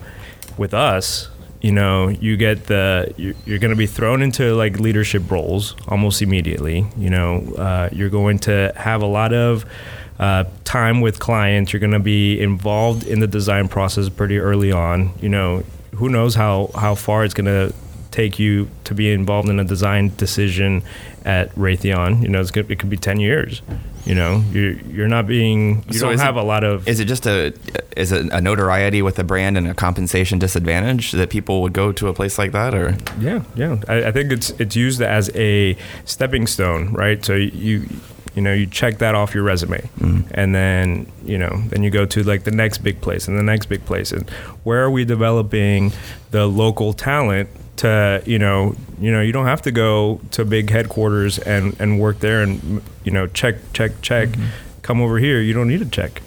with 0.57 0.73
us 0.73 1.29
you 1.61 1.71
know 1.71 2.09
you 2.09 2.37
get 2.37 2.67
the 2.67 3.13
you're, 3.17 3.59
going 3.59 3.71
to 3.71 3.75
be 3.75 3.87
thrown 3.87 4.21
into 4.21 4.53
like 4.53 4.79
leadership 4.79 5.29
roles 5.31 5.75
almost 5.87 6.21
immediately. 6.21 6.85
You 6.97 7.09
know 7.09 7.53
uh, 7.57 7.89
you're 7.91 8.09
going 8.09 8.39
to 8.39 8.73
have 8.75 9.01
a 9.01 9.07
lot 9.07 9.33
of 9.33 9.65
uh, 10.19 10.45
time 10.63 11.01
with 11.01 11.19
clients. 11.19 11.73
You're 11.73 11.79
going 11.79 11.91
to 11.91 11.99
be 11.99 12.39
involved 12.39 13.05
in 13.05 13.19
the 13.19 13.27
design 13.27 13.67
process 13.67 14.09
pretty 14.09 14.37
early 14.37 14.71
on. 14.71 15.11
You 15.21 15.29
know 15.29 15.63
who 15.95 16.09
knows 16.09 16.35
how 16.35 16.71
how 16.75 16.95
far 16.95 17.23
it's 17.23 17.33
going 17.33 17.45
to 17.45 17.73
take 18.15 18.39
you 18.39 18.67
to 18.85 18.93
be 18.95 19.11
involved 19.11 19.49
in 19.49 19.59
a 19.59 19.63
design 19.63 20.11
decision 20.15 20.81
at 21.25 21.53
Raytheon 21.55 22.21
you 22.23 22.29
know 22.29 22.39
it's 22.39 22.51
gonna, 22.51 22.67
it 22.69 22.79
could 22.79 22.89
be 22.89 22.97
10 22.97 23.19
years 23.19 23.61
you 24.05 24.15
know 24.15 24.43
you're 24.53 24.73
you're 24.95 25.07
not 25.17 25.25
being 25.27 25.83
you 25.89 25.99
So 25.99 26.07
don't 26.09 26.19
have 26.19 26.37
it- 26.37 26.43
a 26.45 26.47
lot 26.53 26.63
of 26.63 26.87
Is 26.87 26.99
it 26.99 27.05
just 27.05 27.25
a 27.25 27.53
is 27.97 28.11
it 28.11 28.31
a 28.31 28.39
notoriety 28.39 29.01
with 29.01 29.17
a 29.19 29.23
brand 29.23 29.57
and 29.57 29.67
a 29.67 29.73
compensation 29.73 30.39
disadvantage 30.39 31.11
that 31.11 31.29
people 31.29 31.55
would 31.63 31.73
go 31.73 31.91
to 31.99 32.07
a 32.07 32.13
place 32.13 32.37
like 32.37 32.51
that, 32.51 32.73
or 32.73 32.87
Yeah, 33.19 33.43
yeah. 33.55 33.77
I, 33.87 33.95
I 34.09 34.11
think 34.11 34.31
it's 34.31 34.49
it's 34.63 34.75
used 34.75 35.01
as 35.01 35.29
a 35.35 35.75
stepping 36.05 36.45
stone, 36.47 36.93
right? 36.93 37.23
So 37.25 37.33
you 37.33 37.75
you 38.35 38.41
know 38.45 38.53
you 38.53 38.65
check 38.67 38.97
that 38.99 39.15
off 39.15 39.33
your 39.35 39.43
resume, 39.43 39.79
mm-hmm. 39.99 40.21
and 40.39 40.53
then 40.53 41.07
you 41.31 41.37
know 41.37 41.53
then 41.69 41.81
you 41.83 41.89
go 41.89 42.05
to 42.05 42.19
like 42.31 42.43
the 42.43 42.51
next 42.63 42.79
big 42.79 42.97
place 43.01 43.27
and 43.29 43.39
the 43.39 43.43
next 43.53 43.65
big 43.67 43.83
place, 43.85 44.11
and 44.15 44.29
where 44.65 44.81
are 44.83 44.91
we 44.91 45.05
developing 45.05 45.91
the 46.31 46.45
local 46.45 46.91
talent? 46.93 47.47
To 47.77 48.23
you 48.25 48.39
know, 48.39 48.75
you 48.99 49.11
know, 49.11 49.21
you 49.21 49.33
don't 49.33 49.47
have 49.47 49.61
to 49.63 49.71
go 49.71 50.21
to 50.31 50.45
big 50.45 50.69
headquarters 50.69 51.39
and 51.39 51.75
and 51.79 51.99
work 51.99 52.19
there 52.19 52.41
and 52.41 52.81
you 53.03 53.11
know 53.11 53.27
check 53.27 53.55
check 53.73 54.01
check. 54.01 54.29
Come 54.81 55.01
over 55.01 55.17
here. 55.17 55.41
You 55.41 55.53
don't 55.53 55.67
need 55.67 55.79
to 55.79 55.89
check. 55.89 56.21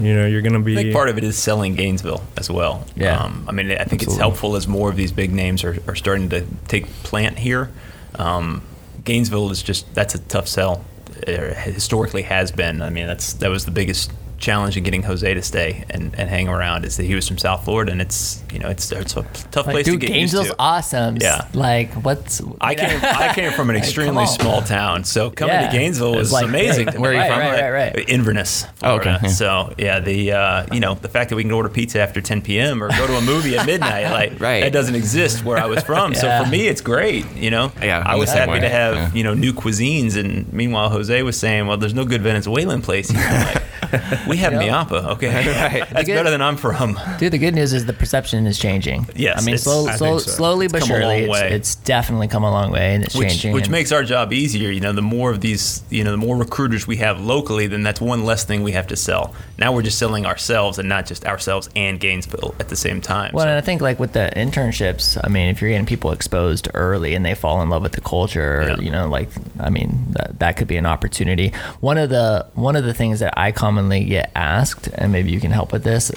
You 0.00 0.14
know, 0.14 0.26
you're 0.26 0.42
gonna 0.42 0.60
be. 0.60 0.78
I 0.78 0.82
think 0.82 0.94
part 0.94 1.08
of 1.08 1.18
it 1.18 1.24
is 1.24 1.36
selling 1.36 1.74
Gainesville 1.74 2.22
as 2.36 2.50
well. 2.50 2.86
Yeah. 2.96 3.18
Um, 3.18 3.44
I 3.48 3.52
mean, 3.52 3.72
I 3.72 3.84
think 3.84 4.02
it's 4.02 4.16
helpful 4.16 4.56
as 4.56 4.66
more 4.66 4.88
of 4.88 4.96
these 4.96 5.12
big 5.12 5.32
names 5.32 5.64
are, 5.64 5.76
are 5.86 5.94
starting 5.94 6.30
to 6.30 6.46
take 6.66 6.86
plant 7.02 7.38
here. 7.38 7.70
Um, 8.14 8.62
Gainesville 9.04 9.50
is 9.50 9.62
just 9.62 9.92
that's 9.94 10.14
a 10.14 10.18
tough 10.18 10.48
sell. 10.48 10.84
It 11.26 11.56
historically 11.56 12.22
has 12.22 12.50
been. 12.50 12.80
I 12.80 12.90
mean, 12.90 13.06
that's 13.06 13.34
that 13.34 13.50
was 13.50 13.64
the 13.64 13.70
biggest 13.70 14.10
challenge 14.42 14.76
in 14.76 14.82
getting 14.84 15.02
Jose 15.04 15.32
to 15.32 15.40
stay 15.42 15.84
and, 15.88 16.14
and 16.18 16.28
hang 16.28 16.48
around 16.48 16.84
is 16.84 16.96
that 16.98 17.04
he 17.04 17.14
was 17.14 17.26
from 17.26 17.38
South 17.38 17.64
Florida 17.64 17.92
and 17.92 18.00
it's 18.02 18.42
you 18.52 18.58
know 18.58 18.68
it's 18.68 18.92
it's 18.92 19.16
a 19.16 19.22
tough 19.50 19.66
like, 19.66 19.74
place 19.74 19.84
dude, 19.86 20.00
to 20.00 20.06
get 20.06 20.14
used 20.18 20.34
Gainesville's 20.34 20.48
to. 20.48 20.54
awesome. 20.58 21.16
Yeah. 21.20 21.46
Like, 21.54 21.92
what's. 22.04 22.42
I 22.60 22.74
came 22.74 23.00
I 23.02 23.32
came 23.34 23.52
from 23.52 23.70
an 23.70 23.76
Like, 23.82 23.84
extremely 23.84 24.26
small 24.26 24.60
town, 24.62 25.04
so 25.04 25.30
coming 25.30 25.54
Yeah. 25.54 25.70
to 25.70 25.72
Gainesville 25.76 26.10
was, 26.10 26.18
was 26.18 26.32
like- 26.32 26.44
amazing. 26.44 26.86
right, 26.88 26.98
where 26.98 27.12
are 27.12 27.14
you 27.14 27.30
from? 27.30 27.38
Right, 27.38 27.70
right, 27.72 27.94
right. 27.96 28.08
Inverness, 28.08 28.66
Oh, 28.82 28.96
okay, 28.96 29.16
yeah. 29.22 29.28
So 29.28 29.72
yeah, 29.78 30.00
the 30.00 30.32
uh, 30.32 30.66
you 30.74 30.80
know 30.80 30.94
the 30.94 31.08
fact 31.08 31.30
that 31.30 31.36
we 31.36 31.42
can 31.44 31.52
order 31.52 31.68
pizza 31.68 32.00
after 32.00 32.20
10 32.20 32.42
p.m. 32.42 32.82
or 32.82 32.88
go 32.90 33.06
to 33.06 33.16
a 33.16 33.20
movie 33.22 33.56
at 33.56 33.64
midnight, 33.66 34.10
like 34.10 34.40
Right. 34.40 34.60
that 34.62 34.72
doesn't 34.72 34.94
exist 34.96 35.44
where 35.44 35.56
I 35.58 35.66
was 35.66 35.82
from. 35.84 36.14
So 36.14 36.42
for 36.42 36.50
me, 36.50 36.66
it's 36.68 36.80
great. 36.80 37.24
You 37.36 37.50
know, 37.50 37.72
Yeah, 37.80 38.02
I 38.04 38.16
was 38.16 38.30
happy 38.32 38.52
way. 38.52 38.60
to 38.60 38.68
have 38.68 38.94
Yeah. 38.96 39.12
you 39.14 39.22
know 39.24 39.34
new 39.34 39.52
cuisines, 39.52 40.16
and 40.16 40.52
meanwhile 40.52 40.88
Jose 40.90 41.22
was 41.22 41.36
saying, 41.38 41.66
well, 41.68 41.76
there's 41.76 41.94
no 41.94 42.04
good 42.04 42.22
Venezuelan 42.22 42.82
place. 42.82 43.08
here. 43.10 43.62
I'm 43.92 44.00
like, 44.10 44.26
we 44.26 44.36
have 44.38 44.52
You 44.52 44.58
know? 44.60 44.66
Miapa, 44.84 45.04
okay, 45.14 45.28
Right. 45.78 45.88
that's 45.90 46.06
good- 46.06 46.14
better 46.14 46.30
than 46.30 46.40
I'm 46.42 46.56
from. 46.56 46.98
Dude, 47.18 47.32
the 47.32 47.38
good 47.38 47.54
news 47.54 47.72
is 47.72 47.86
the 47.86 47.92
perception 47.92 48.46
is 48.46 48.58
changing. 48.58 49.06
Yes, 49.14 49.42
I 49.42 49.44
mean, 49.44 49.58
slow, 49.58 49.86
I 49.86 49.96
slow, 49.96 50.18
so. 50.18 50.30
slowly 50.30 50.66
It's 50.66 50.72
but 50.72 50.82
come 50.82 50.90
a 50.90 50.94
long 51.00 51.18
surely, 51.18 51.44
it's, 51.50 51.54
it's 51.54 51.74
definitely 51.76 52.28
come 52.28 52.44
a 52.44 52.50
long 52.50 52.70
way, 52.72 52.94
and 52.94 53.04
it's 53.04 53.14
which, 53.14 53.28
changing. 53.28 53.52
which 53.52 53.64
and- 53.64 53.72
makes 53.72 53.92
our 53.92 54.02
job 54.04 54.32
easier. 54.32 54.70
You 54.70 54.80
know, 54.80 54.92
the 54.92 55.02
more 55.02 55.30
of 55.30 55.40
these, 55.40 55.82
you 55.90 56.04
know, 56.04 56.10
the 56.10 56.16
more 56.16 56.36
recruiters 56.36 56.86
we 56.86 56.96
have 56.98 57.20
locally, 57.20 57.66
then 57.66 57.82
that's 57.82 58.00
one 58.00 58.24
less 58.24 58.44
thing 58.44 58.62
we 58.62 58.72
have 58.72 58.86
to 58.88 58.96
sell. 58.96 59.34
Now 59.58 59.72
we're 59.72 59.82
just 59.82 59.98
selling 59.98 60.26
ourselves 60.26 60.78
and 60.78 60.88
not 60.88 61.06
just 61.06 61.24
ourselves 61.24 61.68
and 61.76 62.00
Gainesville 62.00 62.54
at 62.60 62.68
the 62.68 62.76
same 62.76 63.00
time. 63.00 63.32
Well, 63.34 63.44
So- 63.44 63.48
and 63.48 63.58
I 63.58 63.60
think 63.60 63.80
like 63.82 63.98
with 64.00 64.12
the 64.12 64.30
internships, 64.34 65.18
I 65.22 65.28
mean, 65.28 65.48
if 65.48 65.60
you're 65.60 65.70
getting 65.70 65.86
people 65.86 66.12
exposed 66.12 66.68
early 66.74 67.14
and 67.14 67.24
they 67.24 67.34
fall 67.34 67.62
in 67.62 67.68
love 67.70 67.82
with 67.82 67.92
the 67.92 68.00
culture, 68.00 68.64
Yeah. 68.68 68.76
you 68.80 68.90
know, 68.90 69.08
like 69.08 69.28
I 69.60 69.70
mean, 69.70 70.06
that, 70.10 70.38
that 70.38 70.56
could 70.56 70.68
be 70.68 70.76
an 70.76 70.86
opportunity. 70.86 71.52
One 71.80 71.98
of 71.98 72.10
the 72.10 72.46
one 72.54 72.76
of 72.76 72.84
the 72.84 72.94
things 72.94 73.20
that 73.20 73.34
I 73.36 73.52
commonly 73.52 73.81
get 73.88 74.30
asked, 74.34 74.88
and 74.94 75.12
maybe 75.12 75.30
you 75.30 75.40
can 75.40 75.50
help 75.50 75.72
with 75.72 75.84
this, 75.84 76.10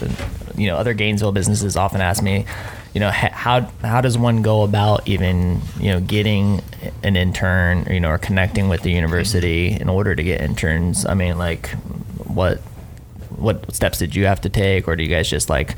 you 0.55 0.68
know, 0.68 0.78
other 0.78 0.93
Gainesville 0.93 1.32
businesses 1.32 1.76
often 1.76 2.01
ask 2.01 2.24
me, 2.24 2.45
you 2.93 2.99
know, 2.99 3.11
how 3.11 3.61
how 3.82 4.01
does 4.01 4.18
one 4.18 4.41
go 4.41 4.63
about 4.63 5.07
even 5.07 5.61
you 5.80 5.91
know 5.91 5.99
getting 5.99 6.61
an 7.03 7.16
intern, 7.16 7.86
you 7.89 7.99
know, 7.99 8.09
or 8.09 8.18
connecting 8.18 8.70
with 8.70 8.84
the 8.84 8.91
university 8.91 9.74
in 9.74 9.89
order 9.89 10.16
to 10.16 10.24
get 10.24 10.41
interns? 10.41 11.05
I 11.05 11.13
mean, 11.13 11.38
like 11.38 11.70
what 12.26 12.59
what 13.36 13.74
steps 13.76 13.99
did 13.99 14.16
you 14.16 14.26
have 14.26 14.41
to 14.41 14.49
take, 14.49 14.88
or 14.88 14.95
do 14.95 15.03
you 15.03 15.09
guys 15.09 15.30
just 15.30 15.49
like 15.49 15.76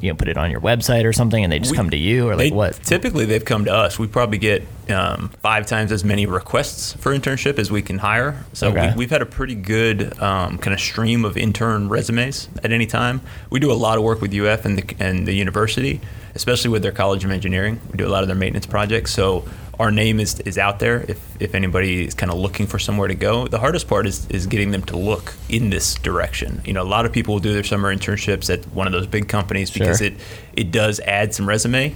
you 0.00 0.10
know 0.10 0.16
put 0.16 0.28
it 0.28 0.36
on 0.36 0.50
your 0.50 0.60
website 0.60 1.04
or 1.04 1.12
something, 1.12 1.42
and 1.42 1.52
they 1.52 1.58
just 1.58 1.70
We- 1.72 1.76
come 1.76 1.90
to 1.90 1.96
you, 1.96 2.28
or 2.28 2.36
like 2.36 2.50
They- 2.50 2.56
what? 2.56 2.74
Typically, 2.82 3.24
they've 3.24 3.44
come 3.44 3.64
to 3.66 3.72
us. 3.72 3.98
We 3.98 4.06
probably 4.06 4.38
get 4.38 4.66
um, 4.90 5.30
five 5.40 5.66
times 5.66 5.90
as 5.92 6.04
many 6.04 6.26
requests 6.26 6.92
for 6.94 7.16
internship 7.18 7.58
as 7.58 7.70
we 7.70 7.80
can 7.80 7.98
hire. 7.98 8.44
So 8.52 8.68
Okay. 8.68 8.90
we, 8.90 8.96
we've 8.98 9.10
had 9.10 9.22
a 9.22 9.26
pretty 9.26 9.54
good 9.54 10.12
um, 10.20 10.58
kind 10.58 10.74
of 10.74 10.80
stream 10.80 11.24
of 11.24 11.38
intern 11.38 11.88
resumes 11.88 12.48
at 12.62 12.70
any 12.70 12.84
time. 12.86 13.22
We 13.48 13.60
do 13.60 13.72
a 13.72 13.74
lot 13.74 13.96
of 13.96 14.04
work 14.04 14.20
with 14.20 14.34
UF 14.34 14.66
and 14.66 14.76
the, 14.78 14.94
and 15.02 15.26
the 15.26 15.32
university, 15.32 16.00
especially 16.34 16.68
with 16.70 16.82
their 16.82 16.92
College 16.92 17.24
of 17.24 17.30
Engineering. 17.30 17.80
We 17.90 17.96
do 17.96 18.06
a 18.06 18.10
lot 18.10 18.22
of 18.24 18.28
their 18.28 18.36
maintenance 18.36 18.66
projects. 18.66 19.12
So 19.14 19.44
our 19.78 19.90
name 19.90 20.20
is, 20.20 20.40
is 20.40 20.58
out 20.58 20.78
there 20.78 21.04
if, 21.08 21.20
if 21.40 21.54
anybody 21.54 22.06
is 22.06 22.14
kind 22.14 22.30
of 22.30 22.38
looking 22.38 22.66
for 22.66 22.78
somewhere 22.78 23.08
to 23.08 23.14
go. 23.14 23.46
The 23.48 23.58
hardest 23.58 23.88
part 23.88 24.06
is, 24.06 24.26
is 24.30 24.46
getting 24.46 24.70
them 24.70 24.82
to 24.84 24.96
look 24.96 25.34
in 25.48 25.70
this 25.70 25.94
direction. 25.96 26.62
You 26.64 26.72
know, 26.72 26.82
a 26.82 26.84
lot 26.84 27.06
of 27.06 27.12
people 27.12 27.34
will 27.34 27.40
do 27.40 27.52
their 27.52 27.64
summer 27.64 27.94
internships 27.94 28.52
at 28.52 28.64
one 28.72 28.86
of 28.86 28.92
those 28.92 29.06
big 29.06 29.28
companies 29.28 29.70
because 29.70 29.98
Sure. 29.98 30.08
it, 30.08 30.14
it 30.54 30.70
does 30.70 31.00
add 31.00 31.34
some 31.34 31.48
resume. 31.48 31.94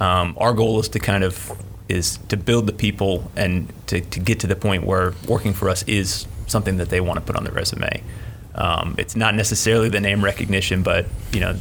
Um, 0.00 0.34
our 0.38 0.52
goal 0.52 0.80
is 0.80 0.88
to 0.90 0.98
kind 0.98 1.24
of 1.24 1.52
is 1.88 2.16
to 2.28 2.36
build 2.36 2.66
the 2.66 2.72
people 2.72 3.30
and 3.36 3.70
to, 3.88 4.00
to 4.00 4.18
get 4.20 4.40
to 4.40 4.46
the 4.46 4.56
point 4.56 4.84
where 4.84 5.12
working 5.28 5.52
for 5.52 5.68
us 5.68 5.82
is 5.84 6.26
something 6.46 6.78
that 6.78 6.88
they 6.88 7.00
want 7.00 7.18
to 7.20 7.24
put 7.24 7.36
on 7.36 7.44
their 7.44 7.52
resume. 7.52 8.02
Um, 8.54 8.94
it's 8.98 9.14
not 9.16 9.34
necessarily 9.34 9.88
the 9.90 10.00
name 10.00 10.24
recognition, 10.24 10.82
but 10.82 11.06
you 11.32 11.40
know, 11.40 11.56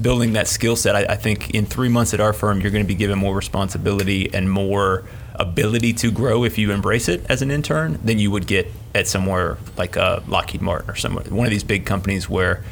building 0.00 0.32
that 0.34 0.48
skill 0.48 0.76
set. 0.76 0.96
I, 0.96 1.12
I 1.12 1.16
think 1.16 1.50
in 1.50 1.66
three 1.66 1.88
months 1.88 2.14
at 2.14 2.20
our 2.20 2.32
firm, 2.32 2.60
you're 2.60 2.70
going 2.70 2.84
to 2.84 2.88
be 2.88 2.94
given 2.94 3.18
more 3.18 3.34
responsibility 3.34 4.32
and 4.32 4.50
more 4.50 5.04
ability 5.34 5.92
to 5.94 6.10
grow 6.10 6.44
if 6.44 6.58
you 6.58 6.70
embrace 6.72 7.08
it 7.08 7.24
as 7.28 7.42
an 7.42 7.50
intern 7.50 7.98
than 8.04 8.18
you 8.18 8.30
would 8.30 8.46
get 8.46 8.68
at 8.94 9.06
somewhere 9.06 9.58
like 9.76 9.96
uh, 9.96 10.20
Lockheed 10.28 10.60
Martin 10.60 10.90
or 10.90 10.94
somewhere 10.94 11.24
one 11.24 11.46
of 11.46 11.50
these 11.50 11.64
big 11.64 11.86
companies 11.86 12.28
where. 12.28 12.62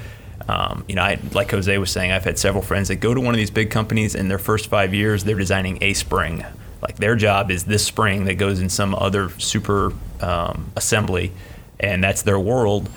Um, 0.48 0.84
you 0.88 0.96
know, 0.96 1.02
I, 1.02 1.20
like 1.32 1.52
Jose 1.52 1.78
was 1.78 1.92
saying, 1.92 2.10
I've 2.10 2.24
had 2.24 2.36
several 2.36 2.64
friends 2.64 2.88
that 2.88 2.96
go 2.96 3.14
to 3.14 3.20
one 3.20 3.34
of 3.34 3.38
these 3.38 3.52
big 3.52 3.70
companies, 3.70 4.16
and 4.16 4.28
their 4.28 4.38
first 4.38 4.66
five 4.66 4.92
years, 4.92 5.22
they're 5.22 5.36
designing 5.36 5.78
a 5.80 5.94
spring. 5.94 6.44
Like 6.82 6.96
their 6.96 7.14
job 7.14 7.52
is 7.52 7.64
this 7.64 7.84
spring 7.84 8.24
that 8.24 8.34
goes 8.34 8.58
in 8.58 8.68
some 8.68 8.92
other 8.96 9.28
super 9.38 9.92
um, 10.20 10.72
assembly, 10.74 11.30
and 11.78 12.02
that's 12.02 12.22
their 12.22 12.40
world 12.40 12.88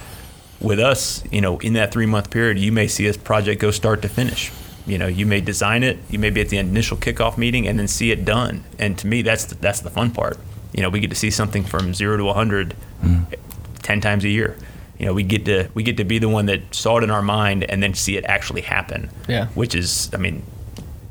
with 0.64 0.80
us, 0.80 1.24
you 1.32 1.41
know, 1.41 1.59
in 1.59 1.74
that 1.74 1.91
three 1.91 2.05
month 2.05 2.30
period, 2.32 2.57
you 2.57 2.72
may 2.72 2.88
see 2.88 3.07
a 3.07 3.14
project 3.14 3.61
go 3.61 3.72
start 3.72 4.01
to 4.01 4.09
finish. 4.09 4.51
You 4.86 4.97
know, 4.97 5.07
you 5.07 5.26
may 5.26 5.41
design 5.41 5.84
it, 5.84 5.97
you 6.09 6.20
may 6.20 6.30
be 6.30 6.41
at 6.41 6.49
the 6.49 6.57
initial 6.57 6.97
kickoff 6.97 7.38
meeting, 7.38 7.68
and 7.68 7.80
then 7.80 7.88
see 7.88 8.11
it 8.11 8.26
done. 8.26 8.64
And 8.80 8.97
to 8.99 9.07
me, 9.07 9.22
that's 9.22 9.45
the, 9.45 9.55
that's 9.55 9.82
the 9.82 9.89
fun 9.89 10.11
part. 10.11 10.38
You 10.74 10.82
know, 10.82 10.89
we 10.89 10.99
get 10.99 11.09
to 11.09 11.16
see 11.16 11.30
something 11.30 11.64
from 11.64 11.93
zero 11.93 12.18
to 12.18 12.24
100 12.26 12.76
mm-hmm. 13.01 13.34
10 13.82 14.01
times 14.01 14.26
a 14.26 14.30
year. 14.30 14.57
You 14.97 15.05
know, 15.05 15.14
we 15.14 15.24
get 15.24 15.45
to 15.45 15.70
we 15.74 15.84
get 15.84 15.97
to 15.97 16.03
be 16.03 16.20
the 16.20 16.30
one 16.30 16.45
that 16.47 16.74
saw 16.74 16.97
it 16.97 17.03
in 17.03 17.11
our 17.11 17.22
mind 17.22 17.64
and 17.66 17.84
then 17.84 17.93
see 17.93 18.16
it 18.16 18.26
actually 18.26 18.61
happen. 18.61 19.09
Yeah. 19.28 19.47
Which 19.47 19.76
is, 19.76 20.09
I 20.14 20.18
mean, 20.18 20.43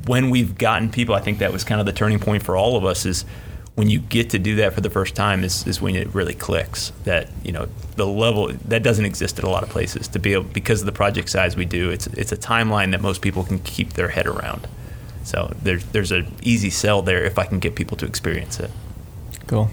when 0.05 0.29
we've 0.29 0.57
gotten 0.57 0.89
people, 0.89 1.15
I 1.15 1.19
think 1.19 1.39
that 1.39 1.51
was 1.51 1.63
kind 1.63 1.79
of 1.79 1.85
the 1.85 1.93
turning 1.93 2.19
point 2.19 2.43
for 2.43 2.55
all 2.55 2.75
of 2.75 2.85
us 2.85 3.05
is 3.05 3.25
when 3.75 3.89
you 3.89 3.99
get 3.99 4.29
to 4.29 4.39
do 4.39 4.55
that 4.57 4.73
for 4.73 4.81
the 4.81 4.89
first 4.89 5.15
time 5.15 5.43
is, 5.43 5.65
is 5.65 5.81
when 5.81 5.95
it 5.95 6.13
really 6.13 6.33
clicks 6.35 6.91
that 7.05 7.29
you 7.43 7.51
know 7.51 7.67
the 7.95 8.05
level 8.05 8.51
that 8.65 8.83
doesn't 8.83 9.05
exist 9.05 9.39
at 9.39 9.45
a 9.45 9.49
lot 9.49 9.63
of 9.63 9.69
places 9.69 10.07
to 10.07 10.19
be 10.19 10.33
able 10.33 10.43
because 10.43 10.81
of 10.81 10.85
the 10.85 10.91
project 10.91 11.29
size 11.29 11.55
we 11.55 11.65
do 11.65 11.89
it's 11.89 12.07
it's 12.07 12.31
a 12.31 12.37
timeline 12.37 12.91
that 12.91 13.01
most 13.01 13.21
people 13.21 13.43
can 13.43 13.59
keep 13.59 13.93
their 13.93 14.09
head 14.09 14.27
around 14.27 14.67
so 15.23 15.51
there's 15.61 15.83
there's 15.85 16.11
an 16.11 16.31
easy 16.43 16.69
sell 16.69 17.01
there 17.01 17.23
if 17.23 17.39
I 17.39 17.45
can 17.45 17.59
get 17.59 17.75
people 17.75 17.97
to 17.97 18.05
experience 18.05 18.59
it 18.59 18.69
Cool. 19.47 19.69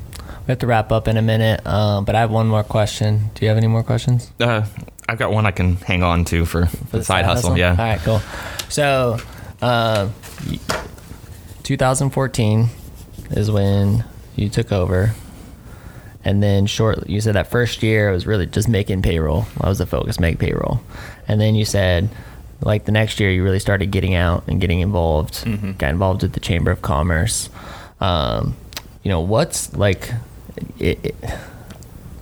We 0.47 0.53
have 0.53 0.59
to 0.61 0.67
wrap 0.67 0.91
up 0.91 1.07
in 1.07 1.17
a 1.17 1.23
minute, 1.23 1.65
um, 1.67 2.05
but 2.05 2.15
I 2.15 2.21
have 2.21 2.31
one 2.31 2.49
more 2.49 2.65
question. 2.65 3.31
Do 3.35 3.45
you 3.45 3.49
have 3.49 3.59
any 3.59 3.67
more 3.67 3.83
questions? 3.83 4.33
Uh, 4.41 4.67
I've 5.09 5.19
got 5.19 5.33
one 5.33 5.47
I 5.47 5.51
can 5.53 5.77
hang 5.77 6.03
on 6.03 6.25
to 6.27 6.45
for, 6.45 6.67
for 6.67 6.99
the 6.99 7.05
side, 7.05 7.25
hustle. 7.25 7.57
Yeah. 7.57 7.71
All 7.71 7.77
right, 7.77 8.01
cool. 8.01 8.21
So, 8.69 9.19
uh, 9.63 10.09
2014 11.63 12.69
is 13.31 13.51
when 13.51 14.05
you 14.37 14.49
took 14.49 14.72
over, 14.72 15.12
and 16.24 16.43
then 16.43 16.66
short. 16.66 17.09
You 17.09 17.20
said 17.20 17.35
that 17.35 17.49
first 17.51 17.83
year 17.83 18.11
it 18.11 18.12
was 18.12 18.26
really 18.26 18.47
just 18.47 18.68
making 18.68 19.03
payroll. 19.03 19.47
That 19.61 19.68
was 19.68 19.78
the 19.78 19.87
focus, 19.87 20.20
make 20.20 20.39
payroll, 20.39 20.81
and 21.28 21.41
then 21.41 21.55
you 21.55 21.64
said. 21.64 22.09
Like 22.62 22.85
the 22.85 22.93
next 22.93 23.18
year, 23.20 23.31
you 23.31 23.43
really 23.43 23.59
started 23.59 23.91
getting 23.91 24.14
out 24.14 24.45
and 24.47 24.61
getting 24.61 24.81
involved. 24.81 25.45
Mhm. 25.47 25.78
Got 25.78 25.89
involved 25.93 26.20
with 26.20 26.35
the 26.35 26.41
Chamber 26.41 26.70
of 26.70 26.83
Commerce. 26.83 27.49
Um, 28.03 28.55
you 29.03 29.09
know, 29.09 29.20
what's 29.20 29.74
like, 29.74 30.12
it, 30.78 30.99
it, 31.03 31.14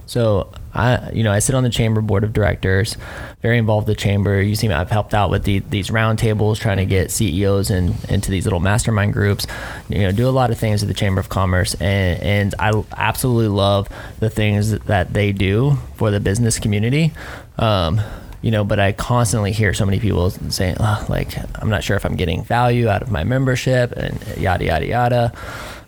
so 0.06 0.46
I, 0.74 1.10
you 1.12 1.22
know, 1.22 1.32
I 1.32 1.38
sit 1.38 1.54
on 1.54 1.62
the 1.62 1.70
chamber 1.70 2.00
board 2.00 2.24
of 2.24 2.32
directors, 2.32 2.96
very 3.42 3.58
involved 3.58 3.88
with 3.88 3.96
the 3.96 4.02
chamber. 4.02 4.40
You 4.40 4.54
see, 4.54 4.68
I've 4.68 4.90
helped 4.90 5.14
out 5.14 5.30
with 5.30 5.44
the, 5.44 5.60
these 5.60 5.88
roundtables, 5.88 6.58
trying 6.58 6.76
to 6.76 6.86
get 6.86 7.10
CEOs 7.10 7.70
in, 7.70 7.94
into 8.08 8.30
these 8.30 8.44
little 8.44 8.60
mastermind 8.60 9.12
groups. 9.12 9.46
You 9.88 10.00
know, 10.00 10.12
do 10.12 10.28
a 10.28 10.30
lot 10.30 10.50
of 10.50 10.58
things 10.58 10.82
at 10.82 10.88
the 10.88 10.94
Chamber 10.94 11.20
of 11.20 11.28
Commerce, 11.28 11.74
and 11.74 12.22
and 12.22 12.54
I 12.58 12.82
absolutely 12.96 13.48
love 13.48 13.88
the 14.20 14.30
things 14.30 14.78
that 14.78 15.12
they 15.12 15.32
do 15.32 15.76
for 15.94 16.10
the 16.10 16.20
business 16.20 16.58
community. 16.58 17.12
Um, 17.58 18.00
you 18.40 18.50
know, 18.52 18.62
but 18.62 18.78
I 18.78 18.92
constantly 18.92 19.52
hear 19.52 19.74
so 19.74 19.84
many 19.84 19.98
people 19.98 20.30
saying, 20.30 20.76
oh, 20.78 21.06
like, 21.08 21.36
I'm 21.60 21.70
not 21.70 21.82
sure 21.82 21.96
if 21.96 22.04
I'm 22.04 22.14
getting 22.14 22.44
value 22.44 22.88
out 22.88 23.02
of 23.02 23.10
my 23.10 23.24
membership, 23.24 23.92
and 23.92 24.22
yada 24.36 24.64
yada 24.64 24.86
yada. 24.86 25.32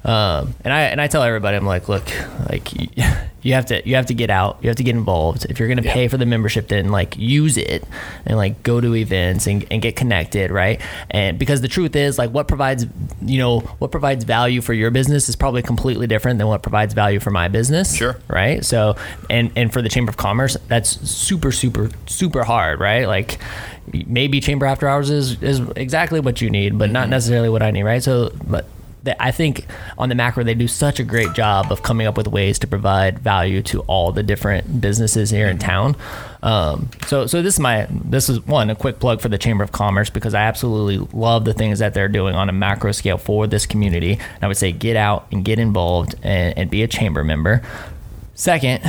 Um, 0.02 0.54
and 0.64 0.72
I 0.72 0.82
and 0.82 1.00
I 1.00 1.08
tell 1.08 1.22
everybody, 1.22 1.56
I'm 1.56 1.66
like, 1.66 1.88
look, 1.88 2.04
like 2.48 2.72
you, 3.42 3.52
have 3.52 3.66
to 3.66 3.86
you 3.86 3.96
have 3.96 4.06
to 4.06 4.14
get 4.14 4.30
out, 4.30 4.58
you 4.62 4.68
have 4.70 4.76
to 4.78 4.82
get 4.82 4.94
involved. 4.96 5.44
If 5.50 5.58
you're 5.58 5.68
gonna 5.68 5.82
Yeah. 5.82 5.92
pay 5.92 6.08
for 6.08 6.16
the 6.16 6.24
membership, 6.24 6.68
then 6.68 6.90
like 6.90 7.18
use 7.18 7.58
it 7.58 7.84
and 8.24 8.38
like 8.38 8.62
go 8.62 8.80
to 8.80 8.94
events 8.94 9.46
and, 9.46 9.66
and 9.70 9.82
get 9.82 9.96
connected, 9.96 10.50
right? 10.50 10.80
And 11.10 11.38
because 11.38 11.60
the 11.60 11.68
truth 11.68 11.94
is, 11.96 12.16
like, 12.18 12.30
what 12.30 12.48
provides 12.48 12.86
you 13.20 13.36
know 13.38 13.60
what 13.78 13.90
provides 13.90 14.24
value 14.24 14.62
for 14.62 14.72
your 14.72 14.90
business 14.90 15.28
is 15.28 15.36
probably 15.36 15.60
completely 15.62 16.06
different 16.06 16.38
than 16.38 16.48
what 16.48 16.62
provides 16.62 16.94
value 16.94 17.20
for 17.20 17.30
my 17.30 17.48
business. 17.48 17.94
Sure. 17.94 18.16
Right. 18.26 18.64
So 18.64 18.96
and 19.28 19.50
and 19.54 19.70
for 19.70 19.82
the 19.82 19.90
Chamber 19.90 20.08
of 20.10 20.16
Commerce, 20.16 20.56
that's 20.68 20.88
super 21.10 21.52
super 21.52 21.90
super 22.06 22.42
hard, 22.44 22.80
right? 22.80 23.06
Like 23.06 23.38
maybe 23.92 24.40
Chamber 24.40 24.64
After 24.64 24.88
Hours 24.88 25.10
is 25.10 25.42
is 25.42 25.60
exactly 25.76 26.20
what 26.20 26.40
you 26.40 26.48
need, 26.48 26.78
but 26.78 26.90
not 26.90 27.10
necessarily 27.10 27.50
what 27.50 27.62
I 27.62 27.70
need, 27.70 27.82
right? 27.82 28.02
So 28.02 28.32
but 28.44 28.66
that 29.04 29.16
I 29.20 29.30
think 29.30 29.66
on 29.98 30.08
the 30.08 30.14
macro 30.14 30.44
they 30.44 30.54
do 30.54 30.68
such 30.68 31.00
a 31.00 31.04
great 31.04 31.32
job 31.32 31.72
of 31.72 31.82
coming 31.82 32.06
up 32.06 32.16
with 32.16 32.26
ways 32.26 32.58
to 32.60 32.66
provide 32.66 33.18
value 33.18 33.62
to 33.62 33.80
all 33.82 34.12
the 34.12 34.22
different 34.22 34.80
businesses 34.80 35.30
here 35.30 35.48
in 35.48 35.58
town. 35.58 35.96
Um, 36.42 36.90
so 37.06 37.26
so 37.26 37.42
this 37.42 37.54
is 37.54 37.60
my 37.60 37.86
this 37.90 38.28
is 38.28 38.40
one 38.46 38.70
a 38.70 38.74
quick 38.74 38.98
plug 38.98 39.20
for 39.20 39.28
the 39.28 39.38
Chamber 39.38 39.64
of 39.64 39.72
Commerce 39.72 40.10
because 40.10 40.34
I 40.34 40.42
absolutely 40.42 41.06
love 41.12 41.44
the 41.44 41.54
things 41.54 41.78
that 41.78 41.94
they're 41.94 42.08
doing 42.08 42.34
on 42.34 42.48
a 42.48 42.52
macro 42.52 42.92
scale 42.92 43.18
for 43.18 43.46
this 43.46 43.66
community. 43.66 44.12
And 44.14 44.42
I 44.42 44.48
would 44.48 44.56
say 44.56 44.72
get 44.72 44.96
out 44.96 45.26
and 45.32 45.44
get 45.44 45.58
involved 45.58 46.14
and, 46.22 46.56
and 46.56 46.70
be 46.70 46.82
a 46.82 46.88
chamber 46.88 47.24
member. 47.24 47.62
Second, 48.34 48.80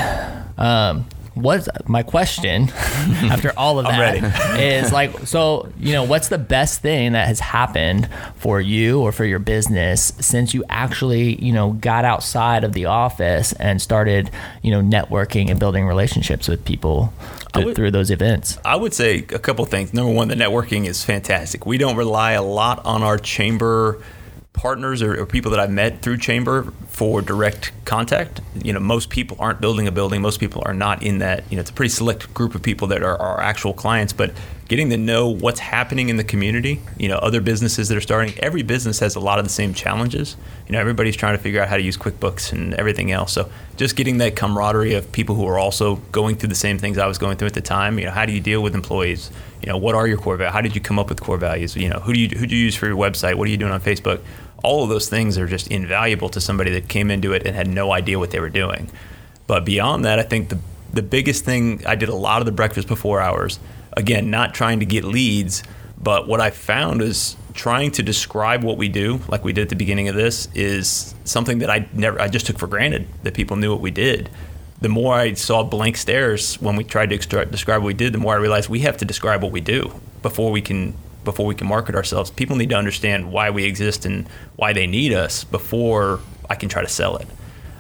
um, 0.58 1.06
what's 1.34 1.70
my 1.88 2.04
question 2.04 2.70
after 2.76 3.54
all 3.56 3.80
of 3.80 3.86
that 3.86 4.60
is 4.60 4.92
like 4.92 5.18
so 5.26 5.72
you 5.80 5.94
know 5.94 6.04
what's 6.04 6.28
the 6.28 6.38
best 6.38 6.82
thing 6.82 7.14
that 7.14 7.26
has 7.26 7.40
happened 7.40 8.10
for 8.36 8.60
you 8.60 9.00
or 9.00 9.14
for 9.14 9.24
your 9.24 9.40
business 9.40 10.12
since 10.20 10.54
you 10.54 10.62
actually 10.68 11.42
you 11.42 11.54
know 11.54 11.72
got 11.72 12.04
outside 12.04 12.66
of 12.66 12.74
the 12.74 12.84
office 12.86 13.54
and 13.54 13.82
started 13.82 14.30
you 14.62 14.72
know 14.72 14.82
networking 14.82 15.50
and 15.50 15.58
building 15.58 15.86
relationships 15.88 16.50
with 16.50 16.66
people 16.66 17.14
th- 17.54 17.66
would- 17.66 17.76
through 17.78 17.92
those 17.92 18.12
events 18.12 18.58
I 18.66 18.76
would 18.76 18.94
say 18.94 19.20
a 19.20 19.40
couple 19.40 19.64
things. 19.66 19.94
Number 19.94 20.12
one, 20.12 20.28
the 20.28 20.36
networking 20.36 20.86
is 20.86 21.04
fantastic. 21.04 21.66
We 21.66 21.78
don't 21.78 21.96
rely 21.96 22.34
a 22.34 22.42
lot 22.44 22.86
on 22.86 23.04
our 23.04 23.18
chamber 23.18 24.02
partners 24.54 25.02
or, 25.02 25.20
or 25.20 25.26
people 25.26 25.52
that 25.52 25.60
I've 25.60 25.72
met 25.72 26.02
through 26.02 26.18
chamber 26.18 26.72
for 26.88 27.22
direct 27.22 27.72
contact. 27.86 28.42
You 28.62 28.74
know, 28.74 28.80
most 28.80 29.10
people 29.10 29.38
aren't 29.40 29.62
building 29.62 29.88
a 29.88 29.92
building. 29.92 30.22
Most 30.22 30.40
people 30.40 30.62
are 30.66 30.74
not 30.74 31.02
in 31.02 31.20
that. 31.20 31.44
You 31.50 31.56
know, 31.56 31.62
it's 31.62 31.70
a 31.70 31.74
pretty 31.74 31.90
select 31.90 32.34
group 32.34 32.54
of 32.54 32.62
people 32.62 32.88
that 32.90 33.02
are 33.02 33.18
our 33.18 33.40
actual 33.40 33.74
clients. 33.74 34.14
But 34.14 34.34
getting 34.68 34.90
to 34.90 34.98
know 34.98 35.28
what's 35.28 35.60
happening 35.60 36.10
in 36.10 36.18
the 36.18 36.24
community, 36.24 36.82
you 36.98 37.10
know, 37.10 37.18
other 37.18 37.42
businesses 37.42 37.90
that 37.90 37.98
are 37.98 38.02
starting. 38.02 38.34
Every 38.40 38.62
business 38.64 39.00
has 39.00 39.16
a 39.16 39.20
lot 39.20 39.40
of 39.40 39.46
the 39.46 39.52
same 39.52 39.74
challenges. 39.74 40.38
You 40.68 40.74
know, 40.74 40.80
everybody's 40.80 41.16
trying 41.16 41.36
to 41.36 41.44
figure 41.44 41.62
out 41.62 41.68
how 41.68 41.76
to 41.76 41.84
use 41.84 41.98
QuickBooks 41.98 42.52
and 42.52 42.74
everything 42.76 43.12
else. 43.12 43.34
So 43.34 43.50
just 43.78 43.96
getting 43.96 44.20
that 44.20 44.36
camaraderie 44.36 44.94
of 44.94 45.12
people 45.12 45.36
who 45.36 45.46
are 45.48 45.58
also 45.58 45.96
going 46.12 46.36
through 46.36 46.50
the 46.50 46.56
same 46.56 46.78
things 46.78 46.98
I 46.98 47.08
was 47.08 47.18
going 47.18 47.38
through 47.38 47.48
at 47.48 47.54
the 47.54 47.62
time. 47.62 48.00
You 48.00 48.06
know, 48.06 48.12
how 48.12 48.26
do 48.26 48.32
you 48.32 48.40
deal 48.40 48.62
with 48.62 48.76
employees? 48.76 49.32
You 49.62 49.70
know, 49.70 49.78
what 49.78 49.96
are 49.96 50.08
your 50.08 50.18
core 50.18 50.38
values? 50.38 50.54
How 50.54 50.62
did 50.62 50.76
you 50.76 50.82
come 50.82 50.98
up 50.98 51.10
with 51.10 51.22
core 51.22 51.38
values? 51.38 51.76
You 51.76 51.90
know, 51.90 52.00
who 52.00 52.14
do 52.14 52.20
you 52.20 52.30
who 52.30 52.48
do 52.48 52.56
you 52.56 52.66
use 52.66 52.76
for 52.76 52.88
your 52.88 52.98
website? 52.98 53.36
What 53.36 53.48
are 53.48 53.52
you 53.52 53.58
doing 53.58 53.72
on 53.72 53.82
Facebook? 53.82 54.22
All 54.64 54.84
of 54.84 54.90
those 54.90 55.10
things 55.10 55.38
are 55.38 55.48
just 55.48 55.68
invaluable 55.70 56.30
to 56.30 56.42
somebody 56.42 56.72
that 56.72 56.88
came 56.88 57.12
into 57.12 57.34
it 57.34 57.46
and 57.46 57.56
had 57.56 57.68
no 57.68 57.92
idea 57.92 58.20
what 58.20 58.32
they 58.32 58.40
were 58.40 58.50
doing. 58.50 58.90
But 59.48 59.66
beyond 59.66 60.06
that, 60.06 60.20
I 60.20 60.24
think 60.24 60.50
the 60.50 60.60
the 60.94 61.02
biggest 61.02 61.46
thing 61.46 61.86
I 61.86 61.96
did 61.96 62.10
a 62.10 62.16
lot 62.16 62.42
of 62.42 62.46
the 62.46 62.52
breakfast 62.52 62.88
before 62.88 63.22
hours. 63.22 63.60
Again, 63.94 64.30
not 64.30 64.54
trying 64.54 64.80
to 64.80 64.86
get 64.86 65.04
leads, 65.04 65.64
but 66.02 66.28
what 66.28 66.42
I 66.42 66.50
found 66.50 67.02
is 67.02 67.36
trying 67.54 67.92
to 67.92 68.04
describe 68.04 68.64
what 68.64 68.78
we 68.78 68.90
do, 68.90 69.20
like 69.28 69.44
we 69.44 69.54
did 69.54 69.64
at 69.64 69.70
the 69.70 69.76
beginning 69.76 70.08
of 70.08 70.16
this, 70.16 70.48
is 70.56 71.14
something 71.26 71.60
that 71.60 71.70
I 71.70 71.88
never 71.94 72.20
I 72.20 72.28
just 72.28 72.48
took 72.48 72.58
for 72.58 72.68
granted 72.68 73.08
that 73.24 73.34
people 73.34 73.58
knew 73.58 73.72
what 73.72 73.82
we 73.82 73.92
did. 73.92 74.30
The 74.82 74.90
more 74.90 75.14
I 75.14 75.34
saw 75.34 75.64
blank 75.64 75.96
stares 75.96 76.60
when 76.60 76.76
we 76.76 76.84
tried 76.84 77.10
to 77.10 77.16
extra- 77.16 77.46
describe 77.46 77.82
what 77.82 77.88
we 77.88 77.94
did, 77.94 78.14
the 78.14 78.18
more 78.18 78.34
I 78.34 78.38
realized 78.38 78.68
we 78.68 78.80
have 78.80 78.98
to 78.98 79.06
describe 79.06 79.44
what 79.44 79.52
we 79.52 79.62
do 79.62 79.94
before 80.22 80.52
we 80.52 80.62
can 80.62 80.96
before 81.24 81.46
we 81.46 81.54
can 81.54 81.68
market 81.68 81.94
ourselves. 81.94 82.32
People 82.32 82.56
need 82.56 82.70
to 82.70 82.76
understand 82.76 83.32
why 83.32 83.52
we 83.52 83.64
exist 83.64 84.08
and 84.08 84.28
why 84.56 84.74
they 84.74 84.88
need 84.88 85.14
us 85.14 85.44
before 85.44 86.20
I 86.50 86.56
can 86.56 86.68
try 86.68 86.82
to 86.82 86.88
sell 86.88 87.18
it. 87.18 87.28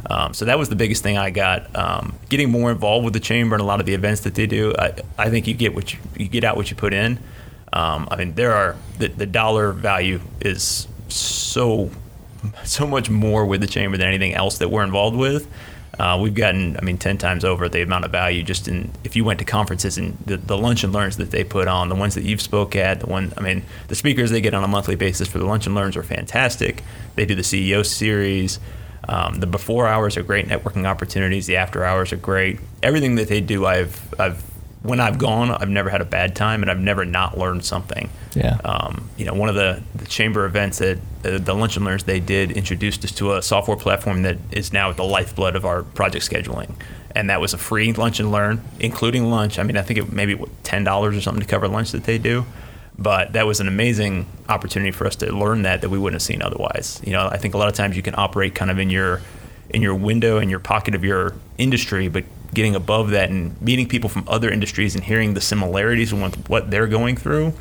Um, 0.09 0.35
so 0.35 0.45
that 0.45 0.59
was 0.59 0.69
the 0.69 0.75
biggest 0.75 1.01
thing 1.01 1.17
I 1.17 1.31
got. 1.31 1.75
Um, 1.75 2.15
getting 2.29 2.51
more 2.51 2.71
involved 2.71 3.03
with 3.03 3.13
the 3.13 3.19
chamber 3.19 3.55
and 3.55 3.61
a 3.61 3.65
lot 3.65 3.79
of 3.79 3.87
the 3.87 3.95
events 3.95 4.21
that 4.21 4.35
they 4.35 4.45
do. 4.45 4.75
I, 4.77 4.93
I 5.17 5.29
think 5.31 5.47
you 5.47 5.55
get 5.55 5.73
what 5.73 5.91
you, 5.93 5.99
you 6.17 6.27
get 6.27 6.43
out 6.43 6.55
what 6.55 6.69
you 6.69 6.75
put 6.75 6.93
in. 6.93 7.17
Um, 7.73 8.07
I 8.11 8.15
mean, 8.17 8.35
there 8.35 8.53
are 8.53 8.75
the, 8.99 9.07
the 9.07 9.25
dollar 9.25 9.71
value 9.71 10.21
is 10.39 10.87
so 11.07 11.89
so 12.63 12.87
much 12.87 13.09
more 13.09 13.45
with 13.45 13.61
the 13.61 13.67
chamber 13.67 13.97
than 13.97 14.07
anything 14.07 14.33
else 14.33 14.57
that 14.57 14.69
we're 14.69 14.83
involved 14.83 15.15
with. 15.15 15.47
Uh, 15.99 16.17
we've 16.21 16.33
gotten, 16.33 16.77
I 16.77 16.81
mean, 16.81 16.97
10 16.97 17.17
times 17.17 17.43
over 17.43 17.67
the 17.67 17.81
amount 17.81 18.05
of 18.05 18.11
value 18.11 18.43
just 18.43 18.67
in, 18.67 18.91
if 19.03 19.15
you 19.15 19.25
went 19.25 19.39
to 19.39 19.45
conferences 19.45 19.97
and 19.97 20.17
the, 20.25 20.37
the 20.37 20.57
lunch 20.57 20.83
and 20.83 20.93
learns 20.93 21.17
that 21.17 21.31
they 21.31 21.43
put 21.43 21.67
on, 21.67 21.89
the 21.89 21.95
ones 21.95 22.15
that 22.15 22.23
you've 22.23 22.41
spoke 22.41 22.75
at, 22.75 23.01
the 23.01 23.07
one, 23.07 23.33
I 23.37 23.41
mean, 23.41 23.63
the 23.89 23.95
speakers 23.95 24.31
they 24.31 24.41
get 24.41 24.53
on 24.53 24.63
a 24.63 24.67
monthly 24.67 24.95
basis 24.95 25.27
for 25.27 25.37
the 25.37 25.45
lunch 25.45 25.65
and 25.65 25.75
learns 25.75 25.97
are 25.97 26.03
fantastic. 26.03 26.83
They 27.15 27.25
do 27.25 27.35
the 27.35 27.41
CEO 27.41 27.85
series. 27.85 28.59
Um, 29.07 29.35
the 29.35 29.47
before 29.47 29.87
hours 29.87 30.15
are 30.15 30.23
great 30.23 30.47
networking 30.47 30.85
opportunities. 30.85 31.45
The 31.45 31.57
after 31.57 31.83
hours 31.83 32.13
are 32.13 32.17
great. 32.17 32.59
Everything 32.81 33.15
that 33.15 33.27
they 33.27 33.41
do, 33.41 33.65
I've, 33.65 34.13
I've, 34.19 34.41
when 34.83 34.99
I've 34.99 35.17
gone, 35.17 35.51
I've 35.51 35.69
never 35.69 35.89
had 35.89 36.01
a 36.01 36.05
bad 36.05 36.35
time, 36.35 36.61
and 36.61 36.71
I've 36.71 36.79
never 36.79 37.03
not 37.03 37.37
learned 37.37 37.65
something. 37.65 38.09
Yeah. 38.35 38.57
Um, 38.63 39.09
you 39.17 39.25
know, 39.25 39.33
one 39.33 39.49
of 39.49 39.55
the, 39.55 39.81
the 39.95 40.05
chamber 40.05 40.45
events 40.45 40.79
that 40.79 40.97
uh, 41.25 41.37
the 41.37 41.53
lunch 41.53 41.75
and 41.75 41.85
learns 41.85 42.03
they 42.03 42.19
did 42.19 42.51
introduced 42.51 43.03
us 43.03 43.11
to 43.13 43.35
a 43.35 43.41
software 43.41 43.77
platform 43.77 44.21
that 44.23 44.37
is 44.51 44.71
now 44.71 44.91
the 44.91 45.03
lifeblood 45.03 45.55
of 45.55 45.65
our 45.65 45.83
project 45.83 46.29
scheduling, 46.29 46.73
and 47.13 47.29
that 47.29 47.41
was 47.41 47.53
a 47.53 47.57
free 47.57 47.91
lunch 47.93 48.19
and 48.19 48.31
learn, 48.31 48.61
including 48.79 49.29
lunch. 49.29 49.59
I 49.59 49.63
mean, 49.63 49.77
I 49.77 49.81
think 49.81 49.99
it 49.99 50.11
maybe 50.11 50.39
ten 50.63 50.83
dollars 50.83 51.15
or 51.17 51.21
something 51.21 51.41
to 51.41 51.47
cover 51.47 51.67
lunch 51.67 51.91
that 51.91 52.05
they 52.05 52.17
do. 52.17 52.45
But 52.97 53.33
that 53.33 53.47
was 53.47 53.59
an 53.59 53.67
amazing 53.67 54.27
opportunity 54.47 54.91
for 54.91 55.07
us 55.07 55.15
to 55.17 55.31
learn 55.31 55.63
that 55.63 55.81
that 55.81 55.89
we 55.89 55.97
wouldn't 55.97 56.21
have 56.21 56.25
seen 56.25 56.41
otherwise. 56.41 57.01
You 57.03 57.13
know, 57.13 57.27
I 57.27 57.37
think 57.37 57.53
a 57.53 57.57
lot 57.57 57.67
of 57.67 57.73
times 57.73 57.95
you 57.95 58.03
can 58.03 58.13
operate 58.17 58.53
kind 58.53 58.69
of 58.69 58.79
in 58.79 58.89
your 58.89 59.21
in 59.71 59.81
your 59.81 59.95
window 59.95 60.37
in 60.37 60.49
your 60.49 60.59
pocket 60.59 60.93
of 60.95 61.03
your 61.03 61.33
industry, 61.57 62.07
but 62.07 62.23
getting 62.53 62.75
above 62.75 63.11
that 63.11 63.29
and 63.29 63.59
meeting 63.61 63.87
people 63.87 64.09
from 64.09 64.23
other 64.27 64.49
industries 64.51 64.95
and 64.95 65.03
hearing 65.03 65.33
the 65.33 65.41
similarities 65.41 66.11
and 66.11 66.35
what 66.47 66.69
they're 66.69 66.87
going 66.87 67.15
through, 67.15 67.53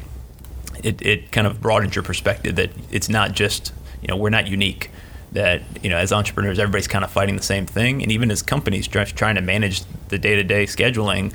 it, 0.85 1.03
it 1.03 1.33
kind 1.33 1.47
of 1.47 1.61
broadens 1.61 1.95
your 1.95 2.03
perspective 2.03 2.57
that 2.57 2.71
it's 2.91 3.09
not 3.09 3.33
just, 3.33 3.73
you 4.03 4.09
know, 4.09 4.17
we're 4.17 4.31
not 4.31 4.47
unique. 4.47 4.91
That, 5.33 5.63
you 5.83 5.91
know, 5.91 5.97
as 5.97 6.13
entrepreneurs, 6.13 6.59
everybody's 6.59 6.89
kind 6.89 7.05
of 7.05 7.11
fighting 7.11 7.37
the 7.37 7.43
same 7.43 7.65
thing. 7.65 8.03
And 8.03 8.11
even 8.11 8.31
as 8.33 8.43
companies 8.43 8.89
trying 8.89 9.37
to 9.37 9.41
manage 9.41 9.83
the 10.09 10.19
day 10.19 10.35
to 10.35 10.43
day 10.43 10.65
scheduling, 10.67 11.33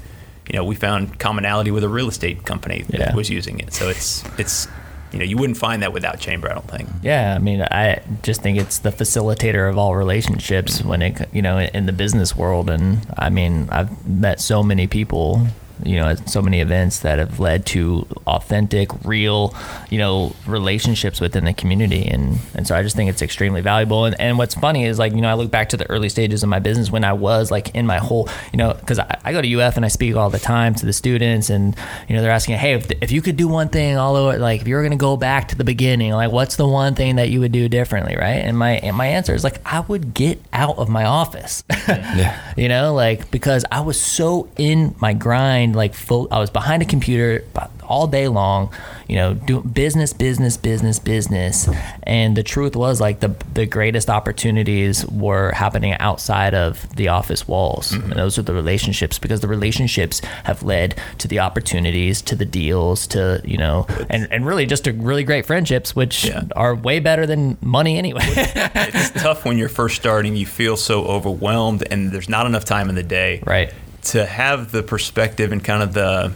you 0.49 0.53
know, 0.53 0.65
we 0.65 0.76
found 0.76 1.17
commonality 1.17 1.72
with 1.72 1.84
a 1.84 1.89
real 1.89 2.09
estate 2.09 2.43
company 2.43 2.84
that 2.89 2.99
Yeah. 2.99 3.15
was 3.15 3.30
using 3.30 3.59
it. 3.59 3.73
So 3.73 3.88
it's, 3.88 4.23
it's, 4.38 4.67
you 5.11 5.19
know, 5.19 5.26
you 5.26 5.38
wouldn't 5.38 5.57
find 5.57 5.81
that 5.81 5.93
without 5.93 6.19
Chamber, 6.19 6.51
I 6.51 6.55
don't 6.55 6.69
think. 6.69 6.89
Yeah, 7.01 7.35
I 7.35 7.39
mean, 7.39 7.61
I 7.61 8.01
just 8.22 8.41
think 8.41 8.57
it's 8.57 8.80
the 8.80 8.91
facilitator 8.91 9.69
of 9.69 9.77
all 9.77 9.95
relationships 9.95 10.81
mm. 10.81 10.85
when 10.85 11.01
it, 11.01 11.30
you 11.31 11.41
know, 11.41 11.59
in 11.59 11.85
the 11.85 11.93
business 11.93 12.35
world. 12.35 12.69
And 12.69 13.07
I 13.17 13.30
mean, 13.30 13.69
I've 13.72 14.05
met 14.05 14.41
so 14.41 14.61
many 14.61 14.88
people, 14.88 15.47
you 15.84 15.97
know, 15.97 16.15
so 16.15 16.41
many 16.41 16.61
events 16.61 16.99
that 16.99 17.19
have 17.19 17.39
led 17.39 17.65
to 17.68 18.07
authentic, 18.27 18.89
real, 19.03 19.56
you 19.89 19.97
know, 19.97 20.35
relationships 20.47 21.19
within 21.19 21.45
the 21.45 21.53
community. 21.53 22.06
And, 22.07 22.39
and 22.53 22.68
so 22.68 22.76
I 22.76 22.84
just 22.84 22.95
think 22.95 23.10
it's 23.10 23.22
extremely 23.22 23.61
valuable. 23.61 24.06
And, 24.06 24.19
and 24.19 24.38
what's 24.38 24.56
funny 24.56 24.85
is 24.85 24.99
like, 24.99 25.14
you 25.14 25.22
know, 25.22 25.30
I 25.30 25.34
look 25.34 25.52
back 25.52 25.69
to 25.69 25.77
the 25.77 25.89
early 25.89 26.10
stages 26.10 26.43
of 26.43 26.49
my 26.49 26.60
business 26.60 26.91
when 26.91 27.03
I 27.03 27.14
was 27.14 27.52
like 27.52 27.73
in 27.76 27.85
my 27.85 27.97
whole, 27.97 28.30
you 28.52 28.57
know, 28.57 28.73
because 28.73 28.99
I, 28.99 29.19
I 29.23 29.31
go 29.31 29.41
to 29.41 29.61
UF 29.61 29.76
and 29.76 29.85
I 29.85 29.89
speak 29.89 30.15
all 30.15 30.30
the 30.30 30.39
time 30.39 30.76
to 30.76 30.85
the 30.85 30.93
students 30.93 31.49
and, 31.49 31.76
you 32.07 32.15
know, 32.15 32.22
they're 32.22 32.31
asking, 32.31 32.57
hey, 32.57 32.73
if, 32.73 32.91
if 33.02 33.11
you 33.11 33.22
could 33.22 33.35
do 33.35 33.47
one 33.47 33.69
thing 33.69 33.97
all 33.97 34.15
over, 34.15 34.38
like 34.38 34.61
if 34.61 34.68
you 34.68 34.76
were 34.76 34.81
going 34.81 34.91
to 34.91 34.97
go 34.97 35.18
back 35.18 35.49
to 35.49 35.56
the 35.56 35.64
beginning, 35.64 36.11
like 36.14 36.31
what's 36.31 36.56
the 36.56 36.68
one 36.68 36.95
thing 36.95 37.15
that 37.18 37.30
you 37.30 37.39
would 37.39 37.52
do 37.52 37.68
differently, 37.68 38.15
right? 38.15 38.35
And 38.35 38.57
my 38.57 38.72
and 38.77 38.95
my 38.95 39.07
answer 39.07 39.34
is 39.34 39.43
like 39.43 39.60
I 39.65 39.81
would 39.81 40.14
get 40.14 40.41
out 40.53 40.77
of 40.77 40.89
my 40.89 41.06
office. 41.06 41.64
Yeah. 42.15 42.53
you 42.56 42.68
know, 42.68 42.93
like 42.93 43.30
because 43.30 43.65
I 43.72 43.81
was 43.81 43.99
so 43.99 44.49
in 44.57 44.95
my 44.99 45.14
grind, 45.14 45.64
like 45.73 45.93
fo- 45.93 46.27
I 46.31 46.39
was 46.39 46.49
behind 46.49 46.81
a 46.81 46.85
computer 46.85 47.43
all 47.87 48.07
day 48.07 48.27
long, 48.27 48.73
you 49.07 49.15
know, 49.15 49.35
doing 49.35 49.61
business, 49.69 50.11
business, 50.11 50.57
business, 50.57 50.97
business. 50.97 51.69
And 52.03 52.35
the 52.35 52.41
truth 52.43 52.75
was 52.75 52.99
like 52.99 53.19
the 53.19 53.35
the 53.53 53.65
greatest 53.67 54.09
opportunities 54.09 55.05
were 55.07 55.51
happening 55.51 55.93
outside 55.93 56.53
of 56.53 56.93
the 56.95 57.07
office 57.09 57.47
walls. 57.47 57.91
Mm-hmm. 57.91 58.11
And 58.11 58.19
those 58.19 58.37
are 58.37 58.41
the 58.41 58.53
relationships 58.53 59.19
because 59.19 59.41
the 59.41 59.47
relationships 59.47 60.19
have 60.45 60.63
led 60.63 60.99
to 61.19 61.27
the 61.27 61.39
opportunities, 61.39 62.21
to 62.23 62.35
the 62.35 62.45
deals, 62.45 63.07
to, 63.07 63.41
you 63.45 63.57
know, 63.57 63.85
and, 64.09 64.27
and 64.31 64.45
really 64.45 64.65
just 64.65 64.83
to 64.85 64.91
really 64.93 65.23
great 65.23 65.45
friendships, 65.45 65.95
which 65.95 66.25
Yeah. 66.25 66.43
are 66.55 66.73
way 66.75 66.99
better 66.99 67.25
than 67.25 67.57
money 67.61 67.97
anyway. 67.97 68.21
it's 68.25 69.11
tough 69.21 69.45
when 69.45 69.57
you're 69.57 69.69
first 69.69 69.95
starting. 69.95 70.35
You 70.35 70.45
feel 70.45 70.75
so 70.77 71.05
overwhelmed, 71.05 71.83
and 71.91 72.11
there's 72.11 72.29
not 72.29 72.45
enough 72.45 72.65
time 72.65 72.89
in 72.89 72.95
the 72.95 73.03
day. 73.03 73.41
right. 73.45 73.71
To 74.06 74.26
have 74.26 74.72
the 74.72 74.84
perspective 74.84 75.52
and 75.52 75.64
kind 75.64 75.82
of 75.82 75.94
the 75.94 76.32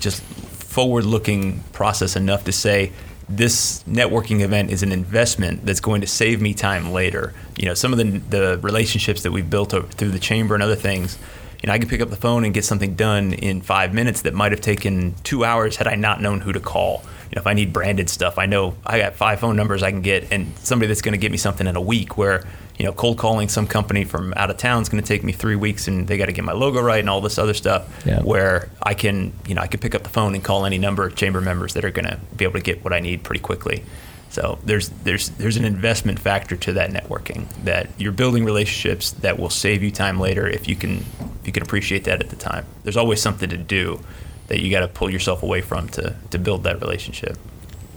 just 0.00 0.22
forward-looking 0.22 1.60
process 1.72 2.16
enough 2.16 2.44
to 2.44 2.52
say 2.52 2.92
this 3.28 3.84
networking 3.84 4.40
event 4.40 4.70
is 4.70 4.82
an 4.82 4.90
investment 4.90 5.64
that's 5.64 5.80
going 5.80 6.00
to 6.00 6.06
save 6.06 6.40
me 6.40 6.52
time 6.52 6.92
later. 6.92 7.32
You 7.58 7.66
know, 7.66 7.74
some 7.74 7.92
of 7.92 7.98
the 7.98 8.18
the 8.18 8.58
relationships 8.58 9.22
that 9.22 9.30
we've 9.30 9.48
built 9.48 9.70
through 9.70 10.10
the 10.10 10.18
chamber 10.18 10.54
and 10.54 10.62
other 10.62 10.76
things. 10.76 11.16
You 11.62 11.66
know, 11.66 11.72
I 11.74 11.78
could 11.78 11.88
pick 11.88 12.00
up 12.00 12.10
the 12.10 12.16
phone 12.16 12.44
and 12.44 12.54
get 12.54 12.64
something 12.64 12.94
done 12.94 13.34
in 13.34 13.60
five 13.60 13.92
minutes 13.92 14.22
that 14.22 14.34
might 14.34 14.52
have 14.52 14.60
taken 14.60 15.14
two 15.24 15.44
hours 15.44 15.76
had 15.76 15.86
I 15.86 15.94
not 15.94 16.20
known 16.22 16.40
who 16.40 16.52
to 16.52 16.60
call. 16.60 17.02
You 17.30 17.36
know, 17.36 17.40
if 17.40 17.46
I 17.46 17.54
need 17.54 17.72
branded 17.72 18.08
stuff, 18.08 18.38
I 18.38 18.46
know 18.46 18.74
I 18.84 18.98
got 18.98 19.14
five 19.14 19.40
phone 19.40 19.56
numbers 19.56 19.82
I 19.82 19.90
can 19.90 20.02
get, 20.02 20.32
and 20.32 20.56
somebody 20.58 20.88
that's 20.88 21.02
going 21.02 21.12
to 21.12 21.18
get 21.18 21.30
me 21.30 21.36
something 21.36 21.66
in 21.66 21.76
a 21.76 21.80
week. 21.80 22.16
Where 22.16 22.44
you 22.80 22.86
know, 22.86 22.92
cold 22.94 23.18
calling 23.18 23.46
some 23.48 23.66
company 23.66 24.04
from 24.04 24.32
out 24.36 24.48
of 24.48 24.56
town 24.56 24.80
is 24.80 24.88
going 24.88 25.02
to 25.02 25.06
take 25.06 25.22
me 25.22 25.32
three 25.32 25.54
weeks, 25.54 25.86
and 25.86 26.08
they 26.08 26.16
got 26.16 26.26
to 26.26 26.32
get 26.32 26.44
my 26.44 26.52
logo 26.52 26.80
right 26.80 26.98
and 26.98 27.10
all 27.10 27.20
this 27.20 27.36
other 27.36 27.52
stuff. 27.52 27.86
Yeah. 28.06 28.22
Where 28.22 28.70
I 28.82 28.94
can, 28.94 29.34
you 29.46 29.54
know, 29.54 29.60
I 29.60 29.66
can 29.66 29.80
pick 29.80 29.94
up 29.94 30.02
the 30.02 30.08
phone 30.08 30.34
and 30.34 30.42
call 30.42 30.64
any 30.64 30.78
number 30.78 31.06
of 31.06 31.14
chamber 31.14 31.42
members 31.42 31.74
that 31.74 31.84
are 31.84 31.90
going 31.90 32.06
to 32.06 32.18
be 32.36 32.44
able 32.46 32.54
to 32.54 32.62
get 32.62 32.82
what 32.82 32.94
I 32.94 33.00
need 33.00 33.22
pretty 33.22 33.42
quickly. 33.42 33.84
So 34.30 34.58
there's 34.64 34.88
there's 35.04 35.30
there's 35.30 35.56
an 35.56 35.64
investment 35.64 36.18
factor 36.20 36.56
to 36.56 36.72
that 36.74 36.90
networking 36.90 37.48
that 37.64 37.88
you're 37.98 38.12
building 38.12 38.44
relationships 38.44 39.10
that 39.10 39.38
will 39.38 39.50
save 39.50 39.82
you 39.82 39.90
time 39.90 40.20
later 40.20 40.46
if 40.48 40.68
you 40.68 40.76
can 40.76 41.04
if 41.40 41.46
you 41.46 41.52
can 41.52 41.62
appreciate 41.62 42.04
that 42.04 42.20
at 42.22 42.30
the 42.30 42.36
time. 42.36 42.64
There's 42.84 42.96
always 42.96 43.20
something 43.20 43.50
to 43.50 43.56
do 43.56 44.00
that 44.46 44.60
you 44.60 44.70
got 44.70 44.80
to 44.80 44.88
pull 44.88 45.10
yourself 45.10 45.42
away 45.42 45.60
from 45.60 45.88
to 45.90 46.14
to 46.30 46.38
build 46.38 46.62
that 46.62 46.80
relationship. 46.80 47.36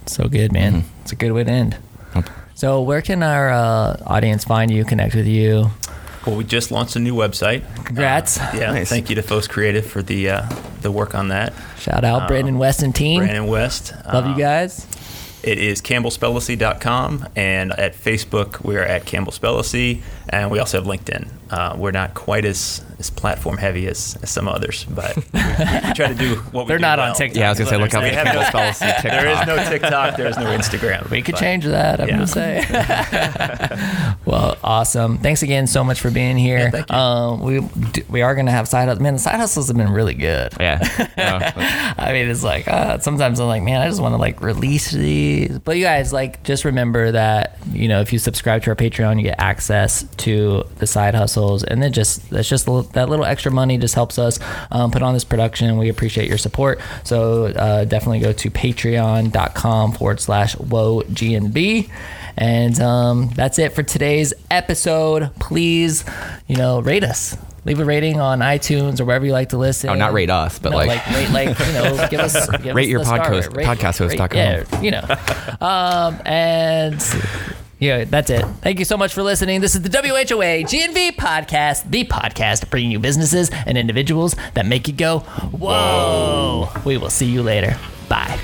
So 0.06 0.28
good, 0.28 0.52
man. 0.52 0.84
It's 1.02 1.12
a 1.12 1.16
good 1.16 1.32
way 1.32 1.44
to 1.44 1.50
end. 1.50 1.76
So, 2.56 2.80
where 2.82 3.02
can 3.02 3.22
our 3.24 3.50
uh, 3.50 3.96
audience 4.06 4.44
find 4.44 4.70
you, 4.70 4.84
connect 4.84 5.16
with 5.16 5.26
you? 5.26 5.70
Well, 6.24 6.36
we 6.36 6.44
just 6.44 6.70
launched 6.70 6.94
a 6.94 7.00
new 7.00 7.14
website. 7.14 7.62
Congrats. 7.84 8.38
Uh, 8.38 8.52
yeah, 8.54 8.70
Nice. 8.72 8.88
thank 8.88 9.10
you 9.10 9.16
to 9.16 9.22
Folks 9.22 9.48
Creative 9.48 9.84
for 9.84 10.02
the 10.02 10.30
uh, 10.30 10.48
the 10.80 10.92
work 10.92 11.14
on 11.16 11.28
that. 11.28 11.52
Shout 11.78 12.04
out 12.04 12.22
Um, 12.22 12.28
Brandon 12.28 12.56
West 12.56 12.82
and 12.82 12.94
team. 12.94 13.20
Brandon 13.20 13.46
West. 13.48 13.92
Love 14.12 14.26
you 14.26 14.32
um, 14.32 14.38
guys. 14.38 14.86
It 15.44 15.58
is 15.58 15.82
campbellspellacy.com, 15.82 17.28
and 17.36 17.72
at 17.72 17.94
Facebook, 17.94 18.64
we're 18.64 18.82
at 18.82 19.04
Campbell 19.04 19.30
Spellacy, 19.30 20.00
and 20.28 20.50
we 20.50 20.58
also 20.58 20.78
have 20.78 20.86
LinkedIn. 20.86 21.28
Uh, 21.50 21.76
we're 21.78 21.90
not 21.92 22.14
quite 22.14 22.44
as, 22.44 22.84
as 22.98 23.10
platform 23.10 23.56
heavy 23.56 23.86
as, 23.86 24.16
as 24.22 24.30
some 24.30 24.48
others, 24.48 24.84
but 24.84 25.14
we, 25.16 25.22
we 25.22 25.92
try 25.94 26.08
to 26.08 26.14
do 26.14 26.34
what 26.52 26.64
we 26.64 26.68
They're 26.68 26.78
do 26.78 26.82
not 26.82 26.98
on. 26.98 27.14
TikTok. 27.14 27.36
Yeah, 27.38 27.46
I 27.46 27.50
was 27.50 27.58
gonna 27.58 27.70
say, 27.70 27.76
look 27.76 27.94
out 27.94 28.02
We 28.02 28.08
for 28.10 28.14
have 28.16 28.34
no- 28.34 28.40
Spellacy 28.42 28.78
TikTok. 29.02 29.02
There 29.02 29.28
is 29.28 29.46
no 29.46 29.70
TikTok, 29.70 30.16
there 30.16 30.26
is 30.26 30.36
no 30.36 30.46
Instagram. 30.46 31.10
We 31.10 31.22
could 31.22 31.32
but- 31.34 31.40
change 31.40 31.64
that. 31.66 32.00
I'm 32.00 32.08
yeah. 32.08 32.14
gonna 32.14 32.26
say. 32.26 32.64
well, 34.24 34.56
awesome. 34.64 35.18
Thanks 35.18 35.42
again 35.42 35.66
so 35.66 35.84
much 35.84 36.00
for 36.00 36.10
being 36.10 36.36
here. 36.36 36.58
Yeah, 36.58 36.70
thank 36.70 36.90
you. 36.90 36.96
Um, 36.96 37.40
we 37.40 37.60
we 38.08 38.22
are 38.22 38.34
gonna 38.34 38.50
have 38.50 38.66
side 38.68 38.86
hustles. 38.88 39.02
Man, 39.02 39.14
the 39.14 39.18
side 39.20 39.36
hustles 39.36 39.68
have 39.68 39.76
been 39.76 39.92
really 39.92 40.14
good. 40.14 40.52
Yeah. 40.58 40.78
No, 41.16 41.38
I 42.02 42.12
mean, 42.12 42.28
it's 42.28 42.42
like 42.42 42.66
uh, 42.68 42.98
sometimes 42.98 43.40
I'm 43.40 43.46
like, 43.46 43.62
man, 43.62 43.80
I 43.82 43.88
just 43.88 44.00
want 44.00 44.12
to 44.14 44.18
like 44.18 44.40
release 44.40 44.90
these. 44.90 45.58
But 45.58 45.76
you 45.76 45.84
guys, 45.84 46.12
like, 46.12 46.42
just 46.42 46.64
remember 46.64 47.12
that 47.12 47.58
you 47.72 47.88
know 47.88 48.00
if 48.00 48.12
you 48.12 48.18
subscribe 48.18 48.62
to 48.64 48.70
our 48.70 48.76
Patreon, 48.76 49.16
you 49.18 49.24
get 49.24 49.38
access 49.38 50.02
to 50.18 50.64
the 50.78 50.86
side 50.86 51.14
hustles, 51.14 51.62
and 51.64 51.82
then 51.82 51.92
just 51.92 52.28
that's 52.30 52.48
just 52.48 52.66
that 52.66 53.08
little 53.08 53.24
extra 53.24 53.50
money 53.50 53.78
just 53.78 53.94
helps 53.94 54.18
us 54.18 54.38
um, 54.70 54.90
put 54.90 55.02
on 55.02 55.14
this 55.14 55.24
production. 55.24 55.76
We 55.78 55.88
appreciate 55.88 56.28
your 56.28 56.38
support. 56.38 56.80
So 57.04 57.46
uh, 57.46 57.84
definitely 57.84 58.20
go 58.20 58.32
to 58.32 58.50
patreon.com 58.50 59.92
forward 59.92 60.20
slash 60.20 60.54
whoa 60.56 61.02
GNV. 61.02 61.90
And 62.36 62.80
um, 62.80 63.30
that's 63.34 63.58
it 63.60 63.74
for 63.74 63.82
today's 63.84 64.34
episode. 64.50 65.30
Please, 65.38 66.04
you 66.48 66.56
know, 66.56 66.80
rate 66.80 67.04
us. 67.04 67.36
Leave 67.66 67.78
a 67.80 67.84
rating 67.84 68.20
on 68.20 68.40
iTunes 68.40 69.00
or 69.00 69.04
wherever 69.06 69.24
you 69.24 69.32
like 69.32 69.50
to 69.50 69.56
listen. 69.56 69.88
Oh, 69.88 69.94
not 69.94 70.12
rate 70.12 70.28
us, 70.30 70.58
but 70.58 70.70
No, 70.70 70.78
like- 70.78 71.06
rate, 71.06 71.30
like 71.30 71.58
you 71.60 71.72
know, 71.72 72.06
give 72.10 72.20
us 72.20 72.50
give 72.58 72.74
Rate 72.74 72.84
us 72.84 72.90
your 72.90 73.04
star 73.04 73.20
podcast- 73.20 73.56
rate. 73.56 73.66
podcasthost.com. 73.66 74.36
Yeah, 74.36 74.80
you 74.82 74.90
know, 74.90 75.66
um, 75.66 76.20
and 76.26 77.00
yeah, 77.84 78.04
that's 78.04 78.30
it. 78.30 78.44
Thank 78.62 78.78
you 78.78 78.84
so 78.86 78.96
much 78.96 79.12
for 79.12 79.22
listening. 79.22 79.60
This 79.60 79.74
is 79.74 79.82
the 79.82 79.90
WHOA 79.90 80.62
GNV 80.64 81.16
podcast, 81.16 81.90
the 81.90 82.04
podcast 82.04 82.70
bringing 82.70 82.90
you 82.90 82.98
businesses 82.98 83.50
and 83.66 83.76
individuals 83.76 84.34
that 84.54 84.64
make 84.64 84.88
you 84.88 84.94
go 84.94 85.18
whoa. 85.18 86.68
We 86.86 86.96
will 86.96 87.10
see 87.10 87.26
you 87.26 87.42
later. 87.42 87.76
Bye. 88.08 88.40